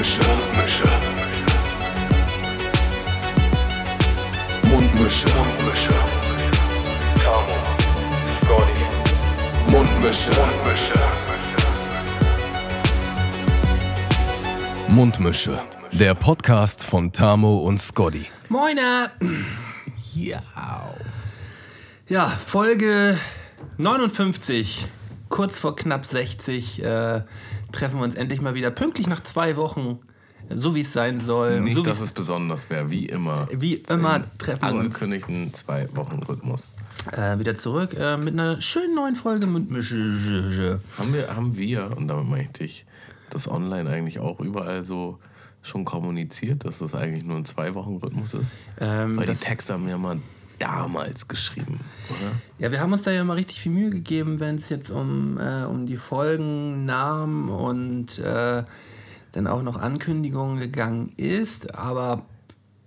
Mundmische. 0.00 0.84
Mundmische. 4.62 5.28
Mundmische. 5.28 5.94
Tamo. 7.22 7.56
Scotty. 8.40 8.84
Mundmische. 9.70 10.30
Mundmische. 10.40 10.94
Mundmische. 14.88 15.60
Der 15.92 16.14
Podcast 16.14 16.82
von 16.82 17.12
Tamo 17.12 17.58
und 17.58 17.78
Scotty. 17.78 18.24
Moiner! 18.48 19.10
Ja. 20.14 20.40
Ja, 22.08 22.26
Folge 22.26 23.18
59, 23.76 24.86
kurz 25.28 25.58
vor 25.58 25.76
knapp 25.76 26.06
60, 26.06 26.82
äh, 26.82 27.20
treffen 27.72 27.98
wir 28.00 28.04
uns 28.04 28.14
endlich 28.14 28.40
mal 28.40 28.54
wieder 28.54 28.70
pünktlich 28.70 29.06
nach 29.06 29.22
zwei 29.22 29.56
Wochen, 29.56 29.98
so 30.48 30.74
wie 30.74 30.80
es 30.80 30.92
sein 30.92 31.20
soll. 31.20 31.60
Nicht, 31.60 31.76
so 31.76 31.82
dass 31.82 32.00
es 32.00 32.12
besonders 32.12 32.70
wäre, 32.70 32.90
wie 32.90 33.06
immer. 33.06 33.48
Wie 33.52 33.74
immer 33.74 34.16
Im 34.16 34.38
treffen 34.38 34.62
wir 34.62 34.68
uns. 34.70 34.80
Angekündigten 34.80 35.54
zwei 35.54 35.88
Wochen 35.94 36.22
Rhythmus. 36.22 36.74
äh, 37.12 37.38
wieder 37.38 37.56
zurück 37.56 37.94
äh, 37.94 38.16
mit 38.16 38.34
einer 38.34 38.60
schönen 38.60 38.94
neuen 38.94 39.14
Folge 39.14 39.46
Mundmische. 39.46 40.80
Haben 40.98 41.14
wir, 41.14 41.34
haben 41.34 41.56
wir, 41.56 41.96
und 41.96 42.08
damit 42.08 42.26
meine 42.28 42.42
ich 42.44 42.50
dich, 42.50 42.86
das 43.30 43.48
online 43.48 43.88
eigentlich 43.88 44.18
auch 44.18 44.40
überall 44.40 44.84
so 44.84 45.18
schon 45.62 45.84
kommuniziert, 45.84 46.64
dass 46.64 46.78
das 46.78 46.94
eigentlich 46.94 47.24
nur 47.24 47.36
ein 47.36 47.44
zwei 47.44 47.74
Wochen 47.74 47.96
Rhythmus 47.96 48.34
ist? 48.34 48.46
Ähm, 48.80 49.16
Weil 49.16 49.26
die 49.26 49.34
Texte 49.34 49.74
haben 49.74 49.86
wir 49.86 49.98
mal 49.98 50.18
damals 50.60 51.26
geschrieben, 51.26 51.80
oder? 52.08 52.32
Ja, 52.58 52.70
wir 52.70 52.80
haben 52.80 52.92
uns 52.92 53.02
da 53.02 53.10
ja 53.10 53.24
mal 53.24 53.34
richtig 53.34 53.60
viel 53.60 53.72
Mühe 53.72 53.90
gegeben, 53.90 54.38
wenn 54.38 54.56
es 54.56 54.68
jetzt 54.68 54.90
um, 54.90 55.38
äh, 55.38 55.64
um 55.64 55.86
die 55.86 55.96
Folgennamen 55.96 57.48
und 57.48 58.18
äh, 58.18 58.62
dann 59.32 59.46
auch 59.46 59.62
noch 59.62 59.80
Ankündigungen 59.80 60.60
gegangen 60.60 61.12
ist. 61.16 61.74
Aber 61.74 62.26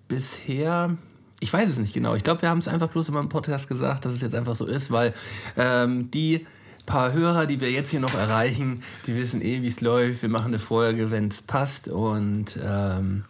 bisher, 0.08 0.96
ich 1.40 1.52
weiß 1.52 1.70
es 1.70 1.80
nicht 1.80 1.94
genau. 1.94 2.16
Ich 2.16 2.24
glaube, 2.24 2.42
wir 2.44 2.50
haben 2.50 2.60
es 2.60 2.68
einfach 2.68 2.90
bloß 2.90 3.10
in 3.10 3.16
meinem 3.16 3.30
Podcast 3.30 3.68
gesagt, 3.68 4.06
dass 4.06 4.14
es 4.14 4.22
jetzt 4.22 4.36
einfach 4.36 4.56
so 4.56 4.66
ist, 4.66 4.92
weil 4.92 5.14
ähm, 5.58 6.12
die 6.12 6.46
paar 6.86 7.14
Hörer, 7.14 7.46
die 7.46 7.62
wir 7.62 7.72
jetzt 7.72 7.92
hier 7.92 8.00
noch 8.00 8.14
erreichen, 8.14 8.82
die 9.08 9.16
wissen 9.16 9.42
eh, 9.42 9.62
wie 9.62 9.68
es 9.68 9.82
läuft. 9.82 10.22
Wir 10.22 10.30
machen 10.30 10.48
eine 10.48 10.60
Folge, 10.60 11.12
wenn 11.12 11.30
es 11.30 11.42
passt. 11.42 11.88
Und 11.88 12.58
ähm, 12.62 13.24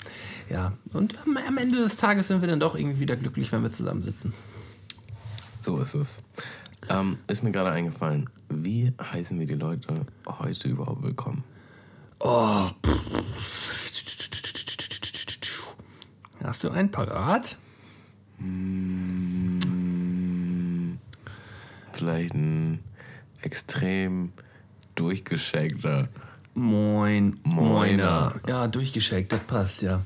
ja, 0.50 0.74
und 0.94 1.18
am, 1.26 1.58
Ende 1.58 1.78
des 1.78 1.96
Tages 1.98 2.28
sind 2.28 2.42
wir 2.42 2.48
dann 2.48 2.60
doch 2.60 2.76
irgendwie 2.76 3.00
wieder 3.00 3.16
glücklich, 3.16 3.52
wenn 3.52 3.64
wir 3.64 3.72
zusammensitzen. 3.72 4.34
So 5.62 5.80
ist 5.80 5.96
es. 5.96 6.18
Ähm, 6.90 7.18
ist 7.28 7.44
mir 7.44 7.52
gerade 7.52 7.72
eingefallen, 7.72 8.30
wie 8.50 8.94
heißen 9.00 9.40
wir 9.40 9.46
die 9.46 9.56
Leute 9.56 10.06
heute 10.28 10.68
überhaupt 10.68 11.04
willkommen? 11.04 11.44
Oh. 12.20 12.70
Hast 16.44 16.64
du 16.64 16.70
einen 16.70 16.92
parat? 16.92 17.58
Vielleicht 21.94 22.34
ein 22.34 22.80
extrem 23.42 24.34
durchgeschenkter. 24.96 26.10
Moin, 26.56 27.40
Moiner. 27.44 28.36
Ja, 28.48 28.68
durchgeschickt, 28.68 29.32
das 29.32 29.40
passt, 29.42 29.82
ja. 29.82 30.02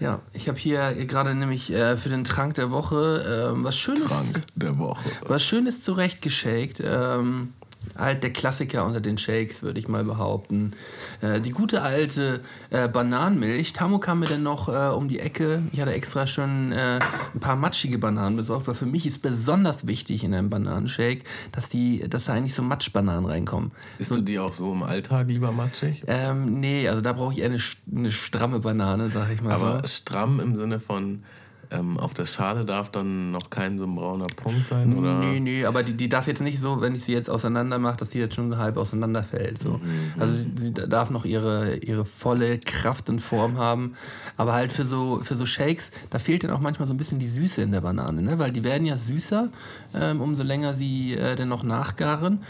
Ja, 0.00 0.20
ich 0.32 0.48
habe 0.48 0.58
hier 0.58 0.94
gerade 1.06 1.34
nämlich 1.34 1.72
äh, 1.72 1.96
für 1.96 2.08
den 2.08 2.24
Trank 2.24 2.54
der 2.54 2.70
Woche 2.72 3.52
ähm, 3.54 3.62
was 3.62 3.76
Schönes, 3.76 4.04
Trank 4.06 4.42
der 4.56 4.78
Woche. 4.78 5.08
was 5.26 5.44
Schönes 5.44 5.84
zurechtgeschakt. 5.84 6.82
Ähm, 6.84 7.52
halt 7.96 8.22
der 8.22 8.32
Klassiker 8.32 8.84
unter 8.84 9.00
den 9.00 9.18
Shakes, 9.18 9.62
würde 9.62 9.78
ich 9.78 9.88
mal 9.88 10.04
behaupten. 10.04 10.72
Äh, 11.20 11.40
die 11.40 11.50
gute 11.50 11.82
alte 11.82 12.40
äh, 12.70 12.88
Bananenmilch. 12.88 13.72
Tamu 13.72 13.98
kam 13.98 14.20
mir 14.20 14.26
dann 14.26 14.42
noch 14.42 14.68
äh, 14.68 14.94
um 14.94 15.08
die 15.08 15.20
Ecke. 15.20 15.62
Ich 15.72 15.80
hatte 15.80 15.92
extra 15.92 16.26
schon 16.26 16.72
äh, 16.72 17.00
ein 17.34 17.40
paar 17.40 17.56
matschige 17.56 17.98
Bananen 17.98 18.36
besorgt, 18.36 18.66
weil 18.68 18.74
für 18.74 18.86
mich 18.86 19.06
ist 19.06 19.20
besonders 19.20 19.86
wichtig 19.86 20.24
in 20.24 20.34
einem 20.34 20.50
Bananenshake, 20.50 21.24
dass, 21.52 21.68
die, 21.68 22.08
dass 22.08 22.26
da 22.26 22.34
eigentlich 22.34 22.54
so 22.54 22.62
Matschbananen 22.62 23.26
reinkommen. 23.26 23.72
Isst 23.98 24.14
du 24.14 24.20
die 24.20 24.38
auch 24.38 24.52
so 24.52 24.72
im 24.72 24.82
Alltag 24.82 25.28
lieber 25.28 25.52
matschig? 25.52 26.04
Ähm, 26.06 26.60
nee, 26.60 26.88
also 26.88 27.00
da 27.00 27.12
brauche 27.12 27.32
ich 27.32 27.40
eher 27.40 27.46
eine, 27.46 27.60
eine 27.94 28.10
stramme 28.10 28.60
Banane, 28.60 29.10
sag 29.10 29.30
ich 29.32 29.42
mal 29.42 29.52
Aber 29.52 29.80
so. 29.80 29.86
stramm 29.88 30.40
im 30.40 30.56
Sinne 30.56 30.80
von, 30.80 31.22
ähm, 31.72 31.98
auf 31.98 32.14
der 32.14 32.26
Schale 32.26 32.64
darf 32.64 32.90
dann 32.90 33.30
noch 33.32 33.50
kein 33.50 33.78
so 33.78 33.84
ein 33.84 33.94
brauner 33.94 34.26
Punkt 34.36 34.66
sein? 34.68 34.96
Oder? 34.96 35.18
Nee, 35.20 35.40
nee, 35.40 35.64
aber 35.64 35.82
die, 35.82 35.94
die 35.94 36.08
darf 36.08 36.26
jetzt 36.26 36.42
nicht 36.42 36.58
so, 36.60 36.80
wenn 36.80 36.94
ich 36.94 37.04
sie 37.04 37.12
jetzt 37.12 37.28
auseinander 37.30 37.78
mache, 37.78 37.96
dass 37.96 38.10
sie 38.10 38.18
jetzt 38.18 38.34
schon 38.34 38.56
halb 38.58 38.76
auseinanderfällt. 38.76 39.58
So. 39.58 39.78
Mhm, 39.78 39.80
Also 40.20 40.34
sie, 40.34 40.50
sie 40.56 40.72
darf 40.72 41.10
noch 41.10 41.24
ihre, 41.24 41.76
ihre 41.76 42.04
volle 42.04 42.58
Kraft 42.58 43.08
und 43.10 43.20
Form 43.20 43.56
haben. 43.58 43.94
Aber 44.36 44.52
halt 44.52 44.72
für 44.72 44.84
so, 44.84 45.20
für 45.24 45.34
so 45.34 45.46
Shakes, 45.46 45.90
da 46.10 46.18
fehlt 46.18 46.44
dann 46.44 46.50
auch 46.50 46.60
manchmal 46.60 46.86
so 46.86 46.94
ein 46.94 46.98
bisschen 46.98 47.18
die 47.18 47.28
Süße 47.28 47.62
in 47.62 47.72
der 47.72 47.80
Banane, 47.80 48.22
ne? 48.22 48.38
weil 48.38 48.52
die 48.52 48.64
werden 48.64 48.86
ja 48.86 48.96
süßer, 48.96 49.48
ähm, 49.94 50.20
umso 50.20 50.42
länger 50.42 50.74
sie 50.74 51.14
äh, 51.14 51.36
dann 51.36 51.48
noch 51.48 51.62
nachgaren. 51.62 52.42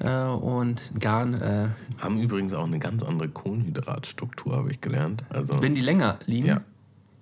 Äh, 0.00 0.22
und 0.26 0.80
garen, 1.00 1.34
äh, 1.34 1.66
Haben 1.98 2.20
übrigens 2.20 2.54
auch 2.54 2.66
eine 2.66 2.78
ganz 2.78 3.02
andere 3.02 3.28
Kohlenhydratstruktur, 3.28 4.56
habe 4.56 4.70
ich 4.70 4.80
gelernt. 4.80 5.24
Also, 5.28 5.60
wenn 5.60 5.74
die 5.74 5.80
länger 5.80 6.18
liegen, 6.26 6.46
Ja. 6.46 6.60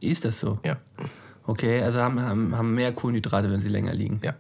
ist 0.01 0.27
das 0.27 0.39
so. 0.39 0.59
ja, 0.65 0.77
Okay, 1.47 1.83
also 1.83 2.01
haben, 2.01 2.21
haben, 2.21 2.57
haben 2.57 2.75
mehr 2.75 2.93
Kohlenhydrate, 2.93 3.51
wenn 3.51 3.61
sie 3.61 3.69
länger 3.69 3.95
liegen. 3.95 4.21
ja, 4.23 4.35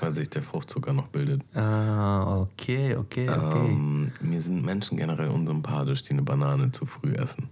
weil 0.00 0.12
sich 0.12 0.30
der 0.30 0.42
Fruchtzucker 0.42 0.92
noch 0.92 1.08
bildet. 1.08 1.42
Ah, 1.56 2.40
okay, 2.42 2.94
okay, 2.94 3.28
okay. 3.28 3.66
Ähm, 3.68 4.12
mir 4.20 4.40
sind 4.40 4.64
Menschen 4.64 4.96
generell 4.96 5.28
unsympathisch, 5.28 6.02
die 6.02 6.12
eine 6.12 6.22
Banane 6.22 6.70
zu 6.70 6.86
früh 6.86 7.12
essen. 7.14 7.48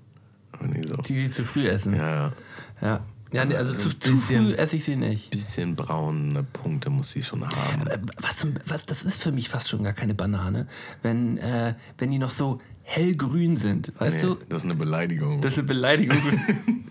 Die 0.62 0.86
so. 0.86 0.94
Die 1.02 1.14
sie 1.14 1.28
zu 1.30 1.44
früh 1.44 1.66
essen. 1.68 1.94
Ja, 1.96 2.32
ja. 2.80 3.00
Ja, 3.32 3.42
also 3.42 3.56
Also 3.56 3.74
zu, 3.74 3.88
ein 3.88 4.00
zu 4.00 4.10
bisschen- 4.12 4.46
früh 4.46 4.54
esse 4.54 4.76
ich 4.76 4.84
sie 4.84 4.94
nicht. 4.94 5.30
Bisschen 5.30 5.74
braune 5.74 6.44
Punkte 6.44 6.88
muss 6.90 7.10
sie 7.10 7.22
schon 7.24 7.44
haben. 7.44 7.86
Äh, 7.88 7.98
Was, 8.22 8.46
was, 8.66 8.86
das 8.86 9.02
ist 9.02 9.20
für 9.20 9.32
mich 9.32 9.48
fast 9.48 9.68
schon 9.68 9.82
gar 9.82 9.92
keine 9.94 10.14
Banane, 10.14 10.68
wenn, 11.02 11.36
äh, 11.38 11.74
wenn 11.98 12.12
die 12.12 12.18
noch 12.18 12.30
so 12.30 12.60
hellgrün 12.84 13.56
sind, 13.56 13.92
weißt 13.98 14.22
Nee, 14.22 14.28
du? 14.28 14.34
das 14.48 14.58
ist 14.60 14.64
eine 14.66 14.76
Beleidigung. 14.76 15.40
Das 15.40 15.52
ist 15.52 15.58
eine 15.58 15.66
Beleidigung. 15.66 16.16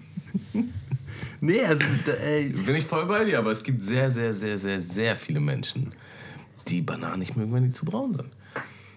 nee, 1.41 1.61
also, 1.61 1.85
ey, 2.23 2.49
Bin 2.49 2.75
ich 2.75 2.85
voll 2.85 3.05
bei 3.05 3.25
dir, 3.25 3.39
aber 3.39 3.51
es 3.51 3.63
gibt 3.63 3.81
sehr, 3.81 4.11
sehr, 4.11 4.33
sehr, 4.33 4.57
sehr, 4.57 4.81
sehr 4.81 5.15
viele 5.15 5.39
Menschen, 5.39 5.93
die 6.67 6.81
Bananen 6.81 7.19
nicht 7.19 7.35
mögen, 7.35 7.53
wenn 7.53 7.63
die 7.63 7.71
zu 7.71 7.85
braun 7.85 8.13
sind. 8.13 8.29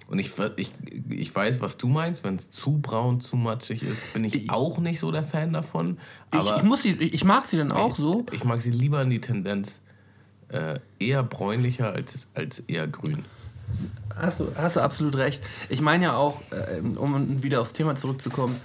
Und 0.08 0.18
ich, 0.18 0.32
ich, 0.56 0.72
ich 1.10 1.34
weiß, 1.34 1.60
was 1.60 1.76
du 1.76 1.86
meinst, 1.86 2.24
wenn 2.24 2.36
es 2.36 2.48
zu 2.48 2.78
braun, 2.78 3.20
zu 3.20 3.36
matschig 3.36 3.82
ist, 3.82 4.14
bin 4.14 4.24
ich 4.24 4.48
auch 4.48 4.78
nicht 4.78 5.00
so 5.00 5.12
der 5.12 5.22
Fan 5.22 5.52
davon. 5.52 5.98
Aber 6.30 6.52
ich, 6.52 6.56
ich, 6.56 6.62
muss 6.62 6.82
sie, 6.82 6.92
ich 6.92 7.24
mag 7.24 7.44
sie 7.44 7.58
dann 7.58 7.72
auch 7.72 7.94
so. 7.94 8.24
ich 8.32 8.42
mag 8.42 8.62
sie 8.62 8.70
lieber 8.70 9.02
in 9.02 9.10
die 9.10 9.20
Tendenz 9.20 9.82
äh, 10.48 10.78
eher 10.98 11.22
bräunlicher 11.22 11.92
als, 11.92 12.26
als 12.32 12.60
eher 12.60 12.86
grün. 12.86 13.22
Hast 14.16 14.40
du, 14.40 14.48
hast 14.56 14.76
du 14.76 14.80
absolut 14.80 15.14
recht. 15.16 15.42
Ich 15.68 15.82
meine 15.82 16.04
ja 16.04 16.16
auch, 16.16 16.40
äh, 16.52 16.80
um 16.80 17.42
wieder 17.42 17.60
aufs 17.60 17.74
Thema 17.74 17.94
zurückzukommen, 17.94 18.56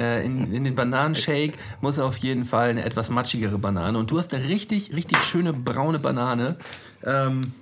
äh, 0.00 0.24
in, 0.24 0.52
in 0.52 0.64
den 0.64 0.74
Bananenshake 0.74 1.58
muss 1.80 1.98
auf 1.98 2.16
jeden 2.16 2.44
Fall 2.44 2.70
eine 2.70 2.84
etwas 2.84 3.10
matschigere 3.10 3.58
Banane. 3.58 3.98
Und 3.98 4.10
du 4.10 4.18
hast 4.18 4.32
eine 4.32 4.48
richtig, 4.48 4.94
richtig 4.94 5.18
schöne 5.18 5.52
braune 5.52 5.98
Banane 5.98 6.56
ähm, 7.04 7.52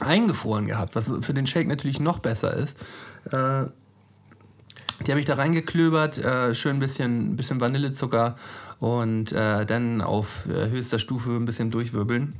eingefroren 0.00 0.66
gehabt, 0.66 0.94
was 0.94 1.12
für 1.20 1.34
den 1.34 1.46
Shake 1.46 1.66
natürlich 1.66 1.98
noch 1.98 2.20
besser 2.20 2.54
ist. 2.54 2.78
Äh, 3.32 3.64
die 5.04 5.10
habe 5.10 5.20
ich 5.20 5.26
da 5.26 5.34
reingeklöbert, 5.34 6.18
äh, 6.18 6.54
schön 6.54 6.76
ein 6.76 6.78
bisschen, 6.78 7.36
bisschen 7.36 7.60
Vanillezucker 7.60 8.36
und 8.78 9.32
äh, 9.32 9.66
dann 9.66 10.00
auf 10.00 10.46
äh, 10.46 10.70
höchster 10.70 10.98
Stufe 10.98 11.32
ein 11.32 11.44
bisschen 11.44 11.70
durchwirbeln. 11.70 12.34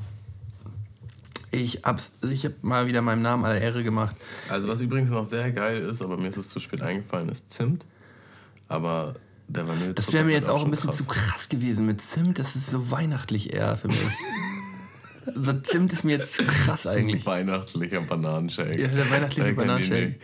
Ich 1.50 1.82
hab's, 1.84 2.16
ich 2.30 2.44
hab 2.44 2.62
mal 2.62 2.86
wieder 2.86 3.02
meinem 3.02 3.22
Namen 3.22 3.44
aller 3.44 3.60
Ehre 3.60 3.82
gemacht. 3.82 4.16
Also 4.48 4.68
was 4.68 4.80
übrigens 4.80 5.10
noch 5.10 5.24
sehr 5.24 5.50
geil 5.52 5.80
ist, 5.80 6.02
aber 6.02 6.16
mir 6.16 6.28
ist 6.28 6.36
es 6.36 6.48
zu 6.48 6.60
spät 6.60 6.82
eingefallen, 6.82 7.28
ist 7.28 7.50
Zimt. 7.50 7.86
Aber 8.68 9.14
der 9.48 9.66
Vanillezucker 9.66 9.94
Das 9.94 10.12
wäre 10.12 10.24
mir 10.24 10.32
jetzt 10.32 10.48
auch 10.48 10.64
ein 10.64 10.70
bisschen 10.70 10.90
krass. 10.90 10.96
zu 10.96 11.04
krass 11.04 11.48
gewesen 11.48 11.86
mit 11.86 12.00
Zimt. 12.00 12.38
Das 12.38 12.56
ist 12.56 12.70
so 12.70 12.90
weihnachtlich 12.90 13.52
eher 13.52 13.76
für 13.76 13.88
mich. 13.88 13.98
also 15.26 15.52
Zimt 15.60 15.92
ist 15.92 16.04
mir 16.04 16.12
jetzt 16.12 16.34
zu 16.34 16.44
krass 16.44 16.86
eigentlich. 16.86 17.24
Weihnachtlicher 17.26 18.00
Bananenshake. 18.00 18.80
Ja, 18.80 18.88
der 18.88 19.10
weihnachtliche 19.10 19.52
Bananenshake. 19.52 20.16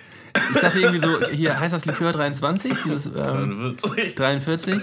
Ich 0.54 0.60
dachte 0.60 0.80
irgendwie 0.80 1.06
so, 1.06 1.28
hier 1.28 1.60
heißt 1.60 1.74
das 1.74 1.84
Likör 1.84 2.12
23, 2.12 2.72
dieses 2.84 3.06
ähm, 3.06 3.76
43. 3.76 4.14
43. 4.14 4.80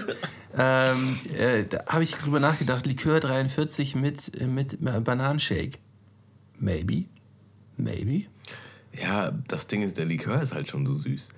Ähm, 0.56 1.16
äh, 1.32 1.64
da 1.64 1.84
habe 1.86 2.04
ich 2.04 2.14
drüber 2.14 2.40
nachgedacht, 2.40 2.86
Likör 2.86 3.20
43 3.20 3.94
mit, 3.94 4.40
äh, 4.40 4.46
mit 4.46 4.78
Bananenshake. 4.80 5.78
Maybe. 6.58 7.04
Maybe. 7.76 8.26
Ja, 9.00 9.32
das 9.48 9.66
Ding 9.66 9.82
ist, 9.82 9.96
der 9.96 10.04
Likör 10.04 10.42
ist 10.42 10.54
halt 10.54 10.68
schon 10.68 10.86
so 10.86 10.94
süß. 10.94 11.30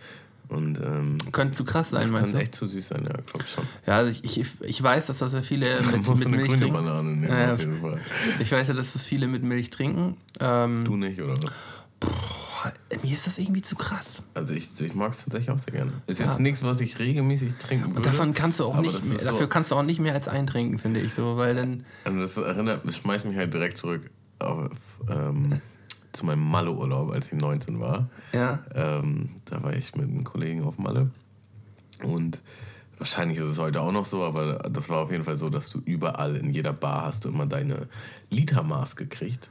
Und 0.53 0.79
ähm, 0.81 1.17
Könnte 1.33 1.57
zu 1.57 1.65
krass 1.65 1.91
sein, 1.91 2.03
das 2.03 2.11
meinst 2.11 2.35
du? 2.35 2.39
echt 2.39 2.55
zu 2.55 2.67
süß 2.67 2.89
sein, 2.89 3.05
ja, 3.05 3.15
glaub 3.27 3.49
schon. 3.49 3.65
Ja, 3.87 3.97
also 3.97 4.11
ich, 4.23 4.39
ich, 4.39 4.49
ich 4.61 4.83
weiß, 4.83 5.07
dass 5.07 5.19
das 5.19 5.33
ja 5.33 5.41
viele 5.41 5.81
mit, 5.93 6.07
mit 6.07 6.27
eine 6.27 6.29
Milch 6.37 6.49
grüne 6.49 6.61
trinken. 6.61 6.75
Banane 6.75 7.09
nehmen, 7.09 7.29
Ja, 7.33 7.41
ja. 7.41 7.53
auf 7.55 7.61
jeden 7.61 7.81
Fall. 7.81 7.97
Ich 8.39 8.53
weiß 8.53 8.69
ja, 8.69 8.75
dass 8.75 8.93
das 8.93 9.03
viele 9.03 9.29
mit 9.29 9.43
Milch 9.43 9.71
trinken. 9.71 10.17
Ähm, 10.41 10.85
Du 10.85 10.97
nicht, 10.97 11.21
oder 11.23 11.35
was? 11.43 11.51
mir 13.03 13.15
ist 13.15 13.27
das 13.27 13.39
irgendwie 13.39 13.63
zu 13.63 13.75
krass. 13.77 14.23
Also 14.35 14.55
ich, 14.55 14.69
ich 14.81 14.95
mag 14.95 15.11
es 15.13 15.19
tatsächlich 15.25 15.51
auch 15.51 15.59
sehr 15.59 15.73
gerne. 15.73 15.93
Ist 16.07 16.21
jetzt 16.21 16.39
nichts, 16.39 16.63
was 16.63 16.81
ich 16.81 16.99
regelmäßig 16.99 17.55
trinken 17.55 17.87
würde. 17.87 17.97
Und 17.97 18.07
davon 18.07 18.35
kannst 18.35 18.61
du 18.61 18.67
auch 18.67 18.77
nicht, 18.81 19.03
mehr, 19.05 19.19
dafür 19.19 19.39
so, 19.39 19.47
kannst 19.49 19.71
du 19.71 19.75
auch 19.75 19.83
nicht 19.83 20.01
mehr 20.01 20.15
als 20.15 20.29
einen 20.29 20.47
trinken, 20.47 20.79
finde 20.79 21.01
ich 21.01 21.15
so, 21.15 21.37
weil 21.37 21.55
dann. 21.55 21.85
Und 22.05 22.19
das 22.21 22.37
erinnert, 22.37 22.87
das 22.87 22.97
schmeißt 22.99 23.27
mich 23.27 23.37
halt 23.37 23.53
direkt 23.55 23.79
zurück 23.79 24.11
auf, 24.39 24.69
ähm, 25.09 25.61
zu 26.13 26.27
meinem 26.27 26.47
Malle-Urlaub, 26.49 27.11
als 27.13 27.33
ich 27.33 27.41
19 27.41 27.81
war. 27.81 28.09
Ja. 28.33 28.61
Ähm, 28.75 29.31
da 29.47 29.63
war 29.63 29.75
ich 29.75 29.95
mit 29.97 30.09
einem 30.09 30.25
Kollegen 30.25 30.63
auf 30.65 30.79
Malle. 30.79 31.11
Und 32.03 32.41
wahrscheinlich 32.99 33.39
ist 33.39 33.45
es 33.47 33.59
heute 33.59 33.81
auch 33.81 33.93
noch 33.93 34.05
so, 34.05 34.23
aber 34.25 34.59
das 34.71 34.89
war 34.89 34.99
auf 34.99 35.11
jeden 35.11 35.25
Fall 35.25 35.37
so, 35.37 35.49
dass 35.51 35.71
du 35.71 35.81
überall 35.85 36.37
in 36.37 36.51
jeder 36.51 36.73
Bar 36.73 37.07
hast 37.07 37.25
du 37.25 37.29
immer 37.29 37.47
deine 37.47 37.89
Litermaß 38.31 38.97
gekriegt 38.97 39.51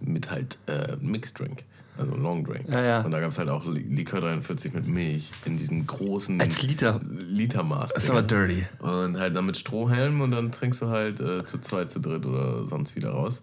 mit 0.00 0.30
halt 0.30 0.58
äh, 0.66 0.96
Mixed 1.00 1.38
Drink. 1.38 1.64
Also 1.98 2.14
Long 2.16 2.42
Drink. 2.44 2.68
Ja, 2.70 2.80
ja. 2.80 3.00
Und 3.02 3.10
da 3.10 3.20
gab 3.20 3.30
es 3.32 3.38
halt 3.38 3.50
auch 3.50 3.66
Li- 3.66 3.82
Likör 3.82 4.20
43 4.22 4.72
mit 4.72 4.86
Milch 4.86 5.30
in 5.44 5.58
diesen 5.58 5.86
großen 5.86 6.40
Als 6.40 6.62
Liter. 6.62 7.00
Litermaß. 7.04 7.92
Das 7.92 8.04
ist 8.04 8.10
aber 8.10 8.22
dirty. 8.22 8.66
Und 8.78 9.18
halt 9.18 9.36
dann 9.36 9.44
mit 9.44 9.58
Strohhelm 9.58 10.22
und 10.22 10.30
dann 10.30 10.50
trinkst 10.52 10.80
du 10.80 10.88
halt 10.88 11.20
äh, 11.20 11.44
zu 11.44 11.58
zweit, 11.60 11.90
zu 11.92 12.00
dritt 12.00 12.24
oder 12.24 12.66
sonst 12.66 12.96
wieder 12.96 13.10
raus. 13.10 13.42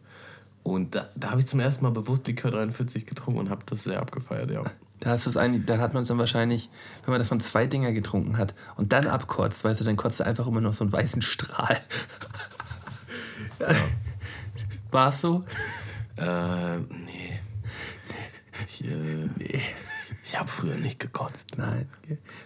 Und 0.64 0.96
da, 0.96 1.10
da 1.16 1.32
habe 1.32 1.42
ich 1.42 1.48
zum 1.48 1.60
ersten 1.60 1.84
Mal 1.84 1.92
bewusst 1.92 2.28
Likör 2.28 2.52
43 2.52 3.06
getrunken 3.06 3.40
und 3.40 3.50
habe 3.50 3.64
das 3.66 3.84
sehr 3.84 4.00
abgefeiert, 4.00 4.52
ja. 4.52 4.64
Da, 5.00 5.12
hast 5.12 5.38
eigentlich, 5.38 5.66
da 5.66 5.78
hat 5.78 5.94
man 5.94 6.02
es 6.02 6.10
dann 6.10 6.18
wahrscheinlich, 6.18 6.70
wenn 7.06 7.12
man 7.12 7.20
davon 7.20 7.40
zwei 7.40 7.68
Dinger 7.68 7.94
getrunken 7.94 8.38
hat 8.38 8.54
und 8.76 8.92
dann 8.92 9.08
abkotzt, 9.08 9.64
weißt 9.64 9.80
du, 9.80 9.86
dann 9.86 9.96
kotzt 9.96 10.20
du 10.20 10.26
einfach 10.26 10.46
immer 10.46 10.60
noch 10.60 10.74
so 10.74 10.84
einen 10.84 10.92
weißen 10.92 11.22
Strahl. 11.22 11.80
War 14.92 15.10
es 15.10 15.22
so? 15.22 15.46
Äh, 16.18 16.80
nee. 16.80 17.40
Ich, 18.68 18.84
äh, 18.84 19.30
Nee. 19.38 19.62
ich 20.26 20.38
habe 20.38 20.50
früher 20.50 20.76
nicht 20.76 21.00
gekotzt. 21.00 21.58
Nein. 21.58 21.88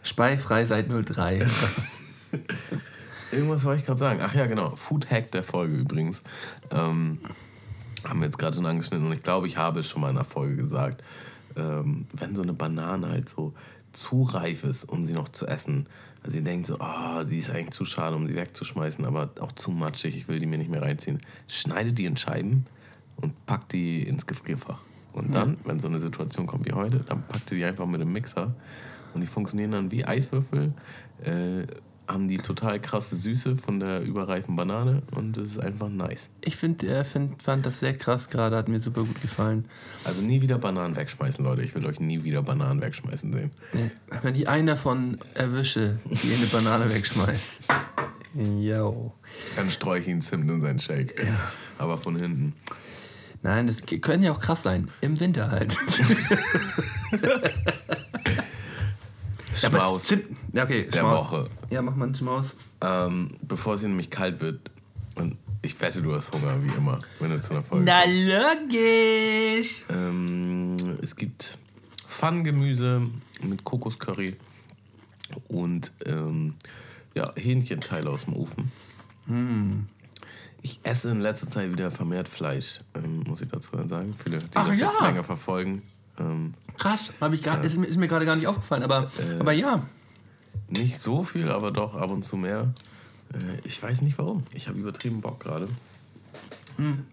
Speifrei 0.04 0.66
seit 0.66 0.90
03. 0.90 1.48
Irgendwas 3.32 3.66
wollte 3.66 3.80
ich 3.80 3.86
gerade 3.86 4.00
sagen. 4.00 4.20
Ach 4.22 4.36
ja, 4.36 4.46
genau. 4.46 4.76
Food 4.76 5.10
Hack 5.10 5.32
der 5.32 5.42
Folge 5.42 5.74
übrigens. 5.74 6.22
Ähm, 6.70 7.20
haben 8.06 8.20
wir 8.20 8.26
jetzt 8.26 8.38
gerade 8.38 8.56
schon 8.56 8.66
angeschnitten 8.66 9.06
und 9.06 9.14
ich 9.14 9.22
glaube, 9.22 9.48
ich 9.48 9.58
habe 9.58 9.80
es 9.82 9.88
schon 9.88 10.02
mal 10.02 10.10
in 10.10 10.16
der 10.16 10.26
Folge 10.26 10.56
gesagt. 10.56 11.04
Ähm, 11.56 12.06
wenn 12.14 12.36
so 12.36 12.42
eine 12.42 12.54
Banane 12.54 13.10
halt 13.10 13.30
so 13.30 13.54
zu 13.92 14.24
reif 14.24 14.64
ist, 14.64 14.86
um 14.86 15.06
sie 15.06 15.14
noch 15.14 15.30
zu 15.30 15.46
essen, 15.46 15.88
also 16.24 16.38
ihr 16.38 16.44
denkt 16.44 16.66
so, 16.66 16.80
ah, 16.80 17.24
die 17.24 17.40
ist 17.40 17.52
eigentlich 17.52 17.72
zu 17.72 17.86
schade, 17.86 18.16
um 18.16 18.28
sie 18.28 18.36
wegzuschmeißen, 18.36 19.06
aber 19.06 19.30
auch 19.40 19.52
zu 19.52 19.72
matschig, 19.72 20.16
ich 20.16 20.28
will 20.28 20.40
die 20.40 20.46
mir 20.46 20.58
nicht 20.58 20.72
mehr 20.72 20.82
reinziehen. 20.82 21.20
Schneidet 21.48 21.98
die 21.98 22.06
in 22.06 22.16
Scheiben 22.16 22.66
und 23.18 23.46
packt 23.46 23.74
die 23.74 24.04
ins 24.04 24.26
Gefrierfach. 24.26 24.80
Und 25.12 25.36
dann, 25.36 25.58
wenn 25.66 25.80
so 25.80 25.88
eine 25.88 26.00
Situation 26.00 26.48
kommt 26.48 26.66
wie 26.66 26.74
heute, 26.74 27.00
dann 27.00 27.24
packt 27.28 27.52
ihr 27.52 27.58
die 27.58 27.66
einfach 27.66 27.86
mit 27.86 28.02
dem 28.02 28.12
Mixer 28.12 28.56
und 29.14 29.22
die 29.22 29.28
funktionieren 29.28 29.72
dann 29.72 29.92
wie 29.92 30.06
Eiswürfel, 30.06 30.74
äh, 31.24 31.68
haben 32.08 32.28
die 32.28 32.38
total 32.38 32.80
krasse 32.80 33.16
Süße 33.16 33.56
von 33.58 33.80
der 33.80 34.02
überreifen 34.02 34.56
Banane 34.56 35.02
und 35.12 35.38
es 35.38 35.52
ist 35.52 35.60
einfach 35.60 35.90
nice. 35.90 36.30
Ich 36.42 36.56
find, 36.56 36.84
äh, 36.84 37.04
find, 37.04 37.42
fand 37.42 37.66
das 37.66 37.80
sehr 37.80 37.98
krass 37.98 38.30
gerade, 38.30 38.58
hat 38.58 38.68
mir 38.68 38.80
super 38.80 39.04
gut 39.04 39.22
gefallen. 39.22 39.66
Also 40.04 40.22
nie 40.22 40.42
wieder 40.42 40.58
Bananen 40.58 40.96
wegschmeißen, 40.96 41.44
Leute. 41.44 41.62
Ich 41.62 41.74
will 41.76 41.86
euch 41.86 42.00
nie 42.00 42.24
wieder 42.24 42.42
Bananen 42.42 42.82
wegschmeißen 42.82 43.32
sehen. 43.32 43.52
Nee, 43.74 43.92
Wenn 44.22 44.36
ich 44.36 44.48
einen 44.50 44.68
davon 44.68 45.18
erwische, 45.34 46.00
die 46.06 46.34
eine 46.34 46.46
Banane 46.48 46.94
wegschmeißt. 46.94 47.62
Yo. 48.60 49.14
Dann 49.56 49.70
streue 49.70 50.00
ich 50.00 50.08
ihn 50.08 50.22
Zimt 50.22 50.50
in 50.50 50.62
seinen 50.62 50.80
Shake. 50.80 51.26
Aber 51.78 51.98
von 51.98 52.16
hinten. 52.16 52.54
Nein, 53.44 53.68
das 53.68 53.84
können 54.02 54.24
ja 54.24 54.32
auch 54.32 54.40
krass 54.40 54.64
sein. 54.64 54.90
Im 55.02 55.20
Winter 55.20 55.52
halt. 55.52 55.76
Ja, 59.62 59.70
Schmaus 59.70 60.06
Zimt- 60.08 60.26
Ja, 60.54 60.64
okay, 60.64 60.88
der 60.92 61.00
Schmaus. 61.02 61.32
Woche. 61.32 61.50
Ja, 61.70 61.82
mach 61.82 61.96
mal 61.96 62.06
einen 62.06 62.16
Schmaus. 62.16 62.56
Ähm, 62.82 63.32
bevor 63.42 63.76
es 63.76 63.80
hier 63.82 63.90
nämlich 63.90 64.10
kalt 64.10 64.42
wird. 64.42 64.70
Und 65.16 65.38
ich 65.62 65.80
wette, 65.80 66.02
du 66.02 66.14
hast 66.16 66.34
Hunger, 66.34 66.62
wie 66.64 66.74
immer, 66.76 67.00
wenn 67.20 67.30
du 67.32 67.40
zu 67.40 67.52
einer 67.54 67.64
Folge 67.64 67.86
Na, 67.86 68.02
kommst. 68.04 68.18
logisch. 68.72 69.86
Ähm, 69.90 70.78
es 71.02 71.16
gibt 71.16 71.58
Pfannengemüse 72.08 73.02
mit 73.42 73.64
Kokoscurry 73.64 74.36
und 75.48 75.92
ähm, 76.06 76.56
ja, 77.14 77.32
Hähnchenteile 77.36 78.10
aus 78.10 78.26
dem 78.26 78.36
Ofen. 78.36 78.72
Hm. 79.28 79.88
Ich 80.62 80.80
esse 80.84 81.10
in 81.12 81.20
letzter 81.20 81.50
Zeit 81.50 81.72
wieder 81.72 81.92
vermehrt 81.92 82.28
Fleisch, 82.28 82.82
ähm, 82.96 83.24
muss 83.28 83.42
ich 83.42 83.50
dazu 83.50 83.72
sagen. 83.88 84.16
Viele, 84.24 84.40
die 84.40 84.46
Ach 84.56 84.68
das 84.68 84.78
ja. 84.80 84.90
jetzt 84.90 85.02
länger 85.02 85.24
verfolgen. 85.24 85.82
Ähm, 86.20 86.54
Krass, 86.78 87.14
hab 87.22 87.34
ich 87.34 87.42
gar, 87.42 87.64
ist, 87.64 87.78
mir- 87.78 87.88
ist 87.88 87.98
mir 87.98 88.08
gerade 88.08 88.26
gar 88.26 88.36
nicht 88.36 88.48
aufgefallen, 88.48 88.84
aber, 88.84 89.10
aber 89.40 89.52
ja. 89.52 89.84
nicht 90.70 91.02
so 91.02 91.24
viel, 91.24 91.50
aber 91.50 91.72
doch 91.72 91.96
ab 91.96 92.10
und 92.12 92.24
zu 92.24 92.38
mehr. 92.38 92.74
Äh, 93.34 93.38
ich 93.64 93.82
weiß 93.82 94.02
nicht 94.02 94.18
warum. 94.18 94.44
Ich 94.52 94.68
habe 94.68 94.78
übertrieben 94.80 95.22
Bock 95.22 95.40
gerade. 95.40 95.68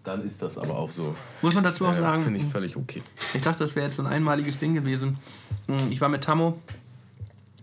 Dann 0.03 0.21
ist 0.23 0.41
das 0.41 0.57
aber 0.57 0.75
auch 0.75 0.89
so. 0.89 1.15
Muss 1.43 1.53
man 1.53 1.63
dazu 1.63 1.85
auch 1.85 1.91
Äh, 1.91 1.97
Hm. 1.97 2.01
sagen, 2.01 2.23
Finde 2.23 2.39
ich 2.39 2.45
völlig 2.47 2.75
okay. 2.77 3.03
Ich 3.35 3.41
dachte, 3.41 3.59
das 3.59 3.75
wäre 3.75 3.85
jetzt 3.85 3.97
so 3.97 4.01
ein 4.03 4.07
einmaliges 4.07 4.57
Ding 4.57 4.73
gewesen. 4.73 5.17
Hm, 5.67 5.91
Ich 5.91 6.01
war 6.01 6.09
mit 6.09 6.23
Tammo, 6.23 6.57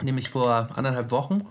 nämlich 0.02 0.28
vor 0.30 0.68
anderthalb 0.76 1.10
Wochen, 1.10 1.44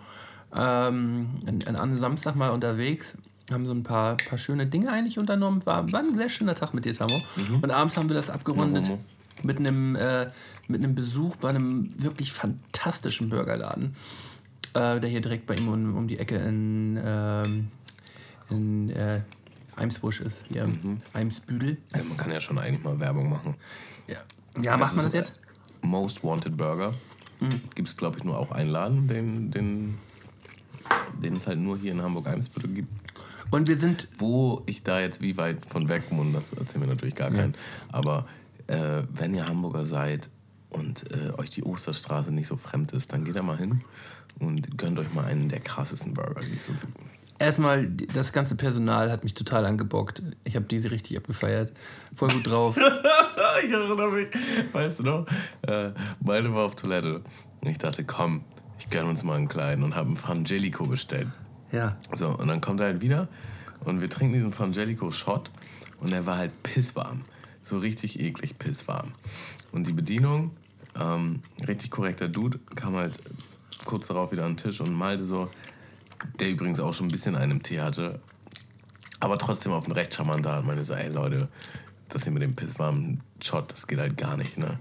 ähm, 0.56 1.28
an, 1.66 1.75
einem 1.75 1.98
Samstag 1.98 2.36
mal 2.38 2.51
unterwegs. 2.51 3.18
Haben 3.51 3.66
so 3.66 3.74
ein 3.74 3.83
paar, 3.83 4.16
paar 4.18 4.38
schöne 4.38 4.68
Dinge 4.68 4.90
eigentlich 4.92 5.19
unternommen. 5.19 5.66
War, 5.66 5.90
war 5.92 6.00
ein 6.00 6.16
sehr 6.18 6.30
schöner 6.30 6.56
Tag 6.56 6.74
mit 6.74 6.86
dir, 6.86 6.95
Tammo. 6.95 7.22
Und 7.62 7.72
abends 7.72 7.95
haben 7.98 8.10
wir 8.10 8.16
das 8.16 8.30
abgerundet 8.30 8.86
Homo. 8.86 9.00
Mit 9.44 9.57
einem, 9.57 9.95
äh, 9.95 10.30
mit 10.68 10.84
einem 10.84 10.95
Besuch 10.95 11.36
bei 11.38 11.50
einem 11.50 11.89
wirklich 12.01 12.31
fantastischen 12.31 13.30
Burgerladen, 13.30 13.95
äh, 14.74 15.00
der 15.00 15.10
hier 15.10 15.22
direkt 15.22 15.45
bei 15.45 15.56
ihm 15.56 15.68
um, 15.68 15.98
um 15.98 16.07
die 16.07 16.19
Ecke 16.19 16.36
in, 16.38 17.00
ähm, 17.04 17.68
in 18.50 18.89
äh, 18.89 19.22
Eimsbusch 19.75 20.22
ist. 20.22 20.44
Hier, 20.50 20.68
Eimsbüdel. 21.13 21.78
Also 21.94 22.06
man 22.07 22.18
kann 22.18 22.31
ja 22.31 22.42
schon 22.42 22.57
eigentlich 22.57 22.84
mal 22.84 23.00
Werbung 23.00 23.30
machen. 23.30 23.56
Ja, 24.07 24.18
ja 24.62 24.78
macht 24.78 24.95
man 24.95 25.06
das 25.06 25.13
jetzt? 25.13 25.40
Most 25.81 26.24
Wanted 26.24 26.57
Burger. 26.57 26.92
Mhm. 27.40 27.50
Gibt 27.75 27.88
es, 27.88 27.95
glaube 27.95 28.18
ich, 28.18 28.24
nur 28.24 28.38
auch 28.38 28.51
einen 28.51 28.72
Laden, 28.72 29.07
den, 29.07 29.51
den, 29.51 29.98
den 31.22 31.33
es 31.33 31.45
halt 31.45 31.60
nur 31.60 31.78
hier 31.78 31.92
in 31.92 32.01
Hamburg-Eimsbüttel 32.01 32.72
gibt. 32.72 32.90
Und 33.51 33.68
wir 33.68 33.80
sind 33.80 34.07
Wo 34.18 34.63
ich 34.66 34.83
da 34.83 35.00
jetzt 35.00 35.22
wie 35.22 35.38
weit 35.38 35.66
von 35.68 35.88
weg 35.88 36.04
wohne, 36.10 36.33
das 36.33 36.51
erzählen 36.51 36.81
wir 36.81 36.88
natürlich 36.88 37.16
gar 37.16 37.31
keinen. 37.31 37.56
Aber 37.92 38.25
äh, 38.68 39.04
wenn 39.10 39.34
ihr 39.34 39.48
Hamburger 39.48 39.86
seid 39.86 40.30
und 40.69 41.06
äh, 41.12 41.31
euch 41.38 41.50
die 41.50 41.64
Osterstraße 41.64 42.31
nicht 42.31 42.48
so 42.48 42.57
fremd 42.57 42.92
ist, 42.92 43.14
dann 43.14 43.24
geht 43.24 43.36
da 43.36 43.42
mal 43.42 43.57
hin 43.57 43.80
und 44.40 44.78
gönnt 44.78 45.00
euch 45.00 45.14
mal 45.14 45.26
einen 45.26 45.50
der 45.50 45.59
krassesten 45.59 46.14
Burger, 46.14 46.42
die 46.42 46.56
es 46.56 46.66
so 46.66 46.74
gibt. 46.74 46.97
Erstmal, 47.40 47.88
das 47.88 48.33
ganze 48.33 48.56
Personal 48.56 49.12
hat 49.12 49.24
mich 49.24 49.36
total 49.36 49.66
angebockt. 49.66 50.24
Ich 50.44 50.56
habe 50.56 50.66
diese 50.66 50.90
richtig 50.90 51.18
abgefeiert. 51.18 51.71
Voll 52.16 52.30
gut 52.30 52.47
drauf. 52.47 52.76
ich 53.64 53.71
erinnere 53.71 54.12
mich, 54.12 54.28
weißt 54.74 55.00
du 55.00 55.04
noch? 55.04 55.28
Äh, 55.62 55.92
meine 56.19 56.54
war 56.54 56.66
auf 56.66 56.76
Toilette. 56.76 57.21
Und 57.62 57.69
ich 57.69 57.78
dachte, 57.78 58.04
komm, 58.04 58.44
ich 58.80 58.90
gönn 58.90 59.06
uns 59.06 59.24
mal 59.24 59.36
einen 59.36 59.47
kleinen 59.47 59.83
und 59.83 59.95
habe 59.95 60.07
einen 60.07 60.18
Frangelico 60.18 60.86
bestellt. 60.88 61.28
ja. 61.71 61.95
So, 62.14 62.30
und 62.30 62.47
dann 62.47 62.59
kommt 62.59 62.80
er 62.80 62.88
halt 62.88 63.02
wieder 63.02 63.28
und 63.81 64.02
wir 64.02 64.09
trinken 64.09 64.33
diesen 64.33 64.54
Frangelico-Shot 64.54 65.52
und 66.00 66.12
er 66.12 66.26
war 66.26 66.38
halt 66.38 66.64
pisswarm. 66.64 67.26
So 67.68 67.78
richtig 67.78 68.19
eklig 68.19 68.57
pisswarm. 68.57 69.12
Und 69.71 69.88
die 69.88 69.92
Bedienung, 69.92 70.52
ähm, 70.97 71.42
richtig 71.68 71.92
korrekter 71.92 72.30
Dude, 72.30 72.59
kam 72.76 72.95
halt 72.95 73.19
kurz 73.86 74.07
darauf 74.07 74.31
wieder 74.31 74.45
an 74.45 74.54
den 74.54 74.57
Tisch 74.57 74.80
und 74.80 74.94
malte 74.94 75.26
so, 75.26 75.50
der 76.40 76.50
übrigens 76.50 76.80
auch 76.80 76.94
schon 76.94 77.07
ein 77.07 77.12
bisschen 77.12 77.36
einen 77.36 77.54
im 77.54 77.64
Tee 77.64 77.81
hatte, 77.81 78.19
aber 79.19 79.38
trotzdem 79.38 79.71
auf 79.71 79.86
einen 79.86 79.94
recht 79.94 80.14
charmanten 80.14 80.50
Art, 80.52 80.66
meinte 80.66 80.86
so, 80.86 80.94
ey 80.94 81.09
Leute, 81.09 81.50
das 82.09 82.24
hier 82.24 82.31
mit 82.31 82.42
dem 82.42 82.56
pisswarmen 82.56 83.21
Shot, 83.42 83.71
das 83.71 83.86
geht 83.86 84.00
halt 84.00 84.18
gar 84.18 84.38
nicht, 84.38 84.57
ne? 84.57 84.80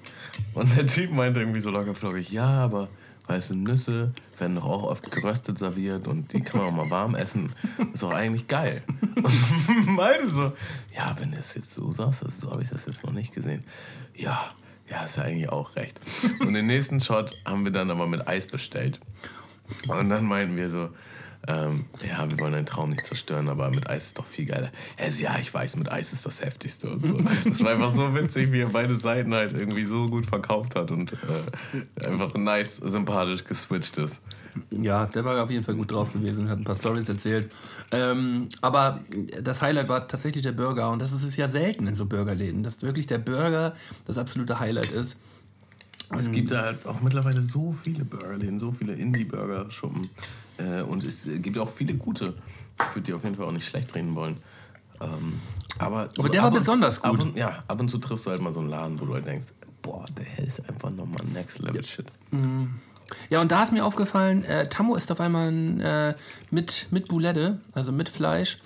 Und 0.54 0.76
der 0.76 0.86
Typ 0.86 1.10
meinte 1.10 1.40
irgendwie 1.40 1.60
so 1.60 1.70
locker 1.70 1.94
flockig, 1.94 2.30
ja, 2.30 2.46
aber 2.46 2.88
weißt 3.26 3.50
du, 3.50 3.54
Nüsse 3.54 4.12
werden 4.38 4.56
doch 4.56 4.66
auch 4.66 4.84
oft 4.84 5.10
geröstet 5.10 5.58
serviert 5.58 6.06
und 6.06 6.32
die 6.32 6.40
kann 6.40 6.60
man 6.60 6.68
auch 6.68 6.76
mal 6.76 6.90
warm 6.90 7.14
essen. 7.14 7.52
Ist 7.92 8.02
doch 8.02 8.14
eigentlich 8.14 8.48
geil. 8.48 8.82
Und 9.16 9.86
meinte 9.96 10.28
so, 10.28 10.52
ja, 10.94 11.16
wenn 11.18 11.32
du 11.32 11.38
es 11.38 11.54
jetzt 11.54 11.70
so 11.70 11.90
sagst, 11.90 12.22
also 12.22 12.46
so 12.46 12.52
habe 12.52 12.62
ich 12.62 12.68
das 12.68 12.86
jetzt 12.86 13.04
noch 13.04 13.12
nicht 13.12 13.34
gesehen. 13.34 13.64
Ja, 14.14 14.54
ja, 14.88 15.04
ist 15.04 15.16
ja 15.16 15.24
eigentlich 15.24 15.48
auch 15.48 15.74
recht. 15.76 15.98
Und 16.40 16.54
den 16.54 16.66
nächsten 16.66 17.00
Shot 17.00 17.36
haben 17.44 17.64
wir 17.64 17.72
dann 17.72 17.90
aber 17.90 18.06
mit 18.06 18.28
Eis 18.28 18.46
bestellt. 18.46 19.00
Und 19.88 20.10
dann 20.10 20.24
meinten 20.24 20.56
wir 20.56 20.70
so, 20.70 20.90
ähm, 21.48 21.86
ja, 22.06 22.28
wir 22.28 22.38
wollen 22.40 22.52
deinen 22.52 22.66
Traum 22.66 22.90
nicht 22.90 23.06
zerstören, 23.06 23.48
aber 23.48 23.70
mit 23.70 23.88
Eis 23.88 24.06
ist 24.06 24.18
doch 24.18 24.26
viel 24.26 24.46
geiler. 24.46 24.70
Er 24.96 25.12
so, 25.12 25.22
ja, 25.22 25.36
ich 25.40 25.52
weiß, 25.52 25.76
mit 25.76 25.90
Eis 25.90 26.12
ist 26.12 26.26
das 26.26 26.40
heftigste 26.40 26.90
und 26.90 27.06
so. 27.06 27.18
Das 27.44 27.62
war 27.62 27.72
einfach 27.72 27.92
so 27.94 28.14
witzig, 28.14 28.52
wie 28.52 28.60
er 28.60 28.68
beide 28.68 28.98
Seiten 28.98 29.34
halt 29.34 29.52
irgendwie 29.52 29.84
so 29.84 30.08
gut 30.08 30.26
verkauft 30.26 30.74
hat 30.74 30.90
und 30.90 31.12
äh, 31.12 32.06
einfach 32.06 32.34
nice, 32.34 32.76
sympathisch 32.76 33.44
geswitcht 33.44 33.98
ist. 33.98 34.20
Ja, 34.70 35.06
der 35.06 35.24
war 35.24 35.42
auf 35.42 35.50
jeden 35.50 35.64
Fall 35.64 35.74
gut 35.74 35.90
drauf 35.90 36.12
gewesen 36.12 36.44
und 36.44 36.50
hat 36.50 36.58
ein 36.58 36.64
paar 36.64 36.76
Stories 36.76 37.08
erzählt. 37.08 37.52
Ähm, 37.90 38.48
aber 38.62 39.00
das 39.42 39.60
Highlight 39.62 39.88
war 39.88 40.08
tatsächlich 40.08 40.42
der 40.42 40.52
Burger. 40.52 40.90
Und 40.90 41.00
das 41.00 41.12
ist 41.12 41.24
es 41.24 41.36
ja 41.36 41.48
selten 41.48 41.86
in 41.86 41.94
so 41.94 42.06
Burgerläden, 42.06 42.62
dass 42.62 42.82
wirklich 42.82 43.06
der 43.06 43.18
Burger 43.18 43.76
das 44.06 44.18
absolute 44.18 44.58
Highlight 44.58 44.92
ist. 44.92 45.18
Es 46.16 46.30
gibt 46.30 46.52
da 46.52 46.62
halt 46.62 46.86
auch 46.86 47.00
mittlerweile 47.00 47.42
so 47.42 47.72
viele 47.72 48.04
Burgerläden, 48.04 48.60
so 48.60 48.70
viele 48.70 48.94
Indie-Burger-Schuppen. 48.94 50.08
Äh, 50.58 50.82
und 50.82 51.04
es 51.04 51.22
gibt 51.24 51.58
auch 51.58 51.68
viele 51.68 51.94
gute. 51.94 52.34
Ich 52.80 52.96
würde 52.96 53.02
die 53.02 53.12
auf 53.12 53.24
jeden 53.24 53.36
Fall 53.36 53.46
auch 53.46 53.52
nicht 53.52 53.66
schlecht 53.66 53.94
reden 53.94 54.14
wollen. 54.14 54.38
Ähm, 55.00 55.40
aber 55.78 56.08
aber 56.18 56.28
der 56.28 56.42
war 56.42 56.50
besonders 56.50 57.00
gut. 57.00 57.20
Ab 57.20 57.26
und, 57.26 57.36
ja, 57.36 57.58
ab 57.68 57.80
und 57.80 57.90
zu 57.90 57.98
triffst 57.98 58.26
du 58.26 58.30
halt 58.30 58.40
mal 58.40 58.52
so 58.52 58.60
einen 58.60 58.70
Laden, 58.70 59.00
wo 59.00 59.04
du 59.04 59.14
halt 59.14 59.26
denkst, 59.26 59.48
boah, 59.82 60.04
der 60.16 60.44
ist 60.44 60.68
einfach 60.68 60.90
nochmal 60.90 61.24
Next 61.32 61.60
Level 61.60 61.82
Shit. 61.82 62.06
Mhm. 62.30 62.74
Ja, 63.30 63.40
und 63.40 63.52
da 63.52 63.62
ist 63.62 63.72
mir 63.72 63.84
aufgefallen, 63.84 64.44
äh, 64.44 64.68
Tammo 64.68 64.96
ist 64.96 65.12
auf 65.12 65.20
einmal 65.20 65.52
äh, 65.80 66.14
mit, 66.50 66.88
mit 66.90 67.08
Boulette, 67.08 67.60
also 67.72 67.92
mit 67.92 68.08
Fleisch. 68.08 68.58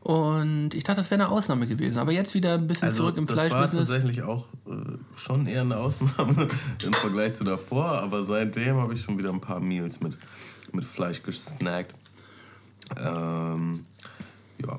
Und 0.00 0.74
ich 0.74 0.82
dachte, 0.82 1.00
das 1.00 1.12
wäre 1.12 1.22
eine 1.22 1.30
Ausnahme 1.30 1.68
gewesen. 1.68 1.98
Aber 1.98 2.10
jetzt 2.10 2.34
wieder 2.34 2.54
ein 2.54 2.66
bisschen 2.66 2.88
also, 2.88 3.04
zurück 3.04 3.16
im 3.16 3.28
Fleischbusiness. 3.28 3.70
Das 3.70 3.88
war 3.88 3.96
tatsächlich 3.96 4.22
auch 4.22 4.46
äh, 4.66 4.98
schon 5.14 5.46
eher 5.46 5.60
eine 5.60 5.76
Ausnahme 5.76 6.48
im 6.84 6.92
Vergleich 6.92 7.34
zu 7.34 7.44
davor. 7.44 7.86
Aber 7.86 8.24
seitdem 8.24 8.80
habe 8.80 8.94
ich 8.94 9.02
schon 9.02 9.16
wieder 9.16 9.30
ein 9.30 9.40
paar 9.40 9.60
Meals 9.60 10.00
mit, 10.00 10.18
mit 10.74 10.84
Fleisch 10.84 11.22
gesnackt. 11.22 11.94
Ähm, 12.98 13.86
ja. 14.64 14.78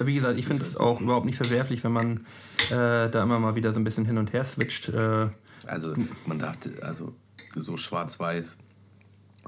Wie 0.00 0.14
gesagt, 0.14 0.38
ich 0.38 0.46
finde 0.46 0.62
es 0.62 0.76
auch 0.76 1.00
überhaupt 1.00 1.26
nicht 1.26 1.36
verwerflich, 1.36 1.84
wenn 1.84 1.92
man 1.92 2.26
äh, 2.70 3.10
da 3.10 3.22
immer 3.22 3.38
mal 3.38 3.54
wieder 3.54 3.72
so 3.72 3.80
ein 3.80 3.84
bisschen 3.84 4.04
hin 4.04 4.18
und 4.18 4.32
her 4.32 4.44
switcht. 4.44 4.88
Äh, 4.88 5.28
also 5.66 5.94
man 6.26 6.38
dachte, 6.38 6.72
also 6.82 7.14
so 7.54 7.76
schwarz-weiß 7.76 8.58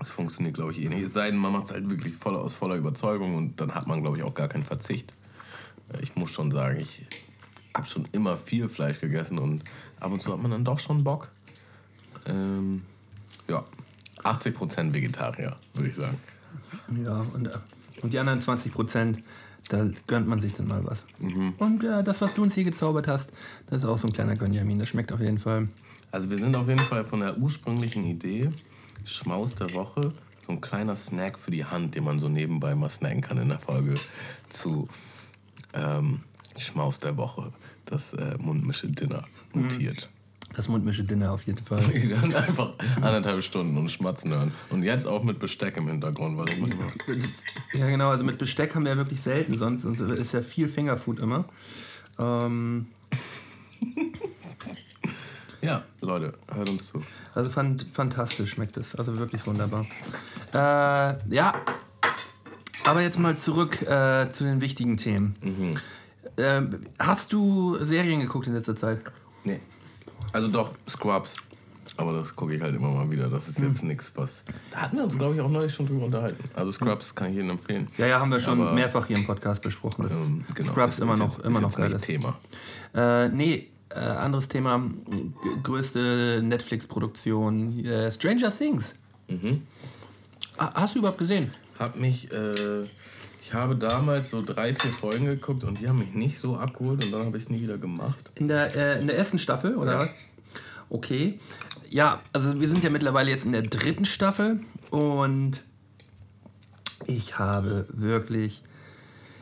das 0.00 0.08
funktioniert, 0.08 0.54
glaube 0.54 0.72
ich, 0.72 0.82
eh 0.82 0.88
nicht. 0.88 1.04
Es 1.04 1.12
sei 1.12 1.30
denn, 1.30 1.38
man 1.38 1.52
macht 1.52 1.66
es 1.66 1.72
halt 1.72 1.90
wirklich 1.90 2.14
voll 2.14 2.34
aus 2.34 2.54
voller 2.54 2.76
Überzeugung 2.76 3.36
und 3.36 3.60
dann 3.60 3.74
hat 3.74 3.86
man, 3.86 4.00
glaube 4.00 4.16
ich, 4.16 4.24
auch 4.24 4.32
gar 4.32 4.48
keinen 4.48 4.64
Verzicht. 4.64 5.12
Äh, 5.92 6.02
ich 6.02 6.16
muss 6.16 6.30
schon 6.30 6.50
sagen, 6.50 6.80
ich 6.80 7.02
habe 7.74 7.86
schon 7.86 8.08
immer 8.12 8.38
viel 8.38 8.70
Fleisch 8.70 8.98
gegessen 8.98 9.38
und 9.38 9.62
ab 10.00 10.10
und 10.10 10.22
zu 10.22 10.32
hat 10.32 10.40
man 10.40 10.50
dann 10.50 10.64
doch 10.64 10.78
schon 10.78 11.04
Bock. 11.04 11.30
Ähm, 12.26 12.82
ja, 13.46 13.62
80% 14.24 14.94
Vegetarier, 14.94 15.56
würde 15.74 15.88
ich 15.88 15.94
sagen. 15.94 16.18
Ja, 17.04 17.24
und, 17.34 17.46
äh, 17.46 17.58
und 18.02 18.12
die 18.12 18.18
anderen 18.18 18.40
20%, 18.40 19.18
da 19.68 19.86
gönnt 20.06 20.26
man 20.26 20.40
sich 20.40 20.52
dann 20.52 20.68
mal 20.68 20.84
was. 20.84 21.06
Mhm. 21.18 21.54
Und 21.58 21.84
äh, 21.84 22.02
das, 22.02 22.20
was 22.20 22.34
du 22.34 22.42
uns 22.42 22.54
hier 22.54 22.64
gezaubert 22.64 23.08
hast, 23.08 23.32
das 23.66 23.82
ist 23.82 23.88
auch 23.88 23.98
so 23.98 24.08
ein 24.08 24.12
kleiner 24.12 24.36
Gönjamin. 24.36 24.78
Das 24.78 24.88
schmeckt 24.88 25.12
auf 25.12 25.20
jeden 25.20 25.38
Fall. 25.38 25.68
Also 26.10 26.30
wir 26.30 26.38
sind 26.38 26.56
auf 26.56 26.68
jeden 26.68 26.80
Fall 26.80 27.04
von 27.04 27.20
der 27.20 27.38
ursprünglichen 27.38 28.04
Idee 28.04 28.50
Schmaus 29.04 29.54
der 29.54 29.72
Woche, 29.74 30.12
so 30.46 30.52
ein 30.52 30.60
kleiner 30.60 30.96
Snack 30.96 31.38
für 31.38 31.50
die 31.50 31.64
Hand, 31.64 31.94
den 31.94 32.04
man 32.04 32.18
so 32.18 32.28
nebenbei 32.28 32.74
mal 32.74 32.90
snacken 32.90 33.20
kann 33.20 33.38
in 33.38 33.48
der 33.48 33.58
Folge 33.58 33.94
zu 34.48 34.88
ähm, 35.72 36.20
Schmaus 36.56 37.00
der 37.00 37.16
Woche, 37.16 37.52
das 37.86 38.12
äh, 38.12 38.36
Mundmische-Dinner 38.38 39.24
mutiert. 39.54 40.10
Das 40.54 40.68
Mundmische-Dinner 40.68 41.32
auf 41.32 41.44
jeden 41.46 41.64
Fall. 41.64 41.80
Dann 42.20 42.34
einfach 42.34 42.72
anderthalb 42.96 43.42
Stunden 43.42 43.76
und 43.76 43.90
schmatzen 43.90 44.32
hören. 44.32 44.52
Und 44.70 44.82
jetzt 44.82 45.06
auch 45.06 45.22
mit 45.22 45.38
Besteck 45.38 45.76
im 45.76 45.86
Hintergrund. 45.86 46.36
Weil 46.36 46.46
ja, 47.74 47.86
genau. 47.86 48.10
Also 48.10 48.24
mit 48.24 48.38
Besteck 48.38 48.74
haben 48.74 48.84
wir 48.84 48.92
ja 48.92 48.96
wirklich 48.98 49.22
selten. 49.22 49.56
Sonst 49.56 49.84
ist 49.84 50.34
ja 50.34 50.42
viel 50.42 50.68
Fingerfood 50.68 51.20
immer. 51.20 51.44
Ähm. 52.18 52.86
ja, 55.62 55.82
Leute, 56.00 56.34
hört 56.52 56.68
uns 56.68 56.88
zu. 56.88 57.02
Also 57.34 57.50
fand, 57.50 57.86
fantastisch 57.92 58.50
schmeckt 58.50 58.76
es. 58.76 58.96
Also 58.96 59.18
wirklich 59.18 59.46
wunderbar. 59.46 59.86
Äh, 60.52 61.34
ja, 61.34 61.54
aber 62.84 63.02
jetzt 63.02 63.18
mal 63.18 63.38
zurück 63.38 63.82
äh, 63.82 64.30
zu 64.32 64.44
den 64.44 64.60
wichtigen 64.60 64.96
Themen. 64.96 65.36
Mhm. 65.42 65.78
Ähm, 66.36 66.80
hast 66.98 67.32
du 67.32 67.76
Serien 67.84 68.20
geguckt 68.20 68.46
in 68.46 68.54
letzter 68.54 68.76
Zeit? 68.76 69.00
Nee. 69.44 69.60
Also 70.32 70.48
doch, 70.48 70.72
Scrubs. 70.88 71.36
Aber 71.96 72.12
das 72.14 72.34
gucke 72.34 72.54
ich 72.54 72.62
halt 72.62 72.74
immer 72.74 72.90
mal 72.90 73.10
wieder. 73.10 73.28
Das 73.28 73.46
ist 73.48 73.58
jetzt 73.58 73.82
mhm. 73.82 73.88
nichts, 73.88 74.12
was. 74.14 74.42
Da 74.70 74.78
hatten 74.78 74.96
wir 74.96 75.04
uns, 75.04 75.18
glaube 75.18 75.34
ich, 75.34 75.40
auch 75.40 75.50
neulich 75.50 75.74
schon 75.74 75.86
drüber 75.86 76.06
unterhalten. 76.06 76.42
Also 76.54 76.72
Scrubs 76.72 77.14
kann 77.14 77.32
ich 77.32 77.38
Ihnen 77.38 77.50
empfehlen. 77.50 77.88
Ja, 77.98 78.06
ja, 78.06 78.20
haben 78.20 78.30
wir 78.30 78.40
schon 78.40 78.60
Aber, 78.60 78.72
mehrfach 78.72 79.06
hier 79.06 79.16
im 79.16 79.26
Podcast 79.26 79.60
besprochen. 79.60 80.08
Ähm, 80.10 80.44
genau, 80.54 80.72
Scrubs 80.72 80.94
ist, 80.94 81.00
immer 81.00 81.16
noch, 81.16 81.38
ist 81.38 81.44
immer 81.44 81.60
noch 81.60 81.74
geil 81.76 81.92
ist. 81.92 82.04
Thema. 82.04 82.38
Äh, 82.94 83.28
nee, 83.28 83.68
äh, 83.90 83.98
anderes 83.98 84.48
Thema, 84.48 84.82
größte 85.62 86.40
Netflix-Produktion, 86.42 87.84
äh, 87.84 88.10
Stranger 88.12 88.56
Things. 88.56 88.94
Mhm. 89.28 89.66
Hast 90.56 90.94
du 90.94 91.00
überhaupt 91.00 91.18
gesehen? 91.18 91.52
Hab 91.78 91.96
mich, 91.96 92.30
äh, 92.32 92.84
ich 93.50 93.54
habe 93.54 93.74
damals 93.74 94.30
so 94.30 94.42
drei, 94.42 94.72
vier 94.76 94.92
Folgen 94.92 95.24
geguckt 95.24 95.64
und 95.64 95.80
die 95.80 95.88
haben 95.88 95.98
mich 95.98 96.14
nicht 96.14 96.38
so 96.38 96.54
abgeholt 96.54 97.04
und 97.04 97.12
dann 97.12 97.26
habe 97.26 97.36
ich 97.36 97.42
es 97.42 97.50
nie 97.50 97.60
wieder 97.60 97.78
gemacht. 97.78 98.30
In 98.36 98.46
der, 98.46 98.76
äh, 98.76 99.00
in 99.00 99.08
der 99.08 99.18
ersten 99.18 99.40
Staffel, 99.40 99.74
oder? 99.74 100.04
Ja. 100.04 100.08
Okay. 100.88 101.40
Ja, 101.88 102.22
also 102.32 102.60
wir 102.60 102.68
sind 102.68 102.84
ja 102.84 102.90
mittlerweile 102.90 103.28
jetzt 103.28 103.44
in 103.44 103.50
der 103.50 103.62
dritten 103.62 104.04
Staffel 104.04 104.60
und 104.90 105.64
ich 107.08 107.40
habe 107.40 107.86
wirklich. 107.92 108.62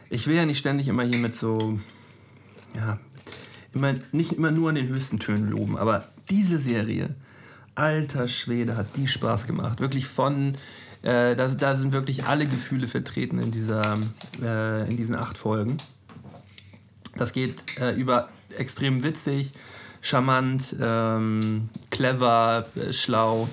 Ich 0.09 0.27
will 0.27 0.37
ja 0.37 0.47
nicht 0.47 0.59
ständig 0.59 0.89
immer 0.89 1.03
hier 1.03 1.19
mit 1.19 1.37
so 1.37 1.79
ja, 2.75 2.99
immer, 3.75 3.95
nicht 4.13 4.33
immer 4.33 4.53
nur 4.53 4.71
an 4.71 4.77
den 4.77 4.89
höchsten 4.89 5.19
Tönen 5.19 5.51
loben, 5.51 5.77
aber 5.77 6.09
diese 6.31 6.59
Serie, 6.59 7.15
alter 7.75 8.27
Schwede, 8.27 8.75
hat 8.75 8.97
die 8.97 9.07
Spaß 9.07 9.47
gemacht. 9.47 9.81
Wirklich 9.81 10.07
von, 10.07 10.55
äh, 11.03 11.37
da, 11.37 11.49
da 11.49 11.77
sind 11.77 11.93
wirklich 11.93 12.25
alle 12.25 12.47
Gefühle 12.47 12.87
vertreten 12.87 13.39
in, 13.39 13.53
dieser, 13.53 13.83
äh, 14.43 14.89
in 14.89 14.97
diesen 14.97 15.15
acht 15.15 15.39
Folgen. 15.39 15.77
Das 17.17 17.33
geht 17.33 17.79
äh, 17.81 17.93
über 17.93 18.29
extrem 18.57 19.03
witzig, 19.03 19.53
charmant, 20.01 20.77
ähm, 20.81 21.69
clever, 21.91 22.67
äh, 22.77 22.93
schlau. 22.93 23.49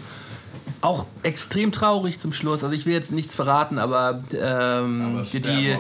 Auch 0.82 1.06
extrem 1.24 1.72
traurig 1.72 2.20
zum 2.20 2.32
Schluss. 2.32 2.64
Also 2.64 2.76
ich 2.76 2.86
will 2.86 2.94
jetzt 2.94 3.12
nichts 3.12 3.34
verraten, 3.34 3.80
aber, 3.80 4.22
ähm, 4.34 5.18
aber 5.18 5.24
die, 5.24 5.76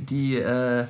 die, 0.00 0.36
äh, 0.36 0.84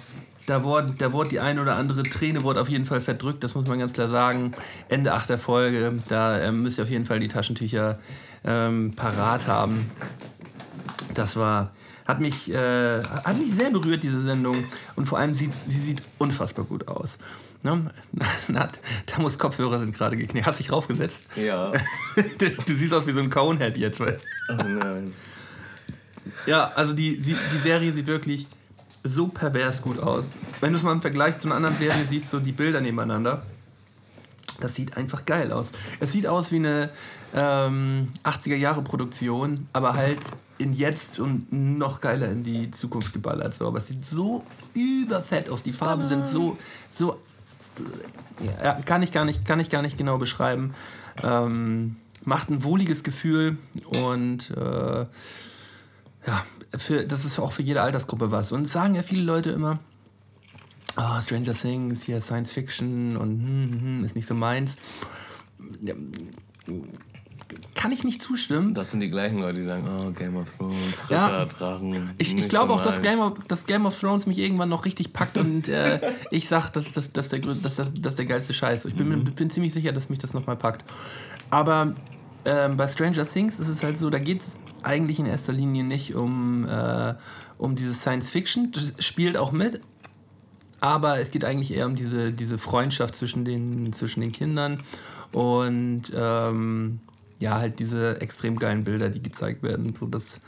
da 0.50 0.64
wurde, 0.64 0.94
da 0.98 1.12
wurde 1.12 1.30
die 1.30 1.40
eine 1.40 1.62
oder 1.62 1.76
andere 1.76 2.02
Träne 2.02 2.42
wurde 2.42 2.60
auf 2.60 2.68
jeden 2.68 2.84
Fall 2.84 3.00
verdrückt, 3.00 3.44
das 3.44 3.54
muss 3.54 3.68
man 3.68 3.78
ganz 3.78 3.92
klar 3.92 4.08
sagen. 4.08 4.52
Ende 4.88 5.12
achter 5.12 5.38
Folge, 5.38 5.94
da 6.08 6.40
ähm, 6.40 6.64
müsst 6.64 6.78
ihr 6.78 6.84
auf 6.84 6.90
jeden 6.90 7.04
Fall 7.04 7.20
die 7.20 7.28
Taschentücher 7.28 8.00
ähm, 8.44 8.92
parat 8.96 9.46
haben. 9.46 9.88
Das 11.14 11.36
war, 11.36 11.70
hat 12.04 12.18
mich, 12.18 12.52
äh, 12.52 13.00
hat 13.00 13.38
mich 13.38 13.52
sehr 13.52 13.70
berührt, 13.70 14.02
diese 14.02 14.22
Sendung. 14.22 14.64
Und 14.96 15.06
vor 15.06 15.20
allem 15.20 15.34
sieht 15.34 15.54
sie 15.68 15.80
sieht 15.80 16.02
unfassbar 16.18 16.64
gut 16.64 16.88
aus. 16.88 17.18
Ne? 17.62 17.88
Tamus 19.06 19.38
Kopfhörer 19.38 19.78
sind 19.78 19.96
gerade 19.96 20.16
geknickt. 20.16 20.48
Hast 20.48 20.58
dich 20.58 20.72
raufgesetzt? 20.72 21.22
Ja. 21.36 21.70
du 22.38 22.74
siehst 22.74 22.92
aus 22.92 23.06
wie 23.06 23.12
so 23.12 23.20
ein 23.20 23.30
Conehead 23.30 23.76
jetzt. 23.76 24.00
Oh 24.00 24.04
nein. 24.56 25.12
Ja, 26.46 26.72
also 26.74 26.92
die, 26.92 27.18
die 27.18 27.36
Serie 27.62 27.92
sieht 27.92 28.08
wirklich 28.08 28.48
so 29.04 29.28
pervers 29.28 29.82
gut 29.82 29.98
aus. 29.98 30.30
Wenn 30.60 30.72
du 30.72 30.78
es 30.78 30.84
mal 30.84 30.92
im 30.92 31.00
Vergleich 31.00 31.38
zu 31.38 31.48
einer 31.48 31.56
anderen 31.56 31.76
Serie 31.76 32.04
siehst, 32.06 32.30
so 32.30 32.38
die 32.38 32.52
Bilder 32.52 32.80
nebeneinander, 32.80 33.42
das 34.60 34.74
sieht 34.74 34.96
einfach 34.96 35.24
geil 35.24 35.52
aus. 35.52 35.70
Es 36.00 36.12
sieht 36.12 36.26
aus 36.26 36.52
wie 36.52 36.56
eine 36.56 36.90
ähm, 37.34 38.08
80er-Jahre-Produktion, 38.24 39.68
aber 39.72 39.94
halt 39.94 40.20
in 40.58 40.74
jetzt 40.74 41.18
und 41.18 41.50
noch 41.50 42.00
geiler 42.02 42.28
in 42.30 42.44
die 42.44 42.70
Zukunft 42.70 43.14
geballert. 43.14 43.54
So. 43.54 43.66
Aber 43.66 43.78
es 43.78 43.88
sieht 43.88 44.04
so 44.04 44.44
überfett 44.74 45.48
aus. 45.48 45.62
Die 45.62 45.72
Farben 45.72 46.06
sind 46.06 46.26
so, 46.26 46.58
so 46.94 47.18
ja, 48.62 48.74
kann, 48.84 49.02
ich 49.02 49.12
gar 49.12 49.24
nicht, 49.24 49.46
kann 49.46 49.60
ich 49.60 49.70
gar 49.70 49.80
nicht 49.80 49.96
genau 49.96 50.18
beschreiben. 50.18 50.74
Ähm, 51.22 51.96
macht 52.24 52.50
ein 52.50 52.62
wohliges 52.62 53.02
Gefühl 53.02 53.56
und 54.04 54.50
äh, 54.50 55.06
ja, 56.26 56.44
für, 56.76 57.04
das 57.04 57.24
ist 57.24 57.38
auch 57.38 57.52
für 57.52 57.62
jede 57.62 57.82
Altersgruppe 57.82 58.30
was. 58.30 58.52
Und 58.52 58.66
sagen 58.66 58.94
ja 58.94 59.02
viele 59.02 59.22
Leute 59.22 59.50
immer, 59.50 59.78
oh, 60.96 61.20
Stranger 61.20 61.54
Things, 61.54 62.02
hier 62.02 62.20
Science 62.20 62.52
Fiction 62.52 63.16
und 63.16 63.40
hm, 63.40 63.66
hm, 63.70 63.80
hm, 63.80 64.04
ist 64.04 64.16
nicht 64.16 64.26
so 64.26 64.34
meins. 64.34 64.72
Ja, 65.82 65.94
kann 67.74 67.92
ich 67.92 68.04
nicht 68.04 68.20
zustimmen. 68.20 68.74
Das 68.74 68.90
sind 68.90 69.00
die 69.00 69.10
gleichen 69.10 69.40
Leute, 69.40 69.60
die 69.60 69.66
sagen, 69.66 69.88
oh, 69.88 70.10
Game 70.10 70.36
of 70.36 70.54
Thrones, 70.56 71.02
Ritter, 71.04 71.14
ja, 71.14 71.44
Drachen. 71.46 72.10
Ich, 72.18 72.36
ich 72.36 72.48
glaube 72.48 72.74
so 72.74 72.78
auch, 72.78 72.82
dass 72.82 73.00
Game, 73.00 73.20
of, 73.20 73.38
dass 73.48 73.66
Game 73.66 73.86
of 73.86 73.98
Thrones 73.98 74.26
mich 74.26 74.38
irgendwann 74.38 74.68
noch 74.68 74.84
richtig 74.84 75.12
packt 75.12 75.38
und 75.38 75.68
äh, 75.68 75.98
ich 76.30 76.46
sage, 76.46 76.68
das, 76.74 76.92
das, 76.92 77.12
das, 77.12 77.30
der, 77.30 77.40
das, 77.40 77.76
das, 77.76 77.90
das 77.94 78.16
der 78.16 78.26
geilste 78.26 78.52
Scheiß. 78.52 78.84
Ich 78.84 78.94
bin, 78.94 79.08
mhm. 79.08 79.24
bin 79.32 79.50
ziemlich 79.50 79.72
sicher, 79.72 79.92
dass 79.92 80.10
mich 80.10 80.18
das 80.18 80.34
nochmal 80.34 80.56
packt. 80.56 80.84
Aber 81.48 81.94
ähm, 82.44 82.76
bei 82.76 82.86
Stranger 82.86 83.24
Things 83.24 83.58
ist 83.58 83.68
es 83.68 83.82
halt 83.82 83.98
so, 83.98 84.10
da 84.10 84.18
geht 84.18 84.42
es 84.42 84.58
eigentlich 84.82 85.18
in 85.18 85.26
erster 85.26 85.52
Linie 85.52 85.84
nicht 85.84 86.14
um, 86.14 86.66
äh, 86.66 87.14
um 87.58 87.76
dieses 87.76 88.00
Science 88.00 88.30
Fiction. 88.30 88.72
Das 88.72 89.04
spielt 89.04 89.36
auch 89.36 89.52
mit, 89.52 89.80
aber 90.80 91.20
es 91.20 91.30
geht 91.30 91.44
eigentlich 91.44 91.74
eher 91.74 91.86
um 91.86 91.96
diese, 91.96 92.32
diese 92.32 92.58
Freundschaft 92.58 93.14
zwischen 93.14 93.44
den, 93.44 93.92
zwischen 93.92 94.20
den 94.20 94.32
Kindern 94.32 94.80
und 95.32 96.02
ähm, 96.14 97.00
ja, 97.38 97.58
halt 97.58 97.78
diese 97.78 98.20
extrem 98.20 98.58
geilen 98.58 98.84
Bilder, 98.84 99.08
die 99.08 99.22
gezeigt 99.22 99.62
werden. 99.62 99.94
So, 99.94 100.06
das 100.06 100.40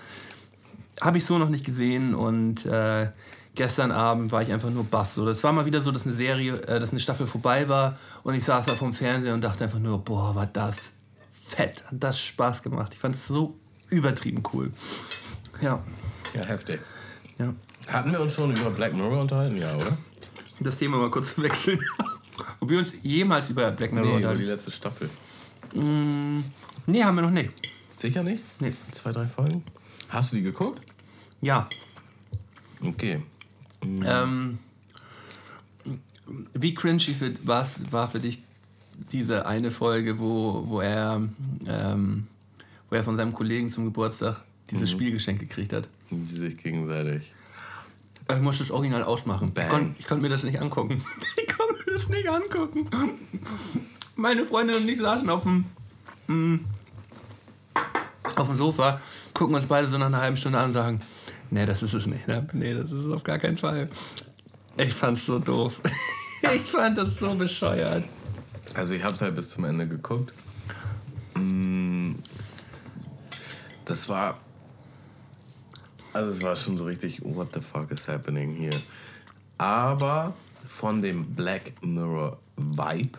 habe 1.00 1.18
ich 1.18 1.24
so 1.24 1.38
noch 1.38 1.48
nicht 1.48 1.64
gesehen 1.64 2.14
und 2.14 2.66
äh, 2.66 3.08
gestern 3.54 3.92
Abend 3.92 4.32
war 4.32 4.42
ich 4.42 4.52
einfach 4.52 4.70
nur 4.70 4.84
baff. 4.84 5.12
So, 5.12 5.24
das 5.26 5.42
war 5.44 5.52
mal 5.52 5.66
wieder 5.66 5.80
so, 5.80 5.90
dass 5.90 6.06
eine 6.06 6.14
Serie, 6.14 6.54
äh, 6.62 6.80
dass 6.80 6.90
eine 6.90 7.00
Staffel 7.00 7.26
vorbei 7.26 7.68
war 7.68 7.98
und 8.22 8.34
ich 8.34 8.44
saß 8.44 8.66
da 8.66 8.74
vom 8.74 8.92
Fernseher 8.92 9.34
und 9.34 9.42
dachte 9.42 9.64
einfach 9.64 9.78
nur, 9.78 9.98
boah, 9.98 10.34
war 10.34 10.46
das 10.46 10.94
fett. 11.30 11.84
Hat 11.86 11.94
das 11.98 12.20
Spaß 12.20 12.62
gemacht. 12.62 12.92
Ich 12.94 13.00
fand 13.00 13.14
es 13.14 13.26
so 13.26 13.58
übertrieben 13.92 14.42
cool. 14.52 14.72
Ja. 15.60 15.82
Ja, 16.34 16.46
heftig. 16.46 16.80
Ja. 17.38 17.54
Hatten 17.88 18.12
wir 18.12 18.20
uns 18.20 18.34
schon 18.34 18.54
über 18.54 18.70
Black 18.70 18.94
Mirror 18.94 19.20
unterhalten? 19.20 19.56
Ja, 19.56 19.74
oder? 19.76 19.96
Das 20.60 20.76
Thema 20.76 20.98
mal 20.98 21.10
kurz 21.10 21.34
zu 21.34 21.42
wechseln. 21.42 21.78
Ob 22.60 22.70
wir 22.70 22.78
uns 22.78 22.92
jemals 23.02 23.50
über 23.50 23.70
Black 23.70 23.92
Mirror 23.92 24.06
Nee, 24.06 24.10
über 24.12 24.20
die 24.20 24.26
unterhalten? 24.26 24.50
letzte 24.50 24.70
Staffel. 24.70 25.10
Nee, 25.74 27.02
haben 27.04 27.16
wir 27.16 27.22
noch 27.22 27.30
nicht. 27.30 27.50
Sicher 27.96 28.22
nicht? 28.22 28.42
Nee. 28.60 28.72
Zwei, 28.92 29.12
drei 29.12 29.26
Folgen? 29.26 29.64
Hast 30.08 30.32
du 30.32 30.36
die 30.36 30.42
geguckt? 30.42 30.80
Ja. 31.40 31.68
Okay. 32.84 33.22
Ähm, 33.82 34.58
wie 36.54 36.74
cringy 36.74 37.14
für, 37.14 37.32
war 37.46 38.08
für 38.08 38.20
dich 38.20 38.42
diese 39.12 39.46
eine 39.46 39.70
Folge, 39.70 40.18
wo, 40.18 40.64
wo, 40.66 40.80
er, 40.80 41.22
ähm, 41.66 42.26
wo 42.92 42.96
er 42.96 43.04
von 43.04 43.16
seinem 43.16 43.32
Kollegen 43.32 43.70
zum 43.70 43.86
Geburtstag 43.86 44.42
dieses 44.70 44.90
Spielgeschenk 44.90 45.40
gekriegt 45.40 45.72
hat? 45.72 45.88
Die 46.10 46.38
sich 46.38 46.58
gegenseitig. 46.58 47.32
Ich 48.30 48.40
musste 48.40 48.64
das 48.64 48.70
Original 48.70 49.02
ausmachen. 49.02 49.50
Ich 49.58 49.66
konnte 49.66 49.94
ich 49.98 50.06
konnt 50.06 50.20
mir 50.20 50.28
das 50.28 50.42
nicht 50.42 50.60
angucken. 50.60 51.02
Ich 51.38 51.48
konnte 51.56 51.72
mir 51.86 51.92
das 51.94 52.08
nicht 52.10 52.28
angucken. 52.28 52.90
Meine 54.16 54.44
Freundin 54.44 54.76
und 54.76 54.86
ich 54.86 54.98
saßen 54.98 55.28
auf 55.30 55.42
dem, 55.44 55.64
mm, 56.26 56.60
auf 58.36 58.46
dem 58.46 58.56
Sofa, 58.56 59.00
gucken 59.32 59.54
uns 59.54 59.64
beide 59.64 59.88
so 59.88 59.96
nach 59.96 60.06
einer 60.06 60.20
halben 60.20 60.36
Stunde 60.36 60.58
an 60.58 60.66
und 60.66 60.72
sagen, 60.72 61.00
nee, 61.50 61.64
das 61.64 61.82
ist 61.82 61.94
es 61.94 62.06
nicht. 62.06 62.28
Ne? 62.28 62.46
Nee, 62.52 62.74
das 62.74 62.86
ist 62.86 62.92
es 62.92 63.10
auf 63.10 63.24
gar 63.24 63.38
keinen 63.38 63.56
Fall. 63.56 63.88
Ich 64.76 64.92
fand's 64.92 65.24
so 65.24 65.38
doof. 65.38 65.80
Ich 66.54 66.72
fand 66.72 66.98
das 66.98 67.20
so 67.20 67.36
bescheuert. 67.36 68.04
Also 68.74 68.94
ich 68.94 69.04
habe 69.04 69.14
es 69.14 69.22
halt 69.22 69.36
bis 69.36 69.48
zum 69.48 69.64
Ende 69.64 69.86
geguckt. 69.86 70.32
Das 73.84 74.08
war... 74.08 74.38
Also 76.14 76.30
es 76.30 76.42
war 76.42 76.56
schon 76.56 76.76
so 76.76 76.84
richtig, 76.84 77.22
what 77.24 77.48
the 77.54 77.60
fuck 77.60 77.90
is 77.90 78.06
happening 78.06 78.54
hier. 78.54 78.70
Aber 79.56 80.34
von 80.68 81.00
dem 81.00 81.34
Black 81.34 81.72
Mirror 81.82 82.38
Vibe, 82.56 83.18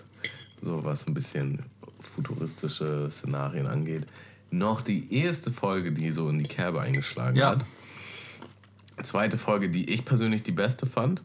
so 0.62 0.84
was 0.84 1.08
ein 1.08 1.14
bisschen 1.16 1.64
futuristische 2.00 3.10
Szenarien 3.12 3.66
angeht, 3.66 4.06
noch 4.52 4.82
die 4.84 5.12
erste 5.12 5.52
Folge, 5.52 5.92
die 5.92 6.12
so 6.12 6.30
in 6.30 6.38
die 6.38 6.44
Kerbe 6.46 6.82
eingeschlagen 6.82 7.36
Ja. 7.38 7.52
hat. 7.52 7.66
Zweite 9.02 9.40
Folge, 9.40 9.70
die 9.70 9.90
ich 9.90 10.06
persönlich 10.06 10.44
die 10.44 10.52
beste 10.52 10.86
fand, 10.86 11.24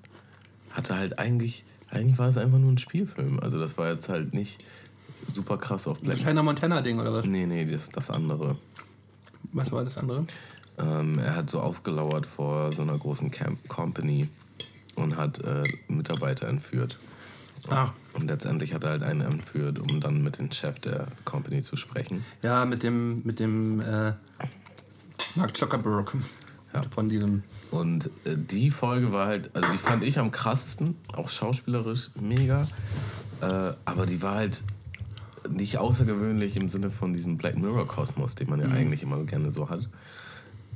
hatte 0.71 0.97
halt 0.97 1.19
eigentlich, 1.19 1.65
eigentlich 1.91 2.17
war 2.19 2.29
es 2.29 2.39
einfach 2.39 2.59
nur 2.59 2.73
ein 2.73 2.79
Spielfilm. 2.79 3.41
Also 3.41 3.59
das 3.59 3.77
war 3.77 3.91
jetzt 3.93 4.09
halt 4.09 4.33
nicht 4.33 4.65
super 5.35 5.59
krass 5.59 5.87
auf 5.87 6.01
Black 6.01 6.17
Das 6.17 6.25
Hannah 6.25 6.43
Montana-Ding 6.43 6.99
oder 6.99 7.13
was? 7.13 7.27
Nee, 7.27 7.45
nee, 7.45 7.67
das, 7.67 7.91
das 7.91 8.09
andere. 8.09 8.57
Was 9.53 9.73
war 9.73 9.85
das 9.85 9.97
andere? 9.97 10.27
Ähm, 10.79 11.19
er 11.19 11.35
hat 11.35 11.51
so 11.51 11.61
aufgelauert 11.61 12.27
vor 12.27 12.73
so 12.73 12.83
einer 12.83 12.97
großen 12.97 13.31
Camp 13.31 13.69
Company 13.69 14.29
und 14.95 15.17
hat 15.17 15.39
äh, 15.45 15.65
Mitarbeiter 15.89 16.49
entführt. 16.49 16.99
Ah, 17.69 17.89
Und 18.15 18.29
letztendlich 18.29 18.73
hat 18.73 18.85
er 18.85 18.91
halt 18.91 19.03
einen 19.03 19.21
entführt, 19.21 19.79
um 19.79 20.01
dann 20.01 20.23
mit 20.23 20.39
dem 20.39 20.51
Chef 20.53 20.79
der 20.79 21.09
Company 21.25 21.63
zu 21.63 21.77
sprechen. 21.77 22.25
ja, 22.43 22.65
mit 22.65 22.83
dem, 22.83 23.23
mit 23.25 23.41
dem 23.41 23.81
äh, 23.81 24.13
Mark 25.35 25.57
Zuckerberg. 25.57 26.15
Ja. 26.73 26.83
Von 26.91 27.09
diesem. 27.09 27.43
Und 27.71 28.07
äh, 28.25 28.37
die 28.37 28.71
Folge 28.71 29.11
war 29.13 29.27
halt, 29.27 29.51
also 29.57 29.71
die 29.73 29.79
fand 29.79 30.05
ich 30.05 30.19
am 30.19 30.31
krassesten, 30.31 30.97
auch 31.13 31.29
schauspielerisch 31.29 32.11
mega. 32.21 32.63
Äh, 33.41 33.73
aber 33.85 34.07
die 34.07 34.21
war 34.23 34.35
halt 34.37 34.63
nicht 35.51 35.79
außergewöhnlich 35.79 36.57
im 36.57 36.69
Sinne 36.69 36.91
von 36.91 37.13
diesem 37.13 37.37
Black 37.37 37.57
Mirror-Kosmos, 37.57 38.35
den 38.35 38.51
man 38.51 38.61
ja 38.61 38.69
eigentlich 38.69 39.03
immer 39.03 39.23
gerne 39.25 39.51
so 39.51 39.71
hat. 39.71 39.89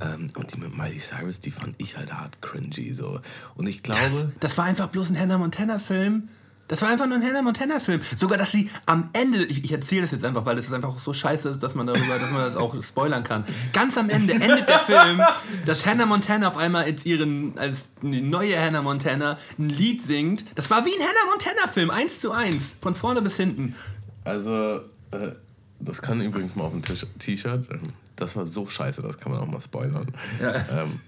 Ähm, 0.01 0.27
und 0.35 0.53
die 0.53 0.59
mit 0.59 0.75
Miley 0.75 0.99
Cyrus, 0.99 1.39
die 1.39 1.51
fand 1.51 1.75
ich 1.77 1.97
halt 1.97 2.13
hart 2.13 2.41
cringy. 2.41 2.93
So. 2.93 3.19
Und 3.55 3.67
ich 3.67 3.83
glaube. 3.83 4.31
Das 4.39 4.57
war 4.57 4.65
einfach 4.65 4.87
bloß 4.89 5.11
ein 5.11 5.19
Hannah 5.19 5.37
Montana-Film. 5.37 6.29
Das 6.69 6.81
war 6.81 6.89
einfach 6.89 7.05
nur 7.05 7.17
ein 7.17 7.23
Hannah 7.23 7.41
Montana-Film. 7.41 8.01
Sogar, 8.15 8.37
dass 8.37 8.51
sie 8.51 8.69
am 8.85 9.09
Ende, 9.11 9.43
ich, 9.43 9.65
ich 9.65 9.71
erzähle 9.71 10.03
das 10.03 10.11
jetzt 10.11 10.23
einfach, 10.23 10.45
weil 10.45 10.57
es 10.57 10.65
ist 10.65 10.73
einfach 10.73 10.97
so 10.97 11.13
scheiße 11.13 11.49
ist, 11.49 11.61
dass 11.61 11.75
man 11.75 11.87
darüber, 11.87 12.17
dass 12.17 12.31
man 12.31 12.41
das 12.41 12.55
auch 12.55 12.81
spoilern 12.83 13.23
kann. 13.23 13.43
Ganz 13.73 13.97
am 13.97 14.09
Ende 14.09 14.33
endet 14.33 14.69
der 14.69 14.79
Film, 14.79 15.21
dass 15.65 15.85
Hannah 15.85 16.05
Montana 16.05 16.47
auf 16.47 16.57
einmal 16.57 16.85
als 16.85 17.05
ihren, 17.05 17.57
als 17.57 17.89
die 18.01 18.21
neue 18.21 18.59
Hannah 18.59 18.81
Montana 18.81 19.37
ein 19.59 19.69
Lied 19.69 20.03
singt. 20.03 20.45
Das 20.55 20.71
war 20.71 20.85
wie 20.85 20.93
ein 20.95 21.01
Hannah 21.01 21.31
Montana-Film, 21.31 21.89
eins 21.91 22.21
zu 22.21 22.31
eins, 22.31 22.77
von 22.81 22.95
vorne 22.95 23.21
bis 23.21 23.35
hinten. 23.35 23.75
Also, 24.23 24.77
äh, 25.11 25.31
das 25.79 26.01
kann 26.01 26.21
übrigens 26.21 26.55
mal 26.55 26.63
auf 26.65 26.71
dem 26.71 26.81
T-Shirt. 26.81 27.67
Ähm, 27.71 27.79
Das 28.15 28.35
war 28.35 28.45
so 28.45 28.65
scheiße, 28.65 29.01
das 29.01 29.17
kann 29.17 29.31
man 29.31 29.41
auch 29.41 29.47
mal 29.47 29.59
spoilern. 29.59 30.07
Ja. 30.39 30.55
Ähm, 30.55 30.99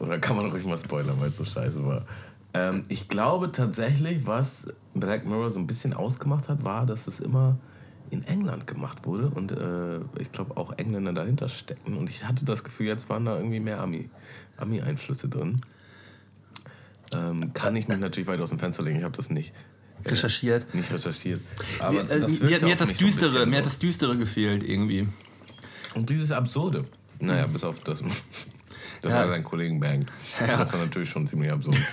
oder 0.00 0.18
kann 0.18 0.36
man 0.36 0.50
ruhig 0.50 0.64
mal 0.64 0.78
spoilern, 0.78 1.16
weil 1.18 1.30
es 1.30 1.36
so 1.38 1.44
scheiße 1.44 1.84
war. 1.84 2.04
Ähm, 2.52 2.84
ich 2.88 3.08
glaube 3.08 3.50
tatsächlich, 3.52 4.26
was 4.26 4.66
Black 4.94 5.24
Mirror 5.24 5.50
so 5.50 5.58
ein 5.58 5.66
bisschen 5.66 5.92
ausgemacht 5.94 6.48
hat, 6.48 6.64
war, 6.64 6.84
dass 6.86 7.06
es 7.06 7.20
immer 7.20 7.58
in 8.10 8.22
England 8.24 8.66
gemacht 8.66 9.06
wurde 9.06 9.28
und 9.28 9.50
äh, 9.52 9.98
ich 10.20 10.30
glaube 10.30 10.56
auch 10.56 10.76
Engländer 10.78 11.12
dahinter 11.12 11.48
stecken. 11.48 11.96
Und 11.96 12.10
ich 12.10 12.24
hatte 12.24 12.44
das 12.44 12.62
Gefühl, 12.62 12.86
jetzt 12.86 13.08
waren 13.08 13.24
da 13.24 13.36
irgendwie 13.38 13.60
mehr 13.60 13.80
Ami- 13.80 14.10
Ami-Einflüsse 14.56 15.28
drin. 15.28 15.62
Ähm, 17.12 17.52
kann 17.54 17.74
ich 17.76 17.88
mich 17.88 17.98
natürlich 17.98 18.28
weit 18.28 18.40
aus 18.40 18.50
dem 18.50 18.58
Fenster 18.58 18.82
legen, 18.82 18.98
ich 18.98 19.04
habe 19.04 19.16
das 19.16 19.30
nicht 19.30 19.52
Recherchiert. 20.06 20.74
nicht 20.74 20.90
recherchiert. 20.92 21.40
Aber 21.78 21.92
Mir, 22.04 22.10
äh, 22.10 22.20
das 22.20 22.40
mir, 22.40 22.60
mir 22.62 22.72
hat 22.72 22.80
das 22.80 22.88
so 22.90 23.04
Düstere, 23.06 23.30
bisschen 23.30 23.50
mir 23.50 23.56
hat 23.58 23.64
so. 23.64 23.70
das 23.70 23.78
Düstere 23.78 24.16
gefehlt 24.16 24.62
irgendwie. 24.62 25.08
Und 25.94 26.10
dieses 26.10 26.32
Absurde. 26.32 26.84
Naja, 27.20 27.46
bis 27.46 27.64
auf 27.64 27.78
das, 27.80 28.00
dass 29.00 29.12
Ja. 29.12 29.20
er 29.22 29.28
seinen 29.28 29.44
Kollegen 29.44 29.80
bangt. 29.80 30.06
Ja. 30.40 30.56
Das 30.56 30.72
war 30.72 30.80
natürlich 30.80 31.08
schon 31.10 31.26
ziemlich 31.26 31.50
absurd. 31.50 31.76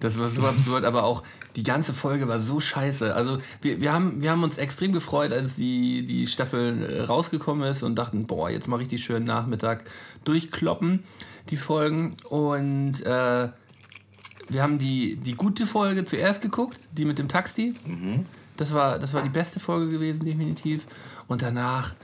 Das 0.00 0.18
war 0.18 0.30
so 0.30 0.42
absurd, 0.44 0.84
aber 0.84 1.02
auch 1.04 1.22
die 1.54 1.62
ganze 1.62 1.92
Folge 1.92 2.26
war 2.26 2.40
so 2.40 2.58
scheiße. 2.58 3.14
Also 3.14 3.38
wir, 3.60 3.82
wir, 3.82 3.92
haben, 3.92 4.22
wir 4.22 4.30
haben 4.30 4.42
uns 4.42 4.56
extrem 4.56 4.94
gefreut, 4.94 5.30
als 5.30 5.56
die, 5.56 6.06
die 6.06 6.26
Staffel 6.26 6.82
äh, 6.90 7.02
rausgekommen 7.02 7.70
ist 7.70 7.82
und 7.82 7.94
dachten, 7.96 8.26
boah, 8.26 8.48
jetzt 8.48 8.66
mal 8.66 8.76
richtig 8.76 9.04
schön 9.04 9.24
Nachmittag 9.24 9.84
durchkloppen, 10.24 11.02
die 11.50 11.58
Folgen. 11.58 12.14
Und 12.30 13.04
äh, 13.04 13.48
wir 14.48 14.62
haben 14.62 14.78
die, 14.78 15.16
die 15.16 15.34
gute 15.34 15.66
Folge 15.66 16.04
zuerst 16.04 16.40
geguckt, 16.40 16.78
die 16.92 17.04
mit 17.04 17.18
dem 17.18 17.28
Taxi. 17.28 17.74
Das, 18.56 18.72
war, 18.72 18.98
das 18.98 19.14
war 19.14 19.22
die 19.22 19.28
beste 19.28 19.60
Folge 19.60 19.90
gewesen, 19.90 20.24
definitiv. 20.24 20.86
Und 21.28 21.42
danach, 21.42 21.94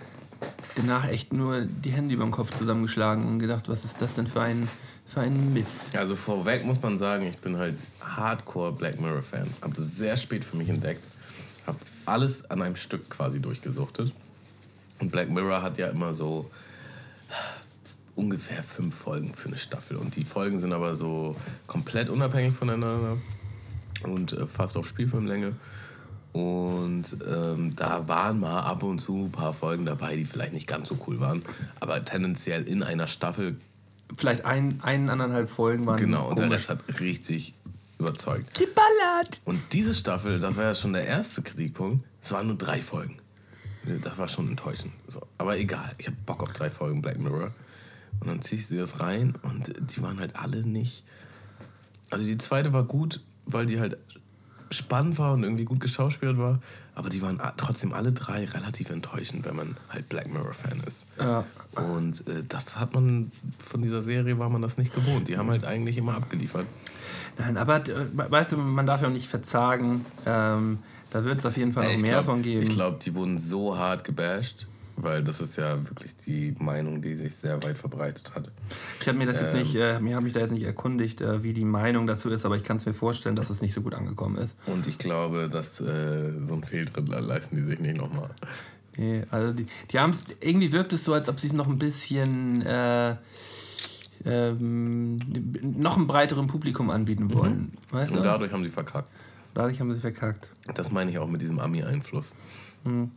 danach 0.76 1.08
echt 1.08 1.32
nur 1.32 1.62
die 1.62 1.90
Hände 1.90 2.14
über 2.14 2.24
den 2.24 2.30
Kopf 2.30 2.56
zusammengeschlagen 2.56 3.26
und 3.26 3.38
gedacht, 3.38 3.68
was 3.68 3.84
ist 3.84 4.00
das 4.00 4.14
denn 4.14 4.26
für 4.26 4.42
ein, 4.42 4.68
für 5.06 5.20
ein 5.20 5.54
Mist. 5.54 5.96
Also 5.96 6.16
vorweg 6.16 6.64
muss 6.64 6.80
man 6.82 6.98
sagen, 6.98 7.26
ich 7.26 7.38
bin 7.38 7.56
halt 7.56 7.76
Hardcore 8.00 8.72
Black 8.72 9.00
Mirror 9.00 9.22
Fan. 9.22 9.48
Hab 9.62 9.74
das 9.74 9.96
sehr 9.96 10.16
spät 10.16 10.44
für 10.44 10.56
mich 10.56 10.68
entdeckt. 10.68 11.02
Hab 11.66 11.76
alles 12.04 12.50
an 12.50 12.60
einem 12.60 12.76
Stück 12.76 13.08
quasi 13.08 13.40
durchgesuchtet. 13.40 14.12
Und 15.00 15.10
Black 15.10 15.30
Mirror 15.30 15.62
hat 15.62 15.78
ja 15.78 15.88
immer 15.88 16.14
so 16.14 16.50
ungefähr 18.16 18.62
fünf 18.62 18.94
Folgen 18.94 19.34
für 19.34 19.48
eine 19.48 19.56
Staffel. 19.58 19.96
Und 19.96 20.16
die 20.16 20.24
Folgen 20.24 20.58
sind 20.58 20.72
aber 20.72 20.94
so 20.94 21.36
komplett 21.66 22.08
unabhängig 22.08 22.54
voneinander 22.54 23.16
und 24.04 24.32
äh, 24.32 24.46
fast 24.46 24.76
auf 24.76 24.86
Spielfilmlänge. 24.86 25.54
Und 26.32 27.16
ähm, 27.28 27.76
da 27.76 28.08
waren 28.08 28.40
mal 28.40 28.60
ab 28.60 28.82
und 28.82 28.98
zu 28.98 29.26
ein 29.26 29.32
paar 29.32 29.52
Folgen 29.52 29.84
dabei, 29.84 30.16
die 30.16 30.24
vielleicht 30.24 30.52
nicht 30.52 30.66
ganz 30.66 30.88
so 30.88 30.98
cool 31.06 31.20
waren. 31.20 31.42
Aber 31.78 32.04
tendenziell 32.04 32.64
in 32.64 32.82
einer 32.82 33.06
Staffel 33.06 33.56
Vielleicht 34.16 34.44
ein, 34.44 34.80
ein, 34.82 35.08
anderthalb 35.08 35.50
Folgen 35.50 35.86
waren 35.86 35.98
Genau, 35.98 36.28
und 36.28 36.38
der 36.38 36.44
komisch. 36.46 36.68
Rest 36.68 36.70
hat 36.70 37.00
richtig 37.00 37.54
überzeugt. 37.98 38.54
Geballert! 38.54 39.40
Und 39.44 39.60
diese 39.72 39.94
Staffel, 39.94 40.40
das 40.40 40.56
war 40.56 40.64
ja 40.64 40.74
schon 40.74 40.92
der 40.92 41.06
erste 41.06 41.42
Kritikpunkt, 41.42 42.06
es 42.20 42.32
waren 42.32 42.48
nur 42.48 42.56
drei 42.56 42.82
Folgen. 42.82 43.16
Das 44.02 44.18
war 44.18 44.28
schon 44.28 44.48
enttäuschend. 44.48 44.92
So. 45.08 45.22
Aber 45.36 45.58
egal, 45.58 45.94
ich 45.98 46.06
habe 46.06 46.16
Bock 46.24 46.42
auf 46.42 46.52
drei 46.52 46.70
Folgen 46.70 47.02
Black 47.02 47.18
Mirror. 47.18 47.52
Und 48.24 48.30
dann 48.30 48.42
ziehst 48.42 48.70
du 48.70 48.76
das 48.76 49.00
rein 49.00 49.34
und 49.42 49.72
die 49.78 50.02
waren 50.02 50.18
halt 50.18 50.34
alle 50.36 50.66
nicht. 50.66 51.04
Also 52.10 52.24
die 52.24 52.38
zweite 52.38 52.72
war 52.72 52.84
gut, 52.84 53.20
weil 53.44 53.66
die 53.66 53.78
halt 53.78 53.98
spannend 54.70 55.18
war 55.18 55.34
und 55.34 55.42
irgendwie 55.42 55.64
gut 55.64 55.80
geschauspielt 55.80 56.38
war. 56.38 56.60
Aber 56.94 57.10
die 57.10 57.20
waren 57.22 57.40
trotzdem 57.56 57.92
alle 57.92 58.12
drei 58.12 58.44
relativ 58.44 58.88
enttäuschend, 58.88 59.44
wenn 59.44 59.56
man 59.56 59.76
halt 59.90 60.08
Black 60.08 60.32
Mirror-Fan 60.32 60.80
ist. 60.86 61.04
Ja. 61.18 61.44
Und 61.74 62.26
äh, 62.28 62.44
das 62.48 62.76
hat 62.76 62.94
man 62.94 63.30
von 63.58 63.82
dieser 63.82 64.02
Serie 64.02 64.38
war 64.38 64.48
man 64.48 64.62
das 64.62 64.78
nicht 64.78 64.94
gewohnt. 64.94 65.28
Die 65.28 65.36
haben 65.36 65.50
halt 65.50 65.64
eigentlich 65.64 65.98
immer 65.98 66.14
abgeliefert. 66.14 66.66
Nein, 67.36 67.56
aber 67.56 67.86
äh, 67.88 68.06
weißt 68.12 68.52
du, 68.52 68.56
man 68.56 68.86
darf 68.86 69.02
ja 69.02 69.08
auch 69.08 69.12
nicht 69.12 69.28
verzagen. 69.28 70.06
Ähm, 70.24 70.78
da 71.10 71.24
wird 71.24 71.40
es 71.40 71.46
auf 71.46 71.56
jeden 71.56 71.72
Fall 71.72 71.92
noch 71.92 72.00
mehr 72.00 72.12
glaub, 72.12 72.24
von 72.24 72.42
geben. 72.42 72.62
Ich 72.62 72.70
glaube, 72.70 72.98
die 73.02 73.14
wurden 73.14 73.38
so 73.38 73.76
hart 73.76 74.04
gebasht. 74.04 74.66
Weil 74.96 75.24
das 75.24 75.40
ist 75.40 75.56
ja 75.56 75.76
wirklich 75.88 76.14
die 76.26 76.54
Meinung, 76.58 77.02
die 77.02 77.14
sich 77.14 77.34
sehr 77.34 77.62
weit 77.62 77.76
verbreitet 77.76 78.32
hat. 78.34 78.50
Ich 79.00 79.08
habe 79.08 79.18
mir 79.18 79.26
das 79.26 79.40
jetzt 79.40 79.54
nicht, 79.54 79.74
äh, 79.74 80.00
mir 80.00 80.14
habe 80.14 80.24
mich 80.24 80.32
da 80.32 80.40
jetzt 80.40 80.52
nicht 80.52 80.64
erkundigt, 80.64 81.20
äh, 81.20 81.42
wie 81.42 81.52
die 81.52 81.64
Meinung 81.64 82.06
dazu 82.06 82.30
ist, 82.30 82.46
aber 82.46 82.56
ich 82.56 82.62
kann 82.62 82.76
es 82.76 82.86
mir 82.86 82.94
vorstellen, 82.94 83.36
dass 83.36 83.50
es 83.50 83.60
nicht 83.60 83.74
so 83.74 83.82
gut 83.82 83.94
angekommen 83.94 84.36
ist. 84.36 84.54
Und 84.66 84.86
ich 84.86 84.98
glaube, 84.98 85.48
dass 85.48 85.80
äh, 85.80 86.32
so 86.44 86.54
ein 86.54 86.64
Fehltritt 86.64 87.08
leisten 87.08 87.56
die 87.56 87.62
sich 87.62 87.80
nicht 87.80 87.96
nochmal. 87.96 88.30
Nee, 88.96 89.24
also 89.30 89.52
die, 89.52 89.66
die 89.90 89.98
haben 89.98 90.10
es, 90.10 90.24
irgendwie 90.40 90.72
wirkt 90.72 90.92
es 90.92 91.04
so, 91.04 91.14
als 91.14 91.28
ob 91.28 91.40
sie 91.40 91.48
es 91.48 91.52
noch 91.52 91.66
ein 91.66 91.78
bisschen 91.78 92.62
äh, 92.62 93.16
ähm, 94.24 95.18
noch 95.60 95.96
einem 95.96 96.06
breiteren 96.06 96.46
Publikum 96.46 96.90
anbieten 96.90 97.32
wollen. 97.32 97.72
Mhm. 97.90 97.96
Weißt 97.96 98.12
du? 98.12 98.18
Und 98.18 98.24
dadurch 98.24 98.52
haben 98.52 98.64
sie 98.64 98.70
verkackt. 98.70 99.08
Dadurch 99.54 99.80
haben 99.80 99.92
sie 99.92 100.00
verkackt. 100.00 100.48
Das 100.74 100.90
meine 100.90 101.10
ich 101.10 101.18
auch 101.18 101.28
mit 101.28 101.40
diesem 101.40 101.58
Ami-Einfluss. 101.58 102.34
Mhm. 102.84 103.10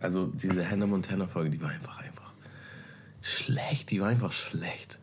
Also 0.00 0.26
diese 0.26 0.68
Hannah 0.68 0.86
Montana-Folge, 0.86 1.50
die 1.50 1.60
war 1.60 1.70
einfach 1.70 1.98
einfach 1.98 2.32
schlecht. 3.20 3.90
Die 3.90 4.00
war 4.00 4.08
einfach 4.08 4.32
schlecht. 4.32 4.98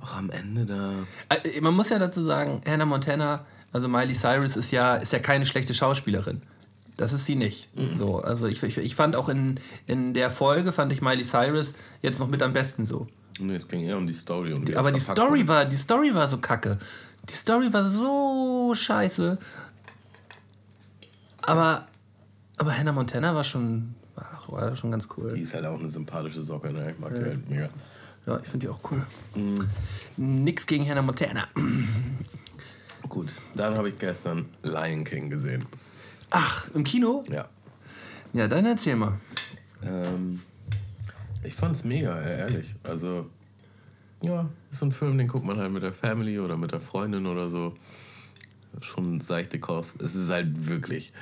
Auch 0.00 0.16
am 0.16 0.30
Ende 0.30 0.64
da. 0.64 0.92
Äh, 1.28 1.60
man 1.60 1.74
muss 1.74 1.90
ja 1.90 1.98
dazu 1.98 2.22
sagen, 2.24 2.60
Hannah 2.66 2.86
Montana, 2.86 3.44
also 3.72 3.88
Miley 3.88 4.14
Cyrus 4.14 4.56
ist 4.56 4.70
ja, 4.70 4.96
ist 4.96 5.12
ja 5.12 5.18
keine 5.18 5.44
schlechte 5.44 5.74
Schauspielerin. 5.74 6.42
Das 6.96 7.12
ist 7.12 7.26
sie 7.26 7.36
nicht. 7.36 7.76
Mhm. 7.76 7.96
So, 7.96 8.20
also 8.20 8.46
ich, 8.46 8.62
ich, 8.62 8.78
ich 8.78 8.94
fand 8.94 9.16
auch 9.16 9.28
in, 9.28 9.60
in 9.86 10.14
der 10.14 10.30
Folge, 10.30 10.72
fand 10.72 10.92
ich 10.92 11.00
Miley 11.00 11.24
Cyrus 11.24 11.74
jetzt 12.02 12.18
noch 12.20 12.28
mit 12.28 12.42
am 12.42 12.52
besten 12.52 12.86
so. 12.86 13.08
Nee, 13.40 13.56
es 13.56 13.68
ging 13.68 13.82
eher 13.82 13.96
um 13.96 14.06
die 14.06 14.12
Story. 14.12 14.52
Um 14.52 14.64
die 14.64 14.76
aber 14.76 14.92
die 14.92 15.00
Story, 15.00 15.46
war, 15.46 15.64
die 15.64 15.76
Story 15.76 16.12
war 16.14 16.26
so 16.28 16.38
kacke. 16.38 16.78
Die 17.28 17.34
Story 17.34 17.72
war 17.72 17.88
so 17.88 18.72
scheiße. 18.74 19.38
Aber, 21.42 21.86
aber 22.58 22.76
Hannah 22.76 22.92
Montana 22.92 23.34
war 23.34 23.44
schon, 23.44 23.94
war, 24.46 24.76
schon 24.76 24.90
ganz 24.90 25.08
cool. 25.16 25.32
Die 25.34 25.42
ist 25.42 25.54
halt 25.54 25.64
auch 25.64 25.78
eine 25.78 25.88
sympathische 25.88 26.42
Socke, 26.42 26.72
ne? 26.72 26.90
Ich 26.90 26.98
mag 26.98 27.12
ja. 27.12 27.18
die 27.18 27.24
halt 27.24 27.48
mega. 27.48 27.68
Ja, 28.26 28.38
ich 28.38 28.48
finde 28.48 28.66
die 28.66 28.68
auch 28.68 28.80
cool. 28.90 29.02
Mhm. 29.34 29.68
Nix 30.44 30.66
gegen 30.66 30.86
Hannah 30.88 31.02
Montana. 31.02 31.48
Gut, 33.08 33.32
dann 33.54 33.74
habe 33.74 33.88
ich 33.88 33.98
gestern 33.98 34.46
Lion 34.62 35.04
King 35.04 35.30
gesehen. 35.30 35.64
Ach, 36.30 36.68
im 36.74 36.84
Kino? 36.84 37.24
Ja. 37.30 37.48
Ja, 38.34 38.48
dann 38.48 38.66
erzähl 38.66 38.96
mal. 38.96 39.14
Ähm, 39.82 40.42
ich 41.42 41.54
fand's 41.54 41.84
mega, 41.84 42.20
ehrlich. 42.20 42.74
Also, 42.82 43.30
ja, 44.22 44.48
ist 44.70 44.80
so 44.80 44.86
ein 44.86 44.92
Film, 44.92 45.16
den 45.16 45.28
guckt 45.28 45.46
man 45.46 45.58
halt 45.58 45.72
mit 45.72 45.82
der 45.82 45.94
Family 45.94 46.38
oder 46.38 46.56
mit 46.56 46.72
der 46.72 46.80
Freundin 46.80 47.26
oder 47.26 47.48
so. 47.48 47.74
Schon 48.82 49.20
seichte 49.20 49.58
Kost. 49.58 50.02
Es 50.02 50.14
ist 50.14 50.28
halt 50.28 50.68
wirklich 50.68 51.12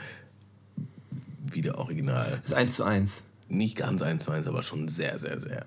wieder 1.56 1.78
original. 1.78 2.40
ist 2.44 2.54
eins 2.54 2.76
zu 2.76 2.84
eins. 2.84 3.24
Nicht 3.48 3.76
ganz 3.76 4.02
eins 4.02 4.24
zu 4.24 4.30
eins, 4.30 4.46
aber 4.46 4.62
schon 4.62 4.86
sehr, 4.88 5.18
sehr, 5.18 5.40
sehr. 5.40 5.66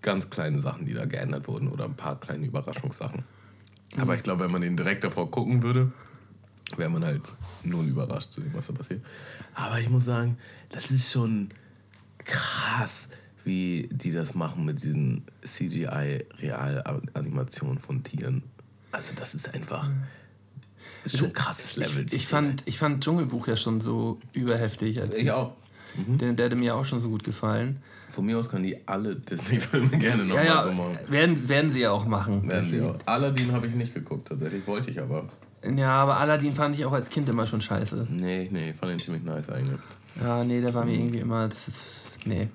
Ganz 0.00 0.30
kleine 0.30 0.60
Sachen, 0.60 0.86
die 0.86 0.94
da 0.94 1.04
geändert 1.04 1.46
wurden 1.46 1.68
oder 1.68 1.84
ein 1.84 1.94
paar 1.94 2.18
kleine 2.18 2.46
Überraschungssachen. 2.46 3.24
Mhm. 3.94 4.00
Aber 4.00 4.16
ich 4.16 4.22
glaube, 4.22 4.44
wenn 4.44 4.50
man 4.50 4.62
den 4.62 4.74
direkt 4.76 5.04
davor 5.04 5.30
gucken 5.30 5.62
würde, 5.62 5.92
wäre 6.76 6.90
man 6.90 7.04
halt 7.04 7.34
nun 7.62 7.86
überrascht 7.88 8.32
zu 8.32 8.40
dem, 8.40 8.54
was 8.54 8.66
da 8.66 8.72
passiert. 8.72 9.04
Aber 9.54 9.78
ich 9.78 9.90
muss 9.90 10.06
sagen, 10.06 10.38
das 10.70 10.90
ist 10.90 11.12
schon 11.12 11.50
krass, 12.24 13.08
wie 13.44 13.88
die 13.92 14.12
das 14.12 14.34
machen 14.34 14.64
mit 14.64 14.82
diesen 14.82 15.26
CGI-Realanimationen 15.44 17.78
von 17.78 18.02
Tieren. 18.02 18.42
Also 18.92 19.12
das 19.14 19.34
ist 19.34 19.52
einfach... 19.54 19.90
Ist 21.04 21.18
schon 21.18 21.28
ein 21.28 21.32
krasses 21.32 21.76
Level. 21.76 22.06
Ich, 22.06 22.14
ich, 22.14 22.26
fand, 22.26 22.62
ich 22.66 22.78
fand 22.78 23.02
Dschungelbuch 23.02 23.48
ja 23.48 23.56
schon 23.56 23.80
so 23.80 24.18
überheftig. 24.32 25.00
Als 25.00 25.14
ich 25.14 25.30
auch. 25.30 25.52
Mhm. 25.96 26.18
Der, 26.18 26.32
der 26.32 26.46
hätte 26.46 26.56
mir 26.56 26.74
auch 26.74 26.84
schon 26.84 27.02
so 27.02 27.08
gut 27.08 27.24
gefallen. 27.24 27.82
Von 28.10 28.26
mir 28.26 28.38
aus 28.38 28.50
können 28.50 28.64
die 28.64 28.76
alle 28.86 29.16
Disney-Filme 29.16 29.88
gerne 29.98 30.24
nochmal 30.24 30.44
ja, 30.44 30.54
ja, 30.56 30.62
so 30.62 30.72
machen. 30.72 30.98
Werden, 31.08 31.48
werden 31.48 31.70
sie 31.70 31.80
ja 31.80 31.90
auch 31.90 32.04
machen. 32.04 32.48
Werden 32.48 32.70
sie 32.70 32.82
auch. 32.82 32.96
Aladdin 33.06 33.52
habe 33.52 33.66
ich 33.66 33.74
nicht 33.74 33.94
geguckt, 33.94 34.28
tatsächlich 34.28 34.66
wollte 34.66 34.90
ich 34.90 35.00
aber. 35.00 35.28
Ja, 35.76 36.02
aber 36.02 36.18
Aladdin 36.18 36.54
fand 36.54 36.76
ich 36.76 36.84
auch 36.84 36.92
als 36.92 37.08
Kind 37.08 37.28
immer 37.28 37.46
schon 37.46 37.60
scheiße. 37.60 38.08
Nee, 38.10 38.48
nee, 38.52 38.74
fand 38.74 38.92
den 38.92 38.98
ziemlich 38.98 39.22
nice 39.22 39.48
eigentlich. 39.48 39.78
Ja, 40.20 40.44
nee, 40.44 40.60
der 40.60 40.74
war 40.74 40.84
mir 40.84 40.94
irgendwie 40.94 41.20
immer. 41.20 41.48
Das 41.48 41.68
ist. 41.68 42.00
Nee. 42.24 42.48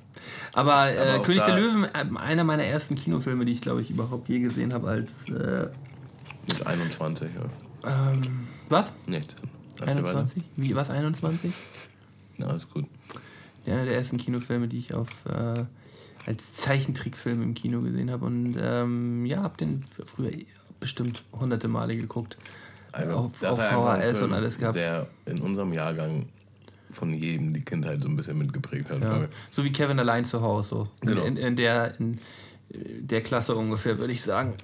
Aber, 0.54 0.92
äh, 0.94 1.16
aber 1.16 1.24
König 1.24 1.44
der 1.44 1.56
Löwen, 1.56 1.86
äh, 1.86 2.06
einer 2.18 2.44
meiner 2.44 2.64
ersten 2.64 2.96
Kinofilme, 2.96 3.46
die 3.46 3.54
ich 3.54 3.62
glaube 3.62 3.82
ich 3.82 3.90
überhaupt 3.90 4.30
je 4.30 4.40
gesehen 4.40 4.74
habe, 4.74 4.88
als. 4.90 5.30
Äh, 5.30 5.70
mit 6.48 6.66
21, 6.66 7.30
ja. 7.36 7.67
Ähm, 7.86 8.48
was? 8.70 8.94
Nicht. 9.06 9.36
21? 9.82 10.44
Wie, 10.56 10.76
was, 10.76 10.90
21? 10.90 11.54
Ja, 12.38 12.52
ist 12.56 12.72
gut. 12.72 12.86
Einer 13.66 13.86
der 13.86 13.96
ersten 13.96 14.18
Kinofilme, 14.18 14.68
die 14.68 14.80
ich 14.80 14.94
auf. 14.94 15.10
Äh, 15.26 15.66
als 16.28 16.54
Zeichentrickfilm 16.54 17.42
im 17.42 17.54
Kino 17.54 17.82
gesehen 17.82 18.12
habe 18.12 18.26
und 18.26 18.58
ähm, 18.60 19.26
ja, 19.26 19.44
habe 19.44 19.56
den 19.58 19.82
früher 20.06 20.32
bestimmt 20.80 21.24
hunderte 21.32 21.70
Male 21.70 21.96
geguckt. 21.96 22.38
Also, 22.92 23.14
auf, 23.14 23.44
auf 23.44 23.60
VHS 23.60 24.22
und 24.22 24.34
alles 24.34 24.60
gehabt. 24.60 24.76
Der 24.76 25.08
in 25.26 25.40
unserem 25.40 25.72
Jahrgang 25.72 26.28
von 26.92 27.14
jedem 27.14 27.54
die 27.54 27.62
Kindheit 27.62 28.02
so 28.02 28.10
ein 28.10 28.18
bisschen 28.18 28.38
mitgeprägt 28.38 28.90
hat. 28.90 29.02
Ja. 29.02 29.28
So 29.52 29.64
wie 29.64 29.72
Kevin 29.72 30.00
allein 30.00 30.26
zu 30.26 30.42
Hause. 30.42 30.70
So. 30.70 30.88
Genau. 31.02 31.24
In, 31.24 31.38
in, 31.38 31.56
der, 31.56 31.98
in 32.00 32.20
der 32.70 33.22
Klasse 33.22 33.56
ungefähr, 33.56 33.98
würde 33.98 34.12
ich 34.14 34.22
sagen. 34.22 34.56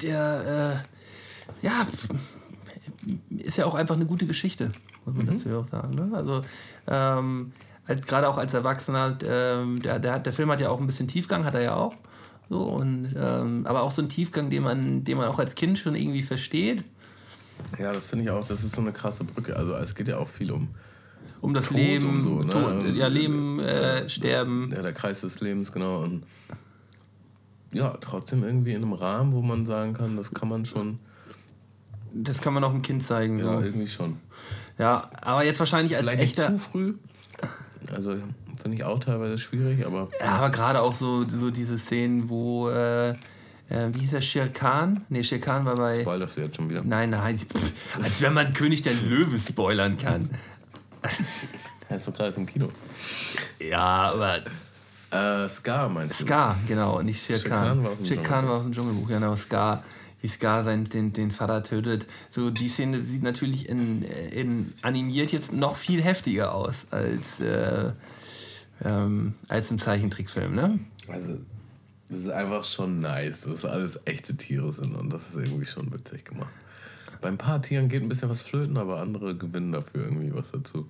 Der, 0.00 0.84
äh, 0.84 0.93
ja, 1.62 1.86
ist 3.30 3.58
ja 3.58 3.66
auch 3.66 3.74
einfach 3.74 3.96
eine 3.96 4.06
gute 4.06 4.26
Geschichte, 4.26 4.72
muss 5.04 5.14
man 5.14 5.26
mhm. 5.26 5.38
dazu 5.38 5.58
auch 5.58 5.68
sagen. 5.68 5.94
Ne? 5.94 6.10
Also, 6.14 6.42
ähm, 6.86 7.52
halt, 7.86 8.06
gerade 8.06 8.28
auch 8.28 8.38
als 8.38 8.54
Erwachsener, 8.54 9.18
ähm, 9.24 9.82
der, 9.82 9.98
der, 9.98 10.18
der 10.18 10.32
Film 10.32 10.50
hat 10.50 10.60
ja 10.60 10.70
auch 10.70 10.80
ein 10.80 10.86
bisschen 10.86 11.08
Tiefgang, 11.08 11.44
hat 11.44 11.54
er 11.54 11.62
ja 11.62 11.74
auch. 11.74 11.94
So, 12.50 12.62
und, 12.62 13.14
ähm, 13.16 13.66
aber 13.66 13.82
auch 13.82 13.90
so 13.90 14.02
ein 14.02 14.08
Tiefgang, 14.08 14.50
den 14.50 14.62
man, 14.62 15.04
den 15.04 15.16
man 15.16 15.28
auch 15.28 15.38
als 15.38 15.54
Kind 15.54 15.78
schon 15.78 15.94
irgendwie 15.94 16.22
versteht. 16.22 16.84
Ja, 17.78 17.92
das 17.92 18.06
finde 18.06 18.24
ich 18.24 18.30
auch, 18.30 18.46
das 18.46 18.64
ist 18.64 18.74
so 18.74 18.82
eine 18.82 18.92
krasse 18.92 19.24
Brücke. 19.24 19.56
Also 19.56 19.74
es 19.74 19.94
geht 19.94 20.08
ja 20.08 20.18
auch 20.18 20.28
viel 20.28 20.50
um 20.50 20.68
um 21.44 21.52
das 21.52 21.66
Tod 21.66 21.76
Leben, 21.76 22.22
so, 22.22 22.42
ne? 22.42 22.50
Tod, 22.50 22.96
ja, 22.96 23.06
Leben, 23.06 23.60
äh, 23.60 24.08
Sterben. 24.08 24.70
Ja, 24.72 24.80
der 24.80 24.94
Kreis 24.94 25.20
des 25.20 25.40
Lebens, 25.40 25.72
genau. 25.72 26.02
Und 26.02 26.24
ja, 27.70 27.98
trotzdem 28.00 28.42
irgendwie 28.42 28.72
in 28.72 28.82
einem 28.82 28.94
Rahmen, 28.94 29.32
wo 29.34 29.42
man 29.42 29.66
sagen 29.66 29.92
kann, 29.92 30.16
das 30.16 30.32
kann 30.32 30.48
man 30.48 30.64
schon. 30.64 30.98
Das 32.14 32.40
kann 32.40 32.54
man 32.54 32.62
auch 32.64 32.70
dem 32.70 32.82
Kind 32.82 33.02
zeigen. 33.02 33.38
Ja, 33.38 33.58
so. 33.58 33.64
irgendwie 33.64 33.88
schon. 33.88 34.18
Ja, 34.78 35.10
aber 35.20 35.44
jetzt 35.44 35.58
wahrscheinlich 35.58 35.96
als 35.96 36.08
Vielleicht 36.08 36.22
echter. 36.22 36.50
Nicht 36.50 36.64
zu 36.64 36.70
früh. 36.70 36.94
Also 37.92 38.16
finde 38.62 38.76
ich 38.76 38.84
auch 38.84 38.98
teilweise 39.00 39.38
schwierig, 39.38 39.84
aber. 39.84 40.08
Ja, 40.20 40.36
aber 40.36 40.50
gerade 40.50 40.80
auch 40.80 40.94
so, 40.94 41.24
so 41.24 41.50
diese 41.50 41.78
Szenen, 41.78 42.28
wo. 42.28 42.68
Äh, 42.70 43.10
äh, 43.70 43.88
wie 43.92 44.00
hieß 44.00 44.12
er, 44.14 44.20
Shere 44.20 44.50
Khan? 44.50 45.04
Ne, 45.08 45.24
Shere 45.24 45.40
Khan 45.40 45.64
war 45.64 45.74
bei. 45.74 46.00
Spoilerst 46.00 46.36
du 46.36 46.42
jetzt 46.42 46.56
schon 46.56 46.70
wieder? 46.70 46.82
Nein, 46.84 47.10
nein. 47.10 47.38
als 48.00 48.20
wenn 48.20 48.34
man 48.34 48.52
König 48.52 48.82
der 48.82 48.94
Löwe 48.94 49.38
spoilern 49.38 49.96
kann. 49.96 50.28
er 51.88 51.96
ist 51.96 52.06
doch 52.06 52.14
gerade 52.14 52.34
im 52.36 52.46
Kino. 52.46 52.68
Ja, 53.58 54.12
aber. 54.12 54.38
Äh, 55.10 55.48
Scar 55.48 55.88
meinst 55.88 56.20
du? 56.20 56.24
Scar, 56.24 56.56
genau, 56.66 57.00
nicht 57.00 57.24
Shere 57.24 57.48
Khan. 57.48 57.86
Shere 58.04 58.22
Khan 58.22 58.48
war 58.48 58.56
aus 58.56 58.62
dem 58.64 58.72
Dschungelbuch, 58.72 59.08
genau, 59.08 59.36
Scar. 59.36 59.84
Wie 60.24 60.28
Scar 60.28 60.64
sein, 60.64 60.86
den, 60.86 61.12
den 61.12 61.30
Vater 61.30 61.62
tötet. 61.62 62.06
So, 62.30 62.48
die 62.48 62.70
Szene 62.70 63.04
sieht 63.04 63.22
natürlich 63.22 63.68
in, 63.68 64.00
in 64.00 64.72
animiert 64.80 65.32
jetzt 65.32 65.52
noch 65.52 65.76
viel 65.76 66.00
heftiger 66.00 66.54
aus 66.54 66.86
als, 66.90 67.40
äh, 67.40 67.92
ähm, 68.82 69.34
als 69.48 69.70
im 69.70 69.78
Zeichentrickfilm, 69.78 70.54
ne? 70.54 70.80
Also, 71.08 71.40
das 72.08 72.18
ist 72.20 72.30
einfach 72.30 72.64
schon 72.64 73.00
nice, 73.00 73.42
dass 73.42 73.66
alles 73.66 74.00
echte 74.06 74.34
Tiere 74.34 74.72
sind 74.72 74.94
und 74.94 75.10
das 75.12 75.28
ist 75.28 75.34
irgendwie 75.34 75.66
schon 75.66 75.92
witzig 75.92 76.24
gemacht. 76.24 76.48
Bei 77.20 77.28
ein 77.28 77.36
paar 77.36 77.60
Tieren 77.60 77.90
geht 77.90 78.02
ein 78.02 78.08
bisschen 78.08 78.30
was 78.30 78.40
flöten, 78.40 78.78
aber 78.78 79.00
andere 79.00 79.36
gewinnen 79.36 79.72
dafür 79.72 80.04
irgendwie 80.04 80.34
was 80.34 80.52
dazu. 80.52 80.88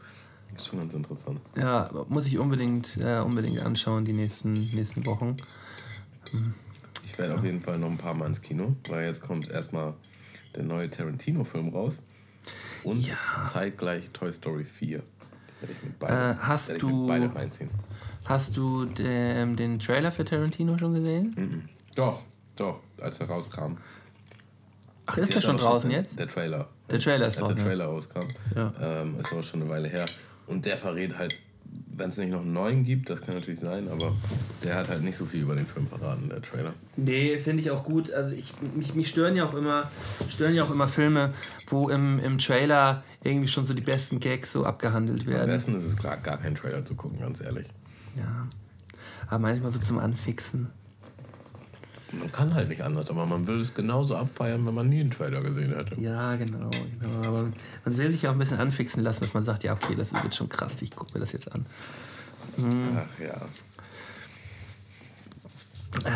Ist 0.56 0.68
schon 0.68 0.78
ganz 0.78 0.94
interessant. 0.94 1.40
Ja, 1.56 1.90
muss 2.08 2.28
ich 2.28 2.38
unbedingt, 2.38 2.98
äh, 2.98 3.18
unbedingt 3.18 3.58
anschauen 3.58 4.04
die 4.04 4.12
nächsten, 4.12 4.52
nächsten 4.52 5.04
Wochen. 5.06 5.36
Hm. 6.30 6.54
Ich 7.14 7.20
werde 7.20 7.36
auf 7.36 7.44
jeden 7.44 7.60
Fall 7.60 7.78
noch 7.78 7.90
ein 7.90 7.96
paar 7.96 8.12
Mal 8.12 8.26
ins 8.26 8.42
Kino, 8.42 8.74
weil 8.88 9.06
jetzt 9.06 9.22
kommt 9.22 9.48
erstmal 9.48 9.94
der 10.56 10.64
neue 10.64 10.90
Tarantino-Film 10.90 11.68
raus. 11.68 12.02
Und 12.82 13.06
ja. 13.06 13.14
zeitgleich 13.44 14.10
Toy 14.10 14.32
Story 14.32 14.64
4. 14.64 15.00
Beide, 16.00 16.12
äh, 16.12 16.34
hast 16.40 16.82
du 16.82 17.06
beide 17.06 17.32
reinziehen. 17.32 17.70
Hast 18.24 18.56
du 18.56 18.86
den, 18.86 19.54
den 19.54 19.78
Trailer 19.78 20.10
für 20.10 20.24
Tarantino 20.24 20.76
schon 20.76 20.94
gesehen? 20.94 21.34
Mhm. 21.36 21.68
Doch, 21.94 22.20
doch, 22.56 22.80
als 23.00 23.20
er 23.20 23.28
rauskam. 23.28 23.76
Ach, 25.06 25.16
ist 25.16 25.36
der 25.36 25.40
schon 25.40 25.56
draußen 25.56 25.90
der, 25.90 26.00
jetzt? 26.00 26.18
Der 26.18 26.26
Trailer. 26.26 26.68
Der 26.90 26.98
Trailer 26.98 27.28
ist 27.28 27.38
draußen. 27.38 27.54
Als 27.54 27.62
der 27.62 27.64
Trailer 27.64 27.84
rauskam. 27.84 28.26
Ja. 28.56 28.72
Ähm, 28.80 29.20
ist 29.20 29.32
auch 29.32 29.44
schon 29.44 29.62
eine 29.62 29.70
Weile 29.70 29.86
her. 29.86 30.06
Und 30.48 30.66
der 30.66 30.76
verrät 30.76 31.16
halt 31.16 31.36
wenn 31.96 32.08
es 32.08 32.16
nicht 32.16 32.30
noch 32.30 32.40
einen 32.40 32.52
neuen 32.52 32.84
gibt, 32.84 33.10
das 33.10 33.20
kann 33.20 33.34
natürlich 33.34 33.60
sein, 33.60 33.88
aber 33.88 34.12
der 34.62 34.76
hat 34.76 34.88
halt 34.88 35.02
nicht 35.02 35.16
so 35.16 35.24
viel 35.24 35.42
über 35.42 35.54
den 35.54 35.66
Film 35.66 35.86
verraten, 35.86 36.28
der 36.28 36.42
Trailer. 36.42 36.74
Nee, 36.96 37.38
finde 37.38 37.62
ich 37.62 37.70
auch 37.70 37.84
gut. 37.84 38.12
Also 38.12 38.32
ich, 38.32 38.52
mich, 38.74 38.94
mich 38.94 39.08
stören 39.08 39.36
ja 39.36 39.44
auch 39.44 39.54
immer, 39.54 39.90
stören 40.28 40.54
ja 40.54 40.64
auch 40.64 40.70
immer 40.70 40.88
Filme, 40.88 41.32
wo 41.68 41.88
im, 41.88 42.18
im 42.18 42.38
Trailer 42.38 43.04
irgendwie 43.22 43.48
schon 43.48 43.64
so 43.64 43.74
die 43.74 43.82
besten 43.82 44.20
Gags 44.20 44.52
so 44.52 44.64
abgehandelt 44.64 45.26
werden. 45.26 45.50
Am 45.50 45.56
besten 45.56 45.74
ist 45.74 45.84
es 45.84 45.96
klar, 45.96 46.16
gar 46.16 46.38
keinen 46.38 46.56
Trailer 46.56 46.84
zu 46.84 46.94
gucken, 46.94 47.20
ganz 47.20 47.40
ehrlich. 47.40 47.66
Ja. 48.16 48.48
Aber 49.28 49.38
manchmal 49.38 49.72
so 49.72 49.78
zum 49.78 49.98
Anfixen. 49.98 50.70
Man 52.18 52.30
kann 52.32 52.54
halt 52.54 52.68
nicht 52.68 52.82
anders, 52.82 53.10
aber 53.10 53.26
man 53.26 53.46
würde 53.46 53.60
es 53.60 53.74
genauso 53.74 54.16
abfeiern, 54.16 54.64
wenn 54.66 54.74
man 54.74 54.88
nie 54.88 55.00
einen 55.00 55.10
Trailer 55.10 55.40
gesehen 55.40 55.74
hätte. 55.74 56.00
Ja, 56.00 56.36
genau, 56.36 56.70
genau. 57.00 57.28
Aber 57.28 57.48
man 57.84 57.96
will 57.96 58.10
sich 58.10 58.26
auch 58.26 58.32
ein 58.32 58.38
bisschen 58.38 58.58
anfixen 58.58 59.02
lassen, 59.02 59.20
dass 59.24 59.34
man 59.34 59.44
sagt, 59.44 59.64
ja, 59.64 59.72
okay, 59.72 59.94
das 59.96 60.12
wird 60.12 60.34
schon 60.34 60.48
krass, 60.48 60.80
ich 60.82 60.90
gucke 60.94 61.12
mir 61.14 61.20
das 61.20 61.32
jetzt 61.32 61.50
an. 61.52 61.66
Mhm. 62.56 62.96
Ach 62.96 63.20
ja. 63.20 63.40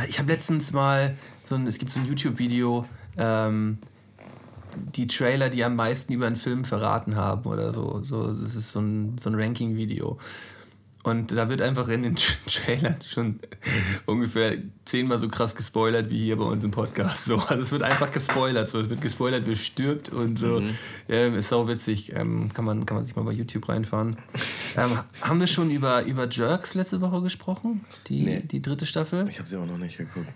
Äh, 0.03 0.09
Ich 0.09 0.19
habe 0.19 0.33
letztens 0.33 0.73
mal 0.73 1.17
so 1.45 1.55
ein, 1.55 1.67
es 1.67 1.79
gibt 1.79 1.93
so 1.93 2.01
ein 2.01 2.07
YouTube-Video, 2.07 2.87
ähm, 3.17 3.79
die 4.95 5.07
Trailer, 5.07 5.49
die 5.51 5.65
am 5.65 5.77
meisten 5.77 6.13
über 6.13 6.27
einen 6.27 6.37
Film 6.37 6.65
verraten 6.65 7.17
haben 7.17 7.45
oder 7.45 7.73
so. 7.73 8.01
so 8.03 8.33
das 8.33 8.55
ist 8.55 8.73
so 8.73 8.81
ein, 8.81 9.17
so 9.19 9.31
ein 9.31 9.35
Ranking-Video. 9.35 10.19
Und 11.05 11.31
da 11.33 11.49
wird 11.49 11.63
einfach 11.63 11.89
in 11.89 12.03
den 12.03 12.17
Trailern 12.47 12.97
schon 13.03 13.39
ungefähr 14.05 14.59
zehnmal 14.85 15.19
so 15.19 15.29
krass 15.29 15.55
gespoilert 15.55 16.11
wie 16.11 16.25
hier 16.25 16.37
bei 16.37 16.45
uns 16.45 16.65
im 16.65 16.71
Podcast. 16.73 17.25
So, 17.27 17.37
also 17.39 17.63
es 17.63 17.71
wird 17.71 17.83
einfach 17.83 18.11
gespoilert. 18.11 18.69
So, 18.69 18.81
es 18.81 18.91
wird 18.91 19.01
gespoilert, 19.01 19.45
wer 19.47 19.57
stirbt 19.57 20.09
und 20.11 20.39
so. 20.39 20.63
Ähm, 21.09 21.35
ist 21.37 21.49
sau 21.51 21.69
witzig. 21.69 22.13
Ähm, 22.15 22.53
kann, 22.53 22.65
man, 22.65 22.85
kann 22.85 22.97
man 22.97 23.07
sich 23.07 23.15
mal 23.17 23.23
bei 23.25 23.33
YouTube 23.33 23.69
reinfahren. 23.69 24.17
Ähm, 24.77 24.99
haben 25.23 25.41
wir 25.41 25.47
schon 25.47 25.71
über, 25.71 26.03
über 26.05 26.29
Jerks 26.29 26.75
letzte 26.75 27.01
Woche 27.01 27.23
gesprochen? 27.23 27.85
Die, 28.09 28.23
Nee. 28.25 28.41
die 28.41 28.61
dritte 28.61 28.85
Staffel? 28.85 29.27
Ich 29.29 29.39
habe 29.39 29.49
sie 29.49 29.57
auch 29.57 29.67
noch 29.67 29.79
nicht 29.79 29.97
geguckt. 29.99 30.27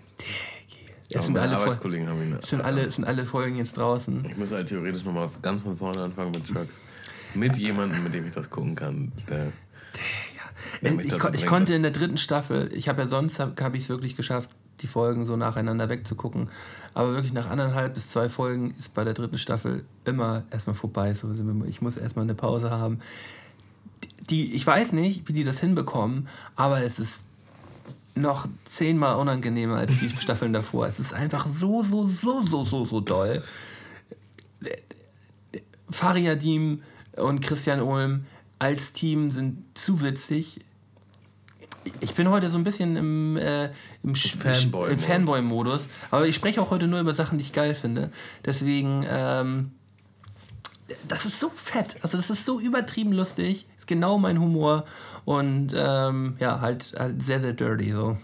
Es 1.09 1.17
Aber 1.17 1.25
sind 1.25 1.37
alle, 1.37 1.57
Arbeitskollegen 1.57 2.07
haben 2.07 2.21
ihn. 2.23 2.37
es 2.41 2.49
sind, 2.49 2.61
alle, 2.61 2.81
es 2.85 2.95
sind 2.95 3.03
alle 3.03 3.25
Folgen 3.25 3.57
jetzt 3.57 3.77
draußen. 3.77 4.25
Ich 4.25 4.37
muss 4.37 4.51
halt 4.51 4.67
theoretisch 4.69 5.03
nochmal 5.03 5.29
ganz 5.41 5.61
von 5.61 5.77
vorne 5.77 6.01
anfangen 6.01 6.31
mit 6.31 6.47
Trucks. 6.47 6.79
Mit 7.35 7.55
jemandem, 7.57 8.03
mit 8.03 8.13
dem 8.13 8.25
ich 8.25 8.31
das 8.33 8.49
gucken 8.49 8.73
kann. 8.75 9.11
Der, 9.29 9.51
Ich, 10.81 10.91
ich 10.91 11.17
bringt, 11.17 11.45
konnte 11.45 11.73
in 11.73 11.81
der 11.81 11.91
dritten 11.91 12.17
Staffel, 12.17 12.69
ich 12.73 12.89
habe 12.89 13.01
ja 13.01 13.07
sonst, 13.07 13.39
habe 13.39 13.63
hab 13.63 13.75
ich 13.75 13.83
es 13.83 13.89
wirklich 13.89 14.15
geschafft, 14.15 14.49
die 14.81 14.87
Folgen 14.87 15.25
so 15.25 15.35
nacheinander 15.35 15.89
wegzugucken. 15.89 16.49
Aber 16.93 17.13
wirklich 17.13 17.33
nach 17.33 17.49
anderthalb 17.49 17.93
bis 17.93 18.09
zwei 18.09 18.29
Folgen 18.29 18.75
ist 18.77 18.93
bei 18.93 19.03
der 19.03 19.13
dritten 19.13 19.37
Staffel 19.37 19.85
immer 20.05 20.43
erstmal 20.51 20.75
vorbei. 20.75 21.13
So, 21.13 21.33
ich 21.67 21.81
muss 21.81 21.97
erstmal 21.97 22.23
eine 22.23 22.35
Pause 22.35 22.71
haben. 22.71 22.99
Die, 24.29 24.53
ich 24.53 24.65
weiß 24.65 24.93
nicht, 24.93 25.27
wie 25.27 25.33
die 25.33 25.43
das 25.43 25.59
hinbekommen, 25.59 26.27
aber 26.55 26.81
es 26.81 26.99
ist 26.99 27.19
noch 28.15 28.47
zehnmal 28.65 29.15
unangenehmer 29.15 29.77
als 29.77 29.99
die 29.99 30.09
Staffeln 30.21 30.53
davor. 30.53 30.87
Es 30.87 30.99
ist 30.99 31.13
einfach 31.13 31.47
so, 31.47 31.83
so, 31.83 32.07
so, 32.07 32.41
so, 32.41 32.63
so, 32.63 32.85
so 32.85 32.99
doll. 32.99 33.43
Fariadim 35.89 36.81
und 37.15 37.41
Christian 37.41 37.81
Ulm 37.81 38.25
als 38.63 38.93
Team 38.93 39.29
sind 39.29 39.77
zu 39.77 40.01
witzig. 40.01 40.61
Ich 41.99 42.13
bin 42.13 42.29
heute 42.29 42.49
so 42.49 42.57
ein 42.57 42.63
bisschen 42.63 42.95
im, 42.95 43.35
äh, 43.35 43.71
im, 44.03 44.15
Fanboy-Modus. 44.15 45.03
Fanboy-Modus. 45.03 45.89
Aber 46.11 46.25
ich 46.25 46.35
spreche 46.35 46.61
auch 46.61 46.71
heute 46.71 46.87
nur 46.87 47.01
über 47.01 47.13
Sachen, 47.13 47.37
die 47.37 47.41
ich 47.41 47.51
geil 47.51 47.75
finde. 47.75 48.09
Deswegen, 48.45 49.05
ähm, 49.05 49.71
das 51.09 51.25
ist 51.25 51.41
so 51.41 51.49
fett. 51.53 51.97
Also, 52.03 52.15
das 52.15 52.29
ist 52.29 52.45
so 52.45 52.61
übertrieben 52.61 53.11
lustig. 53.11 53.67
Ist 53.77 53.87
genau 53.87 54.17
mein 54.17 54.39
Humor. 54.39 54.85
Und 55.25 55.73
ähm, 55.75 56.37
ja, 56.39 56.61
halt, 56.61 56.93
halt 56.97 57.21
sehr, 57.21 57.41
sehr 57.41 57.51
dirty. 57.51 57.91
So. 57.91 58.17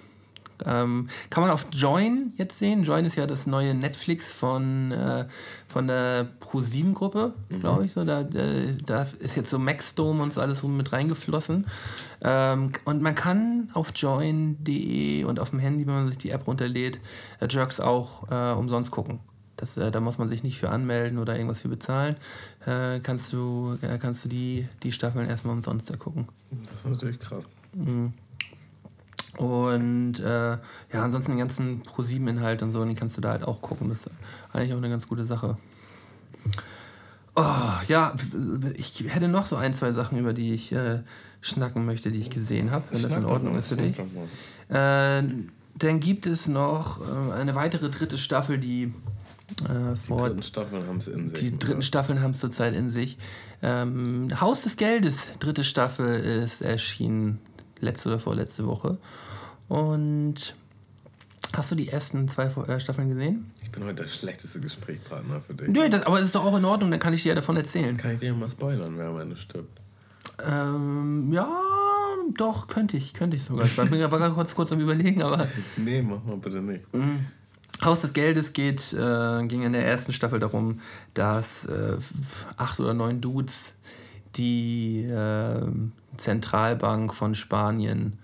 Ähm, 0.65 1.09
kann 1.29 1.41
man 1.41 1.51
auf 1.51 1.67
Join 1.71 2.33
jetzt 2.37 2.59
sehen. 2.59 2.83
Join 2.83 3.05
ist 3.05 3.15
ja 3.15 3.25
das 3.25 3.47
neue 3.47 3.73
Netflix 3.73 4.31
von, 4.31 4.91
äh, 4.91 5.25
von 5.67 5.87
der 5.87 6.27
Pro7-Gruppe, 6.41 7.33
glaube 7.59 7.85
ich. 7.85 7.93
So, 7.93 8.03
da, 8.03 8.23
da 8.23 9.07
ist 9.19 9.35
jetzt 9.35 9.49
so 9.49 9.59
Maxdome 9.59 10.21
und 10.23 10.33
so 10.33 10.41
alles 10.41 10.59
so 10.59 10.67
mit 10.67 10.91
reingeflossen. 10.91 11.67
Ähm, 12.21 12.71
und 12.85 13.01
man 13.01 13.15
kann 13.15 13.69
auf 13.73 13.91
join.de 13.95 15.23
und 15.23 15.39
auf 15.39 15.51
dem 15.51 15.59
Handy, 15.59 15.87
wenn 15.87 15.93
man 15.93 16.07
sich 16.07 16.17
die 16.17 16.31
App 16.31 16.47
runterlädt, 16.47 16.99
äh, 17.39 17.47
Jerks 17.49 17.79
auch 17.79 18.29
äh, 18.29 18.53
umsonst 18.53 18.91
gucken. 18.91 19.19
Das, 19.59 19.75
äh, 19.77 19.91
da 19.91 19.99
muss 19.99 20.17
man 20.17 20.27
sich 20.29 20.41
nicht 20.43 20.57
für 20.57 20.69
anmelden 20.69 21.17
oder 21.17 21.35
irgendwas 21.35 21.61
für 21.61 21.67
bezahlen. 21.67 22.15
Äh, 22.65 22.99
kannst 23.01 23.33
du, 23.33 23.77
äh, 23.81 23.97
kannst 23.97 24.23
du 24.23 24.29
die, 24.29 24.67
die 24.83 24.91
Staffeln 24.91 25.27
erstmal 25.29 25.53
umsonst 25.53 25.89
da 25.89 25.97
gucken. 25.97 26.27
Das 26.65 26.75
ist 26.75 26.87
natürlich 26.87 27.19
krass. 27.19 27.49
Und 29.39 30.19
äh, 30.19 30.49
ja, 30.51 30.59
ansonsten 30.93 31.31
den 31.31 31.39
ganzen 31.39 31.81
Pro7-Inhalt 31.83 32.61
und 32.61 32.73
so, 32.73 32.83
den 32.83 32.95
kannst 32.95 33.15
du 33.15 33.21
da 33.21 33.31
halt 33.31 33.43
auch 33.43 33.61
gucken. 33.61 33.87
Das 33.87 33.99
ist 34.01 34.09
eigentlich 34.51 34.73
auch 34.73 34.77
eine 34.77 34.89
ganz 34.89 35.07
gute 35.07 35.25
Sache. 35.25 35.57
Oh, 37.35 37.43
ja, 37.87 38.13
ich 38.75 39.05
hätte 39.07 39.29
noch 39.29 39.45
so 39.45 39.55
ein, 39.55 39.73
zwei 39.73 39.93
Sachen, 39.93 40.17
über 40.17 40.33
die 40.33 40.53
ich 40.53 40.73
äh, 40.73 40.99
schnacken 41.39 41.85
möchte, 41.85 42.11
die 42.11 42.19
ich 42.19 42.29
gesehen 42.29 42.71
habe, 42.71 42.83
wenn 42.91 43.01
das 43.01 43.15
in 43.15 43.23
Ordnung 43.23 43.57
ist 43.57 43.69
für 43.69 43.77
dich. 43.77 43.97
Äh, 44.67 45.23
dann 45.75 45.99
gibt 46.01 46.27
es 46.27 46.49
noch 46.49 46.99
äh, 46.99 47.31
eine 47.31 47.55
weitere 47.55 47.89
dritte 47.89 48.17
Staffel, 48.17 48.57
die 48.57 48.93
äh, 49.63 49.95
Die 50.05 50.17
dritten 50.17 50.43
Staffeln 50.43 50.85
haben 50.85 50.97
es 50.97 51.07
in 51.07 51.29
sich. 51.29 51.39
die 51.39 51.47
oder? 51.47 51.57
dritten 51.57 51.81
Staffeln 51.81 52.21
haben 52.21 52.31
es 52.31 52.39
zurzeit 52.41 52.75
in 52.75 52.91
sich. 52.91 53.17
Ähm, 53.61 54.27
Haus 54.41 54.63
des 54.63 54.75
Geldes, 54.75 55.31
dritte 55.39 55.63
Staffel, 55.63 56.13
ist 56.43 56.61
erschienen 56.61 57.39
letzte 57.79 58.09
oder 58.09 58.19
vorletzte 58.19 58.67
Woche. 58.67 58.97
Und 59.69 60.55
hast 61.53 61.71
du 61.71 61.75
die 61.75 61.87
ersten 61.87 62.27
zwei 62.27 62.45
äh, 62.45 62.79
Staffeln 62.79 63.07
gesehen? 63.07 63.51
Ich 63.63 63.71
bin 63.71 63.83
heute 63.85 64.03
der 64.03 64.07
schlechteste 64.07 64.59
Gesprächspartner 64.59 65.39
für 65.41 65.53
dich. 65.53 65.69
Nö, 65.69 65.87
das, 65.89 66.03
aber 66.03 66.17
das 66.17 66.27
ist 66.27 66.35
doch 66.35 66.43
auch 66.43 66.57
in 66.57 66.65
Ordnung, 66.65 66.91
dann 66.91 66.99
kann 66.99 67.13
ich 67.13 67.23
dir 67.23 67.29
ja 67.29 67.35
davon 67.35 67.55
erzählen. 67.55 67.95
Kann 67.95 68.15
ich 68.15 68.19
dir 68.19 68.33
mal 68.33 68.49
spoilern, 68.49 68.97
wer 68.97 69.07
am 69.07 69.19
Ende 69.19 69.37
stirbt? 69.37 69.79
Ähm, 70.45 71.31
ja, 71.31 71.47
doch, 72.35 72.67
könnte 72.67 72.97
ich, 72.97 73.13
könnte 73.13 73.37
ich 73.37 73.43
sogar. 73.43 73.65
Ich 73.65 73.75
bin 73.75 74.01
aber 74.01 74.17
gerade 74.19 74.33
kurz, 74.33 74.55
kurz 74.55 74.71
am 74.71 74.79
Überlegen, 74.79 75.21
aber 75.21 75.47
Nee, 75.77 76.01
mach 76.01 76.23
mal 76.23 76.37
bitte 76.37 76.61
nicht. 76.61 76.83
Haus 77.83 78.01
des 78.01 78.13
Geldes 78.13 78.53
geht, 78.53 78.91
äh, 78.93 79.45
ging 79.45 79.61
in 79.61 79.73
der 79.73 79.85
ersten 79.85 80.11
Staffel 80.11 80.39
darum, 80.39 80.81
dass 81.13 81.65
äh, 81.65 81.97
acht 82.57 82.79
oder 82.79 82.93
neun 82.93 83.21
Dudes 83.21 83.75
die 84.35 85.03
äh, 85.03 85.61
Zentralbank 86.17 87.13
von 87.13 87.35
Spanien 87.35 88.17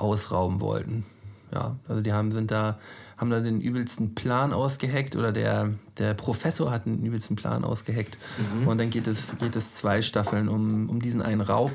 ausrauben 0.00 0.60
wollten. 0.60 1.04
Ja, 1.52 1.76
also 1.88 2.02
die 2.02 2.12
haben, 2.12 2.30
sind 2.30 2.50
da, 2.50 2.78
haben 3.16 3.30
da 3.30 3.40
den 3.40 3.60
übelsten 3.60 4.14
Plan 4.14 4.52
ausgeheckt 4.52 5.16
oder 5.16 5.32
der, 5.32 5.70
der 5.96 6.14
Professor 6.14 6.70
hat 6.70 6.86
den 6.86 7.02
übelsten 7.04 7.36
Plan 7.36 7.64
ausgeheckt. 7.64 8.18
Und 8.66 8.78
dann 8.78 8.90
geht 8.90 9.06
es, 9.06 9.38
geht 9.38 9.56
es 9.56 9.74
zwei 9.74 10.02
Staffeln 10.02 10.48
um, 10.48 10.90
um 10.90 11.00
diesen 11.00 11.22
einen 11.22 11.40
Raub. 11.40 11.72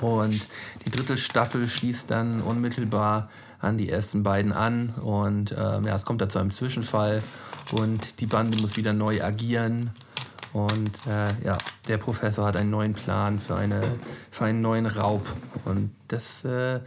Und 0.00 0.48
die 0.84 0.90
dritte 0.90 1.16
Staffel 1.16 1.66
schließt 1.66 2.10
dann 2.10 2.42
unmittelbar 2.42 3.30
an 3.60 3.78
die 3.78 3.88
ersten 3.88 4.22
beiden 4.22 4.52
an. 4.52 4.90
Und 5.00 5.52
ähm, 5.52 5.84
ja, 5.84 5.94
es 5.94 6.04
kommt 6.04 6.20
da 6.20 6.28
zu 6.28 6.38
einem 6.38 6.50
Zwischenfall 6.50 7.22
und 7.72 8.20
die 8.20 8.26
Bande 8.26 8.58
muss 8.58 8.76
wieder 8.76 8.92
neu 8.92 9.22
agieren. 9.22 9.90
Und 10.54 10.92
äh, 11.06 11.34
ja, 11.44 11.58
der 11.88 11.98
Professor 11.98 12.46
hat 12.46 12.56
einen 12.56 12.70
neuen 12.70 12.94
Plan 12.94 13.40
für, 13.40 13.56
eine, 13.56 13.80
für 14.30 14.44
einen 14.44 14.60
neuen 14.60 14.86
Raub. 14.86 15.26
Und 15.64 15.90
das 16.06 16.44
äh, 16.44 16.78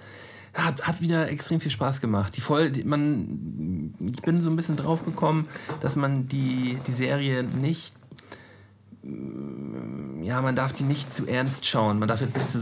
hat, 0.53 0.87
hat 0.87 1.01
wieder 1.01 1.29
extrem 1.29 1.59
viel 1.59 1.69
Spaß 1.69 1.99
gemacht. 1.99 2.37
Die 2.37 2.41
Voll, 2.41 2.71
die, 2.71 2.85
man, 2.85 3.93
ich 3.99 4.21
bin 4.21 4.41
so 4.41 4.49
ein 4.49 4.55
bisschen 4.55 4.77
drauf 4.77 5.03
gekommen, 5.03 5.49
dass 5.81 5.97
man 5.97 6.29
die, 6.29 6.79
die 6.87 6.93
Serie 6.93 7.43
nicht 7.43 7.93
ja, 10.21 10.41
man 10.41 10.55
darf 10.55 10.73
die 10.73 10.83
nicht 10.83 11.13
zu 11.13 11.27
ernst 11.27 11.65
schauen. 11.65 11.99
Man 11.99 12.09
darf 12.09 12.19
jetzt 12.19 12.35
nicht 12.35 12.51
zu, 12.51 12.59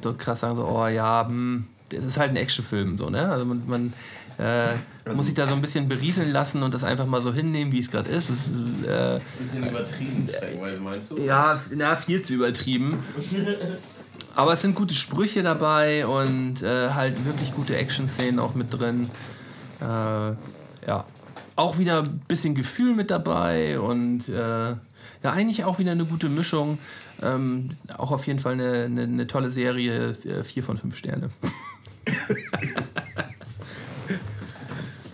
zu 0.00 0.14
krass 0.14 0.40
sagen, 0.40 0.56
so, 0.56 0.64
oh 0.64 0.86
ja, 0.86 1.26
hm, 1.26 1.66
das 1.88 2.04
ist 2.04 2.18
halt 2.18 2.30
ein 2.30 2.36
Actionfilm, 2.36 2.96
so, 2.96 3.10
ne? 3.10 3.28
Also 3.28 3.44
man, 3.44 3.62
man 3.66 3.92
äh, 4.38 4.74
muss 5.12 5.26
sich 5.26 5.34
da 5.34 5.46
so 5.46 5.54
ein 5.54 5.60
bisschen 5.60 5.88
berieseln 5.88 6.30
lassen 6.30 6.62
und 6.62 6.74
das 6.74 6.84
einfach 6.84 7.06
mal 7.06 7.20
so 7.20 7.32
hinnehmen, 7.32 7.72
wie 7.72 7.80
es 7.80 7.90
gerade 7.90 8.10
ist. 8.10 8.30
Ist 8.30 8.48
äh, 8.86 9.20
Bisschen 9.38 9.68
übertrieben, 9.68 10.26
Streckenweise 10.28 10.80
meinst 10.80 11.10
du? 11.10 11.18
ja, 11.18 11.60
ja, 11.76 11.96
viel 11.96 12.22
zu 12.22 12.34
übertrieben. 12.34 13.02
Aber 14.34 14.54
es 14.54 14.62
sind 14.62 14.74
gute 14.74 14.94
Sprüche 14.94 15.42
dabei 15.42 16.06
und 16.06 16.62
äh, 16.62 16.90
halt 16.90 17.24
wirklich 17.26 17.54
gute 17.54 17.76
Action-Szenen 17.76 18.38
auch 18.38 18.54
mit 18.54 18.72
drin. 18.72 19.10
Äh, 19.80 19.84
ja, 19.84 21.04
auch 21.56 21.78
wieder 21.78 22.02
ein 22.02 22.22
bisschen 22.28 22.54
Gefühl 22.54 22.94
mit 22.94 23.10
dabei 23.10 23.78
und 23.78 24.28
äh, 24.28 24.74
ja, 25.22 25.30
eigentlich 25.30 25.64
auch 25.64 25.78
wieder 25.78 25.92
eine 25.92 26.04
gute 26.04 26.28
Mischung. 26.28 26.78
Ähm, 27.20 27.70
auch 27.98 28.10
auf 28.10 28.26
jeden 28.26 28.38
Fall 28.38 28.54
eine, 28.54 28.84
eine, 28.84 29.02
eine 29.02 29.26
tolle 29.26 29.50
Serie, 29.50 30.10
äh, 30.24 30.42
vier 30.42 30.62
von 30.62 30.78
fünf 30.78 30.96
Sterne. 30.96 31.28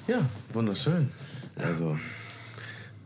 Ja, 0.09 0.21
wunderschön. 0.55 1.11
Also, 1.63 1.99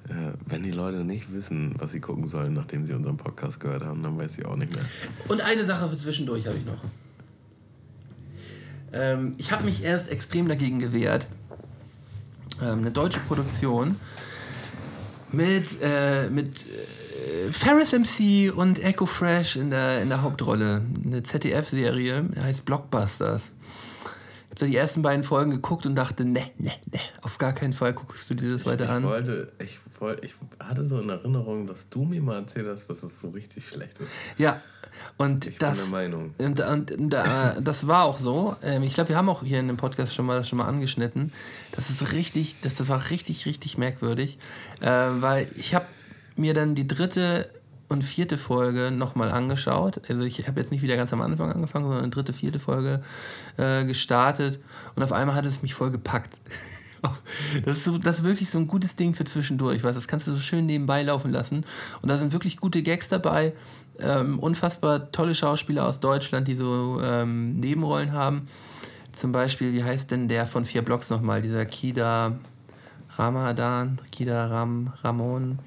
äh, 0.08 0.32
Wenn 0.46 0.62
die 0.62 0.70
Leute 0.70 1.04
nicht 1.04 1.32
wissen, 1.32 1.74
was 1.78 1.92
sie 1.92 2.00
gucken 2.00 2.26
sollen, 2.26 2.54
nachdem 2.54 2.86
sie 2.86 2.94
unseren 2.94 3.16
Podcast 3.16 3.60
gehört 3.60 3.84
haben, 3.84 4.02
dann 4.02 4.16
weiß 4.18 4.38
ich 4.38 4.46
auch 4.46 4.56
nicht 4.56 4.72
mehr. 4.74 4.84
Und 5.28 5.40
eine 5.40 5.66
Sache 5.66 5.88
für 5.88 5.96
zwischendurch 5.96 6.46
habe 6.46 6.56
ich 6.56 6.64
noch. 6.64 6.82
Ähm, 8.92 9.34
ich 9.38 9.50
habe 9.52 9.64
mich 9.64 9.82
erst 9.82 10.10
extrem 10.10 10.48
dagegen 10.48 10.78
gewehrt. 10.78 11.26
Ähm, 12.60 12.78
eine 12.78 12.90
deutsche 12.90 13.20
Produktion 13.20 13.96
mit, 15.32 15.78
äh, 15.82 16.28
mit 16.28 16.66
äh, 16.66 17.50
Ferris 17.50 17.92
MC 17.92 18.52
und 18.54 18.78
Echo 18.82 19.06
Fresh 19.06 19.56
in 19.56 19.70
der, 19.70 20.02
in 20.02 20.08
der 20.08 20.22
Hauptrolle. 20.22 20.82
Eine 21.04 21.22
ZDF-Serie, 21.22 22.28
heißt 22.40 22.64
Blockbusters. 22.64 23.54
Ich 24.54 24.60
habe 24.60 24.70
die 24.70 24.76
ersten 24.76 25.00
beiden 25.00 25.24
Folgen 25.24 25.50
geguckt 25.50 25.86
und 25.86 25.96
dachte, 25.96 26.26
ne, 26.26 26.42
ne, 26.58 26.72
ne, 26.90 27.00
auf 27.22 27.38
gar 27.38 27.54
keinen 27.54 27.72
Fall 27.72 27.94
guckst 27.94 28.28
du 28.28 28.34
dir 28.34 28.50
das 28.50 28.66
weiter 28.66 28.84
ich 28.84 28.90
an. 28.90 29.02
Wollte, 29.04 29.50
ich, 29.58 29.78
wollte, 29.98 30.26
ich 30.26 30.34
hatte 30.60 30.84
so 30.84 31.00
in 31.00 31.08
Erinnerung, 31.08 31.66
dass 31.66 31.88
du 31.88 32.04
mir 32.04 32.20
mal 32.20 32.40
erzählt 32.40 32.66
hast, 32.68 32.88
dass 32.90 33.02
es 33.02 33.18
so 33.18 33.30
richtig 33.30 33.66
schlecht 33.66 34.00
ist. 34.00 34.10
Ja, 34.36 34.60
und 35.16 35.46
ich 35.46 35.58
das, 35.58 35.78
bin 35.78 35.90
der 35.90 35.98
Meinung. 35.98 36.34
Und, 36.36 36.60
und, 36.60 36.90
und 36.90 37.14
äh, 37.14 37.62
das 37.62 37.86
war 37.86 38.04
auch 38.04 38.18
so. 38.18 38.54
Ähm, 38.62 38.82
ich 38.82 38.92
glaube, 38.92 39.08
wir 39.08 39.16
haben 39.16 39.30
auch 39.30 39.42
hier 39.42 39.58
in 39.58 39.68
dem 39.68 39.78
Podcast 39.78 40.14
schon 40.14 40.26
mal, 40.26 40.44
schon 40.44 40.58
mal 40.58 40.66
angeschnitten. 40.66 41.32
Das 41.74 41.88
ist 41.88 42.12
richtig, 42.12 42.60
das, 42.60 42.74
das 42.74 42.90
war 42.90 43.10
richtig, 43.10 43.46
richtig 43.46 43.78
merkwürdig. 43.78 44.36
Äh, 44.80 44.86
weil 44.86 45.48
ich 45.56 45.74
habe 45.74 45.86
mir 46.36 46.52
dann 46.52 46.74
die 46.74 46.86
dritte 46.86 47.48
und 47.92 48.02
vierte 48.02 48.38
Folge 48.38 48.90
nochmal 48.90 49.30
angeschaut. 49.30 50.00
Also 50.08 50.22
ich 50.22 50.46
habe 50.48 50.60
jetzt 50.60 50.72
nicht 50.72 50.82
wieder 50.82 50.96
ganz 50.96 51.12
am 51.12 51.20
Anfang 51.20 51.52
angefangen, 51.52 51.86
sondern 51.86 52.10
dritte, 52.10 52.32
vierte 52.32 52.58
Folge 52.58 53.02
äh, 53.56 53.84
gestartet. 53.84 54.60
Und 54.94 55.02
auf 55.02 55.12
einmal 55.12 55.36
hat 55.36 55.46
es 55.46 55.62
mich 55.62 55.74
voll 55.74 55.90
gepackt. 55.90 56.40
Das 57.64 57.78
ist, 57.78 57.84
so, 57.84 57.98
das 57.98 58.18
ist 58.18 58.24
wirklich 58.24 58.48
so 58.48 58.58
ein 58.58 58.68
gutes 58.68 58.94
Ding 58.94 59.12
für 59.12 59.24
zwischendurch, 59.24 59.82
weil 59.82 59.92
das 59.92 60.06
kannst 60.06 60.28
du 60.28 60.34
so 60.34 60.38
schön 60.38 60.66
nebenbei 60.66 61.02
laufen 61.02 61.32
lassen. 61.32 61.64
Und 62.00 62.08
da 62.08 62.16
sind 62.16 62.32
wirklich 62.32 62.58
gute 62.58 62.80
Gags 62.84 63.08
dabei, 63.08 63.54
ähm, 63.98 64.38
unfassbar 64.38 65.10
tolle 65.10 65.34
Schauspieler 65.34 65.84
aus 65.84 65.98
Deutschland, 65.98 66.46
die 66.46 66.54
so 66.54 67.00
ähm, 67.02 67.58
Nebenrollen 67.58 68.12
haben. 68.12 68.46
Zum 69.10 69.32
Beispiel, 69.32 69.72
wie 69.72 69.82
heißt 69.82 70.12
denn 70.12 70.28
der 70.28 70.46
von 70.46 70.64
vier 70.64 70.82
Blocks 70.82 71.10
nochmal, 71.10 71.42
dieser 71.42 71.66
Kida 71.66 72.38
Ramadan, 73.16 73.98
Kida 74.12 74.46
Ram, 74.46 74.92
Ramon, 75.02 75.58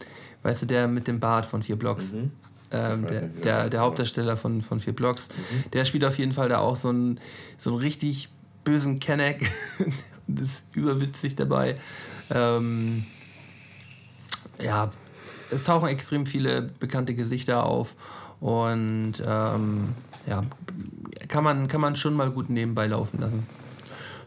weißt 0.46 0.62
du, 0.62 0.66
der 0.68 0.88
mit 0.88 1.08
dem 1.08 1.20
Bart 1.20 1.46
von 1.46 1.64
vier 1.64 1.76
Blocks. 1.76 2.14
Mhm. 2.14 2.32
Ähm, 2.72 3.08
der, 3.08 3.22
der, 3.22 3.70
der 3.70 3.80
Hauptdarsteller 3.80 4.38
von, 4.38 4.62
von 4.62 4.80
vier 4.80 4.94
Blocks, 4.94 5.30
mhm. 5.30 5.72
der 5.72 5.86
spielt 5.86 6.06
auf 6.06 6.18
jeden 6.18 6.34
Fall 6.34 6.50
da 6.50 6.60
auch 6.60 6.76
so 6.76 6.90
einen, 6.90 7.20
so 7.58 7.72
einen 7.72 7.80
richtig 7.80 8.30
bösen 8.64 9.00
Kenneck. 9.00 9.50
das 10.28 10.50
ist 10.50 10.64
überwitzig 10.74 11.36
dabei. 11.36 11.76
Ähm, 12.30 13.06
ja, 14.62 14.92
es 15.52 15.64
tauchen 15.64 15.90
extrem 15.90 16.26
viele 16.26 16.62
bekannte 16.62 17.16
Gesichter 17.16 17.66
auf 17.66 17.96
und 18.40 19.14
ähm, 19.26 19.90
ja, 20.28 20.44
kann 21.28 21.44
man, 21.44 21.68
kann 21.68 21.82
man 21.82 21.96
schon 21.96 22.14
mal 22.14 22.30
gut 22.30 22.50
nebenbei 22.50 22.88
laufen 22.88 23.20
lassen. 23.20 23.48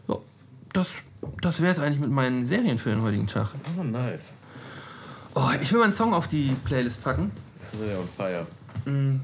So, 0.05 0.23
das 0.73 0.95
das 1.41 1.61
wäre 1.61 1.71
es 1.71 1.79
eigentlich 1.79 1.99
mit 1.99 2.11
meinen 2.11 2.45
Serien 2.45 2.77
für 2.77 2.89
den 2.89 3.01
heutigen 3.01 3.27
Tag. 3.27 3.49
Oh, 3.77 3.83
nice. 3.83 4.35
Oh, 5.35 5.49
ich 5.61 5.71
will 5.71 5.79
mal 5.79 5.85
einen 5.85 5.93
Song 5.93 6.13
auf 6.13 6.27
die 6.27 6.55
Playlist 6.65 7.03
packen. 7.03 7.31
Das 7.57 7.73
ist 7.73 7.89
ja 7.89 7.97
on 7.97 8.07
fire. 8.07 8.47
Mhm. 8.85 9.21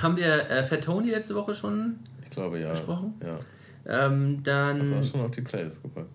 Haben 0.00 0.16
wir 0.16 0.50
äh, 0.50 0.62
Fat 0.62 0.84
Tony 0.84 1.10
letzte 1.10 1.34
Woche 1.34 1.54
schon 1.54 1.98
ich 2.24 2.30
glaube, 2.30 2.58
ja. 2.60 2.70
besprochen? 2.70 3.20
Ja. 3.22 4.06
Ähm, 4.06 4.42
dann. 4.42 4.80
Hast 4.80 4.90
du 4.90 4.98
auch 4.98 5.04
schon 5.04 5.20
auf 5.22 5.30
die 5.30 5.42
Playlist 5.42 5.82
gepackt? 5.82 6.08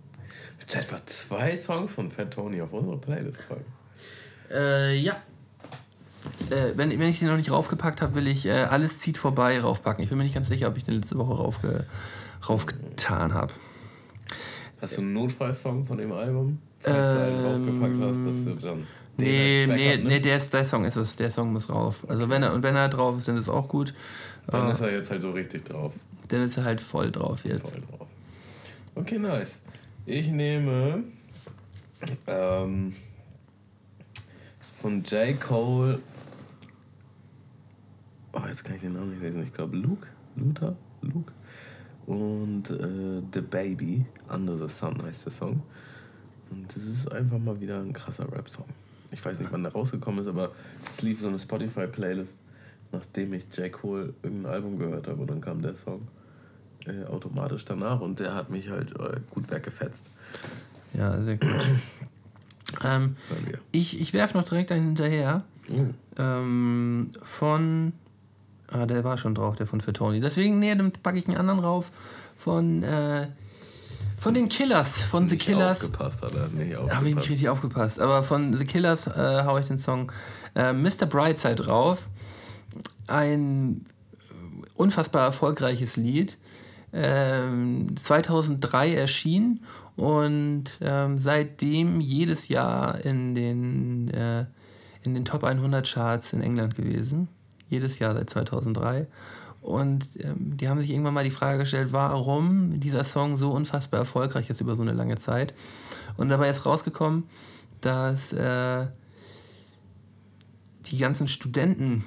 Jetzt 0.60 0.76
etwa 0.76 1.06
zwei 1.06 1.56
Songs 1.56 1.94
von 1.94 2.10
Fat 2.10 2.32
Tony 2.32 2.62
auf 2.62 2.74
unsere 2.74 2.98
Playlist 2.98 3.48
packen. 3.48 3.65
Äh, 4.50 4.96
ja. 4.96 5.18
Äh, 6.50 6.72
wenn, 6.76 6.89
wenn 6.89 7.10
ich 7.10 7.20
den 7.20 7.28
noch 7.28 7.38
nicht 7.38 7.52
raufgepackt 7.52 8.02
habe, 8.02 8.15
will 8.15 8.28
ich 8.28 8.46
äh, 8.46 8.63
Alles 8.63 9.00
zieht 9.00 9.18
vorbei 9.18 9.60
raufpacken. 9.60 10.04
Ich 10.04 10.10
bin 10.10 10.18
mir 10.18 10.24
nicht 10.24 10.34
ganz 10.34 10.48
sicher, 10.48 10.68
ob 10.68 10.78
ich 10.78 10.84
den 10.84 10.96
letzte 10.96 11.18
Woche 11.18 11.34
raufge 11.34 11.86
raufgetan 12.48 13.34
habe. 13.34 13.54
Hast 14.82 14.98
du 14.98 15.02
einen 15.02 15.13
Notfallsong 15.13 15.86
von 15.86 15.98
dem 15.98 16.12
Album? 16.12 16.60
Draufgepackt 16.91 18.02
hast, 18.02 18.19
dass 18.26 18.45
du 18.45 18.67
dann. 18.67 18.88
Nee, 19.17 19.65
nee, 19.67 19.98
nee 19.98 20.19
der, 20.19 20.38
ist, 20.38 20.54
der 20.54 20.65
Song 20.65 20.84
ist 20.84 20.98
es. 20.98 21.15
Der 21.15 21.32
Song 21.32 21.54
muss 21.54 21.69
rauf. 21.69 22.06
Also 22.10 22.24
okay. 22.24 22.34
wenn 22.34 22.43
er 22.43 22.54
und 22.54 22.63
wenn 22.63 22.76
er 22.76 22.89
drauf 22.89 23.17
ist, 23.17 23.28
dann 23.28 23.38
ist 23.38 23.50
auch 23.50 23.67
gut. 23.67 23.93
Dann 24.48 24.67
uh, 24.67 24.71
ist 24.71 24.82
er 24.82 24.91
jetzt 24.91 25.10
halt 25.10 25.21
so 25.21 25.32
richtig 25.32 25.63
drauf. 25.65 25.93
Dann 26.28 26.41
ist 26.41 26.58
er 26.58 26.65
halt 26.65 26.82
voll 26.82 27.12
drauf 27.12 27.45
jetzt. 27.45 27.71
Voll 27.71 27.82
drauf. 27.82 28.08
Okay, 28.95 29.17
nice. 29.17 29.60
Ich 30.06 30.30
nehme 30.30 31.04
ähm, 32.28 32.93
von 34.82 35.04
J. 35.04 35.39
Cole. 35.39 36.00
Oh, 38.34 38.41
jetzt 38.48 38.65
kann 38.65 38.76
ich 38.76 38.82
den 38.82 38.93
Namen 38.93 39.12
nicht 39.12 39.21
lesen. 39.21 39.43
Ich 39.43 39.54
glaube 39.54 39.78
Luke. 39.78 40.08
Luther? 40.36 40.76
Luke? 41.02 41.32
und 42.06 42.69
äh, 42.69 43.21
The 43.34 43.41
Baby, 43.41 44.06
Under 44.30 44.58
the 44.58 44.67
Sun 44.67 45.02
heißt 45.04 45.26
der 45.26 45.32
Song. 45.32 45.63
Und 46.56 46.76
das 46.76 46.84
ist 46.84 47.12
einfach 47.12 47.38
mal 47.38 47.60
wieder 47.60 47.80
ein 47.80 47.94
krasser 47.94 48.32
Rap-Song. 48.32 48.65
Ich 49.12 49.24
weiß 49.24 49.39
nicht, 49.39 49.52
wann 49.52 49.63
der 49.63 49.72
rausgekommen 49.72 50.22
ist, 50.22 50.28
aber 50.28 50.52
es 50.94 51.02
lief 51.02 51.22
so 51.22 51.28
eine 51.28 51.38
Spotify-Playlist, 51.38 52.38
nachdem 52.91 53.34
ich 53.34 53.46
J. 53.56 53.72
Cole 53.72 54.13
irgendein 54.24 54.54
Album 54.54 54.78
gehört 54.78 55.08
habe 55.08 55.22
und 55.22 55.30
dann 55.30 55.41
kam 55.41 55.62
der 55.62 55.76
Song 55.76 56.08
äh, 56.86 57.06
automatisch 57.06 57.65
danach 57.65 58.02
und 58.02 58.20
der 58.20 58.34
hat 58.34 58.50
mich 58.50 58.70
halt 58.70 58.91
äh, 59.00 59.20
gut 59.30 59.50
weggefetzt. 59.52 60.10
Ja, 60.94 61.22
sehr 61.22 61.38
gut. 61.38 61.50
ähm, 62.84 63.15
ich 63.72 64.00
ich 64.00 64.13
werfe 64.13 64.38
noch 64.38 64.44
direkt 64.44 64.72
einen 64.72 64.86
hinterher. 64.88 65.44
Oh. 65.72 65.86
Ähm, 66.18 67.12
von 67.22 67.94
Ah, 68.68 68.86
der 68.86 69.04
war 69.04 69.18
schon 69.18 69.36
drauf, 69.36 69.56
der 69.56 69.68
von 69.68 69.82
für 69.82 69.94
Tony. 69.94 70.20
Deswegen, 70.20 70.60
nee, 70.60 70.74
dann 70.74 70.91
packe 70.91 71.20
ich 71.20 71.28
einen 71.28 71.38
anderen 71.38 71.60
rauf. 71.60 71.91
Von, 72.36 72.84
äh, 72.84 73.28
von 74.17 74.34
den 74.34 74.49
Killers. 74.49 75.01
Von 75.04 75.23
nicht 75.23 75.32
The 75.32 75.38
Killers. 75.38 75.84
Aufgepasst 75.84 76.21
hat 76.21 76.34
er, 76.34 76.47
nicht 76.47 76.75
aufgepasst. 76.75 76.97
Habe 76.97 77.10
ich 77.10 77.15
nicht 77.15 77.30
richtig 77.30 77.49
aufgepasst. 77.49 77.99
Aber 77.99 78.23
von 78.23 78.56
The 78.56 78.65
Killers 78.65 79.08
äh, 79.08 79.43
haue 79.45 79.60
ich 79.60 79.67
den 79.67 79.80
Song 79.80 80.12
äh, 80.56 80.73
Mr. 80.73 81.06
Brightside 81.06 81.56
drauf. 81.56 82.08
Ein 83.08 83.86
unfassbar 84.75 85.25
erfolgreiches 85.25 85.97
Lied. 85.97 86.38
Ähm, 86.93 87.95
2003 87.97 88.95
erschienen 88.95 89.65
und 89.97 90.63
ähm, 90.82 91.19
seitdem 91.19 91.99
jedes 91.99 92.47
Jahr 92.47 93.04
in 93.04 93.36
den, 93.36 94.10
äh, 94.10 94.45
in 95.04 95.13
den 95.13 95.25
Top 95.25 95.43
100 95.43 95.86
Charts 95.86 96.32
in 96.32 96.41
England 96.41 96.75
gewesen 96.75 97.28
jedes 97.69 97.99
Jahr 97.99 98.13
seit 98.13 98.30
2003. 98.30 99.08
Und 99.65 100.06
ähm, 100.19 100.58
die 100.58 100.69
haben 100.69 100.80
sich 100.80 100.91
irgendwann 100.91 101.15
mal 101.15 101.23
die 101.23 101.32
Frage 101.32 101.58
gestellt, 101.58 101.88
warum 101.91 102.80
dieser 102.80 103.04
Song 103.04 103.36
so 103.36 103.49
unfassbar 103.49 103.99
erfolgreich 103.99 104.47
ist 104.51 104.62
über 104.62 104.75
so 104.75 104.84
eine 104.84 104.93
lange 104.93 105.17
Zeit. 105.17 105.56
Und 106.17 106.30
dabei 106.30 106.49
ist 106.49 106.67
rausgekommen, 106.67 107.23
dass 107.82 108.32
äh, 108.32 108.86
die 110.86 110.99
ganzen 110.99 111.28
Studenten 111.28 112.04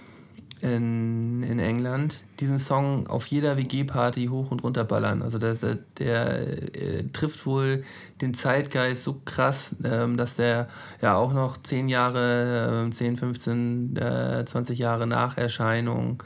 in, 0.60 1.42
in 1.42 1.58
England 1.58 2.22
diesen 2.38 2.60
Song 2.60 3.08
auf 3.08 3.26
jeder 3.26 3.56
WG-Party 3.56 4.26
hoch 4.26 4.52
und 4.52 4.62
runter 4.62 4.84
ballern. 4.84 5.22
Also 5.22 5.38
der, 5.38 5.54
der, 5.54 5.78
der 5.98 6.74
äh, 6.80 7.04
trifft 7.08 7.44
wohl 7.44 7.82
den 8.20 8.34
Zeitgeist 8.34 9.02
so 9.02 9.20
krass, 9.24 9.74
ähm, 9.82 10.16
dass 10.16 10.36
der 10.36 10.68
ja 11.02 11.16
auch 11.16 11.32
noch 11.32 11.56
10 11.56 11.88
Jahre, 11.88 12.86
äh, 12.86 12.90
10, 12.90 13.16
15, 13.16 13.96
äh, 13.96 14.44
20 14.46 14.78
Jahre 14.78 15.08
nach 15.08 15.36
Erscheinung 15.36 16.22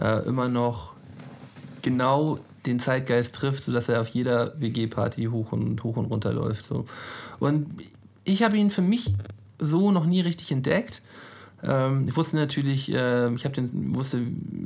äh, 0.00 0.26
immer 0.26 0.48
noch 0.48 0.94
genau 1.82 2.38
den 2.66 2.78
Zeitgeist 2.78 3.34
trifft, 3.34 3.64
sodass 3.64 3.88
er 3.88 4.00
auf 4.00 4.08
jeder 4.08 4.58
WG-Party 4.60 5.24
hoch 5.26 5.52
und, 5.52 5.82
hoch 5.82 5.96
und 5.96 6.06
runter 6.06 6.32
läuft. 6.32 6.64
So. 6.64 6.86
Und 7.40 7.66
ich 8.24 8.42
habe 8.42 8.56
ihn 8.56 8.70
für 8.70 8.82
mich 8.82 9.12
so 9.58 9.90
noch 9.90 10.06
nie 10.06 10.20
richtig 10.20 10.52
entdeckt. 10.52 11.02
Ähm, 11.62 12.06
ich 12.08 12.16
wusste 12.16 12.36
natürlich, 12.36 12.92
äh, 12.92 13.32
ich 13.34 13.44
habe 13.44 13.54
den, 13.54 13.94
wusste, 13.94 14.20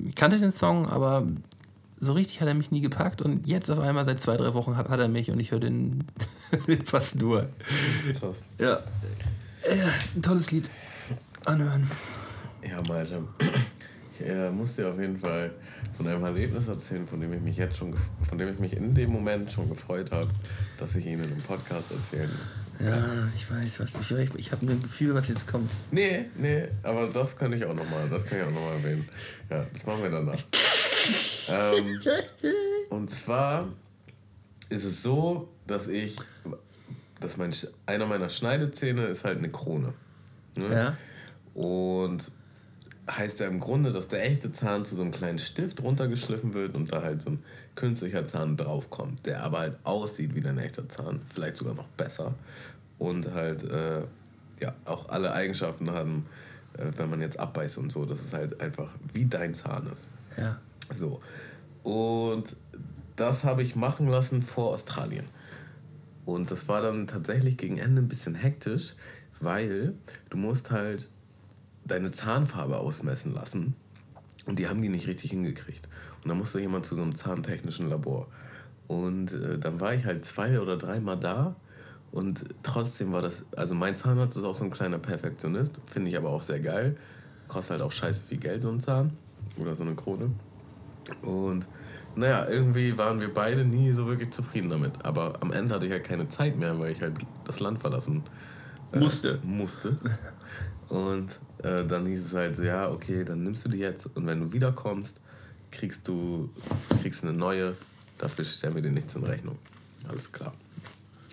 ich 0.09 0.15
kannte 0.15 0.39
den 0.39 0.53
Song, 0.53 0.87
aber 0.87 1.27
so 2.01 2.12
richtig 2.12 2.41
hat 2.41 2.49
er 2.49 2.55
mich 2.55 2.71
nie 2.71 2.81
gepackt 2.81 3.23
und 3.23 3.47
jetzt 3.47 3.71
auf 3.71 3.79
einmal 3.79 4.05
seit 4.05 4.21
zwei, 4.21 4.37
drei 4.37 4.53
Wochen 4.55 4.77
hat, 4.77 4.89
hat 4.89 5.01
er 5.01 5.09
mich 5.09 5.31
und 5.31 5.41
ich 5.41 5.51
höre 5.51 5.61
den 5.61 6.05
fast 6.85 7.17
nur. 7.17 7.49
Das 7.97 8.05
ist 8.05 8.21
krass. 8.21 8.43
Ja. 8.59 8.81
ja, 9.65 9.93
ein 10.15 10.23
tolles 10.23 10.51
Lied. 10.51 10.69
Anhören. 11.45 11.91
Ja, 12.62 12.83
Malte. 12.87 13.23
Ich 14.18 14.26
äh, 14.26 14.50
muss 14.50 14.76
dir 14.76 14.88
auf 14.88 14.98
jeden 14.98 15.18
Fall 15.18 15.50
von 15.96 16.07
einem 16.07 16.24
Erlebnis 16.24 16.68
erzählen, 16.68 17.07
von 17.07 17.20
dem 17.20 17.33
ich 17.33 17.40
mich 17.40 17.57
jetzt 17.57 17.76
schon, 17.76 17.94
von 18.29 18.38
dem 18.38 18.52
ich 18.52 18.59
mich 18.59 18.76
in 18.76 18.94
dem 18.94 19.12
Moment 19.12 19.50
schon 19.52 19.68
gefreut 19.68 20.11
habe, 20.11 20.29
dass 20.79 20.94
ich 20.96 21.07
Ihnen 21.07 21.24
im 21.24 21.42
Podcast 21.42 21.90
erzählen 21.90 22.31
ja, 22.79 23.29
ich 23.35 23.50
weiß, 23.50 23.81
was 23.81 23.94
ich, 23.94 24.18
ich, 24.18 24.35
ich 24.35 24.53
habe 24.53 24.66
ein 24.66 24.82
Gefühl, 24.82 25.14
was 25.14 25.28
jetzt 25.28 25.47
kommt. 25.47 25.70
Nee, 25.91 26.26
nee, 26.36 26.68
aber 26.82 27.07
das 27.07 27.36
kann 27.36 27.53
ich 27.53 27.64
auch 27.64 27.74
nochmal, 27.74 28.09
das 28.11 28.24
kann 28.24 28.38
ich 28.38 28.45
auch 28.45 28.51
nochmal 28.51 28.74
erwähnen. 28.74 29.09
Ja, 29.49 29.66
das 29.72 29.86
machen 29.86 30.03
wir 30.03 30.11
danach. 30.11 30.38
ähm, 31.49 32.01
und 32.91 33.11
zwar 33.11 33.68
ist 34.68 34.84
es 34.84 35.03
so, 35.03 35.49
dass 35.66 35.88
ich, 35.88 36.16
dass 37.20 37.36
mein, 37.36 37.55
einer 37.86 38.07
meiner 38.07 38.28
Schneidezähne 38.28 39.07
ist 39.07 39.24
halt 39.24 39.38
eine 39.38 39.51
Krone. 39.51 39.95
Ne? 40.57 40.72
Ja. 40.74 40.97
Und 41.55 42.30
heißt 43.09 43.40
ja 43.40 43.46
im 43.46 43.61
Grunde, 43.61 43.92
dass 43.92 44.09
der 44.09 44.24
echte 44.24 44.52
Zahn 44.52 44.84
zu 44.84 44.96
so 44.96 45.02
einem 45.02 45.12
kleinen 45.12 45.38
Stift 45.38 45.82
runtergeschliffen 45.82 46.54
wird 46.54 46.74
und 46.74 46.92
da 46.92 47.02
halt 47.02 47.22
so 47.22 47.30
ein 47.30 47.42
künstlicher 47.74 48.26
Zahn 48.26 48.57
draufkommt, 48.57 49.26
der 49.26 49.42
aber 49.42 49.61
halt 49.61 49.76
aussieht 49.84 50.34
wie 50.34 50.46
ein 50.46 50.59
echter 50.59 50.88
Zahn, 50.88 51.20
vielleicht 51.32 51.57
sogar 51.57 51.74
noch 51.74 51.88
besser 51.88 52.34
und 52.98 53.32
halt 53.32 53.62
äh, 53.64 54.00
ja 54.61 54.74
auch 54.84 55.09
alle 55.09 55.32
Eigenschaften 55.32 55.90
haben, 55.90 56.26
äh, 56.76 56.90
wenn 56.96 57.11
man 57.11 57.20
jetzt 57.20 57.38
abbeißt 57.38 57.78
und 57.78 57.92
so, 57.92 58.07
dass 58.07 58.20
es 58.20 58.32
halt 58.32 58.61
einfach 58.61 58.90
wie 59.12 59.26
dein 59.26 59.54
Zahn 59.54 59.88
ist. 59.92 60.09
Ja. 60.36 60.59
So. 60.96 61.20
Und 61.82 62.57
das 63.16 63.44
habe 63.44 63.62
ich 63.62 63.76
machen 63.76 64.09
lassen 64.09 64.42
vor 64.42 64.72
Australien. 64.72 65.24
Und 66.24 66.50
das 66.50 66.66
war 66.68 66.82
dann 66.82 67.07
tatsächlich 67.07 67.57
gegen 67.57 67.78
Ende 67.78 68.02
ein 68.02 68.09
bisschen 68.09 68.34
hektisch, 68.34 68.94
weil 69.40 69.94
du 70.28 70.36
musst 70.36 70.70
halt 70.70 71.09
deine 71.87 72.12
Zahnfarbe 72.12 72.78
ausmessen 72.78 73.34
lassen. 73.34 73.74
Und 74.47 74.59
die 74.59 74.68
haben 74.68 74.80
die 74.80 74.89
nicht 74.89 75.09
richtig 75.09 75.30
hingekriegt. 75.30 75.89
Und 76.22 76.28
dann 76.28 76.39
musste 76.39 76.61
jemand 76.61 76.87
zu 76.87 76.95
so 76.95 77.03
einem 77.03 77.14
zahntechnischen 77.14 77.89
Labor. 77.89 78.28
Und 78.87 79.32
äh, 79.32 79.59
dann 79.59 79.80
war 79.80 79.95
ich 79.95 80.05
halt 80.05 80.24
zwei 80.24 80.61
oder 80.61 80.76
dreimal 80.76 81.18
da. 81.18 81.57
Und 82.12 82.45
trotzdem 82.62 83.12
war 83.12 83.22
das, 83.22 83.45
also 83.57 83.74
mein 83.74 83.97
Zahnarzt 83.97 84.37
ist 84.37 84.45
auch 84.45 84.55
so 84.55 84.64
ein 84.64 84.70
kleiner 84.70 84.99
Perfektionist, 84.99 85.80
finde 85.87 86.11
ich 86.11 86.16
aber 86.16 86.30
auch 86.30 86.43
sehr 86.43 86.61
geil. 86.61 86.97
Kostet 87.49 87.72
halt 87.72 87.82
auch 87.82 87.93
scheiße 87.93 88.24
viel 88.24 88.39
Geld, 88.39 88.62
so 88.62 88.70
ein 88.70 88.80
Zahn. 88.80 89.12
Oder 89.59 89.74
so 89.74 89.82
eine 89.82 89.95
Krone. 89.95 90.30
Und 91.22 91.66
naja, 92.14 92.49
irgendwie 92.49 92.97
waren 92.97 93.20
wir 93.20 93.32
beide 93.32 93.64
nie 93.64 93.91
so 93.91 94.07
wirklich 94.07 94.30
zufrieden 94.30 94.70
damit. 94.70 95.05
Aber 95.05 95.34
am 95.41 95.53
Ende 95.53 95.74
hatte 95.74 95.87
ich 95.87 95.93
halt 95.93 96.05
keine 96.05 96.28
Zeit 96.28 96.57
mehr, 96.57 96.78
weil 96.78 96.93
ich 96.93 97.03
halt 97.03 97.14
das 97.45 97.61
Land 97.61 97.80
verlassen 97.80 98.24
äh, 98.93 98.99
musste. 98.99 99.39
musste. 99.45 99.97
Und 100.89 101.30
äh, 101.62 101.84
dann 101.84 102.07
hieß 102.07 102.26
es 102.26 102.32
halt 102.32 102.57
so, 102.57 102.62
ja, 102.62 102.89
okay, 102.91 103.24
dann 103.24 103.43
nimmst 103.43 103.64
du 103.64 103.68
die 103.68 103.78
jetzt 103.78 104.09
und 104.14 104.26
wenn 104.26 104.41
du 104.41 104.53
wiederkommst, 104.53 105.20
kriegst 105.70 106.07
du 106.07 106.51
kriegst 107.03 107.24
eine 107.24 107.32
neue. 107.32 107.74
Dafür 108.18 108.45
stellen 108.45 108.74
wir 108.74 108.82
dir 108.82 108.93
nichts 108.93 109.14
in 109.14 109.24
Rechnung. 109.24 109.59
Alles 110.09 110.30
klar. 110.32 110.55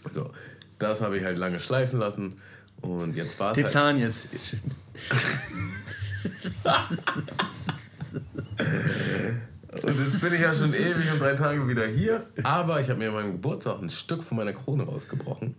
So, 0.10 0.32
das 0.80 1.01
habe 1.01 1.18
ich 1.18 1.24
halt 1.24 1.38
lange 1.38 1.60
schleifen 1.60 1.99
lassen 1.99 2.36
und 2.82 3.16
jetzt 3.16 3.39
war 3.39 3.51
es 3.51 3.56
Den 3.56 3.66
halt 3.66 3.74
Zahn 3.74 3.97
jetzt. 3.97 4.28
Und 9.82 9.99
jetzt 9.99 10.22
bin 10.22 10.34
ich 10.34 10.41
ja 10.41 10.54
schon 10.54 10.74
ewig 10.74 11.12
und 11.12 11.20
drei 11.20 11.34
Tage 11.34 11.68
wieder 11.68 11.88
hier. 11.88 12.28
Aber 12.43 12.80
ich 12.80 12.89
habe 12.89 12.99
mir 12.99 13.10
an 13.10 13.16
meinem 13.16 13.32
Geburtstag 13.34 13.82
ein 13.82 13.89
Stück 13.89 14.24
von 14.24 14.38
meiner 14.38 14.54
Krone 14.54 14.84
rausgebrochen. 14.84 15.56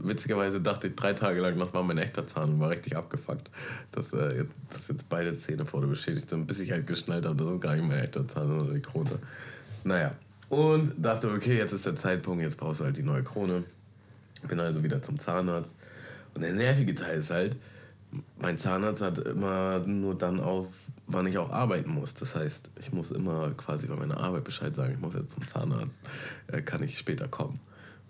Witzigerweise 0.00 0.60
dachte 0.60 0.88
ich 0.88 0.96
drei 0.96 1.12
Tage 1.12 1.40
lang, 1.40 1.58
das 1.58 1.72
war 1.74 1.82
mein 1.82 1.98
echter 1.98 2.26
Zahn 2.26 2.54
und 2.54 2.60
war 2.60 2.70
richtig 2.70 2.96
abgefuckt, 2.96 3.50
dass, 3.90 4.12
äh, 4.12 4.38
jetzt, 4.38 4.54
dass 4.70 4.88
jetzt 4.88 5.08
beide 5.08 5.32
Zähne 5.34 5.66
vorne 5.66 5.86
beschädigt 5.86 6.30
sind, 6.30 6.46
bis 6.46 6.60
ich 6.60 6.70
halt 6.72 6.86
geschnallt 6.86 7.26
habe, 7.26 7.36
das 7.36 7.52
ist 7.52 7.60
gar 7.60 7.74
nicht 7.74 7.86
mein 7.86 7.98
echter 7.98 8.26
Zahn, 8.26 8.48
sondern 8.48 8.74
die 8.74 8.82
Krone. 8.82 9.18
Naja, 9.84 10.12
und 10.48 10.94
dachte, 10.96 11.30
okay, 11.30 11.56
jetzt 11.56 11.72
ist 11.72 11.86
der 11.86 11.96
Zeitpunkt, 11.96 12.42
jetzt 12.42 12.56
brauchst 12.56 12.80
du 12.80 12.84
halt 12.84 12.96
die 12.96 13.02
neue 13.02 13.22
Krone. 13.22 13.64
Bin 14.46 14.60
also 14.60 14.82
wieder 14.82 15.02
zum 15.02 15.18
Zahnarzt. 15.18 15.72
Und 16.34 16.42
der 16.42 16.52
nervige 16.52 16.94
Teil 16.94 17.18
ist 17.18 17.30
halt, 17.30 17.56
mein 18.38 18.58
Zahnarzt 18.58 19.02
hat 19.02 19.18
immer 19.18 19.80
nur 19.80 20.16
dann 20.16 20.40
auf, 20.40 20.66
wann 21.06 21.26
ich 21.26 21.36
auch 21.36 21.50
arbeiten 21.50 21.90
muss. 21.90 22.14
Das 22.14 22.34
heißt, 22.34 22.70
ich 22.80 22.92
muss 22.92 23.10
immer 23.10 23.50
quasi 23.56 23.86
bei 23.86 23.96
meiner 23.96 24.18
Arbeit 24.18 24.44
Bescheid 24.44 24.74
sagen, 24.74 24.94
ich 24.94 25.00
muss 25.00 25.14
jetzt 25.14 25.32
zum 25.32 25.46
Zahnarzt, 25.46 25.98
äh, 26.46 26.62
kann 26.62 26.82
ich 26.82 26.98
später 26.98 27.28
kommen. 27.28 27.60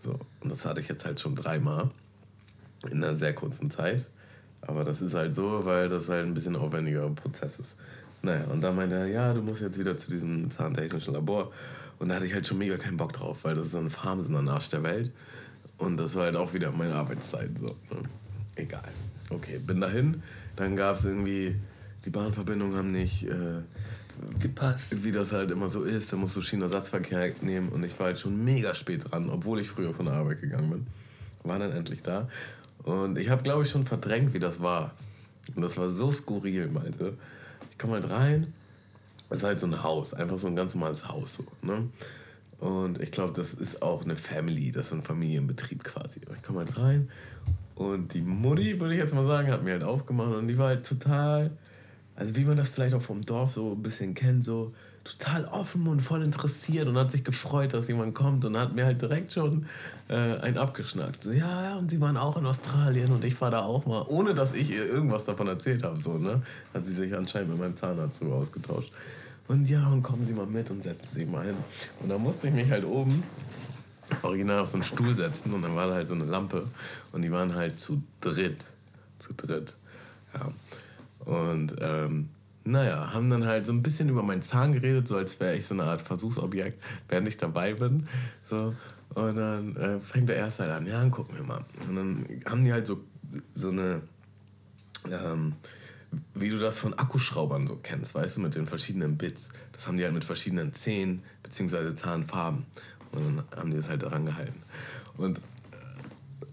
So, 0.00 0.18
und 0.40 0.50
das 0.50 0.64
hatte 0.64 0.80
ich 0.80 0.88
jetzt 0.88 1.04
halt 1.04 1.18
schon 1.20 1.34
dreimal 1.34 1.90
in 2.90 3.02
einer 3.02 3.16
sehr 3.16 3.34
kurzen 3.34 3.70
Zeit. 3.70 4.06
Aber 4.60 4.84
das 4.84 5.00
ist 5.02 5.14
halt 5.14 5.34
so, 5.34 5.64
weil 5.64 5.88
das 5.88 6.08
halt 6.08 6.26
ein 6.26 6.34
bisschen 6.34 6.56
aufwendiger 6.56 7.08
Prozess 7.10 7.58
ist. 7.58 7.74
Naja, 8.22 8.44
und 8.46 8.60
dann 8.62 8.74
meinte 8.74 8.96
er, 8.96 9.06
ja, 9.06 9.32
du 9.32 9.42
musst 9.42 9.62
jetzt 9.62 9.78
wieder 9.78 9.96
zu 9.96 10.10
diesem 10.10 10.50
zahntechnischen 10.50 11.14
Labor. 11.14 11.52
Und 11.98 12.08
da 12.08 12.16
hatte 12.16 12.26
ich 12.26 12.34
halt 12.34 12.46
schon 12.46 12.58
mega 12.58 12.76
keinen 12.76 12.96
Bock 12.96 13.12
drauf, 13.12 13.38
weil 13.42 13.54
das 13.54 13.66
ist 13.66 13.72
so 13.72 13.78
eine 13.78 13.90
Farm, 13.90 14.20
so 14.20 14.36
ein 14.36 14.48
Arsch 14.48 14.68
der 14.68 14.82
Welt. 14.82 15.12
Und 15.78 15.96
das 15.96 16.14
war 16.14 16.24
halt 16.24 16.36
auch 16.36 16.52
wieder 16.54 16.72
meine 16.72 16.94
Arbeitszeit. 16.94 17.50
So, 17.60 17.66
ne? 17.66 18.02
Egal. 18.56 18.88
Okay, 19.30 19.60
bin 19.64 19.80
dahin. 19.80 20.22
Dann 20.56 20.74
gab 20.74 20.96
es 20.96 21.04
irgendwie, 21.04 21.54
die 22.04 22.10
Bahnverbindungen 22.10 22.76
haben 22.76 22.90
nicht 22.90 23.24
äh, 23.24 23.62
gepasst. 24.38 25.04
Wie 25.04 25.12
das 25.12 25.32
halt 25.32 25.50
immer 25.50 25.68
so 25.68 25.84
ist. 25.84 26.12
Da 26.12 26.16
musst 26.16 26.36
du 26.36 26.42
Schienenersatzverkehr 26.42 27.32
nehmen. 27.42 27.68
Und 27.68 27.84
ich 27.84 27.98
war 27.98 28.06
halt 28.06 28.18
schon 28.18 28.44
mega 28.44 28.74
spät 28.74 29.10
dran, 29.10 29.30
obwohl 29.30 29.60
ich 29.60 29.68
früher 29.68 29.94
von 29.94 30.06
der 30.06 30.14
Arbeit 30.14 30.40
gegangen 30.40 30.70
bin. 30.70 30.86
War 31.44 31.58
dann 31.58 31.72
endlich 31.72 32.02
da. 32.02 32.28
Und 32.82 33.18
ich 33.18 33.28
habe, 33.28 33.42
glaube 33.42 33.62
ich, 33.62 33.70
schon 33.70 33.84
verdrängt, 33.84 34.34
wie 34.34 34.38
das 34.38 34.60
war. 34.60 34.94
Und 35.54 35.62
das 35.62 35.76
war 35.76 35.88
so 35.88 36.10
skurril, 36.10 36.68
meinte. 36.68 37.14
Ich 37.70 37.78
komme 37.78 37.94
halt 37.94 38.10
rein. 38.10 38.52
Es 39.30 39.38
ist 39.38 39.44
halt 39.44 39.60
so 39.60 39.66
ein 39.66 39.82
Haus, 39.82 40.14
einfach 40.14 40.38
so 40.38 40.46
ein 40.46 40.56
ganz 40.56 40.74
normales 40.74 41.08
Haus. 41.08 41.34
So, 41.34 41.44
ne? 41.62 41.88
Und 42.58 43.00
ich 43.00 43.12
glaube, 43.12 43.32
das 43.34 43.54
ist 43.54 43.82
auch 43.82 44.04
eine 44.04 44.16
Family, 44.16 44.72
das 44.72 44.86
ist 44.86 44.92
ein 44.92 45.02
Familienbetrieb 45.02 45.84
quasi. 45.84 46.20
Ich 46.34 46.42
komme 46.42 46.60
halt 46.60 46.76
rein 46.78 47.08
und 47.76 48.14
die 48.14 48.22
Mutti, 48.22 48.80
würde 48.80 48.94
ich 48.94 49.00
jetzt 49.00 49.14
mal 49.14 49.26
sagen, 49.26 49.52
hat 49.52 49.62
mir 49.62 49.72
halt 49.72 49.84
aufgemacht 49.84 50.34
und 50.34 50.48
die 50.48 50.58
war 50.58 50.68
halt 50.68 50.84
total, 50.84 51.52
also 52.18 52.34
wie 52.34 52.44
man 52.44 52.56
das 52.56 52.68
vielleicht 52.68 52.94
auch 52.94 53.02
vom 53.02 53.24
Dorf 53.24 53.52
so 53.52 53.72
ein 53.72 53.82
bisschen 53.82 54.12
kennt, 54.12 54.44
so 54.44 54.72
total 55.04 55.44
offen 55.46 55.86
und 55.86 56.00
voll 56.00 56.22
interessiert 56.24 56.88
und 56.88 56.98
hat 56.98 57.12
sich 57.12 57.22
gefreut, 57.22 57.72
dass 57.74 57.86
jemand 57.86 58.14
kommt 58.14 58.44
und 58.44 58.58
hat 58.58 58.74
mir 58.74 58.84
halt 58.84 59.00
direkt 59.00 59.32
schon 59.32 59.66
äh, 60.08 60.14
einen 60.14 60.58
abgeschnackt. 60.58 61.22
So, 61.22 61.30
ja, 61.30 61.76
und 61.76 61.92
sie 61.92 62.00
waren 62.00 62.16
auch 62.16 62.36
in 62.36 62.44
Australien 62.44 63.12
und 63.12 63.24
ich 63.24 63.40
war 63.40 63.52
da 63.52 63.60
auch 63.60 63.86
mal, 63.86 64.04
ohne 64.08 64.34
dass 64.34 64.52
ich 64.52 64.72
ihr 64.72 64.84
irgendwas 64.84 65.24
davon 65.24 65.46
erzählt 65.46 65.84
habe, 65.84 66.00
so, 66.00 66.14
ne? 66.14 66.42
Hat 66.74 66.84
sie 66.84 66.94
sich 66.94 67.16
anscheinend 67.16 67.50
mit 67.50 67.60
meinem 67.60 67.76
Zahnarzt 67.76 68.18
so 68.18 68.32
ausgetauscht. 68.32 68.92
Und 69.46 69.68
ja, 69.68 69.86
und 69.86 70.02
kommen 70.02 70.26
Sie 70.26 70.34
mal 70.34 70.46
mit 70.46 70.70
und 70.72 70.82
setzen 70.82 71.08
Sie 71.14 71.24
mal 71.24 71.46
hin. 71.46 71.56
Und 72.00 72.08
da 72.08 72.18
musste 72.18 72.48
ich 72.48 72.52
mich 72.52 72.68
halt 72.68 72.84
oben 72.84 73.22
original 74.22 74.58
auf 74.58 74.68
so 74.68 74.74
einen 74.74 74.82
Stuhl 74.82 75.14
setzen 75.14 75.52
und 75.54 75.62
dann 75.62 75.76
war 75.76 75.86
da 75.86 75.94
halt 75.94 76.08
so 76.08 76.14
eine 76.14 76.24
Lampe 76.24 76.66
und 77.12 77.22
die 77.22 77.30
waren 77.30 77.54
halt 77.54 77.78
zu 77.78 78.02
dritt. 78.20 78.64
Zu 79.20 79.32
dritt. 79.34 79.76
Ja. 80.34 80.52
Und 81.28 81.76
ähm, 81.82 82.30
naja, 82.64 83.12
haben 83.12 83.28
dann 83.28 83.44
halt 83.44 83.66
so 83.66 83.72
ein 83.72 83.82
bisschen 83.82 84.08
über 84.08 84.22
meinen 84.22 84.40
Zahn 84.40 84.72
geredet, 84.72 85.06
so 85.06 85.16
als 85.16 85.38
wäre 85.40 85.54
ich 85.54 85.66
so 85.66 85.74
eine 85.74 85.84
Art 85.84 86.00
Versuchsobjekt, 86.00 86.82
während 87.06 87.28
ich 87.28 87.36
dabei 87.36 87.74
bin. 87.74 88.04
So. 88.46 88.74
Und 89.14 89.36
dann 89.36 89.76
äh, 89.76 90.00
fängt 90.00 90.30
der 90.30 90.36
erste 90.36 90.62
halt 90.62 90.72
an, 90.72 90.86
ja, 90.86 91.00
dann 91.00 91.10
gucken 91.10 91.36
wir 91.36 91.44
mal. 91.44 91.66
Und 91.86 91.96
dann 91.96 92.26
haben 92.46 92.64
die 92.64 92.72
halt 92.72 92.86
so, 92.86 93.02
so 93.54 93.68
eine, 93.68 94.00
ähm, 95.10 95.52
wie 96.32 96.48
du 96.48 96.58
das 96.58 96.78
von 96.78 96.94
Akkuschraubern 96.94 97.66
so 97.66 97.76
kennst, 97.76 98.14
weißt 98.14 98.38
du, 98.38 98.40
mit 98.40 98.54
den 98.54 98.66
verschiedenen 98.66 99.18
Bits. 99.18 99.50
Das 99.72 99.86
haben 99.86 99.98
die 99.98 100.04
halt 100.04 100.14
mit 100.14 100.24
verschiedenen 100.24 100.72
Zähnen 100.72 101.22
bzw. 101.42 101.94
Zahnfarben. 101.94 102.64
Und 103.12 103.20
dann 103.22 103.44
haben 103.54 103.70
die 103.70 103.76
das 103.76 103.90
halt 103.90 104.02
daran 104.02 104.24
gehalten. 104.24 104.62
Und 105.18 105.42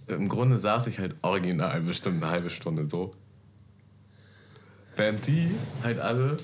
äh, 0.09 0.15
im 0.15 0.28
Grunde 0.28 0.57
saß 0.57 0.88
ich 0.88 0.99
halt 0.99 1.15
original 1.21 1.80
bestimmt 1.80 2.21
eine 2.21 2.30
halbe 2.30 2.49
Stunde 2.49 2.89
so. 2.89 3.11
Während 4.96 5.26
die 5.28 5.56
halt 5.84 6.00
alle 6.00 6.38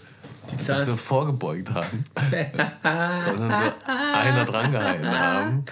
die 0.50 0.64
sich 0.64 0.78
so 0.78 0.98
vorgebeugt 0.98 1.74
haben. 1.74 2.06
Und 2.16 3.40
dann 3.40 3.52
so 3.52 3.92
einer 4.14 4.46
dran 4.46 4.72
gehalten 4.72 5.08
haben. 5.08 5.66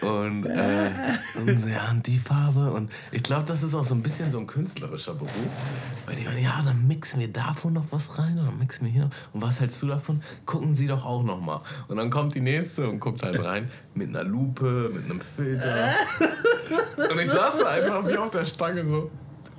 Und, 0.00 0.46
äh, 0.46 0.90
und 1.36 1.68
ja, 1.68 1.90
und 1.90 2.06
die 2.06 2.18
Farbe. 2.18 2.70
Und 2.70 2.90
ich 3.10 3.22
glaube, 3.22 3.44
das 3.46 3.62
ist 3.62 3.74
auch 3.74 3.84
so 3.84 3.94
ein 3.94 4.02
bisschen 4.02 4.30
so 4.30 4.38
ein 4.38 4.46
künstlerischer 4.46 5.14
Beruf, 5.14 5.32
weil 6.06 6.14
die 6.14 6.24
meinen, 6.24 6.42
ja, 6.42 6.60
dann 6.62 6.86
mixen 6.86 7.20
wir 7.20 7.28
davon 7.28 7.72
noch 7.72 7.86
was 7.90 8.18
rein 8.18 8.38
und 8.38 8.46
dann 8.46 8.58
mixen 8.58 8.86
wir 8.86 8.92
hier 8.92 9.02
noch. 9.02 9.10
Und 9.32 9.42
was 9.42 9.60
hältst 9.60 9.82
du 9.82 9.88
davon? 9.88 10.22
Gucken 10.46 10.74
Sie 10.74 10.86
doch 10.86 11.04
auch 11.04 11.22
noch 11.22 11.40
mal. 11.40 11.62
Und 11.88 11.96
dann 11.96 12.10
kommt 12.10 12.34
die 12.34 12.40
nächste 12.40 12.88
und 12.88 13.00
guckt 13.00 13.22
halt 13.22 13.44
rein 13.44 13.70
mit 13.94 14.08
einer 14.08 14.24
Lupe, 14.24 14.90
mit 14.94 15.04
einem 15.04 15.20
Filter. 15.20 15.74
Und 17.10 17.18
ich 17.20 17.30
saß 17.30 17.58
da 17.60 17.68
einfach 17.68 18.06
wie 18.06 18.16
auf 18.16 18.30
der 18.30 18.44
Stange 18.44 18.84
so 18.84 19.10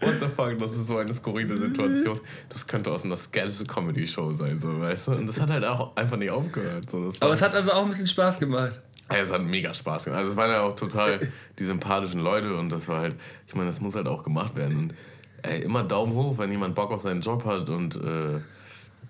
what 0.01 0.15
the 0.19 0.27
fuck, 0.27 0.57
das 0.57 0.71
ist 0.71 0.87
so 0.87 0.97
eine 0.97 1.13
skurrile 1.13 1.57
Situation. 1.57 2.19
Das 2.49 2.65
könnte 2.67 2.91
aus 2.91 3.03
einer 3.03 3.15
Sketch-Comedy-Show 3.15 4.33
sein, 4.33 4.59
so, 4.59 4.79
weißt 4.79 5.07
du? 5.07 5.11
Und 5.11 5.27
das 5.27 5.39
hat 5.39 5.49
halt 5.49 5.65
auch 5.65 5.95
einfach 5.95 6.17
nicht 6.17 6.31
aufgehört. 6.31 6.89
So. 6.89 7.11
Aber 7.19 7.33
es 7.33 7.41
hat 7.41 7.53
also 7.53 7.71
auch 7.71 7.83
ein 7.83 7.89
bisschen 7.89 8.07
Spaß 8.07 8.39
gemacht. 8.39 8.81
Ja, 9.11 9.17
es 9.17 9.31
hat 9.31 9.43
mega 9.43 9.73
Spaß 9.73 10.05
gemacht. 10.05 10.19
Also 10.19 10.31
es 10.31 10.37
waren 10.37 10.51
ja 10.51 10.61
auch 10.61 10.75
total 10.75 11.19
die 11.57 11.63
sympathischen 11.63 12.21
Leute 12.21 12.55
und 12.55 12.69
das 12.69 12.87
war 12.87 13.01
halt, 13.01 13.15
ich 13.47 13.55
meine, 13.55 13.67
das 13.67 13.81
muss 13.81 13.95
halt 13.95 14.07
auch 14.07 14.23
gemacht 14.23 14.55
werden. 14.55 14.77
Und 14.77 14.93
ey, 15.41 15.61
immer 15.63 15.83
Daumen 15.83 16.13
hoch, 16.13 16.37
wenn 16.37 16.51
jemand 16.51 16.75
Bock 16.75 16.91
auf 16.91 17.01
seinen 17.01 17.21
Job 17.21 17.45
hat 17.45 17.69
und 17.69 17.95
äh, 17.95 18.39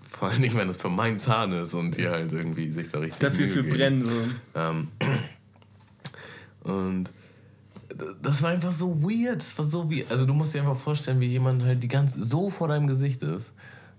vor 0.09 0.29
allem, 0.29 0.55
wenn 0.55 0.67
das 0.67 0.77
für 0.77 0.89
meinen 0.89 1.19
Zahn 1.19 1.51
ist 1.51 1.73
und 1.73 1.97
die 1.97 2.07
halt 2.07 2.31
irgendwie 2.31 2.71
sich 2.71 2.87
da 2.87 2.99
richtig 2.99 3.19
Dafür 3.19 3.45
Mühe 3.45 3.49
für 3.49 3.63
brennen 3.63 4.07
so. 4.07 4.59
Ähm, 4.59 4.87
und 6.63 7.11
das 8.21 8.41
war 8.41 8.51
einfach 8.51 8.71
so 8.71 9.01
weird. 9.01 9.41
Das 9.41 9.57
war 9.57 9.65
so 9.65 9.89
wie, 9.89 10.05
also 10.07 10.25
du 10.25 10.33
musst 10.33 10.53
dir 10.53 10.61
einfach 10.61 10.77
vorstellen, 10.77 11.19
wie 11.19 11.27
jemand 11.27 11.63
halt 11.63 11.81
die 11.83 11.87
ganze 11.87 12.21
so 12.21 12.49
vor 12.49 12.67
deinem 12.67 12.87
Gesicht 12.87 13.23
ist. 13.23 13.51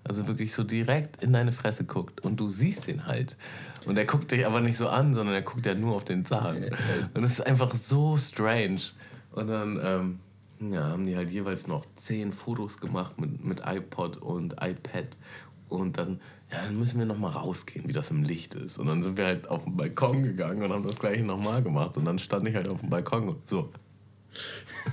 Also 0.03 0.27
wirklich 0.27 0.55
so 0.55 0.65
direkt 0.65 1.23
in 1.23 1.33
deine 1.33 1.53
Fresse 1.53 1.85
guckt 1.85 2.23
und 2.23 2.41
du 2.41 2.49
siehst 2.49 2.87
den 2.87 3.07
halt. 3.07 3.37
Und 3.85 3.99
er 3.99 4.07
guckt 4.07 4.31
dich 4.31 4.47
aber 4.47 4.61
nicht 4.61 4.79
so 4.79 4.89
an, 4.89 5.13
sondern 5.13 5.35
er 5.35 5.43
guckt 5.43 5.67
ja 5.67 5.75
nur 5.75 5.95
auf 5.97 6.05
den 6.05 6.25
Zahn. 6.25 6.65
Und 7.15 7.25
es 7.25 7.33
ist 7.33 7.47
einfach 7.47 7.75
so 7.75 8.17
strange. 8.17 8.81
Und 9.33 9.49
dann, 9.49 9.79
ähm, 9.83 10.19
Ja, 10.73 10.89
haben 10.91 11.07
die 11.07 11.17
halt 11.17 11.31
jeweils 11.31 11.67
noch 11.67 11.87
zehn 11.97 12.33
Fotos 12.33 12.81
gemacht 12.81 13.19
mit, 13.19 13.43
mit 13.45 13.63
iPod 13.65 14.19
und 14.19 14.55
iPad. 14.61 15.07
Und 15.71 15.97
dann, 15.97 16.21
ja, 16.51 16.59
dann 16.67 16.79
müssen 16.79 16.99
wir 16.99 17.07
nochmal 17.07 17.33
rausgehen, 17.33 17.89
wie 17.89 17.95
das 17.95 18.11
im 18.11 18.23
Licht 18.25 18.55
ist. 18.55 18.77
Und 18.79 18.87
dann 18.87 19.03
sind 19.03 19.17
wir 19.17 19.25
halt 19.25 19.49
auf 19.49 19.65
den 19.65 19.77
Balkon 19.77 20.23
gegangen 20.23 20.63
und 20.63 20.71
haben 20.71 20.87
das 20.87 20.99
gleiche 20.99 21.25
nochmal 21.25 21.63
gemacht. 21.63 21.97
Und 21.97 22.05
dann 22.05 22.19
stand 22.19 22.47
ich 22.47 22.55
halt 22.55 22.69
auf 22.69 22.81
dem 22.81 22.91
Balkon 22.91 23.29
und 23.29 23.49
so. 23.49 23.71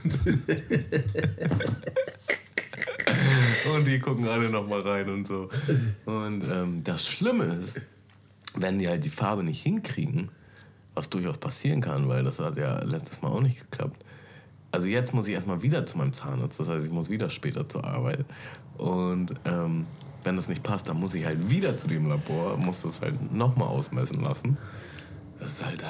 und 3.74 3.88
die 3.88 4.00
gucken 4.00 4.28
alle 4.28 4.50
nochmal 4.50 4.82
rein 4.82 5.10
und 5.10 5.28
so. 5.28 5.50
Und 6.06 6.44
ähm, 6.50 6.84
das 6.84 7.08
Schlimme 7.08 7.60
ist, 7.64 7.82
wenn 8.56 8.80
die 8.80 8.88
halt 8.88 9.06
die 9.06 9.10
Farbe 9.10 9.44
nicht 9.44 9.62
hinkriegen, 9.62 10.30
was 10.94 11.10
durchaus 11.10 11.38
passieren 11.38 11.82
kann, 11.82 12.08
weil 12.08 12.24
das 12.24 12.40
hat 12.40 12.58
ja 12.58 12.82
letztes 12.84 13.22
Mal 13.22 13.30
auch 13.30 13.42
nicht 13.42 13.60
geklappt. 13.60 14.04
Also 14.72 14.88
jetzt 14.88 15.14
muss 15.14 15.28
ich 15.28 15.34
erstmal 15.34 15.62
wieder 15.62 15.86
zu 15.86 15.98
meinem 15.98 16.14
Zahnarzt, 16.14 16.60
das 16.60 16.68
heißt, 16.68 16.86
ich 16.86 16.92
muss 16.92 17.10
wieder 17.10 17.30
später 17.30 17.68
zur 17.70 17.86
Arbeit. 17.86 18.26
Und 18.78 19.34
ähm, 19.46 19.86
wenn 20.24 20.36
das 20.36 20.50
nicht 20.50 20.64
passt, 20.64 20.90
dann 20.90 21.00
muss 21.00 21.14
ich 21.14 21.26
halt 21.26 21.50
wieder 21.50 21.78
zu 21.78 21.88
dem 21.88 22.10
Labor, 22.10 22.58
muss 22.58 22.82
das 22.82 23.02
halt 23.02 23.34
nochmal 23.34 23.70
ausmessen 23.70 24.22
lassen. 24.22 24.58
Das 25.40 25.54
ist 25.54 25.66
halt 25.66 25.84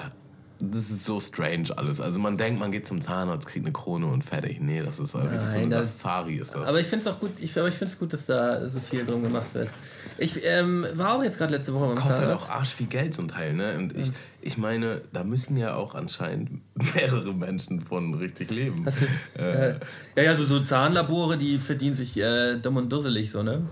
das 0.59 0.89
ist 0.89 1.03
so 1.03 1.19
strange 1.19 1.69
alles. 1.75 2.01
Also 2.01 2.19
man 2.19 2.37
denkt, 2.37 2.59
man 2.59 2.71
geht 2.71 2.87
zum 2.87 3.01
Zahnarzt, 3.01 3.47
kriegt 3.47 3.65
eine 3.65 3.73
Krone 3.73 4.07
und 4.07 4.23
fertig. 4.23 4.59
Nee, 4.59 4.81
das 4.81 4.99
ist 4.99 5.13
halt 5.13 5.31
wirklich 5.31 5.49
so 5.49 5.59
eine 5.59 5.69
Safari 5.69 6.35
ist 6.35 6.55
das. 6.55 6.67
Aber 6.67 6.79
ich 6.79 6.87
finde 6.87 7.07
es 7.07 7.13
auch 7.13 7.19
gut, 7.19 7.39
ich, 7.39 7.57
aber 7.57 7.67
ich 7.67 7.75
finde 7.75 7.91
es 7.91 7.99
gut, 7.99 8.13
dass 8.13 8.25
da 8.25 8.69
so 8.69 8.79
viel 8.79 9.05
drum 9.05 9.23
gemacht 9.23 9.53
wird. 9.53 9.69
Ich 10.17 10.43
ähm, 10.43 10.85
war 10.93 11.15
auch 11.15 11.23
jetzt 11.23 11.37
gerade 11.37 11.53
letzte 11.55 11.73
Woche 11.73 11.87
beim 11.87 11.95
Kostet 11.95 12.25
halt 12.25 12.35
auch 12.35 12.49
arsch 12.49 12.73
viel 12.73 12.87
Geld 12.87 13.13
zum 13.13 13.27
Teil, 13.27 13.53
ne? 13.53 13.77
Und 13.77 13.95
ich, 13.95 14.11
ich 14.41 14.57
meine, 14.57 15.01
da 15.13 15.23
müssen 15.23 15.57
ja 15.57 15.75
auch 15.75 15.95
anscheinend 15.95 16.61
mehrere 16.95 17.33
Menschen 17.33 17.81
von 17.81 18.15
richtig 18.15 18.49
leben. 18.49 18.85
Hast 18.85 19.01
du, 19.01 19.05
äh, 19.39 19.75
ja, 20.15 20.23
ja, 20.23 20.35
so, 20.35 20.45
so 20.45 20.59
Zahnlabore, 20.59 21.37
die 21.37 21.57
verdienen 21.57 21.95
sich 21.95 22.17
äh, 22.17 22.57
dumm 22.57 22.77
und 22.77 22.91
dusselig 22.91 23.31
so, 23.31 23.43
ne? 23.43 23.67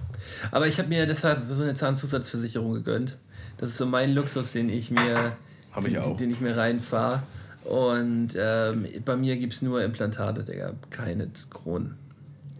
Aber 0.52 0.68
ich 0.68 0.78
habe 0.78 0.90
mir 0.90 1.08
deshalb 1.08 1.44
so 1.52 1.64
eine 1.64 1.74
Zahnzusatzversicherung 1.74 2.74
gegönnt. 2.74 3.18
Das 3.58 3.70
ist 3.70 3.78
so 3.78 3.86
mein 3.86 4.14
Luxus, 4.14 4.52
den 4.52 4.70
ich 4.70 4.92
mir 4.92 5.38
habe 5.76 5.90
ich 5.90 6.00
auch. 6.00 6.18
Den 6.18 6.32
ich 6.32 6.42
mir 6.42 6.56
reinfahre. 6.56 7.24
Und 7.66 8.30
ähm, 8.38 8.88
bei 9.04 9.16
mir 9.16 9.38
gibt 9.38 9.54
es 9.54 9.62
nur 9.62 9.84
Implantate, 9.84 10.44
Digga. 10.44 10.74
Keine 10.92 11.30
Kronen. 11.50 11.96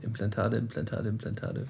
Implantate, 0.02 0.58
Implantate, 0.58 1.10
Implantate. 1.10 1.68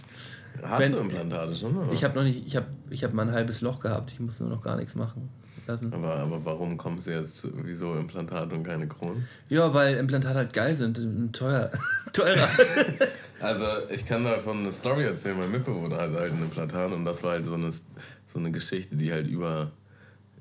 Hast 0.64 0.80
Wenn, 0.80 0.92
du 0.94 1.00
Implantate 1.00 1.54
schon? 1.54 1.76
Oder? 1.76 1.92
Ich 1.92 2.04
habe 2.04 2.16
noch 2.16 2.24
nicht, 2.24 2.48
ich 2.48 2.56
habe 2.56 2.68
ich 2.90 3.04
hab 3.04 3.14
mal 3.14 3.28
ein 3.28 3.34
halbes 3.34 3.62
Loch 3.62 3.80
gehabt. 3.80 4.12
Ich 4.14 4.20
muss 4.20 4.40
nur 4.40 4.50
noch 4.50 4.62
gar 4.62 4.78
nichts 4.78 4.96
machen. 4.96 5.30
Aber, 5.68 6.16
aber 6.18 6.46
warum 6.46 6.78
kommen 6.78 7.00
sie 7.00 7.12
jetzt, 7.12 7.48
wieso 7.64 7.96
Implantate 7.96 8.54
und 8.54 8.64
keine 8.64 8.88
Kronen? 8.88 9.28
Ja, 9.50 9.74
weil 9.74 9.96
Implantate 9.96 10.36
halt 10.36 10.54
geil 10.54 10.76
sind 10.76 11.00
und 11.00 11.34
teuer. 11.34 11.72
teurer. 12.14 12.48
also 13.42 13.66
ich 13.90 14.06
kann 14.06 14.24
davon 14.24 14.60
eine 14.60 14.72
Story 14.72 15.06
erzählen. 15.06 15.38
Mein 15.38 15.52
Mitbewohner 15.52 15.98
hat 15.98 16.14
halt 16.14 16.34
ein 16.34 16.44
Implantat 16.44 16.92
und 16.92 17.04
das 17.04 17.24
war 17.24 17.32
halt 17.32 17.46
so 17.46 17.56
eine, 17.56 17.72
so 17.72 18.40
eine 18.40 18.52
Geschichte, 18.52 18.96
die 18.96 19.12
halt 19.12 19.28
über 19.28 19.72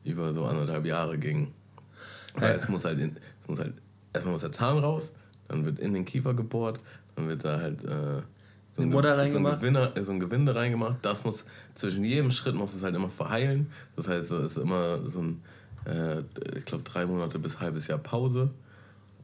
über 0.05 0.32
so 0.32 0.44
anderthalb 0.44 0.86
Jahre 0.86 1.18
ging. 1.18 1.52
Weil 2.34 2.50
ja. 2.50 2.57
es 2.57 2.68
muss 2.68 2.84
halt, 2.84 3.00
in, 3.00 3.16
es 3.42 3.48
muss 3.48 3.59
halt, 3.59 3.74
erstmal 4.12 4.32
muss 4.32 4.42
der 4.42 4.52
Zahn 4.52 4.78
raus, 4.78 5.12
dann 5.48 5.64
wird 5.64 5.78
in 5.78 5.94
den 5.94 6.05
Kiefer 6.05 6.34
gebohrt, 6.34 6.80
dann 7.16 7.28
wird 7.28 7.44
da 7.44 7.59
halt 7.59 7.82
äh, 7.84 8.22
so, 8.72 8.82
ein, 8.82 8.90
so, 8.90 9.38
ein 9.38 9.44
Gewinner, 9.44 9.92
so 10.00 10.12
ein 10.12 10.18
Gewinde 10.18 10.55
reingemacht. 10.55 10.98
Das 11.02 11.24
muss, 11.24 11.44
zwischen 11.74 12.02
jedem 12.02 12.30
Schritt 12.30 12.57
muss 12.57 12.74
es 12.74 12.82
halt 12.82 12.96
immer 12.96 13.09
verheilen. 13.09 13.70
Das 13.94 14.09
heißt, 14.09 14.32
es 14.32 14.52
ist 14.52 14.59
immer 14.59 15.09
so 15.09 15.22
ein, 15.22 15.42
äh, 15.86 16.20
ich 16.57 16.64
glaube, 16.64 16.82
drei 16.82 17.07
Monate 17.07 17.38
bis 17.38 17.61
halbes 17.61 17.86
Jahr 17.86 17.98
Pause. 17.98 18.50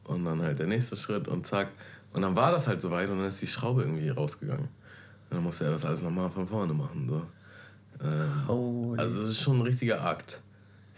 Und 0.05 0.23
dann 0.23 0.41
halt 0.41 0.59
der 0.59 0.67
nächste 0.67 0.95
Schritt 0.95 1.27
und 1.27 1.45
zack. 1.45 1.73
Und 2.13 2.21
dann 2.21 2.35
war 2.35 2.51
das 2.51 2.67
halt 2.67 2.81
soweit 2.81 3.09
und 3.09 3.17
dann 3.17 3.27
ist 3.27 3.41
die 3.41 3.47
Schraube 3.47 3.81
irgendwie 3.81 4.09
rausgegangen. 4.09 4.69
Und 5.29 5.35
dann 5.35 5.43
musste 5.43 5.65
er 5.65 5.71
das 5.71 5.85
alles 5.85 6.01
nochmal 6.01 6.29
von 6.29 6.47
vorne 6.47 6.73
machen. 6.73 7.07
So. 7.09 7.21
Ähm, 8.03 8.95
also 8.97 9.21
es 9.21 9.29
ist 9.29 9.41
schon 9.41 9.57
ein 9.57 9.63
richtiger 9.63 10.01
Akt. 10.01 10.41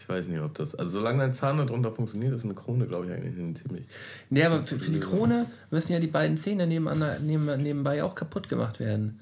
Ich 0.03 0.09
weiß 0.09 0.27
nicht, 0.27 0.41
ob 0.41 0.53
das. 0.55 0.75
Also, 0.75 0.99
solange 0.99 1.19
dein 1.19 1.33
Zahn 1.33 1.55
darunter 1.55 1.93
funktioniert, 1.93 2.33
ist 2.33 2.43
eine 2.43 2.55
Krone, 2.55 2.87
glaube 2.87 3.05
ich, 3.05 3.13
eigentlich 3.13 3.55
ziemlich. 3.55 3.85
Nee, 4.29 4.43
aber 4.43 4.65
für, 4.65 4.77
für, 4.77 4.91
die 4.91 4.99
Krone 4.99 5.45
müssen 5.71 5.93
ja 5.93 5.99
die 6.01 6.07
beiden 6.07 6.35
Zähne 6.35 6.67
nebeneinander, 6.67 7.19
neben, 7.21 7.45
nebenbei 7.63 8.03
auch 8.03 8.13
kaputt 8.13 8.49
gemacht 8.49 8.81
werden. 8.81 9.21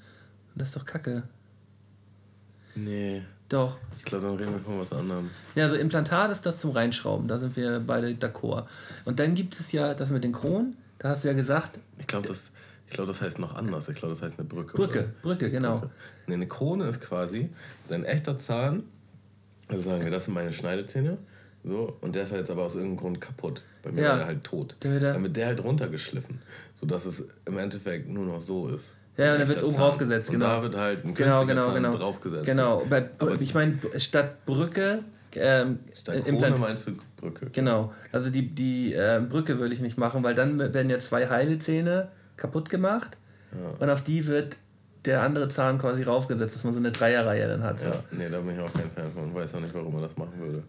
Und 0.52 0.60
das 0.60 0.68
ist 0.68 0.76
doch 0.76 0.84
kacke. 0.84 1.22
Nee. 2.74 3.22
Doch. 3.48 3.76
Ich 3.96 4.04
glaube, 4.04 4.26
dann 4.26 4.36
reden 4.36 4.54
wir 4.54 4.58
von 4.58 4.80
was 4.80 4.92
anderem. 4.92 5.30
Ja, 5.54 5.64
also 5.64 5.76
Implantat 5.76 6.32
ist 6.32 6.44
das 6.46 6.60
zum 6.60 6.72
Reinschrauben. 6.72 7.28
Da 7.28 7.38
sind 7.38 7.54
wir 7.54 7.78
beide 7.78 8.08
d'accord. 8.08 8.64
Und 9.04 9.20
dann 9.20 9.36
gibt 9.36 9.60
es 9.60 9.70
ja 9.70 9.94
das 9.94 10.10
mit 10.10 10.24
den 10.24 10.32
Kronen. 10.32 10.76
Da 10.98 11.10
hast 11.10 11.22
du 11.22 11.28
ja 11.28 11.34
gesagt. 11.34 11.78
Ich 11.98 12.08
glaube, 12.08 12.26
das. 12.26 12.50
Ich 12.88 12.94
glaube, 12.94 13.06
das 13.06 13.22
heißt 13.22 13.38
noch 13.38 13.54
anders. 13.54 13.88
Ich 13.88 13.94
glaube, 13.94 14.14
das 14.14 14.22
heißt 14.22 14.38
eine 14.38 14.48
Brücke. 14.48 14.76
Brücke, 14.76 14.98
oder? 14.98 15.08
Brücke, 15.22 15.50
genau. 15.50 15.78
Brücke. 15.78 15.90
Nee, 16.26 16.34
eine 16.34 16.48
Krone 16.48 16.88
ist 16.88 17.00
quasi 17.00 17.50
dein 17.88 18.04
echter 18.04 18.38
Zahn 18.38 18.82
also 19.72 19.88
sagen 19.88 20.04
wir, 20.04 20.10
das 20.10 20.26
sind 20.26 20.34
meine 20.34 20.52
Schneidezähne. 20.52 21.18
So, 21.64 21.96
und 22.00 22.14
der 22.14 22.24
ist 22.24 22.32
halt 22.32 22.40
jetzt 22.40 22.50
aber 22.50 22.64
aus 22.64 22.74
irgendeinem 22.74 22.98
Grund 22.98 23.20
kaputt. 23.20 23.62
Bei 23.82 23.92
mir 23.92 24.02
ja. 24.02 24.08
war 24.10 24.16
der 24.18 24.26
halt 24.26 24.44
tot. 24.44 24.76
Der 24.82 24.98
dann 24.98 25.22
wird 25.22 25.36
der 25.36 25.46
halt 25.46 25.62
runtergeschliffen, 25.62 26.40
sodass 26.74 27.06
es 27.06 27.28
im 27.46 27.56
Endeffekt 27.56 28.08
nur 28.08 28.26
noch 28.26 28.40
so 28.40 28.68
ist. 28.68 28.90
Ja, 29.16 29.32
und 29.32 29.40
dann 29.40 29.48
wird 29.48 29.58
es 29.58 29.64
oben 29.64 29.76
draufgesetzt, 29.76 30.30
genau. 30.30 30.46
Und 30.46 30.52
da 30.52 30.62
wird 30.62 30.76
halt 30.76 31.04
ein 31.04 31.14
genau, 31.14 31.46
genau, 31.46 31.66
Zahn 31.66 31.74
genau. 31.74 31.96
draufgesetzt. 31.96 32.46
Genau, 32.46 32.84
Bei, 32.88 33.08
aber 33.18 33.40
ich 33.40 33.54
meine, 33.54 33.78
statt 33.96 34.44
Brücke. 34.44 35.00
Ähm, 35.34 35.78
statt 35.94 36.24
Krone 36.24 36.56
meinst 36.58 36.88
du 36.88 36.92
Brücke. 37.16 37.46
Genau, 37.52 37.92
also 38.10 38.30
die, 38.30 38.54
die 38.54 38.92
äh, 38.92 39.20
Brücke 39.26 39.58
würde 39.58 39.74
ich 39.74 39.80
nicht 39.80 39.96
machen, 39.96 40.22
weil 40.22 40.34
dann 40.34 40.58
werden 40.58 40.90
ja 40.90 40.98
zwei 40.98 41.28
heile 41.28 41.58
Zähne 41.58 42.08
kaputt 42.36 42.68
gemacht 42.68 43.16
ja. 43.52 43.76
und 43.78 43.88
auf 43.88 44.02
die 44.02 44.26
wird 44.26 44.56
der 45.04 45.22
andere 45.22 45.48
Zahn 45.48 45.78
quasi 45.78 46.02
raufgesetzt, 46.02 46.56
dass 46.56 46.64
man 46.64 46.74
so 46.74 46.78
eine 46.78 46.92
Dreierreihe 46.92 47.48
dann 47.48 47.62
hat. 47.62 47.80
Ja, 47.80 48.02
nee, 48.12 48.28
da 48.28 48.40
bin 48.40 48.54
ich 48.54 48.60
auch 48.60 48.72
kein 48.72 48.90
Fan 48.90 49.12
von. 49.12 49.34
Weiß 49.34 49.54
auch 49.54 49.60
nicht, 49.60 49.74
warum 49.74 49.92
man 49.92 50.02
das 50.02 50.16
machen 50.16 50.38
würde. 50.38 50.62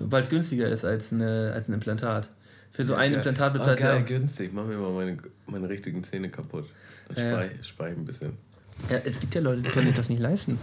Weil 0.00 0.22
es 0.22 0.30
günstiger 0.30 0.68
ist 0.68 0.84
als, 0.84 1.12
eine, 1.12 1.52
als 1.54 1.68
ein 1.68 1.74
Implantat. 1.74 2.28
Für 2.72 2.84
so 2.84 2.94
ja, 2.94 3.00
ein 3.00 3.10
geil. 3.10 3.18
Implantat 3.18 3.52
bezahlt 3.52 3.78
oh, 3.80 3.82
geil, 3.82 3.96
ja 3.96 4.02
günstig. 4.02 4.52
Mach 4.52 4.64
mir 4.64 4.76
mal 4.76 4.90
meine, 4.92 5.18
meine 5.46 5.68
richtigen 5.68 6.02
Zähne 6.02 6.30
kaputt. 6.30 6.66
Dann 7.08 7.16
ja. 7.16 7.32
spare 7.32 7.50
ich, 7.52 7.66
spar 7.66 7.88
ich 7.88 7.96
ein 7.96 8.04
bisschen. 8.04 8.32
Ja, 8.88 8.96
es 9.04 9.20
gibt 9.20 9.34
ja 9.34 9.40
Leute, 9.40 9.62
die 9.62 9.68
können 9.68 9.88
sich 9.88 9.96
das 9.96 10.08
nicht 10.08 10.20
leisten. 10.20 10.58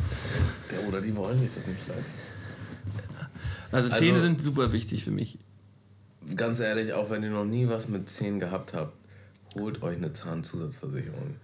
Ja, 0.71 0.87
oder 0.87 1.01
die 1.01 1.15
wollen 1.15 1.39
sich 1.39 1.53
das 1.53 1.67
nicht 1.67 1.87
leisten. 1.87 2.15
Also 3.71 3.89
Zähne 3.89 4.13
also, 4.13 4.23
sind 4.23 4.43
super 4.43 4.71
wichtig 4.71 5.03
für 5.03 5.11
mich. 5.11 5.37
Ganz 6.35 6.59
ehrlich, 6.59 6.93
auch 6.93 7.09
wenn 7.09 7.23
ihr 7.23 7.29
noch 7.29 7.45
nie 7.45 7.67
was 7.67 7.87
mit 7.89 8.09
Zähnen 8.09 8.39
gehabt 8.39 8.73
habt, 8.73 8.93
holt 9.55 9.83
euch 9.83 9.97
eine 9.97 10.13
Zahnzusatzversicherung. 10.13 11.35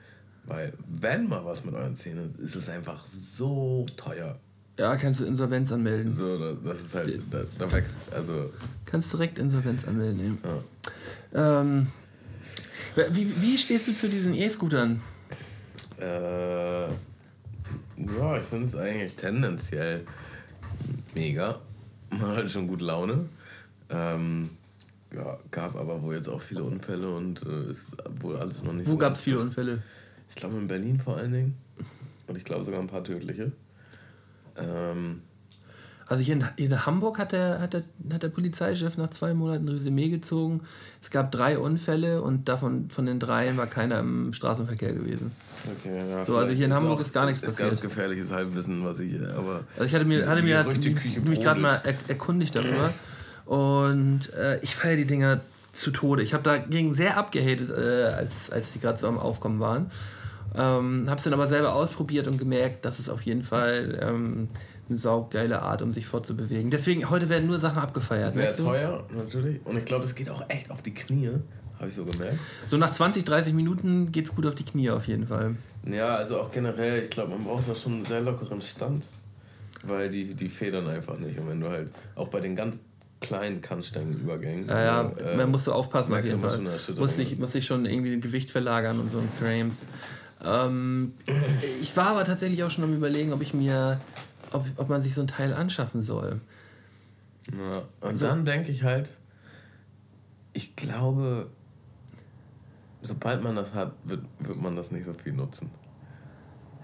Weil, 0.45 0.73
wenn 0.87 1.27
mal 1.27 1.45
was 1.45 1.63
mit 1.63 1.73
euren 1.73 1.95
Zähnen 1.95 2.33
ist, 2.37 2.39
ist 2.39 2.55
es 2.55 2.69
einfach 2.69 3.05
so 3.05 3.85
teuer. 3.95 4.37
Ja, 4.77 4.95
kannst 4.97 5.19
du 5.19 5.25
Insolvenz 5.25 5.71
anmelden. 5.71 6.15
So, 6.15 6.55
das 6.55 6.79
ist 6.79 6.95
halt, 6.95 7.21
das, 7.29 7.47
da 7.57 7.71
wächst, 7.71 7.93
also... 8.11 8.51
Kannst 8.85 9.13
direkt 9.13 9.37
Insolvenz 9.39 9.87
anmelden, 9.87 10.39
ja. 10.43 11.65
Ähm, 11.65 11.87
wie, 13.11 13.41
wie 13.41 13.57
stehst 13.57 13.87
du 13.87 13.95
zu 13.95 14.09
diesen 14.09 14.33
E-Scootern? 14.33 15.01
Äh, 15.99 16.85
ja, 16.87 18.37
ich 18.37 18.45
finde 18.45 18.67
es 18.67 18.75
eigentlich 18.75 19.15
tendenziell 19.15 20.05
mega. 21.13 21.59
Man 22.09 22.35
hat 22.35 22.51
schon 22.51 22.67
gute 22.67 22.83
Laune. 22.83 23.29
Ähm, 23.89 24.49
ja, 25.13 25.37
gab 25.51 25.75
aber 25.75 26.01
wohl 26.01 26.15
jetzt 26.15 26.27
auch 26.27 26.41
viele 26.41 26.63
Unfälle 26.63 27.09
und 27.09 27.43
äh, 27.43 27.71
ist 27.71 27.85
wohl 28.19 28.37
alles 28.37 28.63
noch 28.63 28.73
nicht 28.73 28.87
Wo 28.87 28.91
so. 28.91 28.95
Wo 28.95 28.99
gab 28.99 29.13
es 29.13 29.21
viele 29.21 29.39
Unfälle? 29.39 29.83
Ich 30.33 30.35
glaube 30.35 30.57
in 30.57 30.67
Berlin 30.67 30.99
vor 30.99 31.17
allen 31.17 31.31
Dingen. 31.31 31.57
Und 32.25 32.37
ich 32.37 32.43
glaube 32.43 32.63
sogar 32.63 32.79
ein 32.79 32.87
paar 32.87 33.03
tödliche. 33.03 33.51
Ähm, 34.57 35.21
also 36.07 36.23
hier 36.23 36.33
in, 36.33 36.45
in, 36.57 36.85
Hamburg 36.85 37.19
hat 37.19 37.33
der, 37.33 37.59
hat, 37.59 37.73
der, 37.73 37.83
hat 38.11 38.23
der 38.23 38.29
Polizeichef 38.29 38.97
nach 38.97 39.11
zwei 39.11 39.33
Monaten 39.35 39.65
ein 39.65 39.69
Resümee 39.69 40.09
gezogen. 40.09 40.61
Es 41.01 41.11
gab 41.11 41.31
drei 41.31 41.57
Unfälle 41.57 42.21
und 42.21 42.49
davon 42.49 42.89
von 42.89 43.05
den 43.05 43.19
dreien 43.19 43.57
war 43.57 43.67
keiner 43.67 43.99
im 43.99 44.33
Straßenverkehr 44.33 44.93
gewesen. 44.93 45.31
Okay, 45.79 45.97
ja, 46.09 46.25
so, 46.25 46.37
also 46.37 46.51
hier 46.51 46.65
in 46.65 46.73
Hamburg 46.73 46.99
ist 46.99 47.13
gar 47.13 47.25
nichts 47.25 47.41
passiert. 47.41 47.59
Das 47.59 47.65
ist 47.73 47.81
ganz 47.81 47.93
gefährliches 47.93 48.31
Halbwissen, 48.31 48.83
was 48.83 48.99
ich 48.99 49.15
aber. 49.21 49.65
Also 49.75 49.85
ich 49.85 49.93
hatte 49.93 50.05
mir, 50.05 50.23
die, 50.23 50.27
hatte 50.27 50.43
mir 50.43 50.65
mich 51.25 51.41
gerade 51.41 51.59
mal 51.59 51.81
er, 51.83 51.93
erkundigt 52.07 52.55
darüber. 52.55 52.91
Und 53.45 54.33
äh, 54.33 54.59
ich 54.61 54.75
feiere 54.75 54.97
die 54.97 55.05
Dinger 55.05 55.41
zu 55.73 55.91
Tode. 55.91 56.21
Ich 56.21 56.33
habe 56.33 56.43
dagegen 56.43 56.93
sehr 56.93 57.17
abgehatet, 57.17 57.71
äh, 57.71 58.13
als, 58.13 58.51
als 58.51 58.73
die 58.73 58.79
gerade 58.79 58.97
so 58.97 59.07
am 59.07 59.17
Aufkommen 59.17 59.59
waren. 59.59 59.89
Ähm, 60.55 61.05
habe 61.09 61.17
es 61.17 61.23
dann 61.23 61.33
aber 61.33 61.47
selber 61.47 61.73
ausprobiert 61.73 62.27
und 62.27 62.37
gemerkt, 62.37 62.85
dass 62.85 62.99
es 62.99 63.09
auf 63.09 63.21
jeden 63.23 63.43
Fall 63.43 63.99
ähm, 64.01 64.49
eine 64.89 64.97
saugeile 64.97 65.61
Art, 65.61 65.81
um 65.81 65.93
sich 65.93 66.05
fortzubewegen. 66.05 66.69
Deswegen, 66.69 67.09
heute 67.09 67.29
werden 67.29 67.47
nur 67.47 67.59
Sachen 67.59 67.79
abgefeiert. 67.79 68.33
Sehr 68.33 68.55
teuer, 68.55 69.03
natürlich. 69.15 69.65
Und 69.65 69.77
ich 69.77 69.85
glaube, 69.85 70.03
es 70.05 70.15
geht 70.15 70.29
auch 70.29 70.43
echt 70.49 70.69
auf 70.71 70.81
die 70.81 70.93
Knie, 70.93 71.31
habe 71.79 71.89
ich 71.89 71.95
so 71.95 72.05
gemerkt. 72.05 72.39
So 72.69 72.77
nach 72.77 72.91
20, 72.91 73.23
30 73.23 73.53
Minuten 73.53 74.11
geht 74.11 74.25
es 74.25 74.35
gut 74.35 74.45
auf 74.45 74.55
die 74.55 74.65
Knie 74.65 74.91
auf 74.91 75.07
jeden 75.07 75.27
Fall. 75.27 75.55
Ja, 75.89 76.15
also 76.15 76.39
auch 76.39 76.51
generell, 76.51 77.01
ich 77.01 77.09
glaube, 77.09 77.31
man 77.31 77.43
braucht 77.43 77.67
da 77.69 77.75
schon 77.75 77.93
einen 77.93 78.05
sehr 78.05 78.21
lockeren 78.21 78.61
Stand, 78.61 79.07
weil 79.85 80.09
die, 80.09 80.33
die 80.35 80.49
federn 80.49 80.87
einfach 80.87 81.17
nicht. 81.17 81.39
Und 81.39 81.49
wenn 81.49 81.59
du 81.59 81.69
halt 81.69 81.91
auch 82.15 82.27
bei 82.27 82.39
den 82.39 82.55
ganz 82.55 82.75
kleinen 83.23 83.61
Kannstangenübergängen. 83.61 84.67
Ja, 84.67 84.83
ja, 84.83 85.11
äh, 85.11 85.37
man 85.37 85.49
musste 85.49 85.73
aufpassen 85.73 86.13
auf 86.13 86.25
jeden 86.25 86.41
Fall. 86.41 86.59
Muss 86.97 87.15
sich, 87.15 87.39
muss 87.39 87.53
sich 87.53 87.65
schon 87.65 87.85
irgendwie 87.85 88.13
ein 88.13 88.21
Gewicht 88.21 88.51
verlagern 88.51 88.99
und 88.99 89.11
so 89.11 89.19
ein 89.19 89.29
Frames. 89.39 89.85
Ähm, 90.43 91.13
ich 91.81 91.95
war 91.95 92.07
aber 92.07 92.25
tatsächlich 92.25 92.63
auch 92.63 92.69
schon 92.69 92.83
am 92.83 92.93
überlegen, 92.93 93.33
ob 93.33 93.41
ich 93.41 93.53
mir, 93.53 93.99
ob, 94.51 94.65
ob 94.77 94.89
man 94.89 95.01
sich 95.01 95.13
so 95.13 95.21
ein 95.21 95.27
Teil 95.27 95.53
anschaffen 95.53 96.01
soll. 96.01 96.41
Ja, 97.51 97.83
und 98.07 98.17
So. 98.17 98.27
dann 98.27 98.45
denke 98.45 98.71
ich 98.71 98.83
halt, 98.83 99.11
ich 100.53 100.75
glaube, 100.75 101.49
sobald 103.01 103.43
man 103.43 103.55
das 103.55 103.73
hat, 103.73 103.93
wird, 104.03 104.23
wird 104.39 104.61
man 104.61 104.75
das 104.75 104.91
nicht 104.91 105.05
so 105.05 105.13
viel 105.13 105.33
nutzen. 105.33 105.71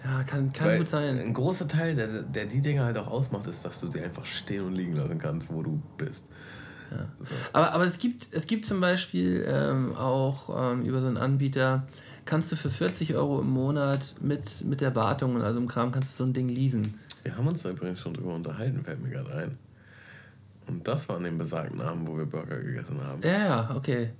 Ja, 0.03 0.24
kann, 0.24 0.53
kann 0.53 0.68
Weil 0.68 0.78
gut 0.80 0.89
sein. 0.89 1.20
Ein 1.20 1.34
großer 1.34 1.68
Teil, 1.68 1.93
der, 1.93 2.07
der 2.07 2.45
die 2.45 2.62
Dinge 2.62 2.86
halt 2.86 2.97
auch 2.97 3.07
ausmacht, 3.07 3.47
ist, 3.47 3.66
dass 3.66 3.82
du 3.82 3.91
sie 3.91 3.99
einfach 4.01 4.26
stehen 4.26 4.64
und 4.64 4.74
liegen 4.74 4.95
lassen 4.95 5.18
kannst, 5.18 5.51
wo 5.51 5.62
du 5.62 5.82
bist. 5.97 6.24
So. 7.20 7.36
Aber, 7.53 7.74
aber 7.74 7.86
es, 7.86 7.99
gibt, 7.99 8.30
es 8.32 8.47
gibt 8.47 8.66
zum 8.66 8.80
Beispiel 8.80 9.45
ähm, 9.47 9.95
auch 9.95 10.72
ähm, 10.72 10.84
über 10.84 11.01
so 11.01 11.07
einen 11.07 11.18
Anbieter, 11.18 11.86
kannst 12.30 12.52
du 12.52 12.56
für 12.56 12.70
40 12.70 13.16
Euro 13.16 13.42
im 13.42 13.50
Monat 13.50 14.14
mit, 14.22 14.64
mit 14.64 14.82
der 14.82 14.94
Wartung 14.96 15.36
und 15.36 15.42
also 15.42 15.60
im 15.60 15.68
Kram, 15.68 15.92
kannst 15.92 16.14
du 16.14 16.24
so 16.24 16.30
ein 16.30 16.34
Ding 16.34 16.48
leasen. 16.48 16.94
Wir 17.24 17.36
haben 17.36 17.48
uns 17.48 17.64
da 17.64 17.72
übrigens 17.72 18.00
schon 18.00 18.14
drüber 18.14 18.36
unterhalten, 18.36 18.84
fällt 18.84 19.02
mir 19.02 19.10
gerade 19.10 19.34
ein. 19.34 19.58
Und 20.68 20.88
das 20.88 21.10
war 21.10 21.18
an 21.18 21.24
dem 21.24 21.40
besagten 21.40 21.82
Abend, 21.82 22.08
wo 22.08 22.16
wir 22.16 22.28
Burger 22.28 22.60
gegessen 22.60 23.02
haben. 23.04 23.24
Ja, 23.24 23.40
ja, 23.40 23.76
okay. 23.76 24.12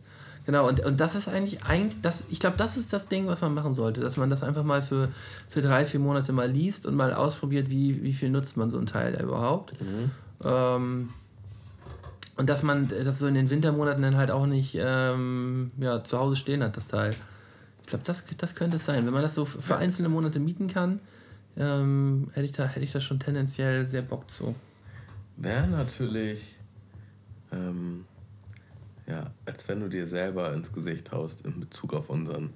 Genau, 0.48 0.68
und, 0.68 0.80
und 0.80 1.00
das 1.00 1.14
ist 1.14 1.28
eigentlich, 1.28 1.64
ein, 1.66 1.92
das, 2.02 2.26
ich 2.32 2.40
glaube, 2.40 2.58
das 2.58 2.78
ist 2.78 2.92
das 2.92 3.08
Ding, 3.08 3.28
was 3.28 3.42
man 3.42 3.54
machen 3.54 3.76
sollte, 3.76 4.02
dass 4.02 4.18
man 4.18 4.32
das 4.32 4.42
einfach 4.42 4.64
mal 4.64 4.82
für, 4.82 5.10
für 5.48 5.62
drei, 5.62 5.86
vier 5.86 6.00
Monate 6.00 6.34
mal 6.34 6.50
liest 6.50 6.88
und 6.88 6.96
mal 6.96 7.14
ausprobiert, 7.14 7.70
wie, 7.70 8.02
wie 8.02 8.14
viel 8.14 8.32
nutzt 8.32 8.58
man 8.58 8.72
so 8.72 8.80
ein 8.80 8.88
Teil 8.88 9.22
überhaupt. 9.22 9.74
Ähm, 10.44 11.10
und 12.38 12.50
dass 12.50 12.64
man 12.64 12.88
das 12.88 13.20
so 13.20 13.28
in 13.28 13.36
den 13.36 13.52
Wintermonaten 13.52 14.02
dann 14.02 14.18
halt 14.18 14.32
auch 14.32 14.48
nicht 14.48 14.76
ähm, 14.80 15.70
ja, 15.78 16.04
zu 16.04 16.18
Hause 16.18 16.38
stehen 16.38 16.64
hat, 16.64 16.76
das 16.76 16.88
Teil. 16.88 17.12
Ich 17.90 17.92
glaube, 17.92 18.06
das, 18.06 18.24
das 18.38 18.54
könnte 18.54 18.76
es 18.76 18.86
sein. 18.86 19.04
Wenn 19.08 19.14
man 19.14 19.24
das 19.24 19.34
so 19.34 19.46
für 19.46 19.78
einzelne 19.78 20.10
Monate 20.10 20.40
mieten 20.40 20.68
kann, 20.68 21.00
ähm, 21.58 22.30
hätte, 22.34 22.46
ich 22.46 22.52
da, 22.52 22.68
hätte 22.68 22.86
ich 22.86 22.92
da 22.92 23.02
schon 23.02 23.20
tendenziell 23.20 23.88
sehr 23.88 24.04
Bock 24.04 24.30
zu. 24.30 24.54
Wäre 25.38 25.66
natürlich, 25.66 26.54
ähm, 27.52 28.06
ja, 29.08 29.32
als 29.48 29.68
wenn 29.68 29.80
du 29.80 29.88
dir 29.88 30.06
selber 30.06 30.54
ins 30.54 30.72
Gesicht 30.72 31.12
haust 31.12 31.44
in 31.48 31.60
Bezug 31.60 31.96
auf 31.96 32.12
unseren 32.12 32.52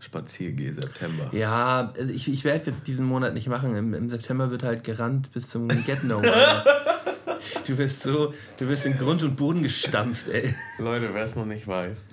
Spaziergeh 0.00 0.70
September. 0.70 1.30
Ja, 1.32 1.94
also 1.98 2.12
ich, 2.12 2.30
ich 2.30 2.44
werde 2.44 2.60
es 2.60 2.66
jetzt 2.66 2.86
diesen 2.86 3.06
Monat 3.06 3.32
nicht 3.32 3.48
machen. 3.48 3.74
Im, 3.74 3.94
Im 3.94 4.10
September 4.10 4.50
wird 4.50 4.64
halt 4.64 4.84
gerannt 4.84 5.32
bis 5.32 5.48
zum 5.48 5.66
Get 5.66 6.04
No. 6.04 6.20
du 7.66 7.76
bist 7.76 8.02
so, 8.02 8.34
du 8.58 8.66
bist 8.66 8.84
in 8.84 8.98
Grund 8.98 9.22
und 9.22 9.34
Boden 9.36 9.62
gestampft, 9.62 10.28
ey. 10.28 10.54
Leute, 10.78 11.14
wer 11.14 11.24
es 11.24 11.36
noch 11.36 11.46
nicht 11.46 11.66
weiß, 11.66 12.04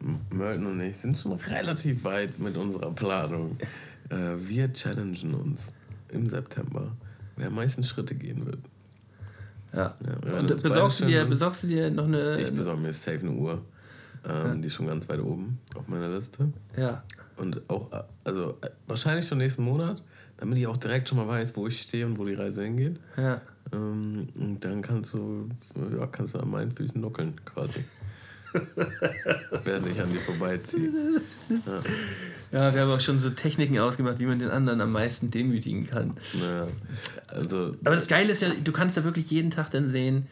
M- 0.00 0.20
Mölten 0.30 0.66
und 0.66 0.80
ich 0.80 0.96
sind 0.96 1.16
schon 1.16 1.32
relativ 1.32 2.04
weit 2.04 2.38
mit 2.38 2.56
unserer 2.56 2.90
Planung. 2.92 3.56
Äh, 4.10 4.34
wir 4.38 4.72
challengen 4.72 5.34
uns 5.34 5.68
im 6.10 6.26
September, 6.28 6.92
wer 7.36 7.48
am 7.48 7.54
meisten 7.54 7.82
Schritte 7.82 8.14
gehen 8.14 8.44
wird. 8.46 8.58
Ja. 9.74 9.94
Ja, 10.26 10.38
Und 10.38 10.62
besorgst 10.62 11.00
du, 11.00 11.06
dir, 11.06 11.24
besorgst 11.24 11.62
du 11.62 11.66
dir 11.68 11.90
noch 11.90 12.04
eine. 12.04 12.38
Ich 12.40 12.52
besorge 12.52 12.80
mir 12.82 12.92
safe 12.92 13.20
eine 13.20 13.30
Uhr. 13.32 13.62
Ähm, 14.28 14.60
Die 14.60 14.66
ist 14.68 14.74
schon 14.74 14.86
ganz 14.86 15.08
weit 15.08 15.20
oben 15.20 15.58
auf 15.74 15.88
meiner 15.88 16.08
Liste. 16.08 16.48
ja. 16.76 17.02
Und 17.36 17.62
auch, 17.70 17.90
äh, 17.92 18.02
also 18.24 18.58
äh, 18.60 18.68
wahrscheinlich 18.86 19.26
schon 19.26 19.38
nächsten 19.38 19.64
Monat, 19.64 20.02
damit 20.36 20.58
ich 20.58 20.66
auch 20.66 20.76
direkt 20.76 21.08
schon 21.08 21.16
mal 21.16 21.26
weiß, 21.26 21.56
wo 21.56 21.66
ich 21.66 21.80
stehe 21.80 22.04
und 22.06 22.18
wo 22.18 22.26
die 22.26 22.34
Reise 22.34 22.62
hingeht. 22.62 23.00
Ja. 23.16 23.40
Ähm, 23.72 24.28
und 24.34 24.60
dann 24.62 24.82
kannst 24.82 25.14
du, 25.14 25.48
ja, 25.98 26.06
kannst 26.08 26.34
du 26.34 26.38
an 26.40 26.50
meinen 26.50 26.70
Füßen 26.70 27.00
nuckeln, 27.00 27.40
quasi. 27.46 27.82
Während 29.64 29.86
ich 29.88 30.00
an 30.00 30.10
dir 30.12 30.20
vorbeiziehe. 30.20 30.90
ja, 32.52 32.74
wir 32.74 32.80
haben 32.82 32.90
auch 32.90 33.00
schon 33.00 33.18
so 33.18 33.30
Techniken 33.30 33.78
ausgemacht, 33.78 34.18
wie 34.18 34.26
man 34.26 34.38
den 34.38 34.50
anderen 34.50 34.80
am 34.80 34.92
meisten 34.92 35.30
demütigen 35.30 35.86
kann. 35.86 36.14
Naja, 36.34 36.68
also, 37.28 37.76
Aber 37.84 37.96
das 37.96 38.06
Geile 38.06 38.32
ist 38.32 38.42
ja, 38.42 38.48
du 38.62 38.72
kannst 38.72 38.96
ja 38.96 39.04
wirklich 39.04 39.30
jeden 39.30 39.50
Tag 39.50 39.70
dann 39.70 39.88
sehen, 39.88 40.26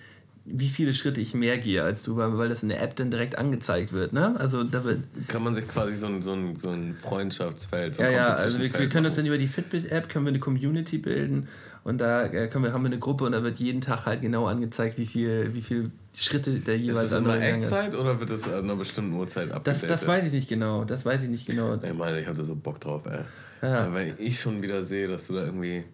wie 0.44 0.68
viele 0.68 0.94
Schritte 0.94 1.20
ich 1.20 1.34
mehr 1.34 1.58
gehe 1.58 1.82
als 1.82 2.02
du, 2.02 2.16
weil 2.16 2.48
das 2.48 2.62
in 2.62 2.70
der 2.70 2.82
App 2.82 2.96
dann 2.96 3.10
direkt 3.10 3.36
angezeigt 3.36 3.92
wird. 3.92 4.12
Ne? 4.12 4.34
Also 4.38 4.64
da 4.64 4.82
kann 5.28 5.42
man 5.42 5.54
sich 5.54 5.68
quasi 5.68 5.94
so 5.96 6.06
ein, 6.06 6.22
so 6.22 6.32
ein, 6.32 6.56
so 6.56 6.70
ein 6.70 6.94
Freundschaftsfeld, 6.94 7.96
so 7.96 8.02
Ja, 8.02 8.08
ein 8.08 8.14
ja, 8.14 8.34
also 8.34 8.58
wir, 8.58 8.72
wir 8.72 8.88
können 8.88 9.04
das 9.04 9.16
dann 9.16 9.26
über 9.26 9.38
die 9.38 9.46
Fitbit-App, 9.46 10.08
können 10.08 10.24
wir 10.24 10.30
eine 10.30 10.40
Community 10.40 10.98
bilden 10.98 11.48
und 11.84 11.98
da 11.98 12.24
äh, 12.24 12.48
können 12.48 12.64
wir, 12.64 12.72
haben 12.72 12.82
wir 12.82 12.90
eine 12.90 12.98
Gruppe 12.98 13.24
und 13.24 13.32
da 13.32 13.42
wird 13.42 13.58
jeden 13.58 13.80
Tag 13.80 14.06
halt 14.06 14.22
genau 14.22 14.46
angezeigt, 14.46 14.98
wie 14.98 15.06
viel, 15.06 15.54
wie 15.54 15.62
viel 15.62 15.90
Schritte 16.14 16.52
der 16.54 16.74
Ist 16.76 16.82
jeweils 16.82 17.10
das 17.10 17.20
immer 17.20 17.32
andere 17.34 17.46
gegangen 17.46 17.62
ist. 17.62 17.72
Echtzeit 17.72 17.94
oder 17.94 18.18
wird 18.20 18.30
das 18.30 18.44
an 18.48 18.64
einer 18.64 18.76
bestimmten 18.76 19.12
Uhrzeit 19.14 19.48
Das, 19.50 19.56
abgedatet? 19.56 19.90
das 19.90 20.06
weiß 20.06 20.26
ich 20.26 20.32
nicht 20.32 20.48
genau, 20.48 20.84
das 20.84 21.04
weiß 21.04 21.22
ich 21.22 21.28
nicht 21.28 21.46
genau. 21.46 21.74
Ey, 21.80 21.92
meine, 21.94 22.20
ich 22.20 22.26
hatte 22.26 22.44
so 22.44 22.54
Bock 22.56 22.80
drauf, 22.80 23.02
ey. 23.06 23.20
Ja. 23.62 23.92
Wenn 23.94 24.14
ich 24.18 24.40
schon 24.40 24.62
wieder 24.62 24.84
sehe, 24.84 25.06
dass 25.06 25.26
du 25.28 25.34
da 25.34 25.44
irgendwie 25.44 25.84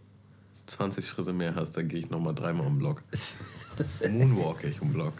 20 0.67 1.07
Schritte 1.07 1.33
mehr 1.33 1.55
hast, 1.55 1.77
dann 1.77 1.89
gehe 1.89 1.99
ich 2.01 2.11
nochmal 2.11 2.35
dreimal 2.35 2.67
um 2.67 2.79
Block. 2.79 3.03
Moonwalk 4.11 4.65
ich 4.65 4.81
um 4.81 4.93
Block. 4.93 5.15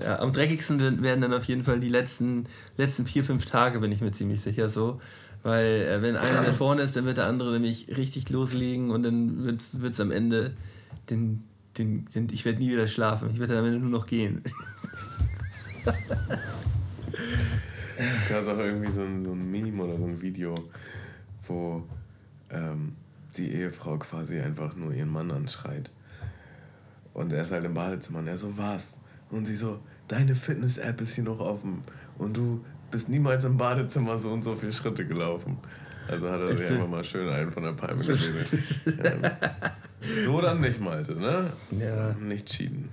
Ja, 0.00 0.20
am 0.20 0.32
dreckigsten 0.32 0.80
werden- 0.80 1.02
werden 1.02 1.20
dann 1.20 1.34
auf 1.34 1.44
jeden 1.44 1.64
Fall 1.64 1.80
die 1.80 1.88
letzten, 1.88 2.46
letzten 2.76 3.06
vier, 3.06 3.24
fünf 3.24 3.44
Tage, 3.46 3.80
bin 3.80 3.90
ich 3.90 4.00
mir 4.00 4.12
ziemlich 4.12 4.40
sicher 4.40 4.70
so. 4.70 5.00
Weil 5.42 5.82
äh, 5.82 6.00
wenn 6.02 6.16
einer 6.16 6.42
da 6.44 6.52
vorne 6.52 6.82
ist, 6.82 6.94
dann 6.96 7.06
wird 7.06 7.16
der 7.18 7.26
andere 7.26 7.52
nämlich 7.52 7.88
richtig 7.96 8.28
loslegen 8.30 8.90
und 8.90 9.02
dann 9.02 9.44
wird 9.44 9.60
es 9.92 10.00
am 10.00 10.10
Ende 10.12 10.52
den, 11.10 11.42
den, 11.78 12.06
den 12.14 12.28
ich 12.30 12.44
werde 12.44 12.58
nie 12.58 12.70
wieder 12.70 12.88
schlafen. 12.88 13.30
Ich 13.32 13.38
werde 13.38 13.54
dann 13.54 13.64
am 13.64 13.72
Ende 13.72 13.80
nur 13.86 13.90
noch 13.90 14.06
gehen. 14.06 14.42
Es 17.98 18.28
gab 18.28 18.46
auch 18.46 18.58
irgendwie 18.58 18.90
so 18.90 19.02
ein, 19.02 19.22
so 19.22 19.32
ein 19.32 19.50
Meme 19.50 19.82
oder 19.82 19.96
so 19.96 20.04
ein 20.04 20.20
Video, 20.20 20.54
wo 21.46 21.82
ähm, 22.50 22.94
die 23.36 23.52
Ehefrau 23.52 23.98
quasi 23.98 24.38
einfach 24.40 24.76
nur 24.76 24.92
ihren 24.92 25.10
Mann 25.10 25.30
anschreit. 25.30 25.90
Und 27.14 27.32
er 27.32 27.42
ist 27.42 27.52
halt 27.52 27.64
im 27.64 27.74
Badezimmer 27.74 28.18
und 28.18 28.26
er 28.26 28.36
so, 28.36 28.56
was? 28.58 28.92
Und 29.30 29.46
sie 29.46 29.56
so, 29.56 29.80
deine 30.08 30.34
Fitness-App 30.34 31.00
ist 31.00 31.14
hier 31.14 31.24
noch 31.24 31.40
offen 31.40 31.82
und 32.18 32.36
du 32.36 32.64
bist 32.90 33.08
niemals 33.08 33.44
im 33.44 33.56
Badezimmer 33.56 34.18
so 34.18 34.30
und 34.30 34.42
so 34.42 34.54
viele 34.54 34.72
Schritte 34.72 35.06
gelaufen. 35.06 35.58
Also 36.08 36.30
hat 36.30 36.40
er 36.40 36.56
sich 36.56 36.66
einfach 36.66 36.88
mal 36.88 37.02
schön 37.02 37.28
einen 37.28 37.50
von 37.50 37.64
der 37.64 37.72
Palme 37.72 38.02
geredet. 38.02 38.48
ähm, 38.86 39.22
so 40.24 40.40
dann 40.40 40.60
nicht, 40.60 40.80
Malte, 40.80 41.14
ne? 41.14 41.50
Ja. 41.78 42.14
Nicht 42.20 42.48
cheaten. 42.48 42.88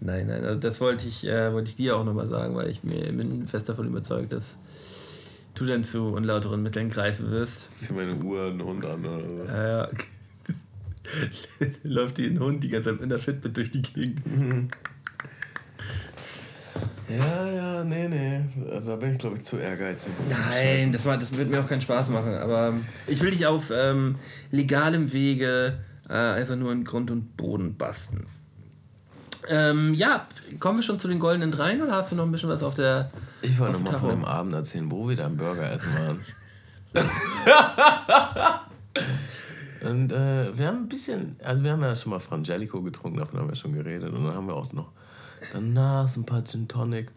Nein, 0.00 0.26
nein, 0.26 0.44
also 0.44 0.60
das 0.60 0.80
wollte 0.80 1.08
ich, 1.08 1.26
äh, 1.26 1.52
wollte 1.52 1.70
ich 1.70 1.76
dir 1.76 1.96
auch 1.96 2.04
nochmal 2.04 2.26
sagen, 2.26 2.54
weil 2.54 2.68
ich 2.68 2.84
mir 2.84 3.10
bin 3.12 3.46
fest 3.46 3.68
davon 3.68 3.86
überzeugt, 3.86 4.32
dass 4.32 4.58
du 5.54 5.64
dann 5.64 5.84
zu 5.84 6.12
unlauteren 6.12 6.62
Mitteln 6.62 6.90
greifen 6.90 7.30
wirst. 7.30 7.70
Zieh 7.80 7.94
meine 7.94 8.14
Uhr 8.16 8.48
einen 8.48 8.62
Hund 8.62 8.84
an 8.84 9.04
oder 9.04 9.28
so. 9.28 9.44
Ja, 9.44 9.78
ja. 9.78 9.88
Läuft 11.82 12.18
dir 12.18 12.30
ein 12.30 12.38
Hund 12.40 12.62
die 12.62 12.68
ganze 12.68 12.92
Zeit 12.92 13.02
in 13.02 13.08
der 13.08 13.18
Fitbit 13.18 13.56
durch 13.56 13.70
die 13.70 13.82
Gegend. 13.82 14.20
Ja, 17.08 17.48
ja, 17.48 17.84
nee, 17.84 18.08
nee. 18.08 18.40
Also 18.70 18.90
da 18.90 18.96
bin 18.96 19.12
ich, 19.12 19.18
glaube 19.18 19.36
ich, 19.36 19.44
zu 19.44 19.58
ehrgeizig. 19.58 20.12
Nein, 20.28 20.92
das, 20.92 21.04
war, 21.04 21.16
das 21.16 21.36
wird 21.38 21.48
mir 21.48 21.60
auch 21.60 21.68
keinen 21.68 21.80
Spaß 21.80 22.08
machen. 22.08 22.34
Aber 22.34 22.74
ich 23.06 23.22
will 23.22 23.30
dich 23.30 23.46
auf 23.46 23.70
ähm, 23.72 24.16
legalem 24.50 25.12
Wege 25.12 25.78
äh, 26.08 26.14
einfach 26.14 26.56
nur 26.56 26.72
in 26.72 26.84
Grund 26.84 27.10
und 27.10 27.36
Boden 27.36 27.76
basten. 27.76 28.26
Ähm, 29.48 29.94
ja, 29.94 30.26
kommen 30.58 30.78
wir 30.78 30.82
schon 30.82 30.98
zu 30.98 31.08
den 31.08 31.20
goldenen 31.20 31.52
Dreien 31.52 31.82
oder 31.82 31.92
hast 31.92 32.12
du 32.12 32.16
noch 32.16 32.24
ein 32.24 32.32
bisschen 32.32 32.48
was 32.48 32.62
auf 32.62 32.74
der. 32.74 33.10
Ich 33.42 33.58
wollte 33.58 33.76
auf 33.76 33.82
dem 33.82 33.84
noch 33.84 33.92
mal 33.92 33.98
von 33.98 34.10
dem 34.10 34.24
Abend 34.24 34.54
erzählen, 34.54 34.90
wo 34.90 35.08
wir 35.08 35.16
da 35.16 35.26
einen 35.26 35.36
Burger 35.36 35.70
essen 35.70 35.92
waren. 35.94 36.20
Und 39.82 40.10
äh, 40.10 40.56
wir 40.56 40.66
haben 40.66 40.78
ein 40.78 40.88
bisschen, 40.88 41.36
also 41.44 41.62
wir 41.62 41.72
haben 41.72 41.82
ja 41.82 41.94
schon 41.94 42.10
mal 42.10 42.18
Frangelico 42.18 42.82
getrunken, 42.82 43.18
davon 43.18 43.38
haben 43.38 43.48
wir 43.48 43.56
schon 43.56 43.72
geredet. 43.72 44.12
Und 44.12 44.24
dann 44.24 44.34
haben 44.34 44.46
wir 44.46 44.56
auch 44.56 44.72
noch 44.72 44.90
danach 45.52 46.08
so 46.08 46.20
ein 46.20 46.26
paar 46.26 46.44
Gin 46.44 46.66
Tonic. 46.66 47.12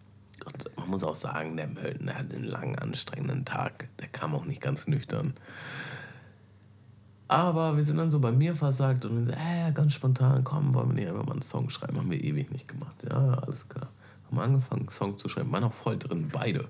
Und 0.45 0.77
man 0.77 0.89
muss 0.89 1.03
auch 1.03 1.15
sagen, 1.15 1.57
der 1.57 1.67
Mölten 1.67 2.07
der 2.07 2.19
hat 2.19 2.33
einen 2.33 2.43
langen, 2.43 2.77
anstrengenden 2.77 3.45
Tag. 3.45 3.89
Der 3.99 4.07
kam 4.07 4.35
auch 4.35 4.45
nicht 4.45 4.61
ganz 4.61 4.87
nüchtern. 4.87 5.33
Aber 7.29 7.77
wir 7.77 7.83
sind 7.83 7.97
dann 7.97 8.09
so 8.11 8.19
bei 8.19 8.31
mir 8.31 8.55
versagt 8.55 9.05
und 9.05 9.15
wir 9.15 9.25
so, 9.25 9.31
äh, 9.31 9.71
ganz 9.71 9.93
spontan, 9.93 10.43
komm, 10.43 10.73
wollen 10.73 10.89
wir 10.89 10.95
nicht 10.95 11.07
einfach 11.09 11.25
mal 11.25 11.33
einen 11.33 11.41
Song 11.43 11.69
schreiben? 11.69 11.97
Haben 11.97 12.09
wir 12.11 12.21
ewig 12.23 12.51
nicht 12.51 12.67
gemacht. 12.67 12.95
Ja, 13.07 13.35
alles 13.35 13.69
klar. 13.69 13.87
Haben 14.27 14.39
angefangen, 14.39 14.81
einen 14.81 14.89
Song 14.89 15.17
zu 15.17 15.29
schreiben. 15.29 15.51
Waren 15.51 15.63
auch 15.63 15.73
voll 15.73 15.97
drin, 15.97 16.29
beide. 16.33 16.65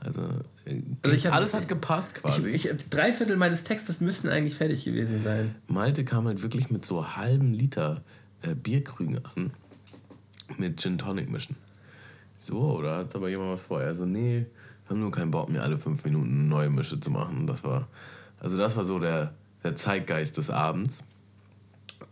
Also, 0.00 0.22
äh, 0.64 0.82
Also 1.02 1.28
hab- 1.28 1.34
alles 1.36 1.54
hat 1.54 1.68
gepasst 1.68 2.14
quasi. 2.16 2.48
Ich, 2.50 2.68
ich, 2.68 2.88
drei 2.90 3.12
Viertel 3.12 3.36
meines 3.36 3.62
Textes 3.62 4.00
müssten 4.00 4.28
eigentlich 4.28 4.56
fertig 4.56 4.84
gewesen 4.84 5.22
sein. 5.22 5.54
Malte 5.68 6.04
kam 6.04 6.26
halt 6.26 6.42
wirklich 6.42 6.68
mit 6.70 6.84
so 6.84 7.14
halben 7.16 7.52
Liter 7.54 8.02
äh, 8.42 8.56
Bierkrügen 8.56 9.20
an. 9.36 9.52
Mit 10.58 10.80
Gin 10.80 10.98
Tonic 10.98 11.30
mischen. 11.30 11.54
So, 12.44 12.58
oder 12.72 12.96
hat 12.98 13.14
aber 13.14 13.28
jemand 13.28 13.52
was 13.52 13.62
vor? 13.62 13.80
Er 13.80 13.94
so, 13.94 14.04
nee, 14.04 14.46
wir 14.84 14.90
haben 14.90 15.00
nur 15.00 15.12
keinen 15.12 15.30
Bock, 15.30 15.48
mir 15.48 15.62
alle 15.62 15.78
fünf 15.78 16.04
Minuten 16.04 16.28
eine 16.32 16.48
neue 16.48 16.70
Mische 16.70 16.98
zu 17.00 17.08
machen. 17.10 17.46
Das 17.46 17.62
war, 17.62 17.86
also 18.40 18.58
das 18.58 18.76
war 18.76 18.84
so 18.84 18.98
der, 18.98 19.32
der 19.64 19.76
Zeitgeist 19.76 20.36
des 20.36 20.50
Abends. 20.50 21.04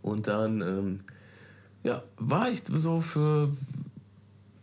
Und 0.01 0.27
dann 0.27 0.61
ähm, 0.61 0.99
ja, 1.83 2.03
war 2.17 2.49
ich 2.49 2.61
so 2.67 3.01
für, 3.01 3.51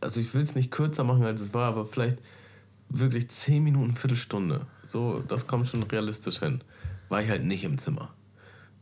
also 0.01 0.20
ich 0.20 0.32
will 0.34 0.43
es 0.43 0.55
nicht 0.55 0.70
kürzer 0.70 1.05
machen, 1.05 1.24
als 1.24 1.41
es 1.41 1.55
war, 1.55 1.68
aber 1.68 1.84
vielleicht 1.84 2.18
wirklich 2.89 3.28
10 3.28 3.62
Minuten, 3.62 3.95
Viertelstunde. 3.95 4.66
So, 4.89 5.22
das 5.28 5.47
kommt 5.47 5.66
schon 5.66 5.82
realistisch 5.82 6.39
hin. 6.39 6.62
War 7.09 7.22
ich 7.22 7.28
halt 7.28 7.45
nicht 7.45 7.64
im 7.64 7.78
Zimmer. 7.78 8.11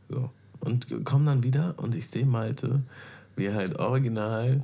So. 0.09 0.31
Und 0.59 0.87
komm 1.03 1.25
dann 1.25 1.43
wieder 1.43 1.75
und 1.77 1.95
ich 1.95 2.07
sehe 2.07 2.25
Malte, 2.25 2.81
wie 3.35 3.45
er 3.45 3.55
halt 3.55 3.79
original, 3.79 4.63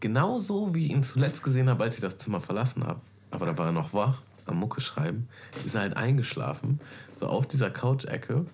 genauso 0.00 0.74
wie 0.74 0.86
ich 0.86 0.90
ihn 0.90 1.02
zuletzt 1.02 1.42
gesehen 1.42 1.68
habe, 1.68 1.84
als 1.84 1.96
ich 1.96 2.00
das 2.00 2.18
Zimmer 2.18 2.40
verlassen 2.40 2.84
habe, 2.84 3.00
aber 3.30 3.46
da 3.46 3.56
war 3.56 3.66
er 3.66 3.72
noch 3.72 3.94
wach, 3.94 4.18
am 4.46 4.58
Mucke 4.58 4.80
schreiben, 4.80 5.28
ist 5.64 5.74
er 5.74 5.82
halt 5.82 5.96
eingeschlafen, 5.96 6.80
so 7.18 7.26
auf 7.26 7.46
dieser 7.46 7.70
Couch-Ecke. 7.70 8.44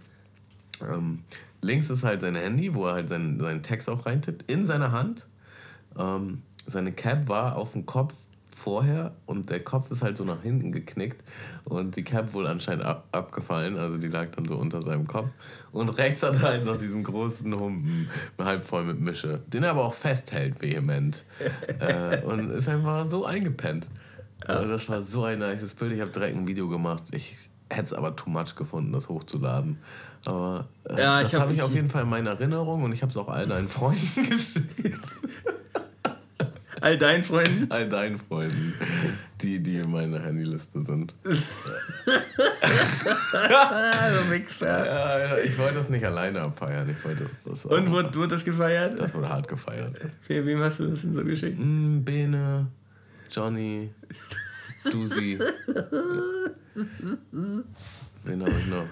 Ähm, 0.83 1.22
links 1.62 1.91
ist 1.91 2.05
halt 2.05 2.20
sein 2.20 2.35
Handy, 2.35 2.74
wo 2.74 2.87
er 2.87 2.95
halt 2.95 3.09
seinen, 3.09 3.41
seinen 3.41 3.62
Text 3.62 3.89
auch 3.89 4.07
reintippt, 4.07 4.51
in 4.51 4.66
seiner 4.66 4.93
Hand. 4.93 5.27
Ähm, 5.99 6.43
seine 6.66 6.93
Cap 6.93 7.29
war 7.29 7.57
auf 7.57 7.72
dem 7.72 7.87
Kopf 7.87 8.14
vorher 8.57 9.14
und 9.27 9.51
der 9.51 9.61
Kopf 9.62 9.91
ist 9.91 10.03
halt 10.03 10.16
so 10.16 10.24
nach 10.24 10.43
hinten 10.43 10.72
geknickt 10.72 11.22
und 11.64 11.95
die 11.95 12.05
Cap 12.05 12.33
wohl 12.33 12.47
anscheinend 12.47 12.85
ab, 12.85 13.07
abgefallen, 13.12 13.77
also 13.79 13.99
die 13.99 14.09
lag 14.09 14.31
dann 14.35 14.47
so 14.47 14.57
unter 14.57 14.81
seinem 14.81 15.07
Kopf. 15.07 15.29
Und 15.72 15.91
rechts 15.99 16.22
hat 16.22 16.37
er 16.37 16.43
halt 16.43 16.64
noch 16.64 16.79
diesen 16.79 17.05
großen 17.05 17.55
Humpen, 17.55 18.09
halb 18.39 18.64
voll 18.64 18.85
mit 18.85 18.99
Mische, 18.99 19.43
den 19.47 19.62
er 19.62 19.70
aber 19.70 19.85
auch 19.85 19.93
festhält, 19.93 20.62
vehement. 20.62 21.22
äh, 21.81 22.22
und 22.22 22.51
ist 22.51 22.68
einfach 22.68 23.11
so 23.11 23.27
eingepennt. 23.27 23.87
Also 24.41 24.68
das 24.68 24.89
war 24.89 25.01
so 25.01 25.24
ein 25.24 25.39
nices 25.39 25.74
Bild. 25.74 25.93
Ich 25.93 26.01
habe 26.01 26.11
direkt 26.11 26.37
ein 26.37 26.47
Video 26.47 26.68
gemacht. 26.68 27.03
Ich 27.12 27.37
hätte 27.68 27.85
es 27.85 27.93
aber 27.93 28.16
too 28.16 28.31
much 28.31 28.55
gefunden, 28.57 28.93
das 28.93 29.09
hochzuladen. 29.09 29.79
Aber 30.27 30.66
äh, 30.89 31.01
ja, 31.01 31.22
das 31.22 31.33
habe 31.35 31.45
hab 31.45 31.53
ich 31.53 31.62
auf 31.62 31.72
jeden 31.72 31.89
Fall 31.89 32.03
in 32.03 32.09
meiner 32.11 32.31
Erinnerung 32.31 32.83
und 32.83 32.93
ich 32.93 33.03
habe 33.03 33.11
es 33.11 33.16
auch 33.16 33.29
all 33.29 33.47
deinen 33.47 33.68
Freunden 33.68 34.24
geschickt. 34.29 35.01
All 36.81 36.99
deinen 36.99 37.24
Freunden? 37.24 37.70
All 37.70 37.89
deinen 37.89 38.18
Freunden, 38.18 38.74
die, 39.41 39.62
die 39.62 39.77
in 39.77 39.91
meiner 39.91 40.22
Handyliste 40.22 40.83
sind. 40.83 41.14
du 41.24 41.33
Wichser. 44.31 44.87
Ja, 44.87 45.18
ja, 45.18 45.39
ich 45.39 45.57
wollte 45.59 45.77
das 45.77 45.89
nicht 45.89 46.05
alleine 46.05 46.43
abfeiern. 46.43 46.89
Ich 46.91 47.03
wollte 47.05 47.24
das, 47.24 47.45
das 47.45 47.64
Und 47.64 47.91
wurde, 47.91 48.14
wurde 48.14 48.35
das 48.35 48.45
gefeiert? 48.45 49.01
Das 49.01 49.14
wurde 49.14 49.29
hart 49.29 49.49
gefeiert. 49.49 49.97
Okay, 50.24 50.45
wem 50.45 50.61
hast 50.61 50.81
du 50.81 50.89
das 50.89 51.01
denn 51.01 51.14
so 51.14 51.24
geschickt? 51.24 51.59
Mm, 51.59 52.03
Bene, 52.03 52.66
Johnny, 53.31 53.91
Dusi. 54.91 55.39
Wen 58.24 58.41
habe 58.43 58.51
ich 58.51 58.66
noch? 58.66 58.87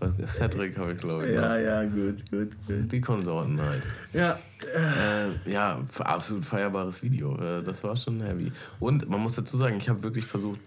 Cedric 0.26 0.76
habe 0.76 0.92
ich, 0.92 0.98
glaube 0.98 1.26
ich. 1.26 1.34
Ja, 1.34 1.56
noch. 1.56 1.64
ja, 1.64 1.84
gut, 1.84 2.30
gut, 2.30 2.50
gut. 2.66 2.92
Die 2.92 3.00
Konsorten 3.00 3.60
halt. 3.60 3.82
Ja. 4.12 4.38
Äh, 4.74 5.50
ja, 5.50 5.80
absolut 6.00 6.44
feierbares 6.44 7.02
Video. 7.02 7.36
Äh, 7.36 7.62
das 7.62 7.82
war 7.84 7.96
schon 7.96 8.20
heavy. 8.20 8.52
Und 8.80 9.08
man 9.08 9.20
muss 9.20 9.36
dazu 9.36 9.56
sagen, 9.56 9.76
ich 9.78 9.88
habe 9.88 10.02
wirklich 10.02 10.24
versucht, 10.24 10.60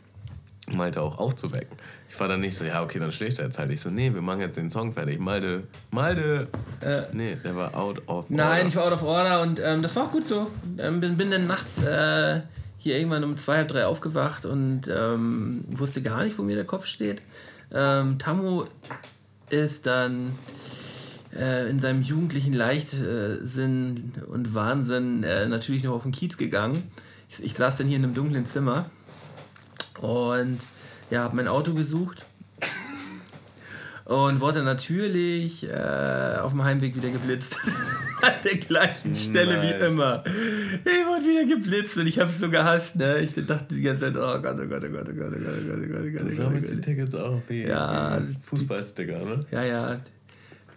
Malte 0.75 1.01
auch 1.01 1.17
aufzuwecken. 1.17 1.77
Ich 2.07 2.19
war 2.19 2.27
dann 2.27 2.41
nicht 2.41 2.57
so, 2.57 2.63
ja, 2.63 2.83
okay, 2.83 2.99
dann 2.99 3.11
schläft 3.11 3.39
er 3.39 3.45
jetzt 3.45 3.57
halt. 3.57 3.71
Ich 3.71 3.81
so, 3.81 3.89
nee, 3.89 4.13
wir 4.13 4.21
machen 4.21 4.41
jetzt 4.41 4.57
den 4.57 4.69
Song 4.69 4.93
fertig. 4.93 5.19
Malte, 5.19 5.63
Malte. 5.91 6.47
Äh, 6.81 7.03
nee, 7.13 7.35
der 7.43 7.55
war 7.55 7.75
out 7.75 7.99
of 8.07 8.29
order. 8.29 8.35
Nein, 8.35 8.67
ich 8.67 8.75
war 8.75 8.85
out 8.85 8.93
of 8.93 9.03
order 9.03 9.41
und 9.41 9.59
ähm, 9.63 9.81
das 9.81 9.95
war 9.95 10.03
auch 10.03 10.11
gut 10.11 10.25
so. 10.25 10.47
Ähm, 10.77 10.99
bin, 10.99 11.17
bin 11.17 11.31
dann 11.31 11.47
nachts 11.47 11.81
äh, 11.81 12.41
hier 12.77 12.97
irgendwann 12.97 13.23
um 13.23 13.37
zwei, 13.37 13.57
halb 13.57 13.67
drei 13.67 13.85
aufgewacht 13.85 14.45
und 14.45 14.81
ähm, 14.87 15.63
wusste 15.69 16.01
gar 16.01 16.23
nicht, 16.23 16.37
wo 16.37 16.43
mir 16.43 16.55
der 16.55 16.65
Kopf 16.65 16.85
steht. 16.85 17.21
Ähm, 17.71 18.17
Tamu 18.17 18.65
ist 19.49 19.85
dann 19.85 20.33
äh, 21.35 21.69
in 21.69 21.79
seinem 21.79 22.01
jugendlichen 22.01 22.53
Leichtsinn 22.53 24.13
und 24.27 24.53
Wahnsinn 24.53 25.23
äh, 25.23 25.47
natürlich 25.47 25.83
noch 25.83 25.93
auf 25.93 26.03
den 26.03 26.11
Kiez 26.11 26.37
gegangen. 26.37 26.83
Ich, 27.29 27.43
ich 27.43 27.53
saß 27.53 27.77
dann 27.77 27.87
hier 27.87 27.97
in 27.97 28.03
einem 28.03 28.13
dunklen 28.13 28.45
Zimmer 28.45 28.89
und 29.99 30.59
ja, 31.09 31.23
habe 31.23 31.35
mein 31.35 31.47
Auto 31.47 31.73
gesucht 31.73 32.25
und 34.09 34.41
wurde 34.41 34.63
natürlich 34.63 35.69
äh, 35.69 36.39
auf 36.41 36.49
dem 36.51 36.63
Heimweg 36.63 36.95
wieder 36.95 37.11
geblitzt. 37.11 37.55
An 38.23 38.33
der 38.43 38.57
gleichen 38.57 39.13
Stelle 39.13 39.57
Nein. 39.57 39.61
wie 39.61 39.85
immer. 39.85 40.23
Ich 40.25 41.05
wurde 41.05 41.25
wieder 41.25 41.55
geblitzt 41.55 41.95
und 41.95 42.07
ich 42.07 42.19
habe 42.19 42.31
es 42.31 42.39
so 42.39 42.49
gehasst. 42.49 42.95
Ne? 42.95 43.19
Ich 43.19 43.35
dachte 43.35 43.75
die 43.75 43.83
ganze 43.83 44.11
Zeit, 44.11 44.17
oh 44.17 44.41
Gott, 44.41 44.57
oh 44.59 44.65
Gott, 44.65 44.83
oh 44.83 44.89
Gott, 44.89 45.07
oh 45.07 45.13
Gott, 45.13 45.31
oh 45.31 45.39
Gott, 45.39 45.53
oh 45.53 45.67
Gott, 45.67 45.77
oh 45.77 45.87
Gott. 45.87 46.01
Oh 46.07 46.11
Gott 46.11 46.31
du 46.31 46.35
sammelst 46.35 46.65
oh 46.65 46.69
Gott, 46.69 46.77
die 46.77 46.81
Tickets 46.81 47.13
auch 47.13 47.41
wie 47.49 47.67
ja, 47.67 48.19
Fußballsticker, 48.45 49.19
ne? 49.19 49.45
Ja, 49.51 49.63
ja. 49.63 49.99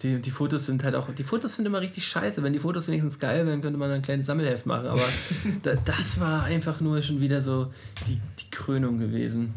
Die, 0.03 0.21
die 0.21 0.31
Fotos 0.31 0.67
sind 0.67 0.85
halt 0.85 0.95
auch, 0.95 1.09
die 1.15 1.25
Fotos 1.25 1.57
sind 1.57 1.65
immer 1.65 1.81
richtig 1.81 2.07
scheiße. 2.07 2.43
Wenn 2.43 2.53
die 2.53 2.59
Fotos 2.59 2.89
wenigstens 2.89 3.19
geil 3.19 3.47
wären, 3.47 3.63
könnte 3.63 3.79
man 3.79 3.91
ein 3.93 4.03
kleines 4.03 4.27
Sammelheft 4.27 4.67
machen. 4.67 4.89
Aber 4.89 5.01
da, 5.63 5.73
das 5.87 6.21
war 6.21 6.43
einfach 6.43 6.83
nur 6.83 7.01
schon 7.01 7.19
wieder 7.23 7.41
so 7.41 7.73
die, 8.07 8.21
die 8.41 8.51
Krönung 8.51 8.99
gewesen. 8.99 9.55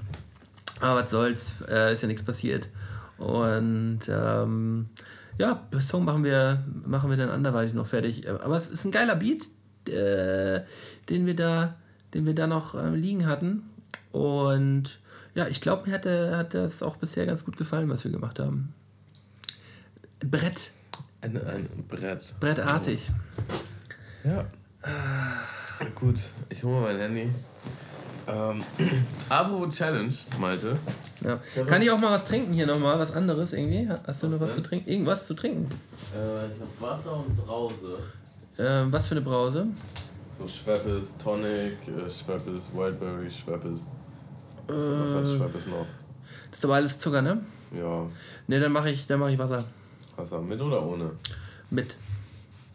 Aber 0.80 1.04
was 1.04 1.12
soll's, 1.12 1.56
äh, 1.70 1.92
ist 1.92 2.04
ja 2.04 2.08
nichts 2.08 2.24
passiert. 2.24 2.70
Und 3.18 4.02
ähm, 4.10 4.90
ja, 5.38 5.62
den 5.72 5.82
Song 5.82 6.06
machen 6.06 6.24
wir, 6.24 6.64
machen 6.86 7.10
wir 7.10 7.18
dann 7.18 7.30
anderweitig 7.30 7.74
noch 7.74 7.86
fertig. 7.86 8.30
Aber 8.30 8.56
es 8.56 8.68
ist 8.68 8.86
ein 8.86 8.92
geiler 8.92 9.16
Beat, 9.16 9.44
äh, 9.88 10.62
den 11.10 11.26
wir 11.26 11.36
da, 11.36 11.76
den 12.14 12.26
wir 12.26 12.36
da 12.36 12.48
noch 12.48 12.76
äh, 12.76 12.96
liegen 12.96 13.26
hatten. 13.28 13.64
Und 14.12 15.00
ja, 15.34 15.48
ich 15.48 15.62
glaube, 15.62 15.88
mir 15.88 15.96
hat, 15.96 16.06
der, 16.06 16.38
hat 16.38 16.54
das 16.54 16.82
auch 16.82 16.96
bisher 16.98 17.26
ganz 17.26 17.44
gut 17.44 17.58
gefallen, 17.58 17.90
was 17.90 18.04
wir 18.04 18.12
gemacht 18.12 18.40
haben. 18.40 18.74
Brett. 20.20 20.72
Ein, 21.22 21.38
ein 21.46 21.68
Brett. 21.88 22.36
Brettartig. 22.40 23.12
Ja. 24.24 24.46
Gut, 25.94 26.20
ich 26.50 26.64
hole 26.64 26.82
mal 26.82 26.94
mein 26.94 27.00
Handy. 27.00 27.30
Ähm, 28.28 28.64
Avo 29.30 29.68
Challenge, 29.70 30.14
Malte. 30.40 30.78
Ja. 31.24 31.40
Kann 31.66 31.82
ich 31.82 31.92
auch 31.92 32.00
mal 32.00 32.12
was 32.12 32.26
trinken 32.26 32.54
hier 32.54 32.66
nochmal? 32.66 32.98
Was 32.98 33.12
anderes 33.12 33.54
irgendwie? 33.54 33.88
Hast 34.08 34.24
du 34.24 34.28
was 34.28 34.34
noch 34.34 34.42
was 34.42 34.56
denn? 34.56 34.64
zu 34.64 34.70
trinken? 34.70 34.90
Irgendwas 34.90 35.28
zu 35.28 35.34
trinken? 35.36 35.70
Äh, 36.14 36.54
ich 36.54 36.62
hab 36.62 36.82
Wasser 36.82 37.18
und 37.18 37.36
Brause. 37.38 38.00
Äh, 38.58 38.92
was 38.92 39.08
für 39.08 39.16
eine 39.16 39.22
Brause? 39.22 39.68
So 40.38 40.48
Schweppes 40.48 41.18
Tonic, 41.18 41.78
äh, 41.88 42.10
Schweppes 42.10 42.70
Wildberry, 42.74 43.30
Schweppes. 43.30 44.00
Was, 44.68 44.84
äh, 44.84 45.00
was 45.00 45.14
hat 45.14 45.28
Schweppes 45.28 45.68
noch? 45.68 45.86
Das 46.50 46.60
ist 46.60 46.66
aber 46.66 46.76
alles 46.76 47.00
Zucker, 47.00 47.22
ne? 47.22 47.42
Ja. 47.72 48.08
Ne, 48.48 48.60
dann 48.60 48.72
mache 48.72 48.90
ich, 48.90 49.08
mach 49.10 49.30
ich 49.30 49.38
Wasser. 49.38 49.64
Wasser 50.16 50.42
mit 50.42 50.60
oder 50.62 50.82
ohne? 50.84 51.12
Mit. 51.70 51.96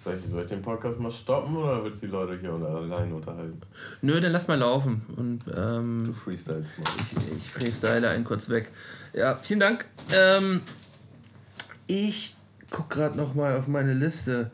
Soll 0.02 0.14
ich, 0.14 0.30
soll 0.30 0.40
ich 0.40 0.46
den 0.46 0.62
Podcast 0.62 0.98
mal 0.98 1.10
stoppen 1.10 1.54
oder 1.54 1.84
willst 1.84 2.02
du 2.02 2.06
die 2.06 2.12
Leute 2.12 2.38
hier 2.40 2.54
allein 2.54 3.12
unterhalten? 3.12 3.60
Nö, 4.00 4.18
dann 4.18 4.32
lass 4.32 4.48
mal 4.48 4.58
laufen. 4.58 5.02
Und, 5.14 5.40
ähm, 5.54 6.04
du 6.06 6.14
freestylst 6.14 6.78
mal. 6.78 6.86
Ich, 7.18 7.36
ich 7.36 7.50
freestyle 7.50 8.08
einen 8.08 8.24
kurz 8.24 8.48
weg. 8.48 8.72
Ja, 9.12 9.34
vielen 9.34 9.60
Dank. 9.60 9.84
Ähm, 10.10 10.62
ich 11.86 12.34
guck 12.70 12.88
gerade 12.88 13.18
noch 13.18 13.34
mal 13.34 13.58
auf 13.58 13.68
meine 13.68 13.92
Liste, 13.92 14.50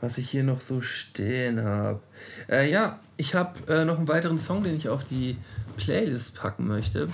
was 0.00 0.18
ich 0.18 0.28
hier 0.30 0.42
noch 0.42 0.60
so 0.60 0.80
stehen 0.80 1.62
habe. 1.62 2.00
Äh, 2.48 2.68
ja, 2.68 2.98
ich 3.16 3.36
habe 3.36 3.72
äh, 3.72 3.84
noch 3.84 3.98
einen 3.98 4.08
weiteren 4.08 4.40
Song, 4.40 4.64
den 4.64 4.76
ich 4.76 4.88
auf 4.88 5.04
die 5.04 5.36
Playlist 5.76 6.34
packen 6.34 6.66
möchte. 6.66 7.08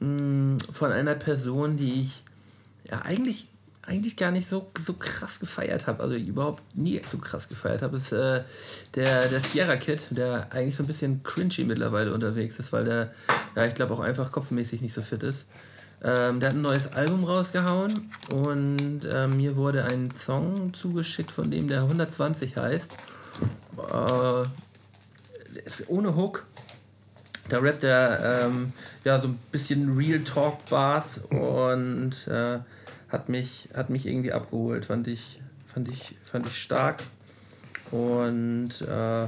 Mm, 0.00 0.58
von 0.58 0.92
einer 0.92 1.14
Person, 1.14 1.78
die 1.78 2.02
ich 2.02 2.22
ja 2.90 3.00
eigentlich 3.00 3.48
eigentlich 3.86 4.16
gar 4.16 4.30
nicht 4.30 4.48
so, 4.48 4.66
so 4.78 4.94
krass 4.94 5.38
gefeiert 5.38 5.86
habe, 5.86 6.02
also 6.02 6.16
überhaupt 6.16 6.62
nie 6.76 7.00
so 7.08 7.18
krass 7.18 7.48
gefeiert 7.48 7.82
habe, 7.82 7.96
ist 7.96 8.12
äh, 8.12 8.42
der, 8.94 9.28
der 9.28 9.40
Sierra 9.40 9.76
Kid, 9.76 10.08
der 10.10 10.48
eigentlich 10.50 10.76
so 10.76 10.82
ein 10.82 10.86
bisschen 10.86 11.22
cringy 11.22 11.64
mittlerweile 11.64 12.12
unterwegs 12.12 12.58
ist, 12.58 12.72
weil 12.72 12.84
der, 12.84 13.12
ja, 13.54 13.64
ich 13.64 13.74
glaube 13.74 13.94
auch 13.94 14.00
einfach 14.00 14.32
kopfmäßig 14.32 14.80
nicht 14.80 14.92
so 14.92 15.02
fit 15.02 15.22
ist. 15.22 15.46
Ähm, 16.02 16.40
der 16.40 16.50
hat 16.50 16.56
ein 16.56 16.62
neues 16.62 16.92
Album 16.92 17.24
rausgehauen 17.24 18.10
und 18.30 19.04
äh, 19.04 19.28
mir 19.28 19.56
wurde 19.56 19.84
ein 19.84 20.10
Song 20.10 20.74
zugeschickt, 20.74 21.30
von 21.30 21.50
dem 21.50 21.68
der 21.68 21.82
120 21.82 22.56
heißt. 22.56 22.96
Äh, 23.78 24.42
ist 25.64 25.88
ohne 25.88 26.14
Hook. 26.14 26.44
Da 27.48 27.58
rappt 27.60 27.84
er 27.84 28.46
ähm, 28.46 28.72
ja 29.04 29.20
so 29.20 29.28
ein 29.28 29.38
bisschen 29.52 29.96
Real 29.96 30.20
Talk 30.20 30.64
Bars 30.68 31.18
und 31.30 32.26
äh, 32.26 32.58
hat 33.08 33.28
mich, 33.28 33.68
hat 33.74 33.90
mich 33.90 34.06
irgendwie 34.06 34.32
abgeholt, 34.32 34.84
fand 34.84 35.08
ich, 35.08 35.40
fand 35.66 35.88
ich, 35.88 36.16
fand 36.30 36.46
ich 36.46 36.60
stark. 36.60 37.02
Und 37.90 38.80
äh, 38.82 39.26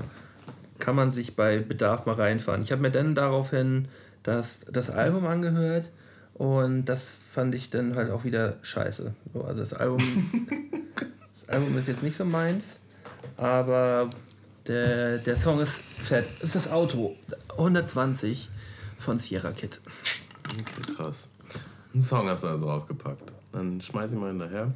kann 0.79 0.97
man 0.97 1.11
sich 1.11 1.37
bei 1.37 1.59
Bedarf 1.59 2.07
mal 2.07 2.14
reinfahren. 2.14 2.62
Ich 2.62 2.72
habe 2.72 2.83
mir 2.83 2.91
dann 2.91 3.14
daraufhin 3.14 3.89
das, 4.22 4.61
das 4.70 4.91
Album 4.91 5.26
angehört 5.26 5.91
und 6.35 6.85
das 6.87 7.18
fand 7.31 7.55
ich 7.55 7.70
dann 7.70 7.97
halt 7.97 8.11
auch 8.11 8.24
wieder 8.24 8.57
scheiße. 8.62 9.14
So, 9.35 9.45
also 9.45 9.61
das 9.61 9.74
Album, 9.74 9.99
das 11.35 11.49
Album 11.49 11.76
ist 11.79 11.89
jetzt 11.89 12.03
nicht 12.03 12.16
so 12.16 12.24
meins, 12.24 12.81
aber 13.37 14.11
der, 14.66 15.18
der 15.18 15.37
Song 15.37 15.61
ist 15.61 15.76
fett. 15.76 16.26
ist 16.43 16.55
das 16.55 16.70
Auto. 16.70 17.16
120 17.51 18.51
von 18.99 19.18
Sierra 19.18 19.51
Kid. 19.53 19.81
Okay, 20.45 20.95
krass. 20.95 21.29
Ein 21.95 22.03
Song 22.03 22.29
hast 22.29 22.45
du 22.45 22.49
also 22.49 22.70
aufgepackt. 22.70 23.33
Dann 23.53 23.80
schmeiß 23.80 24.12
ich 24.12 24.18
mal 24.18 24.28
hinterher. 24.30 24.72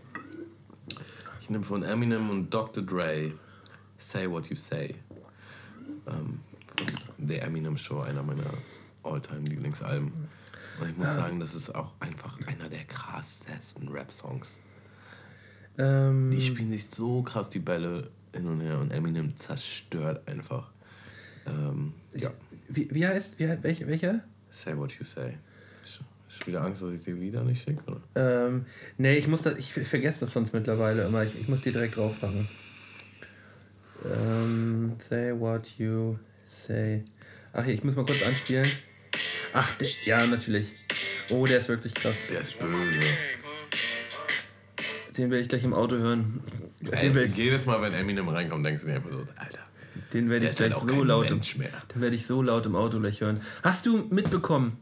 Ich 1.41 1.51
nehme 1.51 1.65
von 1.65 1.83
Eminem 1.83 2.31
und 2.31 2.51
Dr. 2.51 2.83
Dre 2.85 3.33
Say 3.99 4.31
What 4.31 4.49
You 4.49 4.57
Say. 4.57 4.95
Ähm, 6.07 6.41
von 6.77 7.29
The 7.29 7.37
Eminem 7.39 7.77
Show, 7.77 8.01
einer 8.01 8.23
meiner 8.23 8.45
All-Time-Lieblingsalben. 9.03 10.13
Und 10.81 10.89
ich 10.89 10.97
muss 10.97 11.09
Ja. 11.09 11.15
sagen, 11.15 11.39
das 11.39 11.55
ist 11.55 11.75
auch 11.75 11.93
einfach 12.01 12.39
einer 12.47 12.69
der 12.69 12.85
krassesten 12.85 13.89
Rap-Songs. 13.89 14.59
Ähm, 15.79 16.31
Die 16.31 16.41
spielen 16.41 16.71
sich 16.71 16.89
so 16.91 17.23
krass 17.23 17.49
die 17.49 17.59
Bälle 17.59 18.11
hin 18.35 18.47
und 18.47 18.61
her 18.61 18.79
und 18.79 18.91
Eminem 18.91 19.37
zerstört 19.37 20.27
einfach. 20.29 20.71
Ähm, 21.47 21.93
ja, 22.15 22.31
wie, 22.69 22.89
wie 22.93 23.07
heißt, 23.07 23.39
wie, 23.39 23.47
welcher? 23.87 24.21
say 24.51 24.77
what 24.77 24.93
you 24.99 25.05
say. 25.05 25.39
Hast 26.33 26.45
du 26.45 26.47
wieder 26.47 26.63
Angst, 26.63 26.81
dass 26.81 26.91
ich 26.93 27.03
die 27.03 27.11
Lieder 27.13 27.45
nicht 27.45 27.63
schicke? 27.63 27.83
Oder? 27.87 28.01
Ähm, 28.47 28.65
nee, 28.97 29.17
ich 29.19 29.29
muss 29.29 29.43
das, 29.43 29.59
ich 29.59 29.71
ver- 29.71 29.85
vergesse 29.85 30.21
das 30.21 30.33
sonst 30.33 30.55
mittlerweile 30.55 31.05
immer. 31.05 31.23
Ich, 31.25 31.39
ich 31.39 31.47
muss 31.47 31.61
die 31.61 31.73
direkt 31.73 31.97
drauf 31.97 32.23
machen. 32.23 32.49
Ähm, 34.11 34.93
say 35.11 35.39
what 35.39 35.67
you 35.77 36.17
say. 36.49 37.05
Ach, 37.53 37.65
hier, 37.65 37.75
ich 37.75 37.85
muss 37.85 37.97
mal 37.97 38.07
kurz 38.07 38.23
anspielen. 38.27 38.67
Ach, 39.53 39.75
der, 39.77 39.89
ja, 40.07 40.27
natürlich. 40.27 40.69
Oh, 41.31 41.45
der 41.45 41.59
ist 41.59 41.69
wirklich 41.69 41.93
krass. 41.93 42.15
Der 42.31 42.41
ist 42.41 42.59
böse. 42.59 43.01
Den 45.19 45.31
werde 45.31 45.43
ich 45.43 45.49
gleich 45.51 45.65
im 45.65 45.75
Auto 45.75 45.97
hören. 45.97 46.41
Den 46.81 46.95
Ey, 46.95 47.15
werde 47.15 47.29
ich, 47.29 47.37
jedes 47.37 47.67
Mal, 47.67 47.83
wenn 47.83 47.93
Eminem 47.93 48.27
reinkommt, 48.31 48.65
denkst 48.65 48.83
du 48.85 48.89
dir 48.89 48.95
einfach 48.95 49.13
so, 49.13 49.19
Alter, 49.37 49.59
den 50.15 50.31
werd 50.31 50.43
der 50.43 50.51
ich 50.53 50.59
halt 50.59 50.73
gleich 50.73 50.97
so 50.97 51.05
laut 51.05 51.31
im, 51.31 51.41
den 51.43 52.01
werde 52.03 52.17
ich 52.17 52.27
so 52.27 52.41
laut 52.41 52.65
im 52.65 52.75
Auto 52.75 52.99
gleich 52.99 53.21
hören. 53.21 53.39
Hast 53.63 53.85
du 53.85 53.99
mitbekommen? 54.11 54.79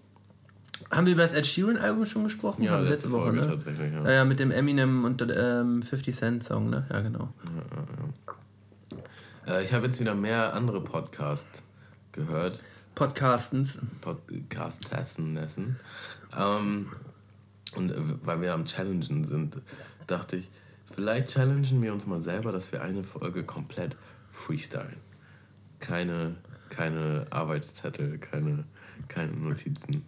Haben 0.91 1.07
wir 1.07 1.12
über 1.12 1.22
das 1.22 1.33
Ed 1.33 1.47
Sheeran 1.47 1.76
Album 1.76 2.07
schon 2.07 2.24
gesprochen? 2.24 2.62
Ja, 2.62 2.83
wir 2.83 2.91
letzte 2.91 3.11
Folge 3.11 3.41
tatsächlich, 3.43 3.93
ja. 3.93 4.05
Ja, 4.05 4.11
ja, 4.11 4.24
mit 4.24 4.39
dem 4.41 4.51
Eminem 4.51 5.05
und 5.05 5.24
ähm, 5.37 5.83
50 5.83 6.16
Cent 6.16 6.45
Song, 6.45 6.70
ne? 6.70 6.87
Ja, 6.91 7.01
genau. 7.01 7.33
Äh, 9.47 9.64
ich 9.64 9.72
habe 9.72 9.87
jetzt 9.87 10.01
wieder 10.01 10.14
mehr 10.14 10.55
andere 10.55 10.81
Podcasts 10.81 11.62
gehört. 12.12 12.62
Podcastens. 12.95 13.78
Podcast 14.01 14.91
testen 14.91 15.35
lassen. 15.35 15.76
Ähm, 16.37 16.91
und 17.76 17.93
äh, 17.93 17.97
weil 18.22 18.41
wir 18.41 18.55
am 18.55 18.64
Challengen 18.64 19.24
sind, 19.24 19.59
dachte 20.07 20.37
ich, 20.37 20.51
vielleicht 20.91 21.28
challengen 21.28 21.83
wir 21.83 21.93
uns 21.93 22.07
mal 22.07 22.20
selber, 22.20 22.53
dass 22.53 22.72
wir 22.72 22.83
eine 22.83 23.05
Folge 23.05 23.45
komplett 23.45 23.97
freestylen. 24.31 24.97
Keine, 25.78 26.37
keine 26.68 27.26
Arbeitszettel, 27.31 28.18
keine, 28.18 28.64
keine 29.09 29.33
Notizen. 29.33 30.05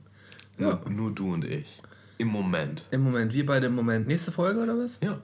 Nur, 0.58 0.80
nur 0.88 1.10
du 1.12 1.32
und 1.32 1.44
ich. 1.44 1.80
Im 2.18 2.28
Moment. 2.28 2.86
Im 2.90 3.02
Moment, 3.02 3.32
wir 3.32 3.46
beide 3.46 3.66
im 3.66 3.74
Moment. 3.74 4.06
Nächste 4.06 4.30
Folge 4.32 4.60
oder 4.62 4.76
was? 4.78 4.98
Ja. 5.02 5.18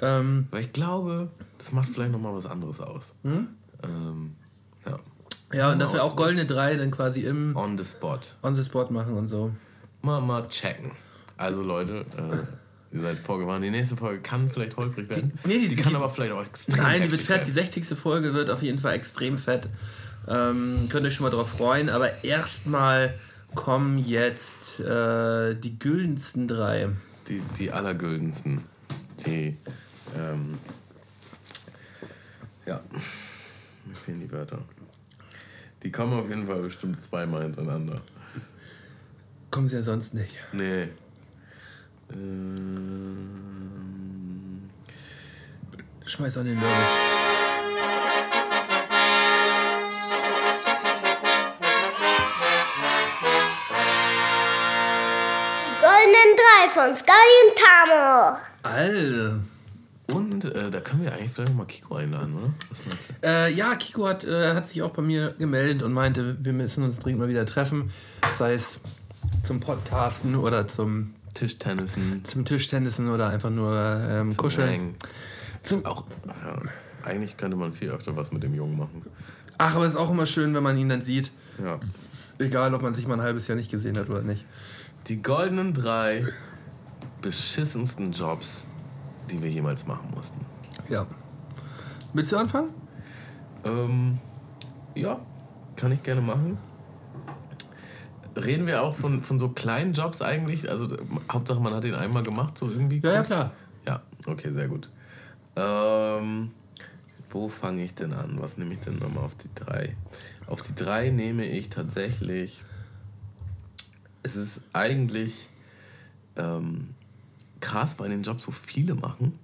Ähm, 0.00 0.48
Weil 0.50 0.62
ich 0.62 0.72
glaube, 0.72 1.30
das 1.58 1.72
macht 1.72 1.88
vielleicht 1.88 2.12
nochmal 2.12 2.34
was 2.34 2.46
anderes 2.46 2.80
aus. 2.80 3.12
Hm? 3.22 3.48
Ähm, 3.82 4.36
ja. 4.86 4.98
ja, 5.52 5.72
und 5.72 5.78
dass 5.78 5.92
wir 5.92 6.02
auch 6.02 6.16
goldene 6.16 6.46
drei 6.46 6.76
dann 6.76 6.90
quasi 6.90 7.20
im 7.20 7.56
On 7.56 7.76
the 7.78 7.84
spot. 7.84 8.20
On 8.42 8.54
the 8.54 8.64
Spot 8.64 8.86
machen 8.90 9.14
und 9.16 9.28
so. 9.28 9.52
Mal, 10.02 10.20
mal 10.20 10.46
checken. 10.48 10.90
Also 11.36 11.62
Leute, 11.62 12.04
äh, 12.16 12.96
ihr 12.96 13.00
seid 13.02 13.18
vorgewarnt. 13.18 13.64
Die 13.64 13.70
nächste 13.70 13.96
Folge 13.96 14.20
kann 14.20 14.50
vielleicht 14.50 14.76
holprig 14.76 15.08
werden. 15.08 15.32
nee, 15.44 15.58
die- 15.60 15.68
die, 15.68 15.76
kann 15.76 15.90
die- 15.90 15.96
aber 15.96 16.10
vielleicht 16.10 16.32
auch 16.32 16.44
extrem 16.44 16.76
Nein, 16.76 17.02
die 17.02 17.10
wird 17.10 17.22
fett. 17.22 17.46
Die 17.46 17.54
werden. 17.54 17.70
60. 17.72 17.98
Folge 17.98 18.34
wird 18.34 18.50
auf 18.50 18.62
jeden 18.62 18.78
Fall 18.78 18.94
extrem 18.94 19.38
fett. 19.38 19.68
Ähm, 20.28 20.88
könnt 20.90 21.04
ihr 21.04 21.08
euch 21.08 21.14
schon 21.14 21.24
mal 21.24 21.30
drauf 21.30 21.50
freuen. 21.50 21.88
Aber 21.90 22.24
erstmal 22.24 23.14
kommen 23.54 23.98
jetzt 23.98 24.80
äh, 24.80 25.54
die 25.54 25.78
güldensten 25.78 26.48
drei. 26.48 26.88
Die, 27.28 27.40
die 27.58 27.70
allergüldensten. 27.70 28.64
Die, 29.24 29.56
ähm, 30.16 30.58
ja, 32.66 32.80
mir 33.84 33.94
fehlen 33.94 34.20
die 34.20 34.30
Wörter. 34.30 34.58
Die 35.82 35.90
kommen 35.90 36.12
auf 36.12 36.28
jeden 36.28 36.46
Fall 36.46 36.62
bestimmt 36.62 37.00
zweimal 37.00 37.42
hintereinander. 37.42 38.02
Kommen 39.50 39.68
sie 39.68 39.76
ja 39.76 39.82
sonst 39.82 40.14
nicht. 40.14 40.34
Nee. 40.52 40.88
Ähm, 42.12 43.42
Schmeiß 46.04 46.36
an 46.38 46.46
den 46.46 46.58
Nervous. 46.58 47.21
Goldenen 56.42 56.52
Drei 56.52 56.68
von 56.68 56.96
Sky 56.96 57.12
und 57.44 57.58
Tamo. 57.58 58.38
Alter. 58.62 59.40
und 60.08 60.44
äh, 60.44 60.70
da 60.70 60.80
können 60.80 61.04
wir 61.04 61.12
eigentlich 61.12 61.30
vielleicht 61.30 61.50
noch 61.50 61.58
mal 61.58 61.66
Kiko 61.66 61.96
einladen, 61.96 62.34
oder? 62.36 62.52
Was 62.70 62.84
meinst 62.84 63.08
du? 63.08 63.26
Äh, 63.26 63.52
ja, 63.52 63.74
Kiko 63.76 64.08
hat, 64.08 64.24
äh, 64.24 64.54
hat 64.54 64.68
sich 64.68 64.82
auch 64.82 64.90
bei 64.90 65.02
mir 65.02 65.34
gemeldet 65.38 65.82
und 65.82 65.92
meinte, 65.92 66.36
wir 66.40 66.52
müssen 66.52 66.84
uns 66.84 66.98
dringend 66.98 67.20
mal 67.20 67.28
wieder 67.28 67.46
treffen. 67.46 67.90
Sei 68.38 68.54
es 68.54 68.78
zum 69.44 69.60
Podcasten 69.60 70.36
oder 70.36 70.68
zum, 70.68 71.14
Tischtennisen. 71.34 72.24
zum 72.24 72.44
Tischtennisen 72.44 73.08
oder 73.08 73.28
einfach 73.28 73.50
nur 73.50 73.74
ähm, 74.08 74.36
kuscheln. 74.36 74.68
Hängen. 74.68 74.96
Zum 75.62 75.84
auch, 75.86 76.04
ja, 76.26 76.58
eigentlich 77.04 77.36
könnte 77.36 77.56
man 77.56 77.72
viel 77.72 77.90
öfter 77.90 78.16
was 78.16 78.32
mit 78.32 78.42
dem 78.42 78.54
Jungen 78.54 78.76
machen. 78.76 79.04
Ach, 79.58 79.76
aber 79.76 79.84
es 79.84 79.90
ist 79.90 79.98
auch 79.98 80.10
immer 80.10 80.26
schön, 80.26 80.54
wenn 80.54 80.62
man 80.62 80.76
ihn 80.76 80.88
dann 80.88 81.02
sieht. 81.02 81.30
Ja. 81.62 81.78
Egal, 82.38 82.74
ob 82.74 82.82
man 82.82 82.94
sich 82.94 83.06
mal 83.06 83.14
ein 83.14 83.22
halbes 83.22 83.46
Jahr 83.46 83.56
nicht 83.56 83.70
gesehen 83.70 83.96
hat 83.98 84.08
oder 84.10 84.22
nicht. 84.22 84.44
Die 85.08 85.20
goldenen 85.20 85.74
drei 85.74 86.24
beschissensten 87.20 88.12
Jobs, 88.12 88.66
die 89.30 89.42
wir 89.42 89.50
jemals 89.50 89.86
machen 89.86 90.10
mussten. 90.14 90.40
Ja. 90.88 91.06
Willst 92.12 92.32
du 92.32 92.36
anfangen? 92.36 92.70
Ähm, 93.64 94.18
ja, 94.94 95.20
kann 95.76 95.92
ich 95.92 96.02
gerne 96.02 96.20
machen. 96.20 96.58
Reden 98.36 98.66
wir 98.66 98.82
auch 98.82 98.94
von, 98.94 99.22
von 99.22 99.38
so 99.38 99.48
kleinen 99.48 99.92
Jobs 99.92 100.22
eigentlich? 100.22 100.70
Also 100.70 100.96
Hauptsache 101.30 101.60
man 101.60 101.74
hat 101.74 101.84
den 101.84 101.94
einmal 101.94 102.22
gemacht, 102.22 102.56
so 102.56 102.70
irgendwie? 102.70 103.00
Ja, 103.02 103.12
ja, 103.12 103.22
klar. 103.24 103.52
Ja, 103.86 104.02
okay, 104.26 104.52
sehr 104.52 104.68
gut. 104.68 104.88
Ähm, 105.56 106.50
wo 107.30 107.48
fange 107.48 107.84
ich 107.84 107.94
denn 107.94 108.12
an? 108.12 108.36
Was 108.40 108.56
nehme 108.56 108.74
ich 108.74 108.80
denn 108.80 108.98
nochmal 108.98 109.24
auf 109.24 109.34
die 109.34 109.50
drei? 109.54 109.96
Auf 110.46 110.62
die 110.62 110.74
drei 110.74 111.10
nehme 111.10 111.44
ich 111.44 111.70
tatsächlich. 111.70 112.64
Es 114.22 114.36
ist 114.36 114.60
eigentlich 114.72 115.48
ähm, 116.36 116.94
krass, 117.60 117.98
weil 117.98 118.08
den 118.10 118.22
Job 118.22 118.40
so 118.40 118.50
viele 118.52 118.94
machen. 118.94 119.38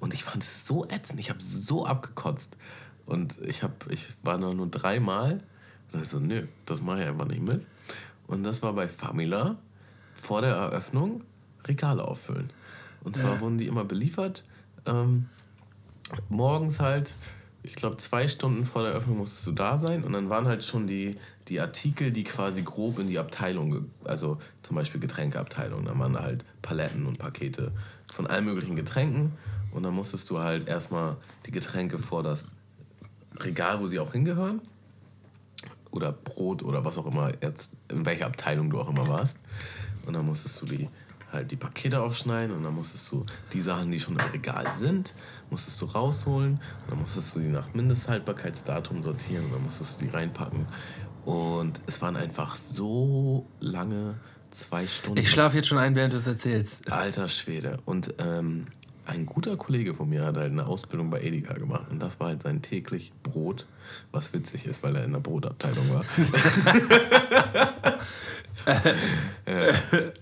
Und 0.00 0.14
ich 0.14 0.24
fand 0.24 0.42
es 0.42 0.66
so 0.66 0.84
ätzend. 0.88 1.20
Ich 1.20 1.30
habe 1.30 1.42
so 1.42 1.86
abgekotzt. 1.86 2.56
Und 3.06 3.36
ich, 3.42 3.62
hab, 3.62 3.90
ich 3.90 4.06
war 4.22 4.38
noch 4.38 4.54
nur 4.54 4.68
dreimal. 4.68 5.40
Und 5.92 6.02
ich 6.02 6.08
so, 6.08 6.18
nö, 6.18 6.46
das 6.66 6.80
mache 6.82 7.02
ich 7.02 7.08
einfach 7.08 7.26
nicht 7.26 7.42
mit. 7.42 7.64
Und 8.26 8.42
das 8.44 8.62
war 8.62 8.72
bei 8.72 8.88
Famila 8.88 9.56
vor 10.14 10.40
der 10.40 10.54
Eröffnung 10.54 11.22
Regale 11.64 12.06
auffüllen. 12.06 12.50
Und 13.02 13.16
zwar 13.16 13.34
Ja. 13.34 13.40
wurden 13.40 13.58
die 13.58 13.66
immer 13.66 13.84
beliefert. 13.84 14.44
Ähm, 14.86 15.28
morgens 16.28 16.80
halt, 16.80 17.14
ich 17.64 17.74
glaube, 17.74 17.96
zwei 17.96 18.28
Stunden 18.28 18.66
vor 18.66 18.82
der 18.82 18.92
Eröffnung 18.92 19.16
musstest 19.16 19.46
du 19.46 19.52
da 19.52 19.78
sein. 19.78 20.04
Und 20.04 20.12
dann 20.12 20.28
waren 20.28 20.46
halt 20.46 20.62
schon 20.62 20.86
die, 20.86 21.16
die 21.48 21.60
Artikel, 21.60 22.12
die 22.12 22.22
quasi 22.22 22.62
grob 22.62 22.98
in 22.98 23.08
die 23.08 23.18
Abteilung, 23.18 23.86
also 24.04 24.38
zum 24.62 24.76
Beispiel 24.76 25.00
Getränkeabteilung, 25.00 25.86
da 25.86 25.98
waren 25.98 26.12
da 26.12 26.22
halt 26.22 26.44
Paletten 26.60 27.06
und 27.06 27.18
Pakete 27.18 27.72
von 28.12 28.26
allen 28.26 28.44
möglichen 28.44 28.76
Getränken. 28.76 29.32
Und 29.72 29.82
dann 29.82 29.94
musstest 29.94 30.28
du 30.28 30.38
halt 30.38 30.68
erstmal 30.68 31.16
die 31.46 31.52
Getränke 31.52 31.98
vor 31.98 32.22
das 32.22 32.52
Regal, 33.40 33.80
wo 33.80 33.88
sie 33.88 33.98
auch 33.98 34.12
hingehören, 34.12 34.60
oder 35.90 36.12
Brot 36.12 36.62
oder 36.62 36.84
was 36.84 36.98
auch 36.98 37.06
immer, 37.06 37.32
jetzt, 37.40 37.70
in 37.88 38.04
welcher 38.04 38.26
Abteilung 38.26 38.68
du 38.68 38.78
auch 38.78 38.90
immer 38.90 39.08
warst. 39.08 39.38
Und 40.04 40.12
dann 40.12 40.26
musstest 40.26 40.60
du 40.60 40.66
die 40.66 40.88
halt 41.34 41.50
die 41.50 41.56
Pakete 41.56 42.00
aufschneiden 42.00 42.56
und 42.56 42.62
dann 42.62 42.74
musstest 42.74 43.10
du 43.12 43.24
die 43.52 43.60
Sachen, 43.60 43.90
die 43.90 44.00
schon 44.00 44.18
im 44.18 44.26
Regal 44.32 44.66
sind, 44.78 45.12
musstest 45.50 45.80
du 45.82 45.86
rausholen 45.86 46.52
und 46.52 46.90
dann 46.90 47.00
musstest 47.00 47.34
du 47.34 47.40
die 47.40 47.48
nach 47.48 47.74
Mindesthaltbarkeitsdatum 47.74 49.02
sortieren 49.02 49.46
und 49.46 49.52
dann 49.52 49.62
musstest 49.62 50.00
du 50.00 50.06
die 50.06 50.10
reinpacken. 50.10 50.66
Und 51.24 51.80
es 51.86 52.00
waren 52.02 52.16
einfach 52.16 52.54
so 52.54 53.46
lange 53.60 54.16
zwei 54.50 54.86
Stunden. 54.86 55.18
Ich 55.18 55.30
schlafe 55.30 55.56
jetzt 55.56 55.68
schon 55.68 55.78
ein, 55.78 55.94
während 55.94 56.12
du 56.12 56.18
es 56.18 56.26
erzählst. 56.26 56.90
Alter 56.90 57.28
Schwede. 57.28 57.78
Und 57.84 58.14
ähm, 58.18 58.66
ein 59.06 59.26
guter 59.26 59.56
Kollege 59.56 59.94
von 59.94 60.08
mir 60.08 60.24
hat 60.24 60.36
halt 60.36 60.52
eine 60.52 60.66
Ausbildung 60.66 61.10
bei 61.10 61.20
Edeka 61.20 61.54
gemacht. 61.54 61.86
Und 61.90 62.00
das 62.00 62.20
war 62.20 62.28
halt 62.28 62.42
sein 62.42 62.62
täglich 62.62 63.12
Brot, 63.22 63.66
was 64.12 64.32
witzig 64.32 64.66
ist, 64.66 64.82
weil 64.82 64.96
er 64.96 65.04
in 65.04 65.12
der 65.12 65.20
Brotabteilung 65.20 65.90
war. 65.90 66.04
äh, 69.46 69.72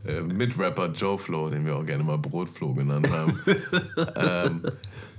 äh, 0.07 0.23
Mitrapper 0.23 0.91
Joe 0.93 1.19
Flo, 1.19 1.51
den 1.51 1.65
wir 1.65 1.77
auch 1.77 1.87
gerne 1.87 2.05
mal 2.05 2.19
Brotflo 2.19 2.75
genannt 2.75 3.11
haben. 3.11 3.39
ähm, 4.17 4.63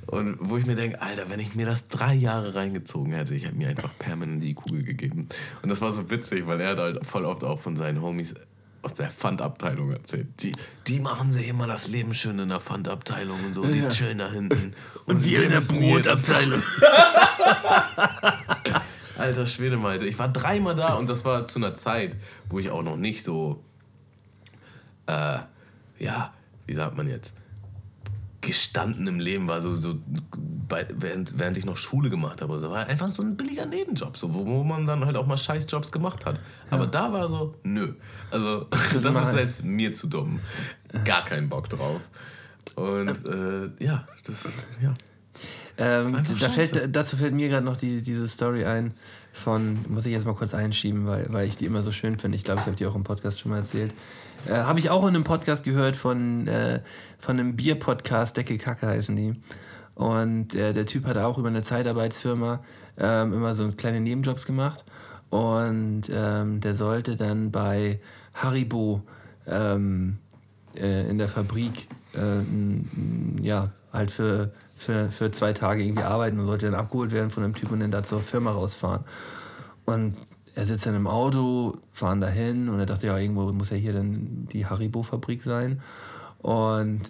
und 0.08 0.38
wo 0.40 0.58
ich 0.58 0.66
mir 0.66 0.76
denke, 0.76 1.02
Alter, 1.02 1.30
wenn 1.30 1.40
ich 1.40 1.56
mir 1.56 1.66
das 1.66 1.88
drei 1.88 2.14
Jahre 2.14 2.56
reingezogen 2.56 3.14
hätte, 3.14 3.34
ich 3.34 3.46
hätte 3.46 3.56
mir 3.56 3.70
einfach 3.70 3.98
permanent 3.98 4.44
die 4.44 4.54
Kugel 4.54 4.84
gegeben. 4.84 5.28
Und 5.62 5.70
das 5.70 5.82
war 5.82 5.92
so 5.92 6.10
witzig, 6.10 6.46
weil 6.46 6.60
er 6.60 6.72
hat 6.72 6.80
halt 6.80 7.06
voll 7.06 7.26
oft 7.26 7.44
auch 7.44 7.60
von 7.60 7.76
seinen 7.76 8.02
Homies 8.02 8.36
aus 8.84 8.94
der 8.96 9.10
Pfandabteilung 9.10 9.92
erzählt. 9.92 10.28
Die, 10.42 10.54
die 10.88 11.00
machen 11.00 11.32
sich 11.32 11.48
immer 11.48 11.66
das 11.68 11.88
Leben 11.88 12.14
schön 12.14 12.38
in 12.40 12.50
der 12.50 12.60
Pfandabteilung 12.60 13.44
und 13.46 13.54
so. 13.54 13.66
Die 13.66 13.80
Ja. 13.80 13.90
chillen 13.90 14.18
da 14.20 14.30
hinten. 14.30 14.74
Und 15.06 15.24
wir 15.24 15.44
in 15.44 15.52
der 15.52 15.62
Brotabteilung. 15.62 16.62
Alter 19.18 19.46
Schwede, 19.46 19.78
Malte. 19.78 20.06
Ich 20.06 20.18
war 20.20 20.28
dreimal 20.28 20.76
da 20.76 20.96
und 20.96 21.08
das 21.08 21.24
war 21.24 21.48
zu 21.48 21.60
einer 21.60 21.76
Zeit, 21.76 22.16
wo 22.50 22.60
ich 22.60 22.70
auch 22.72 22.84
noch 22.84 22.98
nicht 22.98 23.24
so, 23.24 23.64
äh, 25.08 25.38
ja, 26.00 26.34
wie 26.66 26.74
sagt 26.74 26.98
man 26.98 27.08
jetzt, 27.08 27.34
gestanden 28.46 29.08
im 29.08 29.20
Leben 29.20 29.48
war, 29.48 29.62
so, 29.62 29.80
so 29.80 29.96
bei, 30.68 30.86
während, 30.90 31.38
während 31.40 31.58
ich 31.58 31.66
noch 31.66 31.78
Schule 31.78 32.10
gemacht 32.10 32.42
habe. 32.42 32.60
So 32.60 32.70
war 32.70 32.88
einfach 32.88 33.14
so 33.14 33.24
ein 33.24 33.36
billiger 33.38 33.66
Nebenjob, 33.66 34.18
so, 34.18 34.34
wo, 34.34 34.46
wo 34.46 34.64
man 34.64 34.86
dann 34.86 35.06
halt 35.06 35.18
auch 35.18 35.26
mal 35.26 35.38
Scheißjobs 35.38 35.92
gemacht 35.92 36.26
hat. 36.26 36.40
Aber 36.70 36.88
da 36.88 37.12
war 37.12 37.30
so, 37.30 37.56
nö. 37.64 37.94
Also, 38.32 38.68
das, 38.94 39.04
mal- 39.04 39.24
ist 39.24 39.32
selbst 39.32 39.64
mir 39.66 39.94
zu 39.94 40.08
dumm. 40.08 40.40
Gar 41.06 41.26
keinen 41.26 41.50
Bock 41.50 41.70
drauf. 41.70 42.02
Und 42.76 43.10
äh, 43.28 43.84
ja, 43.84 44.08
das, 44.26 44.36
ja. 44.82 44.94
Ähm, 45.78 46.16
da 46.40 46.50
fällt, 46.50 46.96
dazu 46.96 47.18
fällt 47.18 47.34
mir 47.34 47.50
gerade 47.50 47.66
noch 47.66 47.78
die, 47.78 48.02
diese 48.02 48.28
Story 48.28 48.66
ein 48.66 48.94
von, 49.32 49.78
muss 49.90 50.06
ich 50.06 50.12
jetzt 50.12 50.26
mal 50.26 50.36
kurz 50.36 50.54
einschieben, 50.54 51.08
weil, 51.08 51.26
weil 51.30 51.48
ich 51.48 51.58
die 51.58 51.66
immer 51.66 51.82
so 51.82 51.92
schön 51.92 52.20
finde. 52.20 52.36
Ich 52.36 52.44
glaube, 52.44 52.62
ich 52.62 52.68
habe 52.68 52.76
die 52.76 52.86
auch 52.86 52.96
im 52.96 53.04
Podcast 53.04 53.40
schon 53.40 53.52
mal 53.52 53.58
erzählt. 53.58 53.92
Äh, 54.48 54.54
habe 54.54 54.80
ich 54.80 54.90
auch 54.90 55.04
in 55.04 55.16
einem 55.16 55.24
Podcast 55.24 55.64
gehört 55.64 55.96
von, 55.96 56.48
äh, 56.48 56.82
von 57.20 57.40
einem 57.40 57.56
Bier-Podcast, 57.56 58.38
Deckel 58.38 58.58
Kacke 58.58 58.88
heißen 58.88 59.16
die. 59.16 59.36
Und 59.96 60.56
äh, 60.56 60.74
der 60.74 60.86
Typ 60.86 61.06
hat 61.06 61.18
auch 61.18 61.38
über 61.38 61.48
eine 61.48 61.64
Zeitarbeitsfirma 61.64 62.64
ähm, 62.98 63.34
immer 63.34 63.56
so 63.56 63.70
kleine 63.72 64.00
Nebenjobs 64.00 64.46
gemacht. 64.46 64.84
Und 65.30 66.04
ähm, 66.12 66.60
der 66.62 66.76
sollte 66.76 67.16
dann 67.16 67.52
bei 67.52 68.00
Haribo 68.34 69.02
ähm, 69.48 70.18
äh, 70.76 71.10
in 71.10 71.18
der 71.18 71.28
Fabrik 71.28 71.88
äh, 72.14 73.42
ja, 73.42 73.72
halt 73.92 74.12
für, 74.12 74.52
für, 74.78 75.10
für 75.10 75.32
zwei 75.32 75.54
Tage 75.54 75.84
irgendwie 75.84 76.04
arbeiten 76.04 76.40
und 76.40 76.46
sollte 76.46 76.68
dann 76.68 76.76
abgeholt 76.76 77.12
werden 77.12 77.30
von 77.30 77.44
einem 77.44 77.56
Typ 77.56 77.72
und 77.72 77.80
dann 77.80 77.92
da 77.92 78.04
zur 78.04 78.20
Firma 78.20 78.52
rausfahren. 78.52 79.04
Und 79.86 80.16
er 80.56 80.66
sitzt 80.66 80.86
dann 80.86 80.96
im 80.96 81.08
Auto, 81.08 81.78
fahren 81.92 82.22
dahin 82.22 82.70
und 82.70 82.80
er 82.80 82.86
dachte, 82.86 83.08
ja, 83.08 83.18
irgendwo 83.18 83.52
muss 83.52 83.72
ja 83.72 83.78
hier 83.78 83.94
dann 83.94 84.48
die 84.52 84.66
Haribo-Fabrik 84.66 85.42
sein. 85.42 85.82
Und 86.40 87.02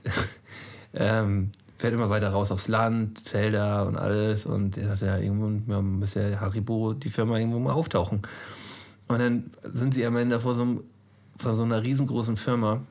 ähm, 0.94 1.52
fährt 1.78 1.94
immer 1.94 2.10
weiter 2.10 2.30
raus 2.30 2.52
aufs 2.52 2.70
Land, 2.70 3.20
Felder 3.20 3.86
und 3.86 3.98
alles. 3.98 4.46
Und 4.46 4.78
er 4.78 4.90
dachte, 4.90 5.08
ja, 5.08 5.18
irgendwo 5.18 5.72
ja, 5.72 5.82
muss 5.82 6.14
ja 6.14 6.40
Haribo, 6.40 6.94
die 6.94 7.10
Firma 7.10 7.38
irgendwo 7.38 7.60
mal 7.60 7.74
auftauchen. 7.74 8.22
Und 9.08 9.20
dann 9.20 9.52
sind 9.64 9.94
sie 9.94 10.06
am 10.06 10.16
Ende 10.16 10.40
vor 10.40 10.56
so, 10.56 10.62
einem, 10.62 10.84
vor 11.38 11.56
so 11.56 11.64
einer 11.64 11.84
riesengroßen 11.84 12.38
Firma, 12.38 12.82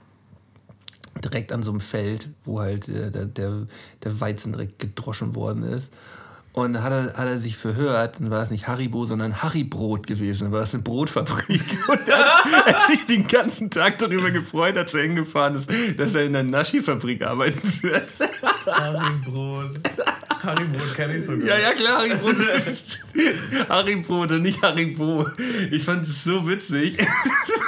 direkt 1.25 1.53
an 1.53 1.63
so 1.63 1.71
einem 1.71 1.81
Feld, 1.81 2.29
wo 2.45 2.61
halt 2.61 2.89
äh, 2.89 3.11
der, 3.11 3.25
der, 3.27 3.67
der 4.03 4.21
Weizen 4.21 4.53
direkt 4.53 4.79
gedroschen 4.79 5.35
worden 5.35 5.63
ist. 5.63 5.91
Und 6.55 6.75
da 6.75 6.83
hat 6.83 6.93
er, 6.93 7.05
hat 7.15 7.27
er 7.29 7.39
sich 7.39 7.57
verhört, 7.57 8.21
dann 8.21 8.31
war 8.31 8.43
es 8.43 8.51
nicht 8.51 8.69
Haribo, 8.69 9.07
sondern 9.07 9.43
Haribrot 9.43 10.07
gewesen. 10.07 10.45
Dann 10.45 10.53
war 10.53 10.61
das 10.61 10.75
eine 10.75 10.83
Brotfabrik. 10.83 11.63
Und 11.89 12.09
er 12.09 12.19
hat 12.19 12.67
er 12.67 12.75
hat 12.79 12.91
sich 12.91 13.07
den 13.07 13.27
ganzen 13.27 13.71
Tag 13.71 13.99
darüber 13.99 14.31
gefreut, 14.31 14.77
als 14.77 14.93
er 14.93 15.03
hingefahren 15.03 15.55
ist, 15.57 15.71
dass 15.99 16.15
er 16.15 16.25
in 16.25 16.37
einer 16.37 16.51
Naschi-Fabrik 16.51 17.23
arbeiten 17.23 17.63
wird. 17.83 18.11
Haribrot. 18.67 19.81
Haribrot 20.43 20.95
kenne 20.95 21.17
ich 21.17 21.25
sogar. 21.25 21.47
Ja, 21.49 21.59
ja, 21.59 21.73
klar, 21.73 22.01
Haribrot. 22.01 22.37
Haribrot 23.71 24.33
und 24.33 24.43
nicht 24.43 24.61
Haribo. 24.63 25.27
Ich 25.71 25.85
fand 25.85 26.07
es 26.07 26.23
so 26.25 26.47
witzig. 26.47 26.99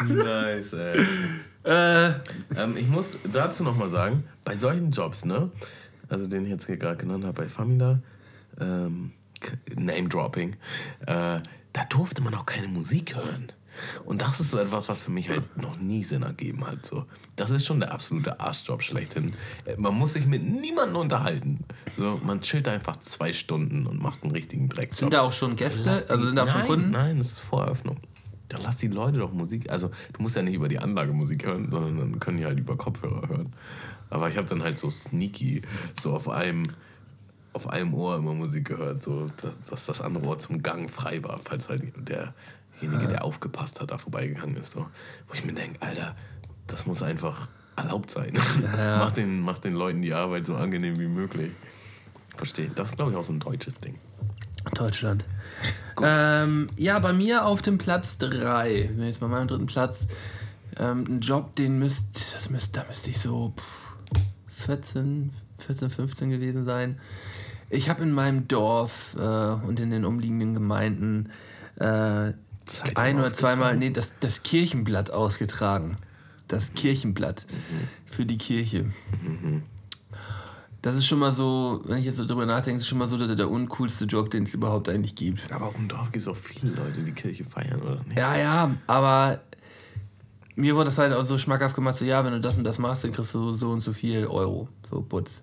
Nice, 0.09 0.72
ey. 0.74 1.01
Äh, 1.64 2.12
Ähm, 2.57 2.76
ich 2.76 2.89
muss 2.89 3.16
dazu 3.32 3.64
nochmal 3.64 3.89
sagen, 3.89 4.24
bei 4.45 4.55
solchen 4.57 4.91
Jobs, 4.91 5.24
ne, 5.24 5.51
also 6.11 6.26
den 6.26 6.45
ich 6.45 6.51
jetzt 6.51 6.66
hier 6.66 6.76
gerade 6.76 6.99
genannt 6.99 7.24
habe, 7.24 7.32
bei 7.32 7.49
Famila, 7.49 8.01
ähm, 8.61 9.12
Name-Dropping, 9.74 10.52
äh, 11.07 11.40
da 11.72 11.84
durfte 11.88 12.22
man 12.22 12.34
auch 12.34 12.46
keine 12.46 12.68
Musik 12.68 13.14
hören. 13.16 13.48
Und 14.05 14.22
das 14.22 14.38
ist 14.38 14.52
so 14.52 14.59
etwas, 14.59 14.88
was 14.88 15.00
für 15.00 15.11
mich 15.11 15.28
halt 15.30 15.57
noch 15.61 15.76
nie 15.78 16.05
Sinn 16.05 16.22
ergeben 16.22 16.64
hat. 16.64 16.86
So. 16.86 17.07
Das 17.34 17.50
ist 17.50 17.66
schon 17.66 17.80
der 17.80 17.92
absolute 17.92 18.38
Arschjob 18.38 18.82
schlechthin. 18.84 19.26
Äh, 19.64 19.76
Man 19.78 19.94
muss 19.94 20.12
sich 20.12 20.26
mit 20.28 20.44
niemandem 20.44 20.96
unterhalten. 20.96 21.64
So, 21.96 22.20
man 22.24 22.40
chillt 22.40 22.68
einfach 22.68 23.00
zwei 23.00 23.32
Stunden 23.32 23.88
und 23.88 24.00
macht 24.00 24.22
einen 24.22 24.30
richtigen 24.30 24.68
Dreckjob. 24.68 24.94
sind 24.94 25.12
da 25.12 25.22
auch 25.22 25.32
schon 25.32 25.57
Gäste? 25.57 25.82
Die- 25.82 25.88
Also 25.88 26.24
sind 26.26 26.36
da 26.36 26.46
schon 26.46 26.59
nein, 26.61 26.66
Kunden? 26.68 26.90
Nein, 26.92 27.18
das 27.18 27.32
ist 27.32 27.40
Voreröffnung. 27.40 27.96
Dann 28.48 28.62
lass 28.62 28.76
die 28.76 28.86
Leute 28.86 29.18
doch 29.18 29.32
Musik. 29.32 29.68
Also, 29.72 29.88
du 30.12 30.22
musst 30.22 30.36
ja 30.36 30.42
nicht 30.42 30.55
über 30.55 30.68
die 30.68 30.78
Anlage 30.78 31.12
Musik 31.12 31.44
hören, 31.44 31.68
sondern 31.72 31.98
dann 31.98 32.20
können 32.20 32.36
die 32.36 32.44
halt 32.44 32.61
über 32.61 32.76
Kopfhörer 32.76 33.28
hören. 33.28 33.52
Aber 34.11 34.30
ich 34.30 34.36
habe 34.36 34.46
dann 34.46 34.62
halt 34.62 34.78
so 34.78 34.88
sneaky, 34.90 35.62
so 36.00 36.14
auf 36.14 36.28
einem, 36.28 36.70
auf 37.55 37.68
einem 37.70 37.94
Ohr 37.94 38.16
immer 38.18 38.34
Musik 38.34 38.66
gehört, 38.68 39.02
so 39.02 39.28
dass- 39.70 39.86
das 39.86 40.00
andere 40.00 40.26
Ohr 40.26 40.38
zum 40.38 40.62
Gang 40.62 40.90
frei 40.90 41.22
war, 41.22 41.40
falls 41.42 41.68
halt 41.68 41.82
derjenige, 42.09 43.09
der 43.09 43.24
aufgepasst 43.24 43.80
hat, 43.80 43.90
da 43.90 43.98
vorbeigegangen 43.98 44.57
ist. 44.57 44.72
So. 44.72 44.86
Wo 45.28 45.34
ich 45.34 45.44
mir 45.44 45.52
denke, 45.55 45.80
Alter, 45.80 46.14
das 46.66 46.86
muss 46.86 47.02
einfach 47.02 47.48
erlaubt 47.76 48.11
sein. 48.11 48.32
Ja. 48.76 48.98
mach, 49.05 49.12
den, 49.12 49.40
mach 49.40 49.59
den 49.59 49.74
Leuten 49.74 50.02
die 50.02 50.12
Arbeit 50.12 50.46
so 50.46 50.55
angenehm 50.57 50.98
wie 50.98 51.09
möglich. 51.09 51.52
Verstehe. 52.36 52.70
Das 52.74 52.90
ist, 52.90 52.96
glaube 52.96 53.12
ich, 53.12 53.16
auch 53.16 53.24
so 53.24 53.32
ein 53.32 53.40
deutsches 53.40 53.78
Ding. 53.78 53.96
Deutschland. 54.74 55.24
Ähm, 56.02 56.66
ja, 56.76 56.98
bei 56.98 57.12
mir 57.12 57.44
auf 57.46 57.62
dem 57.62 57.78
Platz 57.78 58.18
3, 58.18 58.90
jetzt 58.98 59.20
bei 59.20 59.28
meinem 59.28 59.46
dritten 59.46 59.66
Platz, 59.66 60.07
ähm, 60.78 61.05
ein 61.09 61.20
Job, 61.20 61.55
den 61.55 61.78
müsst, 61.78 62.34
das 62.34 62.50
müsst, 62.50 62.76
da 62.76 62.84
müsste 62.88 63.11
ich 63.11 63.18
so 63.20 63.52
pff, 63.57 64.64
14, 64.64 65.32
14, 65.59 65.90
15 65.90 66.30
gewesen 66.30 66.64
sein. 66.64 66.98
Ich 67.70 67.88
habe 67.88 68.02
in 68.02 68.12
meinem 68.12 68.48
Dorf 68.48 69.16
äh, 69.18 69.20
und 69.20 69.80
in 69.80 69.90
den 69.90 70.04
umliegenden 70.04 70.54
Gemeinden 70.54 71.30
äh, 71.76 72.32
ein 72.94 73.18
oder 73.18 73.32
zweimal 73.32 73.76
nee, 73.76 73.90
das, 73.90 74.14
das 74.20 74.42
Kirchenblatt 74.42 75.10
ausgetragen. 75.10 75.98
Das 76.48 76.74
Kirchenblatt 76.74 77.46
für 78.10 78.26
die 78.26 78.38
Kirche. 78.38 78.86
Das 80.82 80.94
ist 80.94 81.06
schon 81.06 81.18
mal 81.18 81.32
so, 81.32 81.80
wenn 81.84 81.98
ich 81.98 82.04
jetzt 82.04 82.16
so 82.16 82.26
drüber 82.26 82.44
nachdenke, 82.44 82.80
ist 82.80 82.86
schon 82.86 82.98
mal 82.98 83.08
so 83.08 83.16
der, 83.16 83.34
der 83.34 83.50
uncoolste 83.50 84.04
Job, 84.04 84.30
den 84.30 84.44
es 84.44 84.52
überhaupt 84.52 84.88
eigentlich 84.88 85.14
gibt. 85.14 85.50
Aber 85.52 85.66
auf 85.66 85.76
dem 85.76 85.88
Dorf 85.88 86.12
gibt 86.12 86.22
es 86.22 86.28
auch 86.28 86.36
viele 86.36 86.74
Leute, 86.74 87.02
die 87.02 87.12
Kirche 87.12 87.44
feiern, 87.44 87.80
oder 87.80 88.02
nicht? 88.04 88.18
Ja, 88.18 88.36
ja, 88.36 88.70
aber 88.86 89.40
mir 90.56 90.74
wurde 90.74 90.86
das 90.86 90.98
halt 90.98 91.12
auch 91.14 91.24
so 91.24 91.38
schmackhaft 91.38 91.74
gemacht, 91.74 91.96
so 91.96 92.04
ja, 92.04 92.24
wenn 92.24 92.32
du 92.32 92.40
das 92.40 92.58
und 92.58 92.64
das 92.64 92.78
machst, 92.78 93.04
dann 93.04 93.12
kriegst 93.12 93.34
du 93.34 93.54
so 93.54 93.70
und 93.70 93.80
so 93.80 93.92
viel 93.92 94.26
Euro, 94.26 94.68
so 94.90 95.00
Putz. 95.00 95.42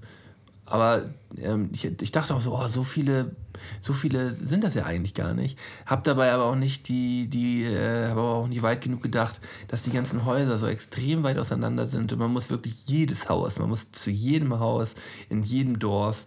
Aber 0.71 1.03
ähm, 1.37 1.69
ich, 1.73 1.85
ich 2.01 2.11
dachte 2.11 2.33
auch 2.33 2.41
so, 2.41 2.55
oh, 2.55 2.67
so 2.67 2.83
viele, 2.83 3.35
so 3.81 3.93
viele 3.93 4.33
sind 4.33 4.63
das 4.63 4.73
ja 4.73 4.85
eigentlich 4.85 5.13
gar 5.13 5.33
nicht. 5.33 5.57
Hab 5.85 6.03
dabei 6.03 6.31
aber 6.31 6.45
auch 6.45 6.55
nicht 6.55 6.87
die, 6.87 7.27
die, 7.27 7.63
äh, 7.63 8.09
habe 8.09 8.21
aber 8.21 8.33
auch 8.35 8.47
nicht 8.47 8.63
weit 8.63 8.81
genug 8.81 9.03
gedacht, 9.03 9.41
dass 9.67 9.83
die 9.83 9.91
ganzen 9.91 10.25
Häuser 10.25 10.57
so 10.57 10.67
extrem 10.67 11.23
weit 11.23 11.37
auseinander 11.37 11.87
sind 11.87 12.13
und 12.13 12.19
man 12.19 12.31
muss 12.31 12.49
wirklich 12.49 12.85
jedes 12.85 13.27
Haus, 13.27 13.59
man 13.59 13.69
muss 13.69 13.91
zu 13.91 14.11
jedem 14.11 14.59
Haus, 14.59 14.95
in 15.29 15.43
jedem 15.43 15.77
Dorf. 15.77 16.25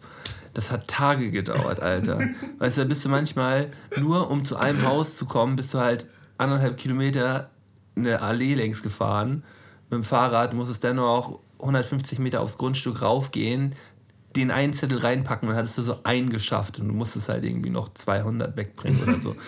Das 0.53 0.71
hat 0.71 0.89
Tage 0.89 1.31
gedauert, 1.31 1.81
Alter. 1.81 2.19
weißt 2.59 2.77
du, 2.77 2.83
da 2.83 2.89
bist 2.89 3.05
du 3.05 3.09
manchmal 3.09 3.71
nur, 3.99 4.31
um 4.31 4.45
zu 4.45 4.57
einem 4.57 4.83
Haus 4.87 5.17
zu 5.17 5.27
kommen, 5.27 5.57
bist 5.57 5.73
du 5.73 5.79
halt 5.79 6.07
anderthalb 6.37 6.77
Kilometer 6.77 7.51
eine 7.97 8.21
Allee 8.21 8.55
längs 8.55 8.83
gefahren 8.83 9.43
mit 9.85 9.93
dem 9.93 10.05
Fahrrad, 10.05 10.53
du 10.53 10.57
musstest 10.57 10.85
dann 10.85 10.97
nur 10.97 11.09
auch 11.09 11.41
150 11.61 12.19
Meter 12.19 12.41
aufs 12.41 12.59
Grundstück 12.59 13.03
raufgehen, 13.03 13.75
den 14.37 14.51
einen 14.51 14.73
Zettel 14.73 14.99
reinpacken 14.99 15.49
und 15.49 15.55
hattest 15.57 15.79
du 15.79 15.83
so 15.83 16.01
einen 16.05 16.31
geschafft 16.31 16.79
und 16.81 16.89
du 16.89 16.95
musstest 16.95 17.29
halt 17.29 17.45
irgendwie 17.45 17.71
noch 17.71 17.93
200 17.95 18.57
wegbringen 18.57 19.03
oder 19.03 19.19
so. 19.19 19.35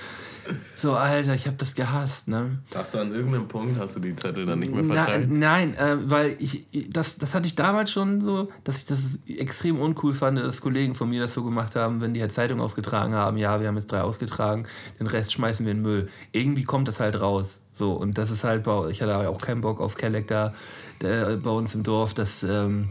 So, 0.77 0.95
Alter, 0.95 1.35
ich 1.35 1.49
habe 1.49 1.57
das 1.57 1.75
gehasst, 1.75 2.29
ne? 2.29 2.59
Hast 2.73 2.95
du 2.95 2.99
an 2.99 3.11
irgendeinem 3.13 3.49
Punkt, 3.49 3.81
hast 3.81 3.97
du 3.97 4.01
die 4.01 4.15
Zettel 4.15 4.47
dann 4.47 4.61
nicht 4.61 4.73
mehr 4.73 4.85
Na, 4.85 5.03
verteilt? 5.03 5.29
nein, 5.29 5.75
äh, 5.75 5.97
weil 6.09 6.37
ich, 6.39 6.67
das, 6.93 7.19
das 7.19 7.35
hatte 7.35 7.49
ich 7.49 7.57
damals 7.57 7.91
schon 7.91 8.21
so, 8.21 8.49
dass 8.63 8.77
ich 8.77 8.85
das 8.85 9.19
extrem 9.27 9.81
uncool 9.81 10.15
fand, 10.15 10.39
dass 10.39 10.61
Kollegen 10.61 10.95
von 10.95 11.09
mir 11.11 11.21
das 11.23 11.35
so 11.35 11.43
gemacht 11.43 11.75
haben, 11.75 12.01
wenn 12.01 12.15
die 12.15 12.21
halt 12.21 12.31
Zeitung 12.31 12.61
ausgetragen 12.61 13.13
haben, 13.13 13.39
ja, 13.39 13.59
wir 13.61 13.67
haben 13.67 13.75
jetzt 13.75 13.91
drei 13.91 14.03
ausgetragen, 14.03 14.69
den 15.01 15.09
Rest 15.09 15.33
schmeißen 15.33 15.67
wir 15.67 15.73
in 15.73 15.79
den 15.79 15.83
Müll. 15.83 16.09
Irgendwie 16.31 16.63
kommt 16.63 16.87
das 16.87 17.01
halt 17.01 17.21
raus. 17.21 17.59
So, 17.75 17.95
und 17.95 18.17
das 18.17 18.31
ist 18.31 18.45
halt, 18.45 18.63
bei- 18.63 18.89
ich 18.91 19.03
hatte 19.03 19.29
auch 19.29 19.39
keinen 19.41 19.63
Bock 19.63 19.81
auf 19.81 19.97
Kelleck 19.97 20.29
da 20.29 20.55
der, 21.03 21.39
bei 21.39 21.51
uns 21.51 21.75
im 21.75 21.83
Dorf, 21.83 22.15
das, 22.15 22.45
ähm, 22.45 22.91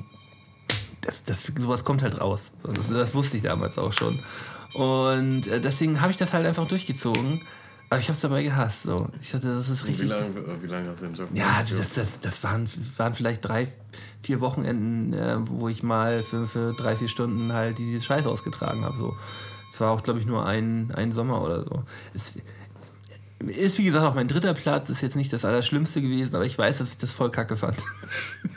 das, 1.06 1.24
das, 1.24 1.44
sowas 1.58 1.84
kommt 1.84 2.02
halt 2.02 2.20
raus. 2.20 2.52
Das, 2.64 2.90
das 2.90 3.16
wusste 3.16 3.38
ich 3.38 3.44
damals 3.44 3.78
auch 3.78 3.94
schon. 3.94 4.20
Und 4.74 5.48
äh, 5.48 5.62
deswegen 5.62 6.02
habe 6.02 6.12
ich 6.12 6.18
das 6.18 6.34
halt 6.34 6.46
einfach 6.46 6.68
durchgezogen. 6.68 7.42
Aber 7.90 8.00
ich 8.00 8.08
habe 8.08 8.16
es 8.16 8.22
dabei 8.22 8.44
gehasst. 8.44 8.84
So. 8.84 9.08
Ich 9.22 9.32
dachte, 9.32 9.48
das 9.48 9.70
ist 9.70 9.86
Wie 9.86 9.90
richtig. 9.90 10.10
lange, 10.10 10.34
wie 10.62 10.68
lange 10.68 10.90
hast 10.90 11.02
du 11.02 11.06
den 11.06 11.16
Job 11.16 11.30
Ja, 11.34 11.62
das, 11.62 11.94
das, 11.94 12.20
das 12.20 12.44
waren, 12.44 12.68
waren 12.98 13.14
vielleicht 13.14 13.46
drei, 13.46 13.72
vier 14.24 14.42
Wochenenden, 14.42 15.14
äh, 15.14 15.38
wo 15.48 15.70
ich 15.70 15.84
mal 15.84 16.24
für, 16.24 16.48
für 16.48 16.74
drei, 16.74 16.96
vier 16.98 17.08
Stunden 17.08 17.54
halt 17.54 17.78
die 17.78 18.00
Scheiße 18.02 18.28
ausgetragen 18.28 18.84
habe. 18.84 18.98
So. 18.98 19.16
Es 19.72 19.80
war 19.80 19.92
auch, 19.92 20.04
glaube 20.04 20.20
ich, 20.20 20.26
nur 20.26 20.46
ein, 20.46 20.92
ein 20.96 21.12
Sommer 21.12 21.42
oder 21.44 21.64
so. 21.64 21.84
Es, 22.14 22.40
Ist 23.40 23.78
wie 23.78 23.86
gesagt 23.86 24.06
auch 24.06 24.16
mein 24.16 24.28
dritter 24.28 24.54
Platz, 24.56 24.90
ist 24.90 25.02
jetzt 25.02 25.16
nicht 25.16 25.32
das 25.32 25.46
Allerschlimmste 25.46 26.02
gewesen, 26.02 26.36
aber 26.36 26.46
ich 26.46 26.58
weiß, 26.58 26.80
dass 26.80 26.92
ich 26.92 26.98
das 26.98 27.12
voll 27.12 27.30
kacke 27.30 27.56
fand. 27.56 27.78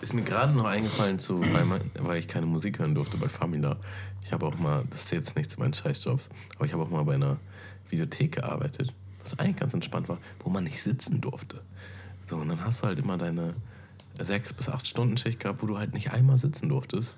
Ist 0.00 0.14
mir 0.14 0.22
gerade 0.22 0.52
noch 0.52 0.64
eingefallen, 0.64 1.18
zu, 1.18 1.40
weil, 1.52 1.66
man, 1.66 1.82
weil 1.98 2.18
ich 2.18 2.26
keine 2.26 2.46
Musik 2.46 2.78
hören 2.78 2.94
durfte 2.94 3.18
bei 3.18 3.28
Famila. 3.28 3.76
Ich 4.24 4.32
habe 4.32 4.46
auch 4.46 4.56
mal, 4.56 4.84
das 4.90 5.04
ist 5.04 5.12
jetzt 5.12 5.36
nicht 5.36 5.50
zu 5.50 5.60
meinen 5.60 5.74
Scheißjobs, 5.74 6.30
aber 6.56 6.64
ich 6.64 6.72
habe 6.72 6.82
auch 6.82 6.90
mal 6.90 7.04
bei 7.04 7.14
einer 7.14 7.38
Videothek 7.90 8.36
gearbeitet, 8.36 8.94
was 9.22 9.38
eigentlich 9.38 9.56
ganz 9.56 9.74
entspannt 9.74 10.08
war, 10.08 10.18
wo 10.42 10.50
man 10.50 10.64
nicht 10.64 10.82
sitzen 10.82 11.20
durfte. 11.20 11.60
So, 12.26 12.36
und 12.36 12.48
dann 12.48 12.64
hast 12.64 12.82
du 12.82 12.86
halt 12.86 12.98
immer 12.98 13.18
deine 13.18 13.54
sechs 14.18 14.52
bis 14.52 14.68
acht 14.68 14.86
Stunden 14.86 15.16
Schicht 15.16 15.40
gehabt, 15.40 15.62
wo 15.62 15.66
du 15.66 15.78
halt 15.78 15.92
nicht 15.92 16.12
einmal 16.12 16.38
sitzen 16.38 16.68
durftest. 16.68 17.14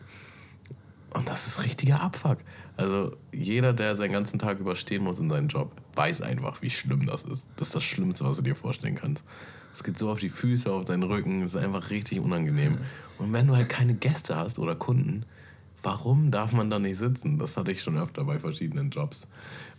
Und 1.11 1.29
das 1.29 1.47
ist 1.47 1.63
richtiger 1.63 2.01
Abfuck. 2.01 2.39
Also 2.77 3.17
jeder, 3.33 3.73
der 3.73 3.97
seinen 3.97 4.13
ganzen 4.13 4.39
Tag 4.39 4.59
überstehen 4.59 5.05
muss 5.05 5.19
in 5.19 5.29
seinem 5.29 5.49
Job, 5.49 5.73
weiß 5.95 6.23
einfach, 6.23 6.63
wie 6.63 6.71
schlimm 6.71 7.07
das 7.07 7.23
ist. 7.23 7.47
Das 7.57 7.69
ist 7.69 7.75
das 7.75 7.85
Schlimmste, 7.85 8.25
was 8.25 8.39
du 8.39 8.43
dir 8.43 8.57
vorstellen 8.57 8.95
kannst. 8.95 9.23
Es 9.75 9.83
geht 9.83 9.99
so 9.99 10.11
auf 10.11 10.19
die 10.21 10.29
Füße, 10.29 10.71
auf 10.73 10.85
deinen 10.85 11.03
Rücken, 11.03 11.43
es 11.43 11.55
ist 11.55 11.61
einfach 11.61 11.91
richtig 11.91 12.21
unangenehm. 12.21 12.79
Und 13.19 13.33
wenn 13.33 13.47
du 13.47 13.57
halt 13.57 13.69
keine 13.69 13.95
Gäste 13.95 14.37
hast 14.37 14.59
oder 14.59 14.75
Kunden, 14.75 15.25
warum 15.85 16.31
darf 16.31 16.53
man 16.53 16.71
da 16.71 16.79
nicht 16.79 16.99
sitzen? 16.99 17.39
Das 17.39 17.57
hatte 17.57 17.73
ich 17.73 17.83
schon 17.83 17.97
öfter 17.99 18.23
bei 18.25 18.39
verschiedenen 18.39 18.91
Jobs. 18.91 19.27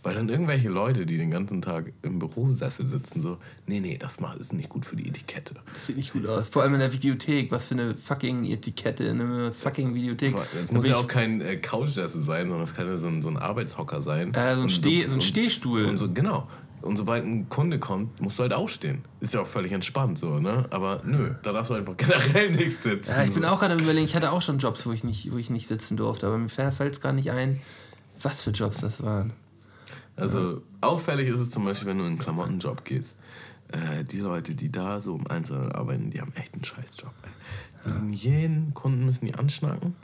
Weil 0.02 0.14
dann 0.14 0.28
irgendwelche 0.28 0.68
Leute, 0.68 1.06
die 1.06 1.16
den 1.16 1.30
ganzen 1.30 1.62
Tag 1.62 1.92
im 2.02 2.18
Bürosessel 2.18 2.86
sitzen, 2.86 3.22
so, 3.22 3.38
nee, 3.66 3.80
nee, 3.80 3.96
das 3.96 4.18
ist 4.38 4.52
nicht 4.52 4.68
gut 4.68 4.84
für 4.84 4.96
die 4.96 5.08
Etikette. 5.08 5.54
Das 5.72 5.86
sieht 5.86 5.96
nicht 5.96 6.12
gut 6.12 6.26
aus. 6.26 6.50
Vor 6.50 6.62
allem 6.62 6.74
in 6.74 6.80
der 6.80 6.92
Videothek. 6.92 7.50
Was 7.50 7.68
für 7.68 7.74
eine 7.74 7.96
fucking 7.96 8.44
Etikette 8.44 9.04
in 9.04 9.20
einer 9.20 9.52
fucking 9.54 9.94
Videothek. 9.94 10.34
Es 10.62 10.70
muss 10.70 10.86
ja 10.86 10.96
auch 10.96 11.08
kein 11.08 11.40
äh, 11.40 11.56
Couchsessel 11.56 12.22
sein, 12.22 12.50
sondern 12.50 12.64
es 12.64 12.74
kann 12.74 12.86
ja 12.86 12.98
so 12.98 13.08
ein, 13.08 13.22
so 13.22 13.30
ein 13.30 13.38
Arbeitshocker 13.38 14.02
sein. 14.02 14.34
Äh, 14.34 14.56
so 14.56 14.62
ein 14.62 14.68
Steh- 14.70 15.02
so 15.04 15.12
ein 15.12 15.12
und- 15.14 15.22
Stehstuhl. 15.24 15.86
Und 15.86 15.96
so, 15.96 16.12
genau. 16.12 16.48
Und 16.84 16.98
sobald 16.98 17.24
ein 17.24 17.48
Kunde 17.48 17.78
kommt, 17.78 18.20
musst 18.20 18.38
du 18.38 18.42
halt 18.42 18.52
aufstehen. 18.52 19.04
Ist 19.20 19.32
ja 19.32 19.40
auch 19.40 19.46
völlig 19.46 19.72
entspannt 19.72 20.18
so, 20.18 20.38
ne? 20.38 20.66
Aber 20.70 21.00
nö, 21.04 21.34
da 21.42 21.52
darfst 21.52 21.70
du 21.70 21.74
einfach 21.74 21.96
generell 21.96 22.50
nicht 22.50 22.82
sitzen. 22.82 23.10
Ja, 23.10 23.24
ich 23.24 23.32
bin 23.32 23.44
auch 23.44 23.58
gerade 23.58 23.74
überlegen, 23.74 24.04
ich 24.04 24.14
hatte 24.14 24.30
auch 24.30 24.42
schon 24.42 24.58
Jobs, 24.58 24.84
wo 24.84 24.92
ich 24.92 25.02
nicht, 25.02 25.32
wo 25.32 25.38
ich 25.38 25.48
nicht 25.48 25.66
sitzen 25.66 25.96
durfte, 25.96 26.26
aber 26.26 26.36
mir 26.36 26.50
fällt 26.50 26.92
es 26.94 27.00
gar 27.00 27.12
nicht 27.14 27.30
ein, 27.30 27.60
was 28.20 28.42
für 28.42 28.50
Jobs 28.50 28.80
das 28.82 29.02
waren. 29.02 29.32
Also 30.16 30.62
auffällig 30.80 31.28
ist 31.28 31.40
es 31.40 31.50
zum 31.50 31.64
Beispiel, 31.64 31.88
wenn 31.88 31.98
du 31.98 32.04
in 32.04 32.10
einen 32.10 32.18
Klamottenjob 32.18 32.84
gehst. 32.84 33.16
Äh, 33.68 34.04
die 34.04 34.20
Leute, 34.20 34.54
die 34.54 34.70
da 34.70 35.00
so 35.00 35.16
im 35.16 35.26
Einzelnen 35.26 35.72
arbeiten, 35.72 36.10
die 36.10 36.20
haben 36.20 36.32
echt 36.34 36.54
einen 36.54 36.64
Scheißjob. 36.64 37.12
Ey. 37.22 37.30
Die 37.84 37.88
müssen 37.88 38.12
jeden 38.12 38.74
Kunden 38.74 39.06
müssen 39.06 39.26
die 39.26 39.34
anschnacken. 39.34 39.96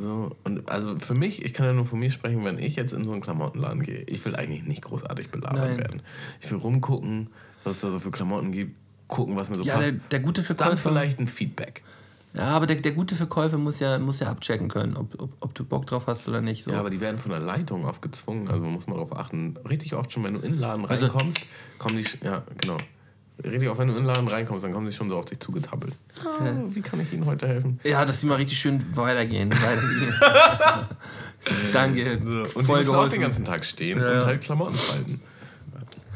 So, 0.00 0.30
und 0.44 0.68
also 0.70 0.96
für 0.98 1.14
mich, 1.14 1.44
ich 1.44 1.52
kann 1.52 1.66
ja 1.66 1.72
nur 1.72 1.84
von 1.86 1.98
mir 1.98 2.10
sprechen, 2.10 2.44
wenn 2.44 2.58
ich 2.58 2.76
jetzt 2.76 2.92
in 2.92 3.04
so 3.04 3.12
einen 3.12 3.20
Klamottenladen 3.20 3.82
gehe, 3.82 4.02
ich 4.06 4.24
will 4.24 4.36
eigentlich 4.36 4.62
nicht 4.64 4.82
großartig 4.82 5.30
belabert 5.30 5.56
Nein. 5.70 5.78
werden. 5.78 6.02
Ich 6.40 6.50
will 6.50 6.58
rumgucken, 6.58 7.28
was 7.64 7.76
es 7.76 7.80
da 7.82 7.90
so 7.90 7.98
für 7.98 8.10
Klamotten 8.10 8.52
gibt, 8.52 8.76
gucken, 9.08 9.36
was 9.36 9.50
mir 9.50 9.56
so 9.56 9.64
Ja, 9.64 9.74
passt. 9.76 9.86
der, 9.92 10.00
der 10.10 10.20
gute 10.20 10.42
Dann 10.42 10.56
Verkäufer. 10.56 10.76
vielleicht 10.90 11.18
ein 11.18 11.26
Feedback. 11.26 11.82
Ja, 12.34 12.48
aber 12.50 12.66
der, 12.66 12.76
der 12.76 12.92
gute 12.92 13.16
Verkäufer 13.16 13.56
muss 13.58 13.80
ja, 13.80 13.98
muss 13.98 14.20
ja 14.20 14.28
abchecken 14.28 14.68
können, 14.68 14.96
ob, 14.96 15.20
ob, 15.20 15.30
ob 15.40 15.54
du 15.54 15.64
Bock 15.64 15.86
drauf 15.86 16.06
hast 16.06 16.28
oder 16.28 16.42
nicht. 16.42 16.62
So. 16.62 16.70
Ja, 16.70 16.78
aber 16.78 16.90
die 16.90 17.00
werden 17.00 17.18
von 17.18 17.30
der 17.32 17.40
Leitung 17.40 17.86
oft 17.86 18.02
gezwungen. 18.02 18.48
Also 18.48 18.62
man 18.64 18.74
muss 18.74 18.86
mal 18.86 18.94
darauf 18.94 19.16
achten. 19.16 19.56
Richtig 19.68 19.94
oft 19.94 20.12
schon, 20.12 20.22
wenn 20.24 20.34
du 20.34 20.40
in 20.40 20.52
den 20.52 20.60
Laden 20.60 20.84
Also- 20.84 21.06
reinkommst, 21.06 21.46
kommen 21.78 21.96
die. 21.96 22.04
Ja, 22.24 22.42
genau. 22.60 22.76
Richtig 23.44 23.68
oft, 23.68 23.78
wenn 23.78 23.86
du 23.88 23.94
in 23.94 24.00
den 24.00 24.06
Laden 24.06 24.26
reinkommst, 24.26 24.64
dann 24.64 24.72
kommen 24.72 24.86
die 24.86 24.92
schon 24.92 25.08
so 25.08 25.16
auf 25.16 25.24
dich 25.26 25.38
zugetappelt. 25.38 25.94
Ah, 26.24 26.40
wie 26.70 26.80
kann 26.82 27.00
ich 27.00 27.12
Ihnen 27.12 27.24
heute 27.26 27.46
helfen? 27.46 27.78
Ja, 27.84 28.04
dass 28.04 28.18
die 28.20 28.26
mal 28.26 28.34
richtig 28.34 28.58
schön 28.58 28.84
weitergehen. 28.96 29.50
weitergehen. 29.52 30.14
Danke. 31.72 32.18
Und 32.54 32.68
die 32.68 32.72
müssen 32.72 32.94
auch 32.94 33.08
den 33.08 33.20
ganzen 33.20 33.44
Tag 33.44 33.64
stehen 33.64 34.00
Ja. 34.00 34.18
und 34.18 34.24
halt 34.26 34.40
Klamotten 34.42 34.74
falten. 34.74 35.20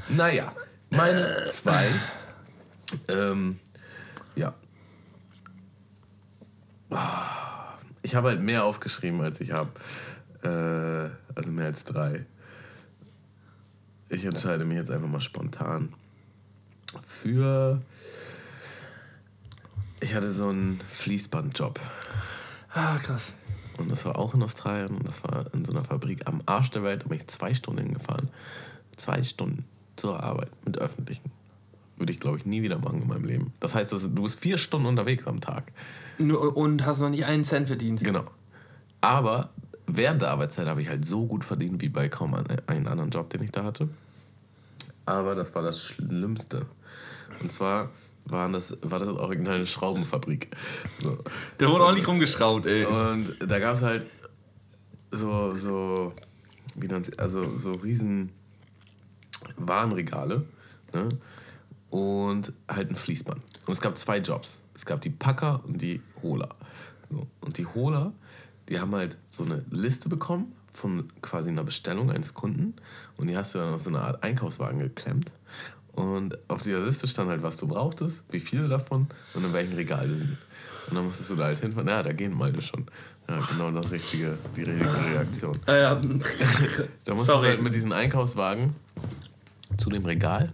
Naja, 0.08 0.52
meine 0.90 1.44
zwei. 1.52 1.90
Ähm, 3.08 3.58
ja. 4.34 4.52
Ah, 6.90 7.74
Ich 8.02 8.14
habe 8.16 8.28
halt 8.28 8.40
mehr 8.42 8.64
aufgeschrieben, 8.64 9.20
als 9.20 9.40
ich 9.40 9.52
habe. 9.52 9.70
Äh, 10.42 11.10
also 11.36 11.50
mehr 11.52 11.66
als 11.66 11.84
drei. 11.84 12.26
Ich 14.08 14.24
entscheide 14.24 14.64
mich 14.64 14.76
jetzt 14.76 14.90
einfach 14.90 15.08
mal 15.08 15.20
spontan 15.20 15.94
für. 17.06 17.80
Ich 20.00 20.14
hatte 20.14 20.32
so 20.32 20.48
einen 20.48 20.80
Fließbandjob. 20.88 21.78
Ah, 22.74 22.98
krass. 22.98 23.32
Und 23.78 23.90
das 23.90 24.04
war 24.04 24.18
auch 24.18 24.34
in 24.34 24.42
Australien. 24.42 24.96
Und 24.96 25.06
das 25.06 25.22
war 25.24 25.46
in 25.54 25.64
so 25.64 25.72
einer 25.72 25.84
Fabrik 25.84 26.26
am 26.26 26.42
Arsch 26.46 26.70
der 26.70 26.82
Welt. 26.82 27.02
Da 27.02 27.08
bin 27.08 27.18
ich 27.18 27.26
zwei 27.28 27.54
Stunden 27.54 27.82
hingefahren. 27.82 28.28
Zwei 28.96 29.22
Stunden 29.22 29.64
zur 29.96 30.22
Arbeit 30.22 30.50
mit 30.64 30.78
Öffentlichen. 30.78 31.30
Würde 31.96 32.12
ich, 32.12 32.20
glaube 32.20 32.38
ich, 32.38 32.46
nie 32.46 32.62
wieder 32.62 32.78
machen 32.78 33.02
in 33.02 33.08
meinem 33.08 33.24
Leben. 33.24 33.52
Das 33.60 33.74
heißt, 33.74 33.92
du 33.92 34.22
bist 34.22 34.40
vier 34.40 34.58
Stunden 34.58 34.86
unterwegs 34.86 35.26
am 35.26 35.40
Tag. 35.40 35.72
Und 36.18 36.84
hast 36.84 37.00
noch 37.00 37.10
nicht 37.10 37.24
einen 37.24 37.44
Cent 37.44 37.68
verdient. 37.68 38.02
Genau. 38.02 38.24
Aber 39.00 39.50
während 39.86 40.22
der 40.22 40.30
Arbeitszeit 40.30 40.66
habe 40.66 40.82
ich 40.82 40.88
halt 40.88 41.04
so 41.04 41.26
gut 41.26 41.44
verdient 41.44 41.80
wie 41.80 41.88
bei 41.88 42.08
kaum 42.08 42.34
einen 42.66 42.86
anderen 42.88 43.10
Job, 43.10 43.30
den 43.30 43.42
ich 43.42 43.50
da 43.50 43.64
hatte. 43.64 43.88
Aber 45.06 45.34
das 45.34 45.54
war 45.54 45.62
das 45.62 45.80
Schlimmste. 45.80 46.66
Und 47.42 47.50
zwar 47.50 47.90
waren 48.24 48.52
das, 48.52 48.76
war 48.82 48.98
das 48.98 49.08
original 49.08 49.56
eine 49.56 49.66
Schraubenfabrik. 49.66 50.48
So. 51.00 51.18
Der 51.58 51.68
wurde 51.68 51.84
auch 51.84 51.94
nicht 51.94 52.06
rumgeschraubt, 52.06 52.66
ey. 52.66 52.84
Und 52.84 53.36
da 53.40 53.58
gab 53.58 53.74
es 53.74 53.82
halt 53.82 54.06
so, 55.10 55.56
so, 55.56 56.12
wie 56.74 56.86
nennt 56.86 57.18
also 57.18 57.58
so 57.58 57.72
riesen 57.72 58.30
Warenregale 59.56 60.44
ne? 60.92 61.08
und 61.90 62.52
halt 62.68 62.90
ein 62.90 62.96
Fließband. 62.96 63.40
Und 63.66 63.72
es 63.72 63.80
gab 63.80 63.96
zwei 63.98 64.18
Jobs. 64.18 64.60
Es 64.74 64.86
gab 64.86 65.00
die 65.00 65.10
Packer 65.10 65.62
und 65.64 65.82
die 65.82 66.00
Holer. 66.22 66.48
So. 67.10 67.26
Und 67.40 67.58
die 67.58 67.66
Holer, 67.66 68.12
die 68.68 68.80
haben 68.80 68.94
halt 68.94 69.18
so 69.28 69.44
eine 69.44 69.64
Liste 69.70 70.08
bekommen 70.08 70.54
von 70.72 71.06
quasi 71.20 71.50
einer 71.50 71.64
Bestellung 71.64 72.10
eines 72.10 72.32
Kunden 72.32 72.74
und 73.18 73.26
die 73.26 73.36
hast 73.36 73.54
du 73.54 73.58
dann 73.58 73.74
auf 73.74 73.82
so 73.82 73.90
eine 73.90 74.00
Art 74.00 74.22
Einkaufswagen 74.22 74.78
geklemmt. 74.78 75.30
Und 75.92 76.38
auf 76.48 76.62
dieser 76.62 76.80
Liste 76.80 77.06
stand 77.06 77.28
halt, 77.28 77.42
was 77.42 77.56
du 77.56 77.68
brauchtest, 77.68 78.22
wie 78.30 78.40
viele 78.40 78.68
davon 78.68 79.08
und 79.34 79.44
in 79.44 79.52
welchem 79.52 79.74
Regal 79.74 80.08
die 80.08 80.16
sind. 80.16 80.38
Und 80.88 80.96
dann 80.96 81.06
musstest 81.06 81.30
du 81.30 81.36
da 81.36 81.44
halt 81.44 81.58
hinfahren. 81.58 81.88
Ja, 81.88 82.02
da 82.02 82.12
gehen 82.12 82.36
Malte 82.36 82.62
schon. 82.62 82.86
Ja, 83.28 83.40
genau 83.50 83.70
das 83.70 83.90
richtige, 83.90 84.36
die 84.56 84.62
richtige 84.62 84.90
Reaktion. 84.90 85.56
Ah, 85.66 85.74
ja. 85.74 86.00
Da 87.04 87.14
musstest 87.14 87.38
Sorry. 87.38 87.46
du 87.46 87.52
halt 87.52 87.62
mit 87.62 87.74
diesem 87.74 87.92
Einkaufswagen 87.92 88.74
zu 89.76 89.90
dem 89.90 90.04
Regal 90.04 90.52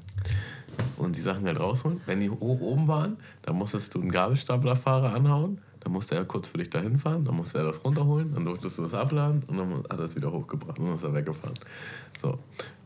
und 0.97 1.17
die 1.17 1.21
Sachen 1.21 1.47
halt 1.47 1.59
rausholen. 1.59 2.01
Wenn 2.07 2.21
die 2.21 2.31
hoch 2.31 2.61
oben 2.61 2.89
waren, 2.89 3.17
dann 3.43 3.57
musstest 3.57 3.95
du 3.95 4.01
einen 4.01 4.11
Gabelstaplerfahrer 4.11 5.15
anhauen. 5.15 5.59
Dann 5.81 5.93
musste 5.93 6.17
er 6.17 6.25
kurz 6.25 6.49
für 6.49 6.59
dich 6.59 6.71
dahin 6.71 6.99
fahren, 6.99 7.25
dann 7.25 7.37
musste 7.37 7.59
er 7.59 7.65
das 7.65 7.85
runterholen, 7.85 8.35
dann 8.35 8.45
durftest 8.45 8.79
du 8.79 8.83
das 8.83 8.95
abladen 8.95 9.45
und 9.47 9.57
dann 9.57 9.73
hat 9.89 10.01
er 10.01 10.01
es 10.01 10.17
wieder 10.17 10.31
hochgebracht 10.31 10.79
und 10.79 10.87
dann 10.87 10.97
ist 10.97 11.05
er 11.05 11.15
weggefahren. 11.15 11.55
So. 12.21 12.39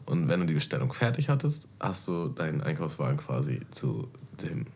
Und 0.06 0.28
wenn 0.28 0.40
du 0.40 0.46
die 0.46 0.54
Bestellung 0.54 0.92
fertig 0.92 1.28
hattest, 1.28 1.68
hast 1.80 2.08
du 2.08 2.28
deinen 2.28 2.60
Einkaufswagen 2.60 3.18
quasi 3.18 3.60
zu 3.70 4.08
den 4.42 4.66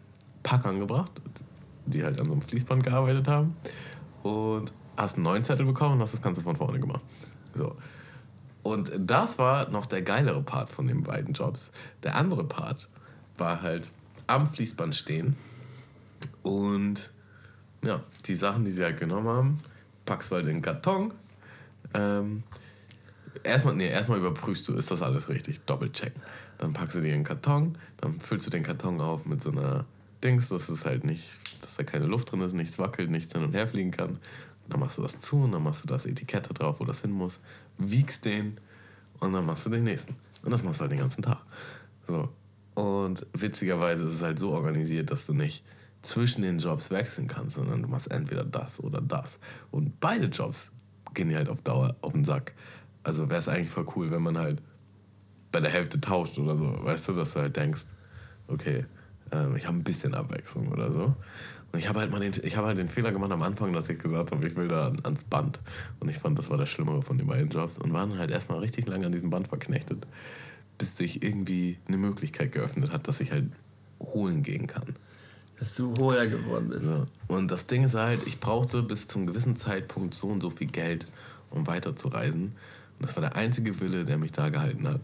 Packern 0.43 0.79
gebracht, 0.79 1.11
die 1.87 2.05
halt 2.05 2.21
an 2.21 2.27
so 2.27 2.33
einem 2.33 2.43
Fließband 2.43 2.85
gearbeitet 2.85 3.29
haben. 3.29 3.57
Und 4.23 4.73
hast 4.97 5.17
einen 5.17 5.25
neuen 5.25 5.45
Zettel 5.45 5.67
bekommen 5.67 5.95
und 5.95 6.01
hast 6.01 6.15
das 6.15 6.23
Ganze 6.23 6.43
von 6.43 6.57
vorne 6.57 6.81
gemacht. 6.81 7.03
So. 7.55 7.77
Und 8.63 8.91
das 8.99 9.39
war 9.39 9.69
noch 9.71 9.87
der 9.87 10.03
geilere 10.03 10.43
Part 10.43 10.71
von 10.71 10.89
den 10.89 11.03
beiden 11.03 11.35
Jobs. 11.35 11.71
Der 12.03 12.17
andere 12.17 12.45
Part 12.45 12.89
war 13.39 13.63
halt 13.63 13.93
am 14.27 14.47
Fließband 14.47 14.95
stehen 14.95 15.37
und 16.43 17.13
ja, 17.83 18.03
die 18.25 18.35
Sachen, 18.35 18.65
die 18.65 18.71
sie 18.71 18.83
halt 18.83 18.99
genommen 18.99 19.29
haben, 19.29 19.59
packst 20.05 20.31
du 20.31 20.37
halt 20.37 20.49
in 20.49 20.55
den 20.55 20.63
Karton. 20.63 21.13
Ähm, 21.95 22.43
erstmal, 23.43 23.75
nee, 23.75 23.89
erstmal 23.89 24.19
überprüfst 24.19 24.69
du, 24.69 24.75
ist 24.75 24.91
das 24.91 25.03
alles 25.03 25.29
richtig, 25.29 25.61
doppelchecken. 25.67 26.23
Dann 26.59 26.73
packst 26.73 26.97
du 26.97 27.01
die 27.01 27.09
in 27.09 27.17
den 27.17 27.25
Karton, 27.25 27.79
dann 27.99 28.21
füllst 28.21 28.47
du 28.47 28.51
den 28.51 28.63
Karton 28.63 29.01
auf 29.01 29.27
mit 29.27 29.43
so 29.43 29.51
einer 29.51 29.85
Dings, 30.23 30.49
dass 30.49 30.69
es 30.69 30.85
halt 30.85 31.05
nicht, 31.05 31.39
dass 31.63 31.77
da 31.77 31.85
keine 31.85 32.07
Luft 32.07 32.33
drin 32.33 32.41
ist, 32.41 32.55
nichts 32.55 32.79
wackelt, 32.79 33.11
nichts 33.11 33.33
hin 33.33 33.45
und 33.45 33.55
her 33.55 33.69
fliegen 33.69 33.91
kann. 33.91 34.19
Dann 34.69 34.81
machst 34.81 34.99
du 34.99 35.03
das 35.03 35.19
zu 35.19 35.43
und 35.43 35.53
dann 35.53 35.63
machst 35.63 35.85
du 35.85 35.89
das 35.89 36.07
Etikett 36.07 36.49
da 36.49 36.53
drauf, 36.53 36.81
wo 36.81 36.85
das 36.85 37.03
hin 37.03 37.13
muss, 37.13 37.39
wiegst 37.79 38.25
den 38.25 38.59
und 39.21 39.33
dann 39.33 39.47
machst 39.47 39.67
du 39.67 39.71
den 39.71 39.85
nächsten. 39.85 40.17
Und 40.43 40.51
das 40.51 40.63
machst 40.63 40.81
du 40.81 40.83
halt 40.83 40.93
den 40.93 40.99
ganzen 40.99 41.23
Tag. 41.23 41.39
So. 42.07 42.29
Und 42.75 43.27
witzigerweise 43.33 44.05
ist 44.05 44.15
es 44.15 44.23
halt 44.23 44.39
so 44.39 44.53
organisiert, 44.53 45.11
dass 45.11 45.27
du 45.27 45.35
nicht 45.35 45.65
zwischen 46.03 46.43
den 46.43 46.59
Jobs 46.59 46.91
wechseln 46.91 47.27
kannst, 47.27 47.57
sondern 47.57 47.83
du 47.83 47.89
machst 47.89 48.11
entweder 48.11 48.45
das 48.45 48.81
oder 48.81 49.01
das. 49.01 49.39
Und 49.71 49.99
beide 50.01 50.27
Jobs 50.27 50.71
gehen 51.15 51.29
dir 51.29 51.39
halt 51.39 51.49
auf 51.49 51.63
Dauer 51.63 51.97
auf 52.01 52.13
den 52.13 52.25
Sack. 52.25 52.55
Also 53.07 53.29
wäre 53.29 53.39
es 53.39 53.49
eigentlich 53.49 53.71
voll 53.71 53.87
cool, 53.95 54.11
wenn 54.11 54.23
man 54.23 54.37
halt 54.37 54.61
bei 55.53 55.61
der 55.61 55.71
Hälfte 55.71 56.01
tauscht 56.01 56.39
oder 56.39 56.57
so. 56.57 56.77
Weißt 56.85 57.07
du, 57.09 57.13
dass 57.13 57.35
du 57.35 57.41
halt 57.41 57.57
denkst, 57.57 57.83
okay, 58.49 58.85
ähm, 59.31 59.55
ich 59.57 59.67
habe 59.67 59.77
ein 59.79 59.85
bisschen 59.85 60.15
Abwechslung 60.15 60.69
oder 60.73 60.93
so. 60.93 61.15
Und 61.73 61.79
ich 61.79 61.89
habe 61.89 62.01
halt 62.01 62.11
mal 62.11 62.19
den, 62.21 62.33
ich 62.43 62.57
habe 62.57 62.67
halt 62.67 62.79
den 62.79 62.89
Fehler 62.89 63.13
gemacht 63.13 63.31
am 63.31 63.43
Anfang, 63.43 63.73
dass 63.73 63.89
ich 63.89 63.99
gesagt 63.99 64.33
habe, 64.33 64.47
ich 64.47 64.57
will 64.57 64.67
da 64.69 64.89
an- 64.89 65.01
ans 65.05 65.23
Band. 65.25 65.61
Und 66.01 66.09
ich 66.09 66.19
fand, 66.19 66.37
das 66.39 66.51
war 66.51 66.59
das 66.59 66.69
Schlimmere 66.69 67.01
von 67.03 67.17
den 67.17 67.29
beiden 67.29 67.49
Jobs. 67.49 67.79
Und 67.79 67.93
waren 67.93 68.19
halt 68.19 68.31
erstmal 68.33 68.59
richtig 68.59 68.89
lange 68.89 69.07
an 69.07 69.13
diesem 69.13 69.31
Band 69.31 69.47
verknechtet. 69.49 70.05
bis 70.79 70.95
sich 70.97 71.23
irgendwie 71.23 71.79
eine 71.89 71.97
Möglichkeit 71.97 72.53
geöffnet 72.53 72.93
hat, 72.93 73.09
dass 73.09 73.21
ich 73.21 73.33
halt 73.33 73.47
holen 74.01 74.43
gehen 74.43 74.67
kann. 74.67 74.95
Dass 75.59 75.75
du 75.75 75.97
Holer 75.97 76.27
geworden 76.27 76.69
bist. 76.69 76.85
Ja. 76.85 77.07
Und 77.29 77.51
das 77.51 77.67
Ding 77.67 77.85
ist 77.85 77.95
halt, 77.95 78.27
ich 78.27 78.41
brauchte 78.41 78.83
bis 78.83 79.07
zum 79.09 79.27
gewissen 79.27 79.57
Zeitpunkt 79.57 80.13
so 80.13 80.27
und 80.27 80.43
so 80.43 80.51
viel 80.51 80.67
Geld, 80.67 81.07
um 81.51 81.67
weiterzureisen. 81.67 82.53
Und 82.99 83.03
das 83.03 83.17
war 83.17 83.21
der 83.21 83.37
einzige 83.37 83.79
Wille, 83.81 84.05
der 84.05 84.19
mich 84.19 84.33
da 84.33 84.49
gehalten 84.49 84.89
hat. 84.89 85.01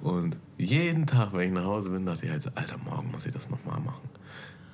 Und 0.00 0.38
jeden 0.56 1.06
Tag, 1.06 1.32
wenn 1.32 1.48
ich 1.48 1.54
nach 1.54 1.64
Hause 1.64 1.90
bin, 1.90 2.06
dachte 2.06 2.24
ich 2.24 2.30
halt 2.30 2.42
so, 2.42 2.50
Alter, 2.54 2.78
morgen 2.78 3.10
muss 3.10 3.26
ich 3.26 3.32
das 3.32 3.50
nochmal 3.50 3.80
machen. 3.80 4.08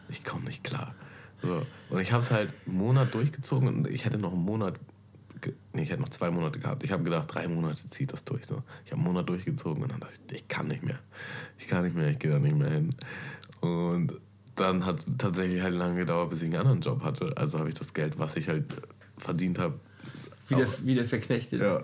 Ich 0.09 0.25
komme 0.25 0.45
nicht 0.45 0.63
klar. 0.63 0.95
So. 1.43 1.67
Und 1.91 2.01
ich 2.01 2.13
habe 2.13 2.23
es 2.23 2.31
halt 2.31 2.55
einen 2.67 2.79
Monat 2.79 3.13
durchgezogen 3.13 3.69
und 3.69 3.89
ich 3.89 4.05
hätte 4.05 4.19
noch 4.19 4.33
einen 4.33 4.45
Monat, 4.45 4.79
nee, 5.73 5.83
ich 5.83 5.91
hätte 5.91 6.01
noch 6.01 6.09
zwei 6.09 6.31
Monate 6.31 6.61
gehabt. 6.61 6.85
Ich 6.85 6.93
habe 6.93 7.03
gedacht, 7.03 7.35
drei 7.35 7.49
Monate 7.49 7.91
zieht 7.91 8.13
das 8.13 8.25
durch. 8.25 8.47
So. 8.47 8.63
Ich 8.85 8.93
habe 8.93 9.03
einen 9.03 9.13
Monat 9.13 9.29
durchgezogen 9.29 9.83
und 9.83 9.91
dann 9.91 10.01
dachte 10.01 10.15
ich, 10.29 10.43
ich 10.43 10.49
kann 10.49 10.69
nicht 10.69 10.83
mehr. 10.83 10.99
Ich 11.59 11.67
kann 11.67 11.85
nicht 11.85 11.97
mehr, 11.97 12.09
ich 12.09 12.19
gehe 12.19 12.31
da 12.31 12.39
nicht 12.39 12.57
mehr 12.57 12.71
hin. 12.71 12.91
Und 13.61 14.15
dann 14.55 14.87
hat 14.87 15.01
es 15.01 15.07
tatsächlich 15.19 15.63
halt 15.63 15.75
lange 15.75 15.97
gedauert, 15.97 16.31
bis 16.31 16.43
ich 16.43 16.47
einen 16.47 16.57
anderen 16.57 16.81
Job 16.81 17.03
hatte. 17.03 17.37
Also 17.37 17.59
habe 17.59 17.69
ich 17.69 17.75
das 17.75 17.93
Geld, 17.95 18.19
was 18.19 18.37
ich 18.37 18.49
halt 18.49 18.65
verdient 19.19 19.59
habe, 19.59 19.79
wieder, 20.49 20.67
wieder 20.85 21.05
verknechtet. 21.05 21.61
Ja. 21.61 21.83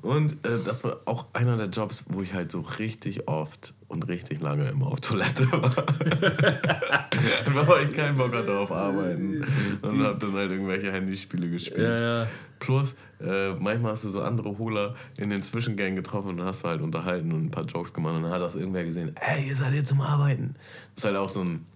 Und 0.00 0.44
äh, 0.46 0.58
das 0.64 0.84
war 0.84 0.98
auch 1.06 1.26
einer 1.32 1.56
der 1.56 1.66
Jobs, 1.66 2.04
wo 2.08 2.22
ich 2.22 2.32
halt 2.32 2.52
so 2.52 2.60
richtig 2.60 3.26
oft 3.26 3.74
und 3.88 4.06
richtig 4.06 4.40
lange 4.40 4.68
immer 4.68 4.86
auf 4.86 5.00
Toilette 5.00 5.50
war. 5.50 5.74
Weil 7.66 7.84
ich 7.84 7.92
keinen 7.92 8.16
Bock 8.16 8.32
hatte 8.32 8.56
auf 8.56 8.70
Arbeiten. 8.70 9.44
Und 9.82 10.02
hab 10.04 10.20
dann 10.20 10.34
halt 10.34 10.52
irgendwelche 10.52 10.92
Handyspiele 10.92 11.50
gespielt. 11.50 11.78
Ja, 11.78 12.20
ja. 12.22 12.26
Plus, 12.60 12.94
äh, 13.20 13.54
manchmal 13.54 13.92
hast 13.92 14.04
du 14.04 14.10
so 14.10 14.22
andere 14.22 14.56
Holer 14.58 14.94
in 15.18 15.30
den 15.30 15.42
Zwischengängen 15.42 15.96
getroffen 15.96 16.30
und 16.30 16.42
hast 16.42 16.62
halt 16.62 16.80
unterhalten 16.80 17.32
und 17.32 17.46
ein 17.46 17.50
paar 17.50 17.64
Jokes 17.64 17.92
gemacht. 17.92 18.14
Und 18.14 18.22
dann 18.22 18.32
hat 18.32 18.40
das 18.40 18.54
irgendwer 18.54 18.84
gesehen, 18.84 19.16
ey, 19.16 19.48
ihr 19.48 19.56
seid 19.56 19.72
hier 19.72 19.84
zum 19.84 20.00
Arbeiten. 20.00 20.54
Das 20.94 21.02
ist 21.02 21.06
halt 21.06 21.16
auch 21.16 21.28
so 21.28 21.42
ein 21.42 21.66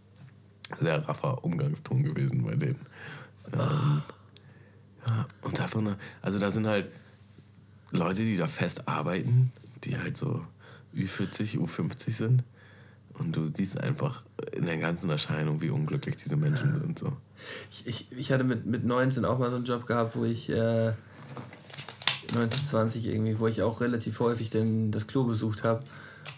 sehr 0.77 1.09
raffer 1.09 1.43
Umgangston 1.45 2.05
gewesen 2.05 2.45
bei 2.45 2.55
denen. 2.55 2.87
Ähm, 3.53 4.03
ja, 5.07 5.27
und 5.43 5.59
davon, 5.59 5.97
also 6.21 6.39
da 6.39 6.53
sind 6.53 6.67
halt 6.67 6.89
Leute, 7.93 8.23
die 8.23 8.37
da 8.37 8.47
fest 8.47 8.89
arbeiten, 8.89 9.53
die 9.85 9.99
halt 9.99 10.17
so 10.17 10.45
Ü40, 10.97 11.59
U50 11.59 12.13
sind. 12.13 12.45
Und 13.15 13.37
du 13.37 13.47
siehst 13.47 13.79
einfach 13.79 14.23
in 14.53 14.65
der 14.65 14.79
ganzen 14.79 15.11
Erscheinung, 15.11 15.61
wie 15.61 15.69
unglücklich 15.69 16.17
diese 16.17 16.37
Menschen 16.37 16.81
sind. 16.81 16.99
So. 16.99 17.17
Ich, 17.71 17.87
ich, 17.87 18.13
ich 18.13 18.33
hatte 18.33 18.45
mit, 18.45 18.65
mit 18.65 18.85
19 18.85 19.25
auch 19.25 19.39
mal 19.39 19.51
so 19.51 19.57
einen 19.57 19.67
Job 19.67 19.87
gehabt, 19.87 20.17
wo 20.17 20.25
ich 20.25 20.49
äh, 20.49 20.93
19, 22.35 22.65
20 22.65 23.07
irgendwie, 23.07 23.39
wo 23.39 23.47
ich 23.47 23.63
auch 23.63 23.83
relativ 23.83 24.19
häufig 24.21 24.49
den, 24.49 24.91
das 24.91 25.07
Klo 25.07 25.25
besucht 25.25 25.63
habe. 25.63 25.85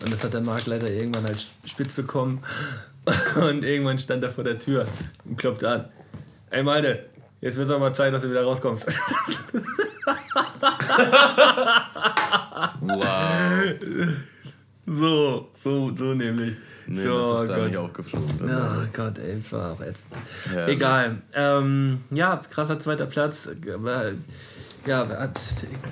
Und 0.02 0.12
das 0.12 0.24
hat 0.24 0.34
der 0.34 0.40
Marktleiter 0.40 0.90
irgendwann 0.90 1.24
halt 1.24 1.46
spitz 1.64 1.92
bekommen. 1.92 2.42
Und 3.36 3.64
irgendwann 3.64 3.98
stand 3.98 4.24
er 4.24 4.30
vor 4.30 4.44
der 4.44 4.58
Tür 4.58 4.86
und 5.26 5.36
klopfte 5.36 5.68
an. 5.68 5.84
Ey 6.48 6.62
Malte, 6.62 7.04
jetzt 7.42 7.58
wird 7.58 7.68
es 7.68 7.74
auch 7.74 7.78
mal 7.78 7.92
Zeit, 7.92 8.14
dass 8.14 8.22
du 8.22 8.30
wieder 8.30 8.44
rauskommst. 8.44 8.86
Wow. 12.80 13.74
So, 14.86 15.48
so, 15.62 15.96
so 15.96 16.14
nämlich. 16.14 16.54
Nee, 16.86 17.02
so, 17.02 17.32
das 17.34 17.42
ist 17.44 17.48
da 17.50 17.56
Gott. 17.56 17.66
nicht 17.68 17.76
aufgeflogen. 17.78 18.38
dann. 18.46 18.84
Oh 18.84 18.88
Gott, 18.92 19.18
ey, 19.18 19.38
es 19.38 19.50
war 19.52 19.72
auch 19.72 19.80
ätzend. 19.80 20.12
Ja, 20.54 20.66
Egal. 20.66 21.16
Ähm, 21.32 22.00
ja, 22.10 22.36
krasser 22.50 22.78
zweiter 22.78 23.06
Platz. 23.06 23.48
Ja, 24.86 25.08
hat- 25.08 25.40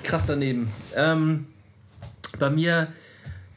krass 0.03 0.23
daneben. 0.27 0.71
Ähm, 0.95 1.47
bei 2.37 2.51
mir 2.51 2.89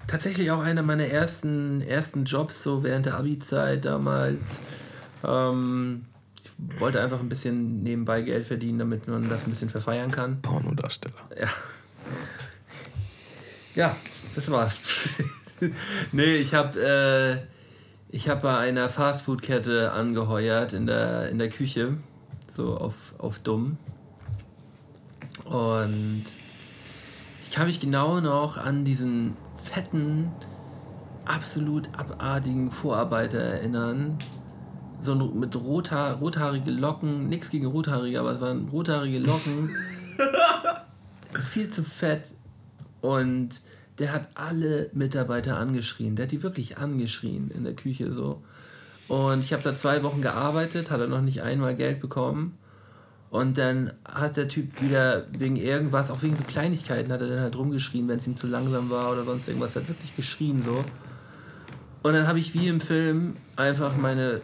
tatsächlich 0.07 0.51
auch 0.51 0.61
einer 0.63 0.83
meiner 0.83 1.07
ersten, 1.09 1.83
ersten 1.83 2.25
Jobs, 2.25 2.63
so 2.63 2.83
während 2.83 3.05
der 3.05 3.17
Abi-Zeit 3.19 3.85
damals. 3.85 4.61
Ähm, 5.23 6.07
wollte 6.59 7.01
einfach 7.01 7.21
ein 7.21 7.29
bisschen 7.29 7.83
nebenbei 7.83 8.23
Geld 8.23 8.47
verdienen, 8.47 8.79
damit 8.79 9.09
man 9.09 9.29
das 9.29 9.45
ein 9.45 9.51
bisschen 9.51 9.71
verfeiern 9.71 10.11
kann. 10.11 10.41
Pornodarsteller. 10.43 11.15
Ja. 11.39 11.49
Ja, 13.75 13.97
das 14.35 14.51
war's. 14.51 14.79
nee, 16.13 16.37
ich 16.37 16.55
habe 16.55 16.81
äh, 16.81 17.47
ich 18.09 18.29
hab 18.29 18.43
bei 18.43 18.57
einer 18.57 18.89
Fastfood-Kette 18.89 19.93
angeheuert 19.93 20.73
in 20.73 20.87
der, 20.87 21.29
in 21.29 21.39
der 21.39 21.51
Küche. 21.51 21.99
So 22.49 22.77
auf, 22.79 23.15
auf 23.19 23.39
dumm. 23.41 23.77
Und 25.45 26.25
ich 27.43 27.51
kann 27.51 27.67
mich 27.67 27.81
genau 27.81 28.21
noch 28.21 28.57
an 28.57 28.85
diesen 28.85 29.37
fetten, 29.63 30.31
absolut 31.27 31.91
abartigen 31.99 32.71
Vorarbeiter 32.71 33.39
erinnern. 33.41 34.17
So 35.03 35.13
ein- 35.13 35.39
mit 35.39 35.55
rothaar, 35.57 36.15
rothaarige 36.17 36.71
Locken, 36.71 37.29
nichts 37.29 37.51
gegen 37.51 37.67
rothaarige, 37.67 38.19
aber 38.21 38.33
es 38.33 38.41
waren 38.41 38.69
rothaarige 38.69 39.19
Locken 39.19 39.71
viel 41.51 41.69
zu 41.71 41.85
fett 41.85 42.33
und 43.03 43.61
der 43.99 44.13
hat 44.13 44.29
alle 44.35 44.91
Mitarbeiter 44.93 45.57
angeschrien. 45.59 46.17
Der 46.17 46.25
hat 46.27 46.33
die 46.33 46.43
wirklich 46.43 46.77
angeschrien 46.79 47.51
in 47.51 47.65
der 47.65 47.75
Küche 47.75 48.13
so. 48.13 48.43
Und 49.09 49.41
ich 49.41 49.53
habe 49.53 49.63
da 49.63 49.75
zwei 49.75 50.03
Wochen 50.03 50.21
gearbeitet, 50.21 50.91
hat 50.91 51.01
er 51.01 51.07
noch 51.07 51.21
nicht 51.23 51.43
einmal 51.43 51.77
Geld 51.77 52.01
bekommen. 52.01 52.59
Und 53.31 53.57
dann 53.59 53.93
hat 54.05 54.37
der 54.37 54.49
Typ 54.49 54.81
wieder 54.83 55.27
wegen 55.39 55.57
irgendwas, 55.57 56.11
auch 56.11 56.23
wegen 56.23 56.37
so 56.37 56.45
Kleinigkeiten, 56.45 57.11
hat 57.13 57.21
er 57.21 57.29
dann 57.29 57.41
halt 57.41 57.57
rumgeschrien, 57.57 58.07
wenn 58.09 58.19
es 58.19 58.27
ihm 58.27 58.37
zu 58.37 58.47
langsam 58.47 58.91
war 58.91 59.13
oder 59.13 59.25
sonst 59.25 59.49
irgendwas, 59.49 59.77
hat 59.77 59.89
wirklich 59.89 60.15
geschrien 60.15 60.63
so. 60.65 60.85
Und 62.03 62.13
dann 62.13 62.27
habe 62.29 62.39
ich 62.39 62.55
wie 62.55 62.69
im 62.69 62.81
Film 62.81 63.37
einfach 63.57 63.97
meine 63.97 64.41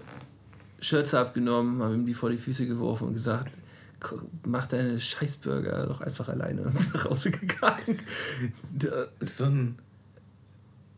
Schürze 0.83 1.19
abgenommen, 1.19 1.83
habe 1.83 1.95
ihm 1.95 2.05
die 2.05 2.13
vor 2.15 2.29
die 2.31 2.37
Füße 2.37 2.67
geworfen 2.67 3.09
und 3.09 3.15
gesagt, 3.15 3.53
"Guck, 4.01 4.25
mach 4.47 4.67
deine 4.67 4.99
Scheißburger 5.01 5.87
doch 5.87 6.01
einfach 6.03 6.29
alleine 6.29 6.63
und 6.63 6.75
bin 6.75 6.87
nach 6.93 7.05
Hause 7.09 7.31
gegangen. 7.31 7.99
Da- 8.75 9.07
Ist 9.21 9.39
so 9.39 9.45
ein 9.45 9.79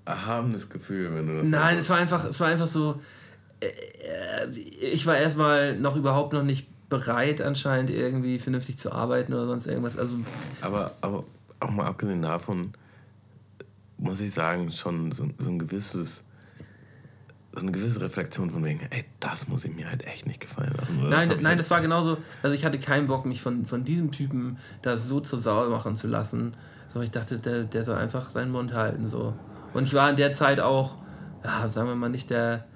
erhabenes 0.04 0.68
Gefühl, 0.68 1.14
wenn 1.14 1.26
du 1.26 1.40
das 1.40 1.48
Nein, 1.48 1.78
es 1.78 1.88
war 1.88 1.98
einfach, 1.98 2.24
es 2.26 2.38
war 2.40 2.48
einfach 2.48 2.66
so. 2.66 3.00
äh, 3.60 3.66
äh, 3.66 4.50
Ich 4.92 5.06
war 5.06 5.16
erstmal 5.16 5.78
noch 5.78 5.96
überhaupt 5.96 6.32
noch 6.32 6.42
nicht 6.42 6.66
bereit, 6.90 7.40
anscheinend 7.40 7.90
irgendwie 7.90 8.38
vernünftig 8.38 8.76
zu 8.78 8.92
arbeiten 8.92 9.32
oder 9.32 9.46
sonst 9.46 9.66
irgendwas. 9.66 9.96
Also, 9.98 10.16
Aber, 10.60 10.92
aber 11.00 11.24
auch 11.60 11.70
mal 11.70 11.86
abgesehen 11.86 12.22
davon, 12.22 12.72
muss 13.96 14.20
ich 14.20 14.32
sagen, 14.32 14.70
schon 14.70 15.10
so, 15.12 15.28
so 15.38 15.50
ein 15.50 15.58
gewisses, 15.58 16.22
so 17.54 17.60
eine 17.60 17.72
gewisse 17.72 18.00
Reflexion 18.00 18.50
von 18.50 18.64
wegen, 18.64 18.80
ey, 18.90 19.04
das 19.20 19.46
muss 19.48 19.64
ich 19.64 19.74
mir 19.74 19.88
halt 19.88 20.04
echt 20.06 20.26
nicht 20.26 20.40
gefallen 20.40 20.74
lassen. 20.76 20.98
Oder 21.00 21.08
nein, 21.10 21.30
ich 21.30 21.40
nein, 21.40 21.56
das 21.56 21.70
war 21.70 21.80
genauso. 21.80 22.18
Also, 22.42 22.54
ich 22.54 22.64
hatte 22.64 22.78
keinen 22.78 23.06
Bock, 23.06 23.26
mich 23.26 23.40
von, 23.40 23.64
von 23.64 23.84
diesem 23.84 24.10
Typen 24.10 24.58
das 24.82 25.06
so 25.06 25.20
zur 25.20 25.38
Sau 25.38 25.68
machen 25.70 25.96
zu 25.96 26.08
lassen. 26.08 26.54
So, 26.92 27.00
ich 27.00 27.10
dachte, 27.10 27.38
der, 27.38 27.64
der 27.64 27.84
soll 27.84 27.96
einfach 27.96 28.30
seinen 28.30 28.50
Mund 28.50 28.74
halten. 28.74 29.08
So. 29.08 29.34
Und 29.72 29.84
ich 29.84 29.94
war 29.94 30.10
in 30.10 30.16
der 30.16 30.32
Zeit 30.32 30.60
auch, 30.60 30.96
ja, 31.44 31.68
sagen 31.68 31.88
wir 31.88 31.94
mal, 31.94 32.08
nicht 32.08 32.30
der. 32.30 32.66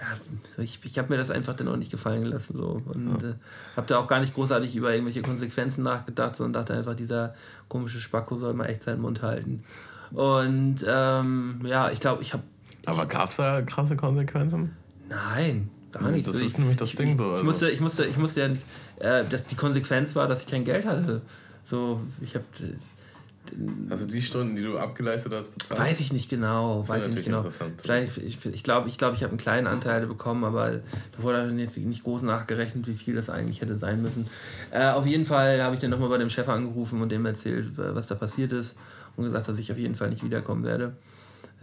Ja, 0.00 0.62
ich 0.62 0.80
ich 0.84 0.98
habe 0.98 1.10
mir 1.10 1.16
das 1.16 1.30
einfach 1.30 1.54
dann 1.54 1.68
auch 1.68 1.76
nicht 1.76 1.90
gefallen 1.90 2.22
gelassen. 2.22 2.56
So. 2.56 2.82
Und 2.86 3.22
äh, 3.22 3.34
habe 3.76 3.86
da 3.86 3.98
auch 3.98 4.08
gar 4.08 4.20
nicht 4.20 4.34
großartig 4.34 4.74
über 4.74 4.92
irgendwelche 4.92 5.22
Konsequenzen 5.22 5.84
nachgedacht, 5.84 6.36
sondern 6.36 6.64
dachte 6.64 6.78
einfach, 6.78 6.94
dieser 6.94 7.34
komische 7.68 8.00
Spacko 8.00 8.36
soll 8.36 8.54
mal 8.54 8.66
echt 8.66 8.82
seinen 8.82 9.00
Mund 9.02 9.22
halten. 9.22 9.62
Und 10.10 10.84
ähm, 10.86 11.60
ja, 11.64 11.90
ich 11.90 12.00
glaube, 12.00 12.22
ich 12.22 12.32
habe. 12.32 12.42
Aber 12.86 13.06
gab 13.06 13.30
es 13.30 13.36
da 13.36 13.62
krasse 13.62 13.96
Konsequenzen? 13.96 14.76
Nein, 15.08 15.70
gar 15.92 16.10
nicht. 16.10 16.26
Das 16.26 16.34
So, 16.36 16.44
ist 16.44 16.52
ich, 16.52 16.58
nämlich 16.58 16.76
das 16.76 16.90
ich, 16.90 16.96
Ding 16.96 17.16
so, 17.16 17.24
Ich, 17.26 17.30
also- 17.32 17.44
musste, 17.44 17.70
ich 17.70 17.80
musste, 17.80 18.04
ich 18.06 18.16
musste 18.16 18.40
ja, 19.00 19.20
äh, 19.20 19.24
dass 19.28 19.46
die 19.46 19.54
Konsequenz 19.54 20.14
war, 20.16 20.26
dass 20.28 20.42
ich 20.42 20.48
kein 20.48 20.64
Geld 20.64 20.84
hatte. 20.86 21.22
So, 21.64 22.00
ich 22.20 22.34
habe, 22.34 22.44
Also 23.90 24.06
die 24.06 24.22
Stunden, 24.22 24.56
die 24.56 24.62
du 24.62 24.78
abgeleistet 24.78 25.32
hast, 25.32 25.54
bezahlt? 25.56 25.78
weiß 25.80 26.00
ich 26.00 26.12
nicht 26.12 26.28
genau, 26.30 26.86
weiß 26.88 27.06
ich 27.08 27.14
nicht 27.14 27.24
genau. 27.26 27.44
Vielleicht, 27.82 28.16
ich, 28.18 28.44
ich 28.46 28.62
glaube, 28.64 28.88
ich, 28.88 28.96
glaub, 28.98 29.14
ich 29.14 29.22
habe 29.22 29.30
einen 29.30 29.38
kleinen 29.38 29.66
Anteil 29.66 30.06
bekommen, 30.06 30.44
aber 30.44 30.70
da 30.72 30.82
wurde 31.22 31.46
dann 31.46 31.58
jetzt 31.58 31.76
nicht 31.78 32.02
groß 32.04 32.22
nachgerechnet, 32.22 32.86
wie 32.88 32.94
viel 32.94 33.14
das 33.14 33.30
eigentlich 33.30 33.60
hätte 33.60 33.78
sein 33.78 34.00
müssen. 34.02 34.26
Äh, 34.70 34.88
auf 34.90 35.06
jeden 35.06 35.26
Fall 35.26 35.62
habe 35.62 35.74
ich 35.74 35.80
dann 35.80 35.90
nochmal 35.90 36.08
bei 36.08 36.18
dem 36.18 36.30
Chef 36.30 36.48
angerufen 36.48 37.00
und 37.02 37.10
dem 37.12 37.24
erzählt, 37.26 37.78
äh, 37.78 37.94
was 37.94 38.06
da 38.06 38.14
passiert 38.14 38.52
ist 38.52 38.76
und 39.16 39.24
gesagt, 39.24 39.46
dass 39.48 39.58
ich 39.58 39.70
auf 39.70 39.78
jeden 39.78 39.94
Fall 39.94 40.10
nicht 40.10 40.24
wiederkommen 40.24 40.64
werde. 40.64 40.96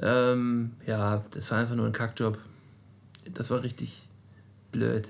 Ähm, 0.02 0.72
ja, 0.86 1.24
das 1.32 1.52
war 1.52 1.60
einfach 1.60 1.76
nur 1.76 1.86
ein 1.86 1.92
Kackjob. 1.94 2.38
Das 3.34 3.50
war 3.50 3.64
richtig 3.64 4.08
blöd. 4.72 5.08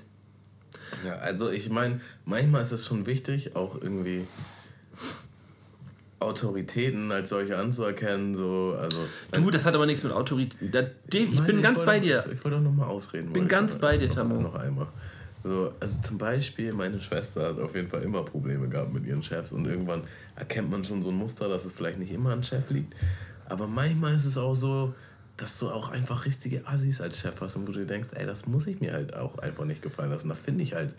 Ja, 1.06 1.14
also 1.14 1.50
ich 1.50 1.70
meine, 1.70 2.00
manchmal 2.24 2.62
ist 2.62 2.72
es 2.72 2.86
schon 2.86 3.06
wichtig, 3.06 3.54
auch 3.56 3.80
irgendwie 3.80 4.26
Autoritäten 6.18 7.10
als 7.12 7.30
solche 7.30 7.56
anzuerkennen. 7.56 8.34
So, 8.34 8.76
also, 8.78 8.98
Du, 9.32 9.50
das 9.50 9.64
hat 9.64 9.74
aber 9.74 9.86
nichts 9.86 10.02
mit 10.02 10.12
Autorität. 10.12 10.74
da- 10.74 10.82
Ich 11.10 11.30
Meine, 11.34 11.46
bin 11.46 11.62
ganz 11.62 11.78
wollte- 11.78 11.86
bei 11.86 12.00
dir. 12.00 12.24
Ich, 12.26 12.32
ich 12.34 12.44
wollte 12.44 12.58
auch 12.58 12.62
noch 12.62 12.72
mal 12.74 12.86
ausreden. 12.86 13.32
Bin 13.32 13.42
weil 13.44 13.48
ganz 13.48 13.74
ich- 13.74 13.80
bei 13.80 13.96
dir, 13.96 14.10
Tammo. 14.10 14.40
Noch 14.40 14.54
einmal. 14.54 14.88
So, 15.42 15.72
also 15.80 16.00
zum 16.02 16.18
Beispiel, 16.18 16.74
meine 16.74 17.00
Schwester 17.00 17.48
hat 17.48 17.58
auf 17.60 17.74
jeden 17.74 17.88
Fall 17.88 18.02
immer 18.02 18.22
Probleme 18.22 18.68
gehabt 18.68 18.92
mit 18.92 19.06
ihren 19.06 19.22
Chefs 19.22 19.52
und 19.52 19.64
irgendwann 19.64 20.02
erkennt 20.36 20.70
man 20.70 20.84
schon 20.84 21.02
so 21.02 21.08
ein 21.08 21.14
Muster, 21.16 21.48
dass 21.48 21.64
es 21.64 21.72
vielleicht 21.72 21.98
nicht 21.98 22.12
immer 22.12 22.32
an 22.32 22.42
Chef 22.42 22.68
liegt. 22.68 22.92
Aber 23.50 23.66
manchmal 23.66 24.14
ist 24.14 24.26
es 24.26 24.38
auch 24.38 24.54
so, 24.54 24.94
dass 25.36 25.58
du 25.58 25.70
auch 25.70 25.90
einfach 25.90 26.24
richtige 26.24 26.66
Assis 26.68 27.00
als 27.00 27.18
Chef 27.18 27.40
hast 27.40 27.56
und 27.56 27.66
wo 27.66 27.72
du 27.72 27.80
dir 27.80 27.86
denkst, 27.86 28.10
ey, 28.14 28.24
das 28.24 28.46
muss 28.46 28.66
ich 28.66 28.80
mir 28.80 28.92
halt 28.92 29.14
auch 29.14 29.38
einfach 29.38 29.64
nicht 29.64 29.82
gefallen 29.82 30.10
lassen. 30.10 30.28
Da 30.28 30.36
finde 30.36 30.62
ich 30.62 30.74
halt 30.74 30.94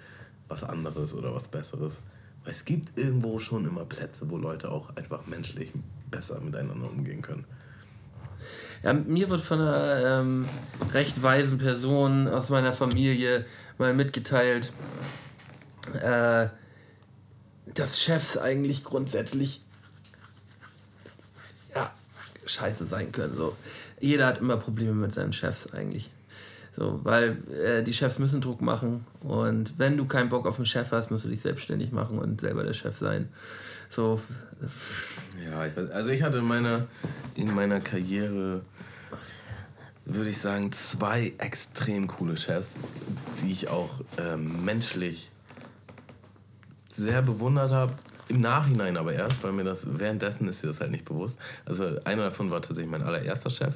was 0.49 0.64
anderes 0.64 1.14
oder 1.14 1.34
was 1.34 1.48
Besseres. 1.48 1.95
Weil 2.44 2.52
es 2.52 2.65
gibt 2.65 2.99
irgendwo 2.99 3.40
schon 3.40 3.65
immer 3.65 3.86
Plätze, 3.86 4.30
wo 4.30 4.38
Leute 4.38 4.69
auch 4.69 4.95
einfach 4.98 5.26
menschlich 5.28 5.72
besser 6.10 6.41
miteinander 6.41 6.90
umgehen 6.90 7.22
können. 7.22 7.45
Ja, 8.84 8.94
mir 8.94 9.30
wird 9.30 9.41
von 9.41 9.61
einer 9.61 10.19
ähm, 10.22 10.45
recht 10.91 11.23
weisen 11.23 11.57
Person 11.57 12.28
aus 12.28 12.49
meiner 12.49 12.73
Familie 12.73 13.45
mal 13.78 13.94
mitgeteilt, 13.94 14.73
äh, 16.02 16.48
dass 17.73 18.02
Chefs 18.02 18.38
eigentlich 18.38 18.84
grundsätzlich 18.84 19.61
scheiße 22.45 22.85
sein 22.85 23.11
können. 23.11 23.35
So. 23.35 23.55
Jeder 23.99 24.27
hat 24.27 24.39
immer 24.39 24.57
Probleme 24.57 24.93
mit 24.93 25.11
seinen 25.11 25.34
Chefs 25.34 25.72
eigentlich. 25.73 26.09
So, 26.76 27.01
weil 27.03 27.38
äh, 27.51 27.84
die 27.84 27.93
Chefs 27.93 28.18
müssen 28.18 28.39
Druck 28.39 28.61
machen 28.61 29.05
und 29.22 29.77
wenn 29.77 29.97
du 29.97 30.05
keinen 30.05 30.30
Bock 30.30 30.45
auf 30.47 30.55
einen 30.55 30.65
Chef 30.65 30.91
hast, 30.91 31.11
musst 31.11 31.26
du 31.26 31.30
dich 31.30 31.41
selbstständig 31.41 31.91
machen 31.91 32.18
und 32.18 32.39
selber 32.39 32.63
der 32.63 32.73
Chef 32.73 32.97
sein. 32.97 33.27
So. 33.89 34.22
Ja, 35.43 35.65
ich 35.65 35.76
weiß, 35.76 35.89
also 35.89 36.11
ich 36.11 36.23
hatte 36.23 36.38
in 36.38 36.45
meiner, 36.45 36.88
in 37.35 37.53
meiner 37.53 37.81
Karriere, 37.81 38.61
würde 40.05 40.30
ich 40.30 40.38
sagen, 40.38 40.72
zwei 40.72 41.34
extrem 41.39 42.07
coole 42.07 42.38
Chefs, 42.38 42.77
die 43.41 43.51
ich 43.51 43.68
auch 43.68 44.01
ähm, 44.18 44.63
menschlich 44.63 45.30
sehr 46.88 47.22
bewundert 47.22 47.72
habe. 47.72 47.93
Im 48.32 48.40
Nachhinein 48.40 48.95
aber 48.95 49.12
erst, 49.12 49.44
weil 49.44 49.52
mir 49.52 49.66
das, 49.66 49.82
währenddessen 49.86 50.48
ist 50.48 50.64
dir 50.64 50.68
das 50.68 50.80
halt 50.80 50.90
nicht 50.90 51.03
bewusst. 51.03 51.38
Also 51.66 51.99
einer 52.06 52.24
davon 52.24 52.49
war 52.49 52.62
tatsächlich 52.62 52.90
mein 52.90 53.03
allererster 53.03 53.49
Chef, 53.49 53.76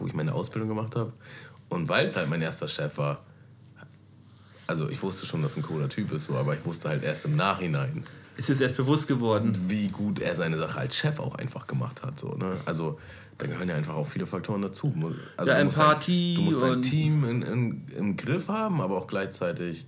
wo 0.00 0.06
ich 0.08 0.14
meine 0.14 0.34
Ausbildung 0.34 0.68
gemacht 0.68 0.96
habe. 0.96 1.12
Und 1.68 1.88
weil 1.88 2.08
es 2.08 2.16
halt 2.16 2.28
mein 2.28 2.42
erster 2.42 2.66
Chef 2.66 2.98
war, 2.98 3.22
also 4.66 4.88
ich 4.88 5.00
wusste 5.00 5.26
schon, 5.26 5.42
dass 5.42 5.56
ein 5.56 5.62
cooler 5.62 5.88
Typ 5.88 6.10
ist, 6.10 6.24
so, 6.24 6.34
aber 6.34 6.56
ich 6.56 6.64
wusste 6.64 6.88
halt 6.88 7.04
erst 7.04 7.24
im 7.24 7.36
Nachhinein. 7.36 8.02
Ist 8.36 8.50
es 8.50 8.60
erst 8.60 8.76
bewusst 8.76 9.06
geworden? 9.06 9.56
Wie 9.68 9.86
gut 9.90 10.18
er 10.18 10.34
seine 10.34 10.58
Sache 10.58 10.80
als 10.80 10.96
Chef 10.96 11.20
auch 11.20 11.36
einfach 11.36 11.68
gemacht 11.68 12.02
hat. 12.02 12.18
So, 12.18 12.34
ne? 12.34 12.56
Also 12.64 12.98
da 13.38 13.46
gehören 13.46 13.68
ja 13.68 13.76
einfach 13.76 13.94
auch 13.94 14.08
viele 14.08 14.26
Faktoren 14.26 14.62
dazu. 14.62 14.92
Also, 15.36 15.52
ja, 15.52 15.56
du 15.56 15.60
Empathie. 15.60 16.36
Musst 16.40 16.62
halt, 16.62 16.72
du 16.72 16.76
musst 16.80 16.84
dein 16.84 16.90
Team 16.90 17.24
in, 17.28 17.42
in, 17.42 17.86
im 17.96 18.16
Griff 18.16 18.48
haben, 18.48 18.80
aber 18.80 18.96
auch 18.96 19.06
gleichzeitig, 19.06 19.86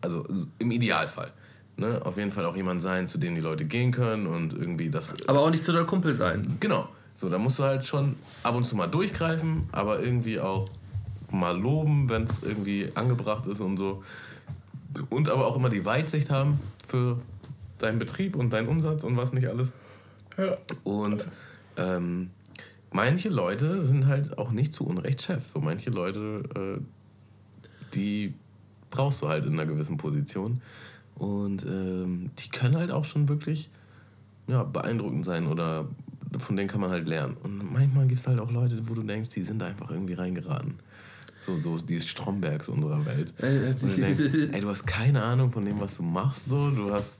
also 0.00 0.24
im 0.60 0.70
Idealfall. 0.70 1.32
Ne, 1.78 2.04
auf 2.04 2.16
jeden 2.16 2.32
Fall 2.32 2.44
auch 2.44 2.56
jemand 2.56 2.82
sein, 2.82 3.06
zu 3.06 3.18
dem 3.18 3.36
die 3.36 3.40
Leute 3.40 3.64
gehen 3.64 3.92
können 3.92 4.26
und 4.26 4.52
irgendwie 4.52 4.90
das. 4.90 5.14
Aber 5.28 5.42
auch 5.42 5.50
nicht 5.50 5.64
zu 5.64 5.70
der 5.70 5.84
Kumpel 5.84 6.16
sein. 6.16 6.56
Genau. 6.58 6.88
So, 7.14 7.28
da 7.28 7.38
musst 7.38 7.60
du 7.60 7.62
halt 7.62 7.86
schon 7.86 8.16
ab 8.42 8.56
und 8.56 8.64
zu 8.64 8.74
mal 8.74 8.88
durchgreifen, 8.88 9.68
aber 9.70 10.02
irgendwie 10.02 10.40
auch 10.40 10.68
mal 11.30 11.56
loben, 11.56 12.08
wenn 12.08 12.24
es 12.24 12.42
irgendwie 12.42 12.88
angebracht 12.94 13.46
ist 13.46 13.60
und 13.60 13.76
so. 13.76 14.02
Und 15.08 15.28
aber 15.28 15.46
auch 15.46 15.54
immer 15.54 15.68
die 15.68 15.84
Weitsicht 15.84 16.30
haben 16.30 16.58
für 16.86 17.18
deinen 17.78 18.00
Betrieb 18.00 18.34
und 18.34 18.52
deinen 18.52 18.66
Umsatz 18.66 19.04
und 19.04 19.16
was 19.16 19.32
nicht 19.32 19.46
alles. 19.46 19.72
Ja. 20.36 20.56
Und 20.82 21.28
ähm, 21.76 22.30
manche 22.90 23.28
Leute 23.28 23.84
sind 23.84 24.06
halt 24.06 24.36
auch 24.36 24.50
nicht 24.50 24.72
zu 24.72 24.84
Unrecht 24.84 25.22
Chefs. 25.22 25.50
So 25.50 25.60
manche 25.60 25.90
Leute, 25.90 26.42
äh, 26.56 26.80
die 27.94 28.34
brauchst 28.90 29.22
du 29.22 29.28
halt 29.28 29.46
in 29.46 29.52
einer 29.52 29.66
gewissen 29.66 29.96
Position. 29.96 30.60
Und 31.18 31.64
ähm, 31.64 32.30
die 32.38 32.48
können 32.48 32.76
halt 32.76 32.90
auch 32.90 33.04
schon 33.04 33.28
wirklich 33.28 33.70
ja, 34.46 34.62
beeindruckend 34.62 35.24
sein 35.24 35.46
oder 35.46 35.86
von 36.38 36.56
denen 36.56 36.68
kann 36.68 36.80
man 36.80 36.90
halt 36.90 37.08
lernen. 37.08 37.36
Und 37.42 37.72
manchmal 37.72 38.06
gibt 38.06 38.20
es 38.20 38.26
halt 38.26 38.38
auch 38.38 38.50
Leute, 38.50 38.80
wo 38.88 38.94
du 38.94 39.02
denkst, 39.02 39.30
die 39.30 39.42
sind 39.42 39.62
einfach 39.62 39.90
irgendwie 39.90 40.14
reingeraten. 40.14 40.74
So, 41.40 41.60
so 41.60 41.78
dieses 41.78 42.08
Strombergs 42.08 42.68
unserer 42.68 43.04
Welt. 43.06 43.32
Äh, 43.38 43.70
und 43.70 43.82
du 43.82 43.88
denkst, 44.00 44.52
ey, 44.52 44.60
du 44.60 44.68
hast 44.68 44.86
keine 44.86 45.22
Ahnung 45.22 45.50
von 45.50 45.64
dem, 45.64 45.80
was 45.80 45.96
du 45.96 46.02
machst, 46.02 46.46
so, 46.46 46.70
du 46.70 46.92
hast, 46.92 47.18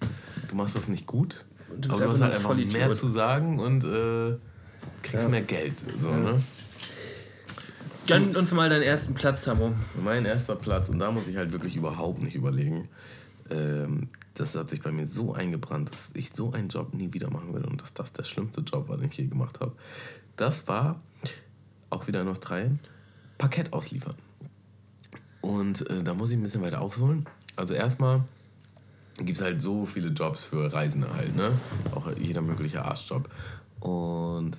du 0.49 0.57
machst 0.57 0.77
das 0.77 0.89
nicht 0.89 1.07
gut. 1.07 1.45
Du 1.81 1.91
aber 1.91 2.05
du 2.05 2.13
hast 2.13 2.21
halt 2.21 2.35
einfach 2.35 2.55
mehr 2.55 2.93
zu 2.93 3.09
sagen 3.09 3.59
und 3.59 3.85
äh, 3.85 4.37
kriegst 5.03 5.25
ja. 5.25 5.29
mehr 5.29 5.43
Geld. 5.43 5.75
So, 5.99 6.11
ja. 6.11 6.17
ne? 6.17 6.37
Gönn 8.07 8.35
uns 8.37 8.53
mal 8.53 8.71
deinen 8.71 8.83
ersten 8.83 9.13
Platz, 9.15 9.45
Tamo. 9.45 9.73
Mein 10.03 10.25
erster 10.25 10.57
Platz, 10.57 10.89
und 10.89 10.99
da 10.99 11.11
muss 11.11 11.29
ich 11.29 11.37
halt 11.37 11.53
wirklich 11.53 11.77
überhaupt 11.77 12.23
nicht 12.23 12.35
überlegen. 12.35 12.89
Ähm, 13.51 14.09
das 14.35 14.55
hat 14.55 14.71
sich 14.71 14.83
bei 14.83 14.93
mir 14.93 15.07
so 15.07 15.35
eingebrannt, 15.35 15.91
dass 15.91 16.11
ich 16.15 16.31
so 16.33 16.53
einen 16.53 16.69
Job 16.69 16.95
nie 16.95 17.13
wieder 17.13 17.31
machen 17.31 17.53
will 17.55 17.65
und 17.65 17.83
dass 17.83 17.93
das 17.93 18.13
der 18.13 18.25
schlimmste 18.25 18.61
Job 18.61 18.89
war, 18.89 18.97
den 18.97 19.09
ich 19.09 19.17
je 19.17 19.27
gemacht 19.27 19.61
habe. 19.61 19.73
Das 20.37 20.69
war 20.69 21.01
auch 21.91 22.07
wieder 22.07 22.21
in 22.21 22.29
Australien 22.29 22.79
Parkett 23.39 23.73
ausliefern. 23.73 24.15
Und 25.41 25.89
äh, 25.91 26.03
da 26.03 26.15
muss 26.15 26.31
ich 26.31 26.37
ein 26.37 26.43
bisschen 26.43 26.63
weiter 26.63 26.81
aufholen. 26.81 27.27
Also 27.57 27.75
erstmal 27.75 28.25
gibt 29.17 29.39
es 29.39 29.43
halt 29.43 29.61
so 29.61 29.87
viele 29.87 30.09
Jobs 30.09 30.45
für 30.45 30.73
Reisende 30.73 31.13
halt, 31.13 31.35
ne? 31.35 31.53
Auch 31.95 32.11
jeder 32.17 32.43
mögliche 32.43 32.85
Arschjob. 32.85 33.29
Und 33.81 34.59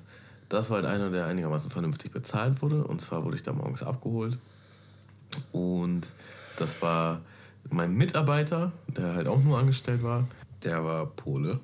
das 0.50 0.70
war 0.70 0.78
halt 0.78 0.86
einer, 0.86 1.10
der 1.10 1.26
einigermaßen 1.26 1.72
vernünftig 1.72 2.12
bezahlt 2.12 2.62
wurde. 2.62 2.86
Und 2.86 3.02
zwar 3.02 3.24
wurde 3.24 3.36
ich 3.36 3.44
da 3.44 3.54
morgens 3.54 3.84
abgeholt. 3.84 4.38
Und 5.52 6.08
das 6.58 6.82
war 6.82 7.22
mein 7.70 7.94
Mitarbeiter, 7.96 8.72
der 8.88 9.14
halt 9.16 9.28
auch 9.28 9.44
nur 9.44 9.58
angestellt 9.58 10.04
war. 10.04 10.28
Der 10.64 10.84
war 10.84 11.06
Pole. 11.06 11.60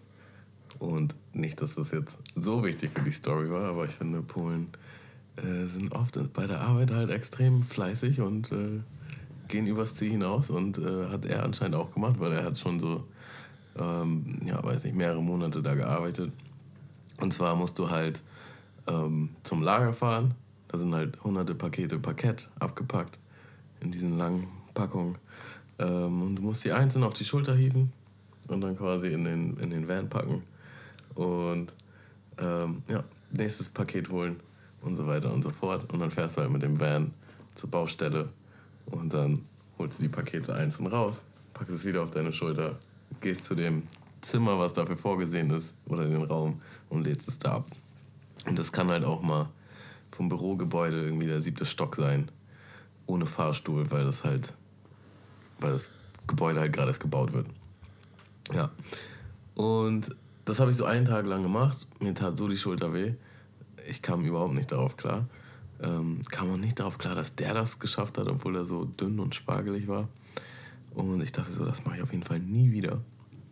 Und 0.80 1.15
nicht, 1.34 1.61
dass 1.61 1.76
das 1.76 1.91
jetzt 1.91 2.17
so 2.35 2.63
wichtig 2.63 2.91
für 2.91 3.01
die 3.01 3.11
Story 3.11 3.49
war, 3.49 3.69
aber 3.69 3.85
ich 3.85 3.91
finde, 3.91 4.22
Polen 4.22 4.69
äh, 5.38 5.65
sind 5.65 5.91
oft 5.93 6.17
bei 6.34 6.47
der 6.47 6.61
Arbeit 6.61 6.91
halt 6.91 7.09
extrem 7.09 7.63
fleißig 7.63 8.22
und 8.22 8.51
äh, 8.51 8.81
gehen 9.47 9.67
übers 9.67 9.95
Ziel 9.95 10.11
hinaus. 10.11 10.49
Und 10.49 10.77
äh, 10.77 11.07
hat 11.09 11.26
er 11.26 11.43
anscheinend 11.43 11.76
auch 11.76 11.93
gemacht, 11.93 12.15
weil 12.19 12.34
er 12.34 12.43
hat 12.43 12.57
schon 12.57 12.80
so, 12.80 13.05
ähm, 13.77 14.41
ja, 14.45 14.63
weiß 14.63 14.84
nicht, 14.84 14.95
mehrere 14.95 15.22
Monate 15.22 15.61
da 15.61 15.76
gearbeitet. 15.76 16.31
Und 17.22 17.34
zwar 17.34 17.55
musst 17.55 17.80
du 17.80 17.89
halt 17.89 18.22
ähm, 18.88 19.30
zum 19.43 19.61
Lager 19.61 19.93
fahren. 19.93 20.35
Da 20.67 20.77
sind 20.77 20.93
halt 20.93 21.23
hunderte 21.23 21.55
Pakete 21.55 21.99
Parkett 21.99 22.49
abgepackt 22.59 23.17
in 23.80 23.91
diesen 23.91 24.17
langen 24.17 24.47
Packungen. 24.73 25.17
Ähm, 25.80 26.22
und 26.22 26.35
du 26.35 26.41
musst 26.41 26.64
die 26.64 26.72
einzeln 26.72 27.03
auf 27.03 27.14
die 27.14 27.26
Schulter 27.26 27.56
hieven 27.56 27.91
und 28.47 28.61
dann 28.61 28.77
quasi 28.77 29.14
in 29.14 29.23
den, 29.23 29.57
in 29.57 29.69
den 29.69 29.88
Van 29.88 30.10
packen. 30.10 30.43
Und 31.15 31.73
ähm, 32.38 32.84
ja, 32.88 33.03
nächstes 33.31 33.69
Paket 33.69 34.10
holen 34.10 34.39
und 34.81 34.95
so 34.95 35.07
weiter 35.07 35.34
und 35.34 35.43
so 35.43 35.49
fort. 35.49 35.91
Und 35.91 35.99
dann 35.99 36.11
fährst 36.11 36.38
du 36.38 36.41
halt 36.41 36.52
mit 36.52 36.61
dem 36.61 36.80
Van 36.80 37.14
zur 37.56 37.69
Baustelle 37.69 38.30
und 38.88 39.14
dann 39.14 39.39
holst 39.77 39.99
du 39.99 40.03
die 40.03 40.10
Pakete 40.10 40.53
einzeln 40.53 40.88
raus, 40.88 41.22
packst 41.53 41.73
es 41.73 41.85
wieder 41.85 42.03
auf 42.03 42.11
deine 42.11 42.31
Schulter, 42.31 42.77
gehst 43.22 43.45
zu 43.45 43.56
dem 43.56 43.84
Zimmer, 44.22 44.60
was 44.60 44.73
dafür 44.73 44.97
vorgesehen 44.97 45.52
ist, 45.52 45.73
oder 45.85 46.07
den 46.07 46.23
Raum 46.23 46.61
und 46.89 47.03
lädst 47.03 47.27
es 47.27 47.39
da 47.39 47.56
ab. 47.56 47.68
Und 48.45 48.60
das 48.60 48.72
kann 48.72 48.89
halt 48.89 49.03
auch 49.03 49.22
mal 49.22 49.49
vom 50.11 50.30
Bürogebäude 50.30 51.02
irgendwie 51.03 51.27
der 51.27 51.41
siebte 51.41 51.65
Stock 51.65 51.95
sein, 51.95 52.31
ohne 53.06 53.26
Fahrstuhl, 53.26 53.89
weil 53.91 54.06
das 54.06 54.23
halt, 54.23 54.53
weil 55.66 55.74
das 55.74 55.90
Gebäude 56.28 56.60
halt 56.60 56.74
gerade 56.74 56.90
erst 56.90 57.02
gebaut 57.02 57.34
wird. 57.34 57.48
Ja. 58.54 58.72
Und 59.56 60.16
das 60.46 60.60
habe 60.60 60.72
ich 60.72 60.78
so 60.78 60.86
einen 60.86 61.06
Tag 61.06 61.26
lang 61.26 61.44
gemacht. 61.44 61.88
Mir 62.00 62.14
tat 62.14 62.38
so 62.38 62.48
die 62.48 62.58
Schulter 62.58 62.94
weh 62.94 63.16
ich 63.88 64.02
kam 64.02 64.26
überhaupt 64.26 64.54
nicht 64.54 64.72
darauf 64.72 64.98
klar. 64.98 65.28
Ähm, 65.82 66.22
kam 66.30 66.52
auch 66.52 66.58
nicht 66.58 66.80
darauf 66.80 66.98
klar, 66.98 67.16
dass 67.16 67.36
der 67.36 67.54
das 67.54 67.80
geschafft 67.80 68.18
hat, 68.18 68.28
obwohl 68.28 68.56
er 68.56 68.66
so 68.66 68.86
dünn 68.86 69.20
und 69.20 69.36
spargelig 69.36 69.88
war. 69.88 70.08
Und 70.94 71.22
ich 71.22 71.32
dachte 71.32 71.52
so, 71.52 71.66
das 71.66 71.86
mache 71.86 71.98
ich 71.98 72.04
auf 72.04 72.12
jeden 72.12 72.24
Fall 72.24 72.40
nie 72.40 72.72
wieder. 72.72 73.02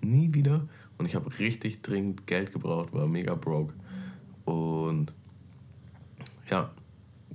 Nie 0.01 0.33
wieder. 0.33 0.67
Und 0.97 1.05
ich 1.05 1.15
habe 1.15 1.37
richtig 1.39 1.81
dringend 1.81 2.27
Geld 2.27 2.53
gebraucht, 2.53 2.93
war 2.93 3.07
mega 3.07 3.35
broke. 3.35 3.73
Und 4.45 5.13
ja, 6.49 6.71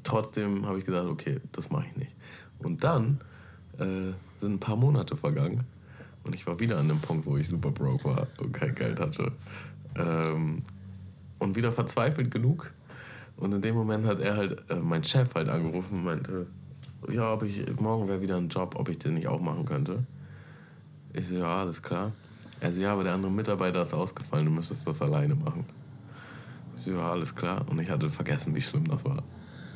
trotzdem 0.02 0.66
habe 0.66 0.78
ich 0.78 0.86
gesagt, 0.86 1.06
okay, 1.06 1.40
das 1.52 1.70
mache 1.70 1.86
ich 1.90 1.96
nicht. 1.96 2.12
Und 2.58 2.84
dann 2.84 3.20
äh, 3.78 4.12
sind 4.40 4.54
ein 4.54 4.60
paar 4.60 4.76
Monate 4.76 5.16
vergangen 5.16 5.64
und 6.24 6.34
ich 6.34 6.46
war 6.46 6.60
wieder 6.60 6.78
an 6.78 6.88
dem 6.88 7.00
Punkt, 7.00 7.26
wo 7.26 7.36
ich 7.36 7.48
super 7.48 7.70
broke 7.70 8.04
war 8.04 8.26
und 8.38 8.52
kein 8.52 8.74
Geld 8.74 9.00
hatte. 9.00 9.32
Ähm, 9.96 10.62
und 11.38 11.56
wieder 11.56 11.70
verzweifelt 11.70 12.30
genug, 12.30 12.72
und 13.38 13.52
in 13.52 13.62
dem 13.62 13.76
Moment 13.76 14.04
hat 14.04 14.20
er 14.20 14.36
halt, 14.36 14.68
äh, 14.68 14.76
mein 14.76 15.04
Chef 15.04 15.34
halt 15.34 15.48
angerufen 15.48 15.98
und 15.98 16.04
meinte, 16.04 16.46
ja, 17.08 17.32
ob 17.32 17.44
ich, 17.44 17.64
morgen 17.80 18.08
wäre 18.08 18.20
wieder 18.20 18.36
ein 18.36 18.48
Job, 18.48 18.74
ob 18.76 18.88
ich 18.88 18.98
den 18.98 19.14
nicht 19.14 19.28
auch 19.28 19.40
machen 19.40 19.64
könnte. 19.64 20.04
Ich 21.12 21.28
so, 21.28 21.36
ja, 21.36 21.60
alles 21.60 21.80
klar. 21.80 22.12
Er 22.60 22.72
so, 22.72 22.80
ja, 22.80 22.92
aber 22.92 23.04
der 23.04 23.14
andere 23.14 23.30
Mitarbeiter 23.30 23.82
ist 23.82 23.94
ausgefallen, 23.94 24.46
du 24.46 24.50
müsstest 24.50 24.86
das 24.86 25.00
alleine 25.00 25.36
machen. 25.36 25.64
Ich 26.78 26.84
so, 26.84 26.90
ja, 26.90 27.10
alles 27.12 27.34
klar. 27.34 27.64
Und 27.70 27.80
ich 27.80 27.88
hatte 27.88 28.08
vergessen, 28.08 28.56
wie 28.56 28.60
schlimm 28.60 28.88
das 28.88 29.04
war. 29.04 29.22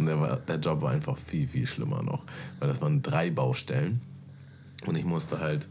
Und 0.08 0.20
der, 0.20 0.36
der 0.36 0.56
Job 0.56 0.82
war 0.82 0.90
einfach 0.90 1.16
viel, 1.16 1.48
viel 1.48 1.66
schlimmer 1.66 2.02
noch. 2.02 2.24
Weil 2.58 2.68
das 2.68 2.80
waren 2.80 3.02
drei 3.02 3.30
Baustellen. 3.30 4.00
Und 4.86 4.96
ich 4.96 5.04
musste 5.04 5.40
halt 5.40 5.68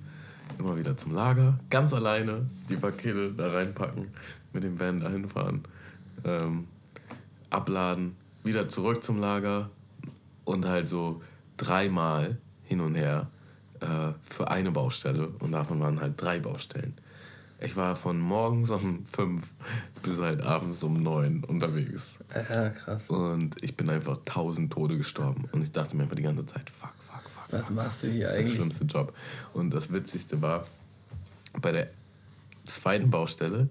immer 0.57 0.77
wieder 0.77 0.97
zum 0.97 1.13
Lager, 1.13 1.59
ganz 1.69 1.93
alleine 1.93 2.45
die 2.69 2.75
Pakete 2.75 3.33
da 3.33 3.51
reinpacken, 3.51 4.07
mit 4.53 4.63
dem 4.63 4.79
Van 4.79 4.99
dahin 4.99 5.27
fahren. 5.27 5.63
Ähm, 6.23 6.67
abladen, 7.49 8.15
wieder 8.43 8.69
zurück 8.69 9.03
zum 9.03 9.19
Lager 9.19 9.69
und 10.45 10.65
halt 10.65 10.87
so 10.89 11.21
dreimal 11.57 12.37
hin 12.63 12.81
und 12.81 12.95
her 12.95 13.29
äh, 13.79 14.13
für 14.23 14.49
eine 14.49 14.71
Baustelle 14.71 15.27
und 15.39 15.51
davon 15.51 15.79
waren 15.79 15.99
halt 15.99 16.21
drei 16.21 16.39
Baustellen. 16.39 16.93
Ich 17.63 17.75
war 17.75 17.95
von 17.95 18.19
morgens 18.19 18.71
um 18.71 19.05
fünf 19.05 19.47
bis 20.01 20.17
halt 20.17 20.41
abends 20.41 20.83
um 20.83 21.01
neun 21.03 21.43
unterwegs. 21.43 22.13
Ja, 22.33 22.69
krass. 22.69 23.07
Und 23.07 23.63
ich 23.63 23.77
bin 23.77 23.89
einfach 23.89 24.17
tausend 24.25 24.73
Tode 24.73 24.97
gestorben. 24.97 25.45
Und 25.51 25.61
ich 25.61 25.71
dachte 25.71 25.95
mir 25.95 26.03
einfach 26.03 26.15
die 26.15 26.23
ganze 26.23 26.45
Zeit, 26.47 26.71
fuck, 26.71 26.89
fuck, 27.07 27.21
fuck. 27.29 27.53
Was 27.53 27.69
machst 27.69 28.03
du 28.03 28.07
hier 28.07 28.21
das 28.25 28.31
ist 28.31 28.37
eigentlich? 28.37 28.53
der 28.53 28.55
schlimmste 28.57 28.85
Job. 28.85 29.15
Und 29.53 29.71
das 29.71 29.93
Witzigste 29.93 30.41
war, 30.41 30.65
bei 31.61 31.71
der 31.71 31.87
zweiten 32.65 33.11
Baustelle 33.11 33.69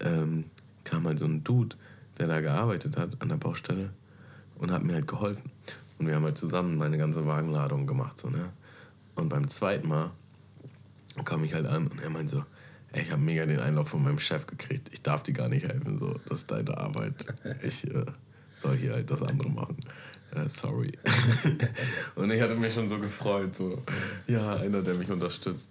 ähm, 0.00 0.44
kam 0.84 1.06
halt 1.06 1.18
so 1.18 1.24
ein 1.24 1.42
Dude, 1.42 1.74
der 2.18 2.28
da 2.28 2.40
gearbeitet 2.40 2.96
hat 2.96 3.20
an 3.20 3.28
der 3.28 3.36
Baustelle 3.36 3.90
und 4.58 4.70
hat 4.70 4.84
mir 4.84 4.94
halt 4.94 5.08
geholfen. 5.08 5.50
Und 5.98 6.06
wir 6.06 6.14
haben 6.14 6.24
halt 6.24 6.38
zusammen 6.38 6.76
meine 6.76 6.96
ganze 6.96 7.26
Wagenladung 7.26 7.88
gemacht. 7.88 8.18
So, 8.18 8.30
ne? 8.30 8.50
Und 9.16 9.30
beim 9.30 9.48
zweiten 9.48 9.88
Mal 9.88 10.12
kam 11.24 11.42
ich 11.42 11.54
halt 11.54 11.66
an 11.66 11.88
und 11.88 12.00
er 12.00 12.10
meinte 12.10 12.36
so, 12.36 12.44
ey, 12.96 13.02
ich 13.02 13.12
habe 13.12 13.22
mega 13.22 13.46
den 13.46 13.60
Einlauf 13.60 13.88
von 13.88 14.02
meinem 14.02 14.18
Chef 14.18 14.46
gekriegt. 14.46 14.88
Ich 14.92 15.02
darf 15.02 15.22
dir 15.22 15.32
gar 15.32 15.48
nicht 15.48 15.64
helfen. 15.64 15.98
So, 15.98 16.14
das 16.28 16.40
ist 16.40 16.50
deine 16.50 16.76
Arbeit. 16.76 17.26
Ich 17.62 17.84
äh, 17.84 18.04
soll 18.54 18.76
hier 18.76 18.94
halt 18.94 19.10
das 19.10 19.22
andere 19.22 19.50
machen. 19.50 19.76
Äh, 20.34 20.48
sorry. 20.48 20.92
und 22.14 22.30
ich 22.30 22.40
hatte 22.40 22.54
mich 22.54 22.74
schon 22.74 22.88
so 22.88 22.98
gefreut. 22.98 23.54
So, 23.54 23.82
ja, 24.26 24.56
einer, 24.56 24.82
der 24.82 24.94
mich 24.94 25.10
unterstützt. 25.10 25.68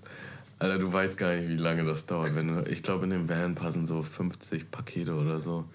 Alter, 0.60 0.80
du 0.80 0.94
weißt 0.94 1.18
gar 1.18 1.36
nicht, 1.36 1.50
wie 1.50 1.58
lange 1.58 1.84
das 1.84 2.06
dauert. 2.06 2.36
Wenn 2.36 2.48
du, 2.48 2.70
ich 2.70 2.82
glaube, 2.84 3.06
in 3.06 3.10
dem 3.10 3.28
Van 3.28 3.56
passen 3.56 3.86
so 3.86 4.04
50 4.04 4.72
Pakete 4.72 5.14
oder 5.14 5.42
so. 5.42 5.66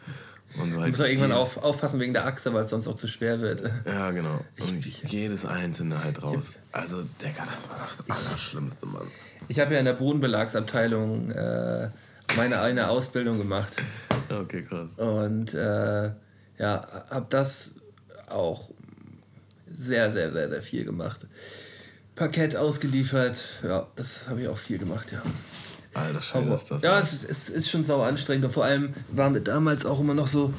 Und 0.56 0.72
du 0.72 0.80
halt 0.80 0.90
musst 0.90 1.00
irgendwann 1.00 1.32
auf, 1.32 1.58
aufpassen 1.58 2.00
wegen 2.00 2.12
der 2.12 2.26
Achse, 2.26 2.52
weil 2.54 2.62
es 2.62 2.70
sonst 2.70 2.88
auch 2.88 2.96
zu 2.96 3.06
schwer 3.06 3.40
wird. 3.40 3.62
ja, 3.86 4.10
genau. 4.10 4.44
Und 4.58 4.84
jedes 4.84 5.44
einzelne 5.44 6.02
halt 6.02 6.22
raus. 6.22 6.50
Also, 6.72 7.02
Digga, 7.02 7.44
das 7.44 7.68
war 7.68 7.78
das 7.78 8.04
Allerschlimmste, 8.08 8.86
Mann. 8.86 9.06
Ich 9.48 9.58
habe 9.58 9.74
ja 9.74 9.80
in 9.80 9.84
der 9.84 9.94
Bodenbelagsabteilung 9.94 11.30
äh, 11.30 11.88
meine 12.36 12.60
eine 12.60 12.88
Ausbildung 12.88 13.38
gemacht. 13.38 13.72
Okay, 14.28 14.62
krass. 14.62 14.92
Und 14.96 15.54
äh, 15.54 16.10
ja, 16.58 16.86
habe 17.10 17.26
das 17.30 17.74
auch 18.28 18.70
sehr, 19.66 20.12
sehr, 20.12 20.30
sehr, 20.30 20.48
sehr 20.48 20.62
viel 20.62 20.84
gemacht. 20.84 21.26
Parkett 22.14 22.54
ausgeliefert, 22.54 23.44
ja, 23.62 23.86
das 23.96 24.28
habe 24.28 24.42
ich 24.42 24.48
auch 24.48 24.58
viel 24.58 24.78
gemacht, 24.78 25.10
ja. 25.12 25.22
Alter, 25.92 26.20
Aber, 26.38 26.54
ist 26.54 26.70
das. 26.70 26.82
ja, 26.82 27.00
es 27.00 27.12
ist, 27.12 27.30
es 27.30 27.48
ist 27.48 27.70
schon 27.70 27.84
sauer 27.84 28.06
anstrengend. 28.06 28.44
Und 28.44 28.52
vor 28.52 28.64
allem 28.64 28.94
waren 29.10 29.34
wir 29.34 29.40
damals 29.40 29.84
auch 29.84 29.98
immer 29.98 30.14
noch 30.14 30.28
so, 30.28 30.54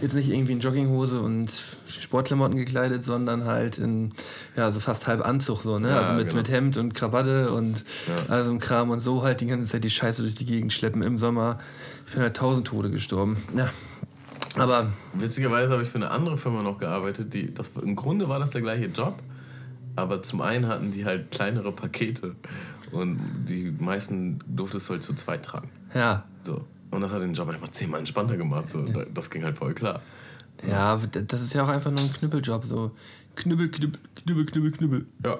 jetzt 0.00 0.14
nicht 0.14 0.28
irgendwie 0.28 0.52
in 0.52 0.60
Jogginghose 0.60 1.20
und 1.20 1.52
Sportklamotten 1.86 2.56
gekleidet, 2.56 3.04
sondern 3.04 3.44
halt 3.44 3.78
in, 3.78 4.12
ja, 4.56 4.72
so 4.72 4.80
fast 4.80 5.06
halb 5.06 5.24
Anzug, 5.24 5.62
so, 5.62 5.78
ne? 5.78 5.90
Ja, 5.90 6.00
also 6.00 6.14
mit, 6.14 6.24
genau. 6.24 6.38
mit 6.38 6.50
Hemd 6.50 6.76
und 6.78 6.94
Krawatte 6.94 7.52
und 7.52 7.84
Ja. 8.28 8.34
also 8.34 8.58
Kram 8.58 8.90
und 8.90 8.98
so 8.98 9.22
halt 9.22 9.40
die 9.40 9.46
ganze 9.46 9.70
Zeit 9.70 9.84
die 9.84 9.90
Scheiße 9.90 10.22
durch 10.22 10.34
die 10.34 10.46
Gegend 10.46 10.72
schleppen 10.72 11.02
im 11.02 11.18
Sommer. 11.20 11.58
Ich 12.08 12.14
bin 12.14 12.22
halt 12.22 12.36
tausend 12.36 12.66
Tode 12.66 12.90
gestorben. 12.90 13.36
Ja. 13.56 13.70
Aber 14.56 14.92
Witzigerweise 15.14 15.72
habe 15.72 15.82
ich 15.84 15.88
für 15.88 15.96
eine 15.96 16.10
andere 16.10 16.36
Firma 16.36 16.62
noch 16.62 16.78
gearbeitet. 16.78 17.32
Die, 17.32 17.54
das, 17.54 17.70
Im 17.80 17.94
Grunde 17.96 18.28
war 18.28 18.38
das 18.40 18.50
der 18.50 18.60
gleiche 18.62 18.86
Job. 18.86 19.14
Aber 19.94 20.22
zum 20.22 20.40
einen 20.40 20.66
hatten 20.68 20.90
die 20.90 21.04
halt 21.04 21.30
kleinere 21.30 21.70
Pakete. 21.70 22.34
Und 22.92 23.18
die 23.48 23.74
meisten 23.78 24.38
durftest 24.46 24.88
du 24.88 24.92
halt 24.92 25.02
zu 25.02 25.14
zweit 25.14 25.44
tragen. 25.44 25.70
ja, 25.94 26.24
So. 26.42 26.64
Und 26.90 27.00
das 27.00 27.10
hat 27.12 27.22
den 27.22 27.32
Job 27.32 27.48
einfach 27.48 27.70
zehnmal 27.70 28.00
entspannter 28.00 28.36
gemacht. 28.36 28.68
So. 28.70 28.82
Da- 28.82 29.06
Das 29.12 29.30
ging 29.30 29.42
halt 29.44 29.56
voll 29.56 29.72
klar. 29.74 30.02
ja, 30.68 30.96
das 31.26 31.40
ist 31.40 31.54
ja 31.54 31.64
auch 31.64 31.68
einfach 31.68 31.90
nur 31.90 32.00
ein 32.00 32.12
Knüppeljob, 32.12 32.64
so 32.66 32.90
Knüppel, 33.34 33.70
Knüppel, 33.70 33.98
Knüppel, 34.14 34.44
Knüppel, 34.46 34.70
Knüppel. 34.72 35.06
Ja. 35.24 35.38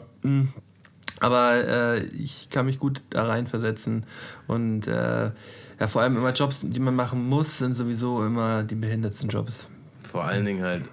Aber 1.21 1.55
äh, 1.55 2.05
ich 2.07 2.49
kann 2.49 2.67
mich 2.67 2.79
gut 2.79 3.03
da 3.11 3.25
reinversetzen. 3.25 4.07
Und 4.47 4.87
äh, 4.89 5.31
ja, 5.79 5.87
vor 5.87 6.03
allem 6.03 6.17
immer 6.17 6.33
Jobs, 6.33 6.61
die 6.61 6.81
man 6.81 6.97
machen 6.97 7.29
muss, 7.29 7.59
sind 7.59 7.75
sowieso 7.75 8.25
immer 8.25 8.63
die 8.63 8.75
behindertsten 8.75 9.29
Jobs. 9.29 9.69
Vor 10.03 10.25
allen 10.25 10.45
Dingen 10.45 10.63
halt, 10.63 10.85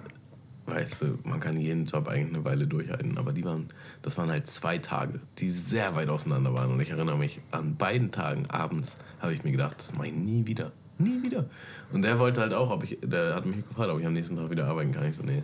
weißt 0.70 1.02
du, 1.02 1.18
man 1.24 1.40
kann 1.40 1.58
jeden 1.58 1.86
Job 1.86 2.08
eigentlich 2.08 2.34
eine 2.34 2.44
Weile 2.44 2.66
durchhalten. 2.66 3.18
Aber 3.18 3.32
die 3.32 3.44
waren, 3.44 3.68
das 4.02 4.16
waren 4.18 4.30
halt 4.30 4.46
zwei 4.46 4.78
Tage, 4.78 5.20
die 5.38 5.50
sehr 5.50 5.94
weit 5.94 6.08
auseinander 6.08 6.54
waren. 6.54 6.72
Und 6.72 6.80
ich 6.80 6.90
erinnere 6.90 7.18
mich, 7.18 7.40
an 7.50 7.76
beiden 7.76 8.10
Tagen 8.10 8.46
abends 8.46 8.96
habe 9.20 9.32
ich 9.32 9.44
mir 9.44 9.52
gedacht, 9.52 9.76
das 9.78 9.94
mache 9.94 10.08
ich 10.08 10.14
nie 10.14 10.46
wieder. 10.46 10.72
Nie 10.98 11.22
wieder. 11.22 11.46
Und 11.92 12.02
der 12.02 12.18
wollte 12.18 12.40
halt 12.40 12.52
auch, 12.52 12.70
ob 12.70 12.84
ich, 12.84 12.98
der 13.02 13.34
hat 13.34 13.46
mich 13.46 13.66
gefragt, 13.66 13.90
ob 13.90 14.00
ich 14.00 14.06
am 14.06 14.12
nächsten 14.12 14.36
Tag 14.36 14.50
wieder 14.50 14.66
arbeiten 14.66 14.92
kann. 14.92 15.06
Ich 15.06 15.16
so, 15.16 15.22
nee. 15.22 15.42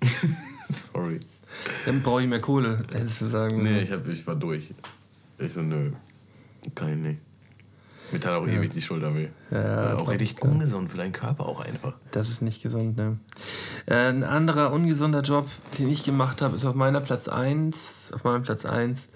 Sorry. 0.92 1.20
Dann 1.86 2.02
brauche 2.02 2.22
ich 2.22 2.28
mehr 2.28 2.40
Kohle, 2.40 2.84
hättest 2.92 3.22
du 3.22 3.26
sagen. 3.26 3.62
Nee, 3.62 3.82
ich, 3.82 3.92
hab, 3.92 4.06
ich 4.06 4.26
war 4.26 4.36
durch. 4.36 4.72
Ich 5.38 5.52
so, 5.52 5.62
nö. 5.62 5.92
Kann 6.74 6.90
ich 6.90 6.96
nicht. 6.96 7.18
Mir 8.12 8.20
tat 8.20 8.34
auch 8.34 8.46
ewig 8.46 8.72
die 8.72 8.82
Schulter 8.82 9.14
weh. 9.14 9.28
Ja, 9.50 9.96
auch 9.96 10.10
richtig 10.10 10.42
ungesund 10.42 10.90
für 10.90 10.96
deinen 10.96 11.12
Körper 11.12 11.46
auch 11.46 11.60
einfach. 11.60 11.94
Das 12.10 12.28
ist 12.28 12.42
nicht 12.42 12.62
gesund, 12.62 12.96
ne? 12.96 13.18
Äh, 13.86 14.08
ein 14.08 14.24
anderer 14.24 14.72
ungesunder 14.72 15.20
Job, 15.20 15.48
den 15.78 15.88
ich 15.88 16.02
gemacht 16.02 16.42
habe, 16.42 16.56
ist 16.56 16.64
auf 16.64 16.74
meiner 16.74 17.00
Platz 17.00 17.28
1. 17.28 18.12
Auf 18.14 18.24
meinem 18.24 18.42
Platz 18.42 18.64
1 18.64 19.08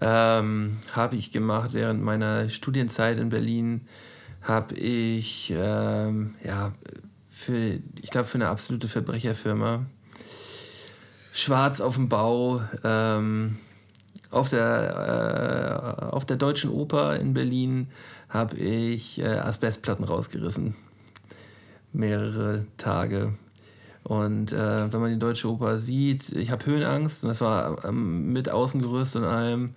ähm, 0.00 0.78
habe 0.92 1.16
ich 1.16 1.32
gemacht 1.32 1.72
während 1.72 2.02
meiner 2.02 2.48
Studienzeit 2.48 3.18
in 3.18 3.30
Berlin. 3.30 3.86
Habe 4.42 4.74
ich, 4.74 5.52
ähm, 5.56 6.34
ja, 6.44 6.72
für, 7.30 7.78
ich 8.00 8.10
glaube, 8.10 8.26
für 8.26 8.36
eine 8.36 8.48
absolute 8.48 8.88
Verbrecherfirma. 8.88 9.86
Schwarz 11.32 11.80
auf 11.80 11.96
dem 11.96 12.08
Bau, 12.08 12.62
ähm, 12.84 13.58
auf 14.30 14.48
der, 14.48 16.00
äh, 16.00 16.04
auf 16.06 16.24
der 16.24 16.36
Deutschen 16.36 16.70
Oper 16.70 17.16
in 17.16 17.34
Berlin 17.34 17.88
habe 18.28 18.56
ich 18.56 19.18
äh, 19.18 19.26
Asbestplatten 19.26 20.04
rausgerissen. 20.04 20.74
Mehrere 21.92 22.66
Tage. 22.76 23.34
Und 24.02 24.52
äh, 24.52 24.92
wenn 24.92 25.00
man 25.00 25.10
die 25.10 25.18
Deutsche 25.18 25.50
Oper 25.50 25.78
sieht, 25.78 26.30
ich 26.30 26.50
habe 26.50 26.64
Höhenangst 26.64 27.24
und 27.24 27.28
das 27.28 27.40
war 27.40 27.84
ähm, 27.84 28.32
mit 28.32 28.50
Außengerüst 28.50 29.16
und 29.16 29.24
allem. 29.24 29.74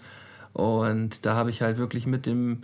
Und 0.53 1.25
da 1.25 1.35
habe 1.35 1.49
ich 1.49 1.61
halt 1.61 1.77
wirklich 1.77 2.05
mit 2.05 2.25
dem, 2.25 2.63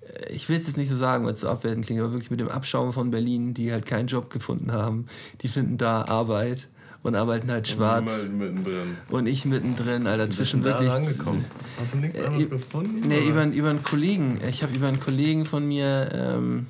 äh, 0.00 0.32
ich 0.32 0.48
will 0.48 0.56
es 0.56 0.66
jetzt 0.66 0.76
nicht 0.76 0.88
so 0.88 0.96
sagen, 0.96 1.24
weil 1.24 1.34
es 1.34 1.40
so 1.40 1.48
abwertend 1.48 1.86
klingt, 1.86 2.00
aber 2.00 2.12
wirklich 2.12 2.30
mit 2.30 2.40
dem 2.40 2.48
Abschaum 2.48 2.92
von 2.92 3.10
Berlin, 3.10 3.52
die 3.52 3.72
halt 3.72 3.84
keinen 3.84 4.06
Job 4.06 4.30
gefunden 4.30 4.72
haben, 4.72 5.06
die 5.42 5.48
finden 5.48 5.76
da 5.76 6.04
Arbeit 6.04 6.68
und 7.02 7.14
arbeiten 7.16 7.50
halt 7.50 7.66
schwarz. 7.68 8.04
Niemand 8.04 8.38
mittendrin. 8.38 8.96
Und 9.08 9.26
ich 9.26 9.44
mittendrin, 9.44 10.06
Alter, 10.06 10.28
zwischen 10.30 10.60
Bist 10.60 10.66
du 10.66 10.78
da 10.78 10.80
wirklich. 10.84 10.90
rangekommen? 10.92 11.44
Hast 11.80 11.94
du 11.94 11.98
nichts 11.98 12.20
anderes 12.20 12.50
gefunden? 12.50 13.00
Nee, 13.08 13.18
oder? 13.20 13.26
über, 13.26 13.40
einen- 13.40 13.52
über 13.52 13.70
einen 13.70 13.82
Kollegen. 13.82 14.40
Ich 14.48 14.62
habe 14.62 14.74
über 14.74 14.88
einen 14.88 15.00
Kollegen 15.00 15.44
von 15.46 15.66
mir, 15.66 16.10
ähm, 16.12 16.66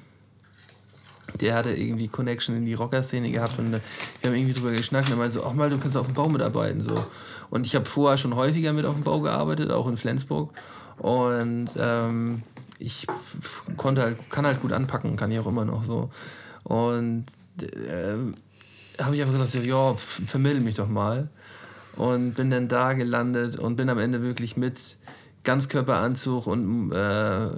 der 1.40 1.54
hatte 1.54 1.70
irgendwie 1.70 2.08
Connection 2.08 2.56
in 2.56 2.66
die 2.66 2.74
Rocker-Szene 2.74 3.30
gehabt 3.30 3.58
und 3.58 3.72
äh, 3.74 3.80
wir 4.20 4.30
haben 4.30 4.36
irgendwie 4.36 4.54
drüber 4.54 4.72
geschnackt 4.72 5.08
und 5.08 5.14
er 5.14 5.18
meinte 5.18 5.34
so, 5.34 5.44
ach 5.44 5.52
mal, 5.54 5.70
du 5.70 5.78
kannst 5.78 5.96
auf 5.96 6.06
dem 6.06 6.14
Bau 6.14 6.28
mitarbeiten. 6.28 6.80
So. 6.82 7.04
Und 7.50 7.66
ich 7.66 7.74
habe 7.74 7.84
vorher 7.86 8.18
schon 8.18 8.34
häufiger 8.36 8.72
mit 8.72 8.84
auf 8.84 8.94
dem 8.94 9.04
Bau 9.04 9.20
gearbeitet, 9.20 9.70
auch 9.70 9.88
in 9.88 9.96
Flensburg. 9.96 10.50
Und 10.98 11.70
ähm, 11.76 12.42
ich 12.78 13.06
konnte 13.76 14.02
halt, 14.02 14.18
kann 14.30 14.44
halt 14.46 14.60
gut 14.60 14.72
anpacken, 14.72 15.16
kann 15.16 15.30
ich 15.30 15.38
auch 15.38 15.46
immer 15.46 15.64
noch 15.64 15.84
so. 15.84 16.10
Und 16.64 17.26
ähm, 17.88 18.34
habe 19.00 19.16
ich 19.16 19.22
einfach 19.22 19.34
gesagt, 19.34 19.66
ja, 19.66 19.94
vermittel 19.94 20.60
mich 20.60 20.74
doch 20.74 20.88
mal. 20.88 21.28
Und 21.96 22.34
bin 22.34 22.50
dann 22.50 22.68
da 22.68 22.92
gelandet 22.92 23.56
und 23.56 23.76
bin 23.76 23.88
am 23.88 23.98
Ende 23.98 24.22
wirklich 24.22 24.56
mit 24.56 24.96
Ganzkörperanzug 25.44 26.46
und, 26.46 26.92
äh, 26.92 27.48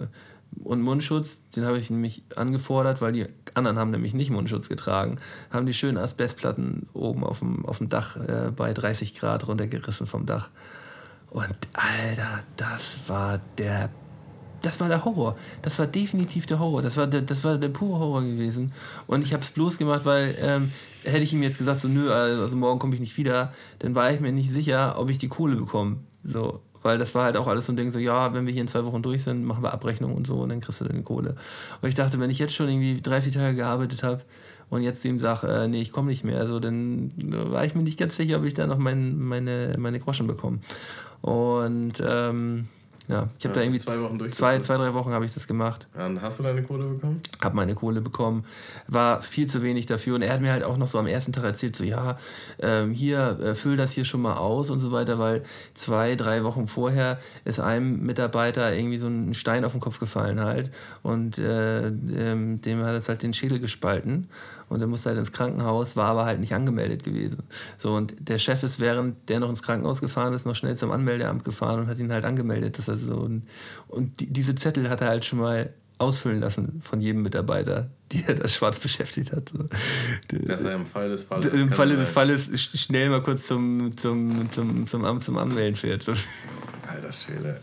und 0.64 0.82
Mundschutz, 0.82 1.48
den 1.50 1.64
habe 1.64 1.78
ich 1.78 1.90
nämlich 1.90 2.22
angefordert, 2.36 3.00
weil 3.00 3.12
die 3.12 3.26
anderen 3.54 3.78
haben 3.78 3.90
nämlich 3.90 4.14
nicht 4.14 4.30
Mundschutz 4.30 4.68
getragen, 4.68 5.16
haben 5.50 5.66
die 5.66 5.74
schönen 5.74 5.98
Asbestplatten 5.98 6.88
oben 6.92 7.24
auf 7.24 7.40
dem, 7.40 7.64
auf 7.66 7.78
dem 7.78 7.88
Dach 7.88 8.16
äh, 8.16 8.50
bei 8.54 8.72
30 8.72 9.14
Grad 9.14 9.46
runtergerissen 9.46 10.06
vom 10.06 10.26
Dach. 10.26 10.50
Und 11.30 11.56
Alter, 11.72 12.42
das 12.56 12.98
war 13.06 13.40
der 13.58 13.90
das 14.62 14.80
war 14.80 14.88
der 14.88 15.04
Horror. 15.04 15.36
Das 15.62 15.78
war 15.78 15.86
definitiv 15.86 16.46
der 16.46 16.58
Horror. 16.58 16.82
Das 16.82 16.96
war 16.96 17.06
der, 17.06 17.22
das 17.22 17.44
war 17.44 17.58
der 17.58 17.68
pure 17.68 17.98
Horror 17.98 18.22
gewesen. 18.22 18.72
Und 19.06 19.22
ich 19.22 19.32
habe 19.32 19.42
es 19.42 19.50
bloß 19.50 19.78
gemacht, 19.78 20.04
weil 20.04 20.34
ähm, 20.40 20.72
hätte 21.04 21.22
ich 21.22 21.32
ihm 21.32 21.42
jetzt 21.42 21.58
gesagt, 21.58 21.80
so 21.80 21.88
nö, 21.88 22.10
also 22.10 22.56
morgen 22.56 22.78
komme 22.78 22.94
ich 22.94 23.00
nicht 23.00 23.16
wieder, 23.16 23.52
dann 23.80 23.94
war 23.94 24.10
ich 24.10 24.20
mir 24.20 24.32
nicht 24.32 24.50
sicher, 24.50 24.94
ob 24.98 25.10
ich 25.10 25.18
die 25.18 25.28
Kohle 25.28 25.56
bekomme. 25.56 25.98
So, 26.24 26.60
weil 26.82 26.98
das 26.98 27.14
war 27.14 27.24
halt 27.24 27.36
auch 27.36 27.46
alles 27.46 27.66
so 27.66 27.72
ein 27.72 27.76
Ding, 27.76 27.90
so 27.90 27.98
ja, 27.98 28.32
wenn 28.34 28.46
wir 28.46 28.52
hier 28.52 28.62
in 28.62 28.68
zwei 28.68 28.84
Wochen 28.84 29.02
durch 29.02 29.24
sind, 29.24 29.44
machen 29.44 29.62
wir 29.62 29.72
Abrechnung 29.72 30.14
und 30.14 30.26
so 30.26 30.36
und 30.36 30.48
dann 30.48 30.60
kriegst 30.60 30.80
du 30.80 30.84
die 30.84 31.02
Kohle. 31.02 31.36
Und 31.80 31.88
ich 31.88 31.94
dachte, 31.94 32.20
wenn 32.20 32.30
ich 32.30 32.38
jetzt 32.38 32.54
schon 32.54 32.68
irgendwie 32.68 33.00
drei, 33.00 33.20
vier 33.20 33.32
Tage 33.32 33.56
gearbeitet 33.56 34.02
habe 34.02 34.22
und 34.70 34.82
jetzt 34.82 35.04
ihm 35.04 35.20
sage, 35.20 35.48
äh, 35.48 35.68
nee, 35.68 35.80
ich 35.80 35.92
komme 35.92 36.08
nicht 36.08 36.24
mehr, 36.24 36.38
also 36.38 36.60
dann 36.60 37.12
war 37.16 37.64
ich 37.64 37.74
mir 37.74 37.82
nicht 37.82 37.98
ganz 37.98 38.16
sicher, 38.16 38.38
ob 38.38 38.44
ich 38.44 38.54
da 38.54 38.66
noch 38.66 38.78
mein, 38.78 39.18
meine, 39.18 39.74
meine 39.78 40.00
Groschen 40.00 40.26
bekomme. 40.26 40.58
Und 41.20 42.02
ähm, 42.04 42.68
Ja, 43.12 43.28
ich 43.38 43.44
habe 43.44 43.54
da 43.54 43.60
irgendwie 43.60 43.78
zwei 43.78 44.00
Wochen 44.00 44.12
zwei, 44.12 44.18
durchgezogen? 44.18 44.60
zwei, 44.62 44.76
drei 44.78 44.94
Wochen 44.94 45.12
habe 45.12 45.26
ich 45.26 45.34
das 45.34 45.46
gemacht. 45.46 45.86
Und 45.94 46.22
hast 46.22 46.38
du 46.38 46.42
deine 46.42 46.62
Kohle 46.62 46.84
bekommen? 46.86 47.20
habe 47.42 47.56
meine 47.56 47.74
Kohle 47.74 48.00
bekommen, 48.00 48.44
war 48.88 49.20
viel 49.20 49.46
zu 49.46 49.62
wenig 49.62 49.84
dafür. 49.84 50.14
Und 50.14 50.22
er 50.22 50.32
hat 50.32 50.40
mir 50.40 50.50
halt 50.50 50.64
auch 50.64 50.78
noch 50.78 50.86
so 50.86 50.98
am 50.98 51.06
ersten 51.06 51.32
Tag 51.32 51.44
erzählt, 51.44 51.76
so 51.76 51.84
ja, 51.84 52.16
ähm, 52.58 52.92
hier, 52.92 53.38
äh, 53.40 53.54
füll 53.54 53.76
das 53.76 53.92
hier 53.92 54.04
schon 54.04 54.22
mal 54.22 54.34
aus 54.34 54.70
und 54.70 54.80
so 54.80 54.92
weiter, 54.92 55.18
weil 55.18 55.42
zwei, 55.74 56.16
drei 56.16 56.42
Wochen 56.42 56.66
vorher 56.68 57.18
ist 57.44 57.60
einem 57.60 58.00
Mitarbeiter 58.00 58.74
irgendwie 58.74 58.98
so 58.98 59.08
ein 59.08 59.34
Stein 59.34 59.64
auf 59.64 59.72
den 59.72 59.80
Kopf 59.80 59.98
gefallen 59.98 60.40
halt. 60.40 60.70
Und 61.02 61.38
äh, 61.38 61.88
ähm, 61.88 62.62
dem 62.62 62.82
hat 62.82 62.94
es 62.94 63.08
halt 63.08 63.22
den 63.22 63.34
Schädel 63.34 63.58
gespalten. 63.58 64.28
Und 64.72 64.80
er 64.80 64.86
musste 64.86 65.10
halt 65.10 65.18
ins 65.18 65.32
Krankenhaus, 65.32 65.94
war 65.96 66.06
aber 66.06 66.24
halt 66.24 66.40
nicht 66.40 66.54
angemeldet 66.54 67.04
gewesen. 67.04 67.42
So, 67.78 67.92
und 67.94 68.14
der 68.18 68.38
Chef 68.38 68.62
ist, 68.62 68.80
während 68.80 69.28
der 69.28 69.40
noch 69.40 69.48
ins 69.48 69.62
Krankenhaus 69.62 70.00
gefahren 70.00 70.32
ist, 70.34 70.46
noch 70.46 70.56
schnell 70.56 70.76
zum 70.76 70.90
Anmeldeamt 70.90 71.44
gefahren 71.44 71.80
und 71.80 71.86
hat 71.88 71.98
ihn 71.98 72.12
halt 72.12 72.24
angemeldet. 72.24 72.78
Dass 72.78 72.88
er 72.88 72.96
so, 72.98 73.16
und 73.16 73.42
und 73.88 74.20
die, 74.20 74.26
diese 74.32 74.54
Zettel 74.54 74.88
hat 74.90 75.00
er 75.00 75.08
halt 75.08 75.24
schon 75.24 75.38
mal 75.38 75.72
ausfüllen 75.98 76.40
lassen 76.40 76.80
von 76.82 77.00
jedem 77.00 77.22
Mitarbeiter, 77.22 77.88
die 78.12 78.24
er 78.26 78.34
da 78.34 78.48
schwarz 78.48 78.78
beschäftigt 78.80 79.30
hat. 79.32 79.52
Dass 80.28 80.64
er 80.64 80.74
im 80.74 80.84
Fall 80.86 81.08
des 81.08 81.24
Falles. 81.24 81.52
Im 81.52 81.68
Falle 81.70 81.96
des 81.96 82.08
Falles 82.10 82.48
sch- 82.50 82.76
schnell 82.76 83.08
mal 83.10 83.22
kurz 83.22 83.46
zum, 83.46 83.96
zum, 83.96 84.50
zum, 84.50 84.86
zum 84.88 85.04
Amt 85.04 85.22
zum 85.22 85.38
Anmelden 85.38 85.76
fährt. 85.76 86.04
Alter 86.92 87.12
Schwede, 87.12 87.58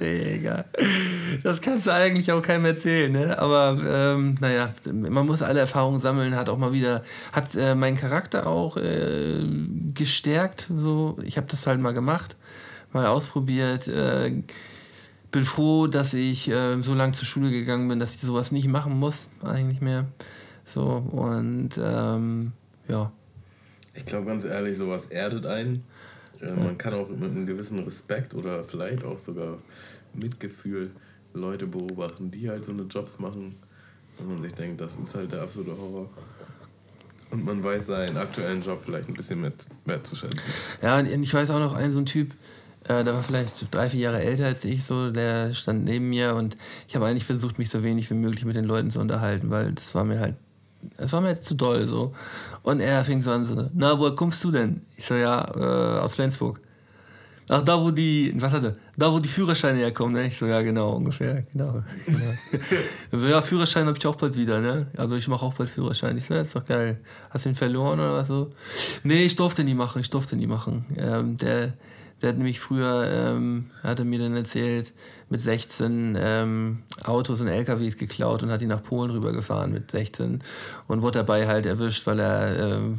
ey. 0.00 0.34
Egal. 0.36 0.66
Das 1.42 1.62
kannst 1.62 1.86
du 1.86 1.92
eigentlich 1.92 2.30
auch 2.32 2.42
keinem 2.42 2.66
erzählen, 2.66 3.10
ne? 3.10 3.38
Aber 3.38 3.78
ähm, 3.86 4.36
naja, 4.40 4.74
man 4.92 5.24
muss 5.24 5.42
alle 5.42 5.60
Erfahrungen 5.60 5.98
sammeln, 5.98 6.36
hat 6.36 6.50
auch 6.50 6.58
mal 6.58 6.72
wieder, 6.72 7.02
hat 7.32 7.54
äh, 7.54 7.74
meinen 7.74 7.96
Charakter 7.96 8.46
auch 8.46 8.76
äh, 8.76 9.46
gestärkt. 9.94 10.70
So, 10.76 11.16
ich 11.22 11.38
habe 11.38 11.46
das 11.46 11.66
halt 11.66 11.80
mal 11.80 11.94
gemacht, 11.94 12.36
mal 12.92 13.06
ausprobiert. 13.06 13.88
Äh, 13.88 14.42
bin 15.30 15.44
froh, 15.44 15.86
dass 15.86 16.12
ich 16.12 16.50
äh, 16.50 16.82
so 16.82 16.94
lange 16.94 17.12
zur 17.12 17.26
Schule 17.26 17.50
gegangen 17.50 17.88
bin, 17.88 17.98
dass 17.98 18.14
ich 18.14 18.20
sowas 18.20 18.52
nicht 18.52 18.68
machen 18.68 18.98
muss, 18.98 19.28
eigentlich 19.42 19.80
mehr. 19.80 20.04
So, 20.66 20.82
und 20.82 21.70
ähm, 21.78 22.52
ja. 22.88 23.10
Ich 23.94 24.04
glaube 24.04 24.26
ganz 24.26 24.44
ehrlich, 24.44 24.76
sowas 24.76 25.06
erdet 25.06 25.46
einen. 25.46 25.84
Äh, 26.40 26.52
Man 26.52 26.78
kann 26.78 26.94
auch 26.94 27.08
mit 27.08 27.30
einem 27.30 27.46
gewissen 27.46 27.78
Respekt 27.80 28.34
oder 28.34 28.64
vielleicht 28.64 29.04
auch 29.04 29.18
sogar 29.18 29.58
Mitgefühl 30.14 30.90
Leute 31.34 31.66
beobachten, 31.66 32.30
die 32.30 32.48
halt 32.48 32.64
so 32.64 32.72
eine 32.72 32.82
Jobs 32.82 33.18
machen. 33.18 33.56
Und 34.18 34.28
man 34.28 34.42
sich 34.42 34.54
denkt, 34.54 34.80
das 34.80 34.92
ist 35.02 35.14
halt 35.14 35.32
der 35.32 35.42
absolute 35.42 35.76
Horror. 35.76 36.08
Und 37.30 37.44
man 37.44 37.62
weiß 37.62 37.86
seinen 37.86 38.16
aktuellen 38.16 38.62
Job 38.62 38.80
vielleicht 38.82 39.08
ein 39.08 39.14
bisschen 39.14 39.40
mit 39.40 39.66
wertzuschätzen. 39.84 40.40
Ja, 40.80 40.98
und 40.98 41.06
ich 41.06 41.34
weiß 41.34 41.50
auch 41.50 41.58
noch 41.58 41.74
einen 41.74 41.92
so 41.92 41.98
ein 41.98 42.06
Typ, 42.06 42.30
äh, 42.84 43.02
der 43.02 43.14
war 43.14 43.22
vielleicht 43.22 43.74
drei, 43.74 43.88
vier 43.88 44.00
Jahre 44.00 44.22
älter 44.22 44.46
als 44.46 44.64
ich, 44.64 44.84
so, 44.84 45.10
der 45.10 45.52
stand 45.52 45.84
neben 45.84 46.08
mir 46.08 46.34
und 46.34 46.56
ich 46.86 46.94
habe 46.94 47.06
eigentlich 47.06 47.24
versucht, 47.24 47.58
mich 47.58 47.68
so 47.68 47.82
wenig 47.82 48.08
wie 48.10 48.14
möglich 48.14 48.44
mit 48.44 48.56
den 48.56 48.64
Leuten 48.64 48.90
zu 48.90 49.00
unterhalten, 49.00 49.50
weil 49.50 49.72
das 49.72 49.94
war 49.94 50.04
mir 50.04 50.20
halt, 50.20 50.36
das 50.96 51.12
war 51.12 51.20
mir 51.20 51.40
zu 51.40 51.54
doll 51.54 51.86
so. 51.86 52.12
Und 52.62 52.80
er 52.80 53.04
fing 53.04 53.22
so 53.22 53.30
an, 53.30 53.44
so, 53.44 53.68
na, 53.74 53.98
woher 53.98 54.14
kommst 54.14 54.42
du 54.44 54.50
denn? 54.50 54.82
Ich 54.96 55.04
so, 55.04 55.14
ja, 55.14 55.46
äh, 55.54 56.00
aus 56.00 56.14
Flensburg. 56.14 56.60
Ach, 57.48 57.62
da 57.62 57.80
wo 57.80 57.92
die, 57.92 58.34
was 58.38 58.52
hat 58.52 58.64
er? 58.64 58.74
Da 58.96 59.12
wo 59.12 59.20
die 59.20 59.28
Führerscheine 59.28 59.78
herkommen, 59.78 60.14
ne? 60.14 60.26
Ich 60.26 60.36
so, 60.36 60.46
ja, 60.46 60.62
genau, 60.62 60.94
ungefähr, 60.94 61.44
genau. 61.52 61.82
genau. 62.06 62.18
so, 63.12 63.26
ja, 63.28 63.40
Führerschein 63.40 63.86
habe 63.86 63.96
ich 63.96 64.04
auch 64.06 64.16
bald 64.16 64.36
wieder, 64.36 64.60
ne? 64.60 64.88
Also 64.96 65.14
ich 65.14 65.28
mache 65.28 65.44
auch 65.44 65.54
bald 65.54 65.70
Führerschein. 65.70 66.18
Ich 66.18 66.26
so, 66.26 66.34
ja, 66.34 66.40
ist 66.40 66.56
doch 66.56 66.64
geil. 66.64 66.98
Hast 67.30 67.44
du 67.44 67.50
ihn 67.50 67.54
verloren 67.54 68.00
oder 68.00 68.14
was 68.14 68.28
so? 68.28 68.50
Nee, 69.04 69.24
ich 69.24 69.36
durfte 69.36 69.62
nie 69.62 69.74
machen, 69.74 70.00
ich 70.00 70.10
durfte 70.10 70.34
nie 70.34 70.48
machen. 70.48 70.86
Ähm, 70.96 71.36
der, 71.36 71.74
der 72.20 72.30
hat 72.30 72.36
nämlich 72.36 72.58
früher, 72.58 73.06
ähm, 73.08 73.70
hatte 73.80 74.04
mir 74.04 74.18
dann 74.18 74.34
erzählt, 74.34 74.92
mit 75.28 75.40
16 75.40 76.16
ähm, 76.18 76.82
Autos 77.04 77.40
und 77.40 77.48
LKWs 77.48 77.98
geklaut 77.98 78.42
und 78.42 78.50
hat 78.50 78.60
die 78.60 78.66
nach 78.66 78.82
Polen 78.82 79.10
rübergefahren 79.10 79.72
mit 79.72 79.90
16 79.90 80.42
und 80.86 81.02
wurde 81.02 81.18
dabei 81.18 81.46
halt 81.46 81.66
erwischt, 81.66 82.06
weil 82.06 82.20
er 82.20 82.58
ähm, 82.58 82.98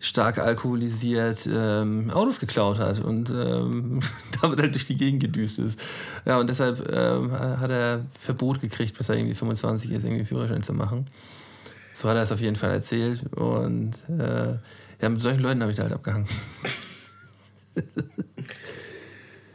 stark 0.00 0.38
alkoholisiert 0.38 1.48
ähm, 1.50 2.10
Autos 2.10 2.38
geklaut 2.38 2.78
hat 2.78 3.00
und 3.02 3.30
ähm, 3.30 4.00
damit 4.42 4.60
halt 4.60 4.74
durch 4.74 4.86
die 4.86 4.96
Gegend 4.96 5.22
gedüst 5.22 5.58
ist. 5.58 5.80
Ja, 6.26 6.38
und 6.38 6.50
deshalb 6.50 6.86
ähm, 6.92 7.32
hat 7.32 7.70
er 7.70 8.04
Verbot 8.20 8.60
gekriegt, 8.60 8.98
bis 8.98 9.08
er 9.08 9.16
irgendwie 9.16 9.34
25 9.34 9.90
ist, 9.90 10.04
irgendwie 10.04 10.24
Führerschein 10.24 10.62
zu 10.62 10.74
machen. 10.74 11.06
So 11.94 12.08
hat 12.08 12.16
er 12.16 12.22
es 12.22 12.32
auf 12.32 12.40
jeden 12.40 12.56
Fall 12.56 12.70
erzählt 12.72 13.22
und 13.34 13.92
äh, 14.10 14.58
ja, 15.00 15.08
mit 15.08 15.22
solchen 15.22 15.40
Leuten 15.40 15.62
habe 15.62 15.70
ich 15.70 15.76
da 15.76 15.84
halt 15.84 15.92
abgehangen. 15.92 16.28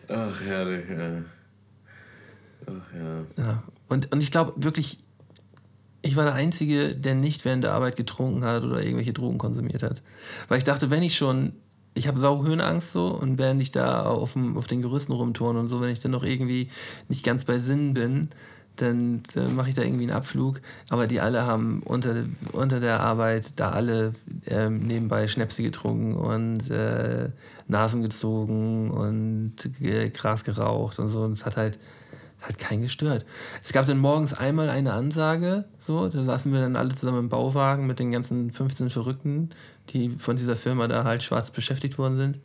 Ach, 0.07 0.41
herrlich, 0.41 0.89
ja. 0.89 1.21
Ach 2.69 2.93
ja. 2.93 3.43
Ja. 3.43 3.63
Und, 3.87 4.11
und 4.11 4.21
ich 4.21 4.31
glaube 4.31 4.53
wirklich, 4.57 4.97
ich 6.01 6.15
war 6.15 6.25
der 6.25 6.33
Einzige, 6.33 6.95
der 6.95 7.15
nicht 7.15 7.45
während 7.45 7.63
der 7.63 7.73
Arbeit 7.73 7.95
getrunken 7.95 8.45
hat 8.45 8.63
oder 8.63 8.81
irgendwelche 8.81 9.13
Drogen 9.13 9.37
konsumiert 9.37 9.83
hat. 9.83 10.01
Weil 10.47 10.57
ich 10.57 10.63
dachte, 10.63 10.89
wenn 10.91 11.03
ich 11.03 11.15
schon, 11.15 11.53
ich 11.93 12.07
habe 12.07 12.19
sau 12.19 12.43
Höhenangst 12.43 12.91
so 12.91 13.07
und 13.07 13.37
während 13.37 13.61
ich 13.61 13.71
da 13.71 14.03
auf, 14.03 14.33
dem, 14.33 14.57
auf 14.57 14.67
den 14.67 14.81
Gerüsten 14.81 15.11
rumturne 15.11 15.59
und 15.59 15.67
so, 15.67 15.81
wenn 15.81 15.89
ich 15.89 15.99
dann 15.99 16.11
noch 16.11 16.23
irgendwie 16.23 16.69
nicht 17.09 17.25
ganz 17.25 17.45
bei 17.45 17.57
Sinn 17.57 17.93
bin, 17.93 18.29
dann, 18.77 19.23
dann 19.33 19.55
mache 19.55 19.69
ich 19.69 19.75
da 19.75 19.81
irgendwie 19.81 20.03
einen 20.03 20.15
Abflug. 20.15 20.61
Aber 20.89 21.07
die 21.07 21.19
alle 21.19 21.45
haben 21.45 21.81
unter, 21.83 22.25
unter 22.53 22.79
der 22.79 23.01
Arbeit 23.01 23.53
da 23.57 23.71
alle 23.71 24.13
ähm, 24.45 24.79
nebenbei 24.79 25.27
Schnäpse 25.27 25.63
getrunken 25.63 26.15
und 26.15 26.69
äh, 26.69 27.29
Nasen 27.67 28.01
gezogen 28.01 28.89
und 28.91 29.55
äh, 29.81 30.09
Gras 30.09 30.45
geraucht 30.45 30.99
und 30.99 31.09
so. 31.09 31.23
Und 31.23 31.33
es 31.33 31.45
hat 31.45 31.57
halt, 31.57 31.77
hat 32.41 32.57
keinen 32.57 32.83
gestört. 32.83 33.25
Es 33.61 33.73
gab 33.73 33.85
dann 33.85 33.97
morgens 33.97 34.33
einmal 34.33 34.69
eine 34.69 34.93
Ansage, 34.93 35.65
so, 35.79 36.07
da 36.07 36.23
saßen 36.23 36.53
wir 36.53 36.61
dann 36.61 36.75
alle 36.75 36.95
zusammen 36.95 37.19
im 37.19 37.29
Bauwagen 37.29 37.85
mit 37.87 37.99
den 37.99 38.11
ganzen 38.11 38.51
15 38.51 38.89
Verrückten, 38.89 39.49
die 39.89 40.11
von 40.11 40.37
dieser 40.37 40.55
Firma 40.55 40.87
da 40.87 41.03
halt 41.03 41.23
schwarz 41.23 41.51
beschäftigt 41.51 41.97
worden 41.97 42.17
sind. 42.17 42.39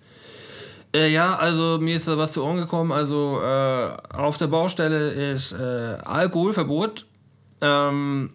Äh, 0.94 1.08
ja, 1.08 1.36
also 1.36 1.78
mir 1.80 1.96
ist 1.96 2.06
da 2.06 2.16
was 2.16 2.32
zu 2.32 2.44
Ohren 2.44 2.56
gekommen. 2.56 2.92
Also 2.92 3.40
äh, 3.42 3.96
auf 4.12 4.38
der 4.38 4.46
Baustelle 4.46 5.10
ist 5.32 5.52
äh, 5.52 5.98
Alkoholverbot. 6.04 7.06
Ähm, 7.60 8.30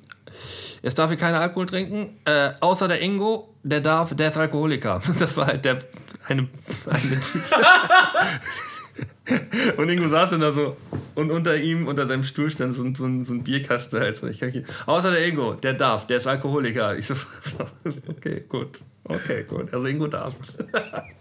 es 0.82 0.96
darf 0.96 1.10
hier 1.10 1.18
keiner 1.18 1.40
Alkohol 1.40 1.66
trinken, 1.66 2.18
äh, 2.26 2.52
außer 2.60 2.88
der 2.88 3.02
Ingo, 3.02 3.54
der 3.64 3.82
darf, 3.82 4.16
der 4.16 4.30
ist 4.30 4.38
Alkoholiker. 4.38 5.02
Das 5.20 5.36
war 5.38 5.48
halt 5.48 5.66
der 5.66 5.80
eine, 6.28 6.48
eine 6.86 7.20
Typ. 7.20 7.42
Und 9.78 9.90
Ingo 9.90 10.08
saß 10.10 10.32
dann 10.32 10.42
da 10.42 10.52
so 10.52 10.76
und 11.16 11.32
unter 11.32 11.56
ihm, 11.58 11.88
unter 11.88 12.08
seinem 12.08 12.24
Stuhl 12.24 12.50
stand 12.50 12.76
so, 12.76 12.84
ein- 12.84 12.96
so, 12.96 13.06
ein- 13.06 13.26
so 13.26 13.34
ein 13.34 13.44
Bierkasten 13.44 14.00
halt. 14.00 14.18
So. 14.18 14.28
Ich 14.28 14.40
kann 14.40 14.52
außer 14.86 15.12
der 15.12 15.26
Ingo, 15.28 15.54
der 15.56 15.74
darf, 15.74 16.08
der 16.08 16.18
ist 16.18 16.28
Alkoholiker. 16.28 16.98
Ich 16.98 17.08
so, 17.08 17.16
okay, 18.10 18.44
gut. 18.48 18.80
Okay, 19.04 19.44
gut. 19.48 19.74
Also 19.74 19.86
Ingo 19.88 20.08
darf. 20.08 20.36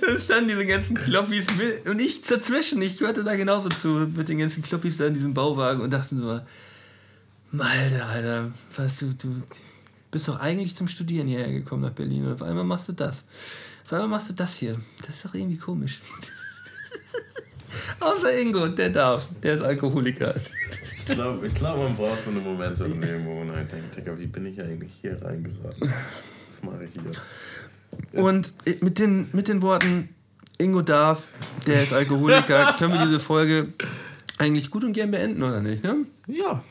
Dann 0.00 0.18
standen 0.18 0.48
diese 0.48 0.66
ganzen 0.66 0.96
Kloppis 0.96 1.46
und 1.86 2.00
ich 2.00 2.22
dazwischen. 2.22 2.82
Ich 2.82 2.98
gehörte 2.98 3.24
da 3.24 3.34
genauso 3.36 3.68
zu 3.70 3.88
mit 4.14 4.28
den 4.28 4.38
ganzen 4.38 4.62
Kloppis 4.62 4.96
da 4.96 5.06
in 5.06 5.14
diesem 5.14 5.34
Bauwagen 5.34 5.80
und 5.80 5.92
dachte 5.92 6.16
so, 6.16 6.40
Alter, 7.58 8.06
Alter, 8.06 8.50
was 8.76 8.98
du, 8.98 9.06
du 9.14 9.42
bist 10.10 10.28
doch 10.28 10.38
eigentlich 10.40 10.76
zum 10.76 10.88
Studieren 10.88 11.26
hierher 11.28 11.50
gekommen 11.50 11.82
nach 11.82 11.92
Berlin 11.92 12.26
und 12.26 12.32
auf 12.34 12.42
einmal 12.42 12.64
machst 12.64 12.88
du 12.88 12.92
das. 12.92 13.24
Einmal 13.90 14.08
machst 14.08 14.28
du 14.30 14.34
das 14.34 14.56
hier. 14.58 14.76
Das 15.00 15.16
ist 15.16 15.24
doch 15.24 15.34
irgendwie 15.34 15.56
komisch. 15.56 16.00
Außer 18.00 18.38
Ingo, 18.38 18.68
der 18.68 18.90
darf. 18.90 19.26
Der 19.42 19.54
ist 19.54 19.62
Alkoholiker. 19.62 20.34
Ich 20.96 21.06
glaube, 21.06 21.46
ich 21.46 21.54
glaub, 21.54 21.78
man 21.78 21.96
braucht 21.96 22.22
so 22.22 22.30
eine 22.30 22.40
Momente 22.40 22.84
im 22.84 23.00
Leben, 23.00 23.24
wo 23.26 23.34
man 23.42 23.56
halt 23.56 23.72
denkt, 23.72 23.96
Digga, 23.96 24.18
wie 24.18 24.26
bin 24.26 24.46
ich 24.46 24.60
eigentlich 24.60 24.92
hier 25.00 25.20
reingeraten? 25.22 25.92
Was 26.48 26.62
mache 26.62 26.84
ich 26.84 26.92
hier? 26.92 28.22
Und 28.22 28.52
mit 28.82 28.98
den, 28.98 29.28
mit 29.32 29.48
den 29.48 29.62
Worten, 29.62 30.10
Ingo 30.58 30.82
darf, 30.82 31.22
der 31.66 31.82
ist 31.82 31.92
Alkoholiker, 31.92 32.74
können 32.78 32.92
wir 32.92 33.04
diese 33.04 33.20
Folge 33.20 33.68
eigentlich 34.38 34.70
gut 34.70 34.84
und 34.84 34.92
gern 34.92 35.10
beenden, 35.10 35.42
oder 35.42 35.60
nicht? 35.60 35.82
Ne? 35.82 36.06
Ja, 36.26 36.62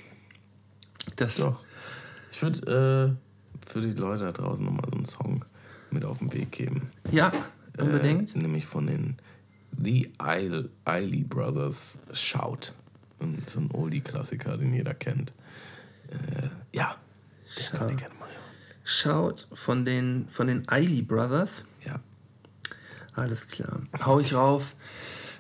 Das, 1.16 1.38
doch. 1.38 1.64
Ich 2.32 2.42
würde 2.42 3.18
äh, 3.18 3.70
für 3.72 3.82
die 3.82 3.92
Leute 3.92 4.26
da 4.26 4.32
draußen 4.32 4.64
nochmal 4.64 4.86
so 4.92 4.96
einen 4.96 5.06
Song 5.06 5.46
mit 5.92 6.06
auf 6.06 6.20
den 6.20 6.34
Weg 6.34 6.52
geben. 6.52 6.90
Ja, 7.12 7.32
unbedingt. 7.78 8.36
Äh, 8.36 8.40
nämlich 8.40 8.66
von 8.66 8.88
den 8.88 9.18
The 9.82 10.12
Eil- 10.18 10.70
Eiley 10.86 11.24
Brothers 11.24 11.98
Shout. 12.14 12.74
Und 13.20 13.50
so 13.50 13.60
ein 13.60 13.72
Oldie-Klassiker, 13.74 14.58
den 14.58 14.74
jeder 14.74 14.94
kennt. 14.94 15.34
Äh, 16.10 16.50
ja, 16.72 16.96
den 17.58 17.78
könnt 17.78 17.92
ihr 17.92 17.98
gerne 17.98 18.16
mal 18.16 18.28
hören. 18.28 18.42
Schaut 18.84 19.48
von 19.54 19.86
den, 19.86 20.28
von 20.30 20.48
den 20.48 20.68
Eiley 20.70 21.02
Brothers. 21.02 21.66
Ja. 21.86 22.00
Alles 23.16 23.48
klar. 23.48 23.82
Hau 24.06 24.20
ich 24.20 24.34
rauf. 24.36 24.76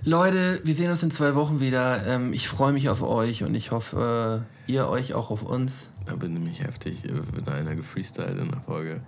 Leute, 0.04 0.60
wir 0.64 0.74
sehen 0.74 0.90
uns 0.90 1.04
in 1.04 1.12
zwei 1.12 1.36
Wochen 1.36 1.60
wieder. 1.60 2.06
Ähm, 2.08 2.34
ich 2.34 2.48
freue 2.48 2.74
mich 2.74 2.90
auf 2.90 3.02
euch 3.04 3.44
und 3.44 3.54
ich 3.56 3.72
hoffe, 3.72 4.44
äh, 4.68 4.72
ihr 4.72 4.88
euch 4.88 5.14
auch 5.14 5.30
auf 5.30 5.44
uns. 5.44 5.90
Da 6.08 6.16
bin 6.16 6.34
nämlich 6.34 6.62
heftig, 6.64 7.04
äh, 7.06 7.34
wird 7.36 7.50
einer 7.50 7.76
gefreestylt 7.76 8.38
in 8.40 8.50
der 8.50 8.62
Folge. 8.62 9.02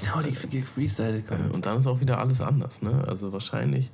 Genau, 0.00 0.20
die 0.22 0.32
die 0.48 0.62
Freestyle 0.62 1.18
Äh, 1.18 1.22
kommen. 1.22 1.50
Und 1.50 1.66
dann 1.66 1.78
ist 1.78 1.86
auch 1.86 2.00
wieder 2.00 2.18
alles 2.18 2.40
anders, 2.40 2.80
ne? 2.82 3.04
Also 3.06 3.32
wahrscheinlich 3.32 3.90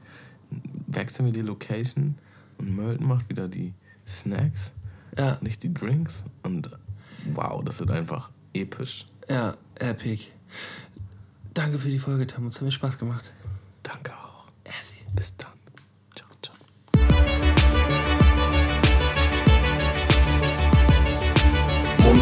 wechseln 0.86 1.26
wir 1.26 1.32
die 1.32 1.42
Location 1.42 2.16
Und 2.58 2.74
Mölten 2.76 3.06
macht 3.06 3.28
wieder 3.28 3.48
die 3.48 3.74
Snacks, 4.06 4.70
Ja, 5.18 5.38
nicht 5.40 5.62
die 5.62 5.72
Drinks. 5.74 6.22
Und 6.42 6.70
wow, 7.32 7.62
das 7.64 7.80
wird 7.80 7.90
einfach 7.90 8.30
episch. 8.54 9.06
ja, 9.28 9.56
epic. 9.76 10.26
Danke 11.54 11.78
für 11.78 11.88
die 11.90 11.98
Folge, 11.98 12.26
Tam. 12.26 12.46
Es 12.46 12.56
hat 12.56 12.62
mir 12.62 12.72
Spaß 12.72 12.98
gemacht. 12.98 13.30
Danke 13.82 14.12
auch. 14.12 14.46
Bis 15.14 15.36
dann. 15.36 15.51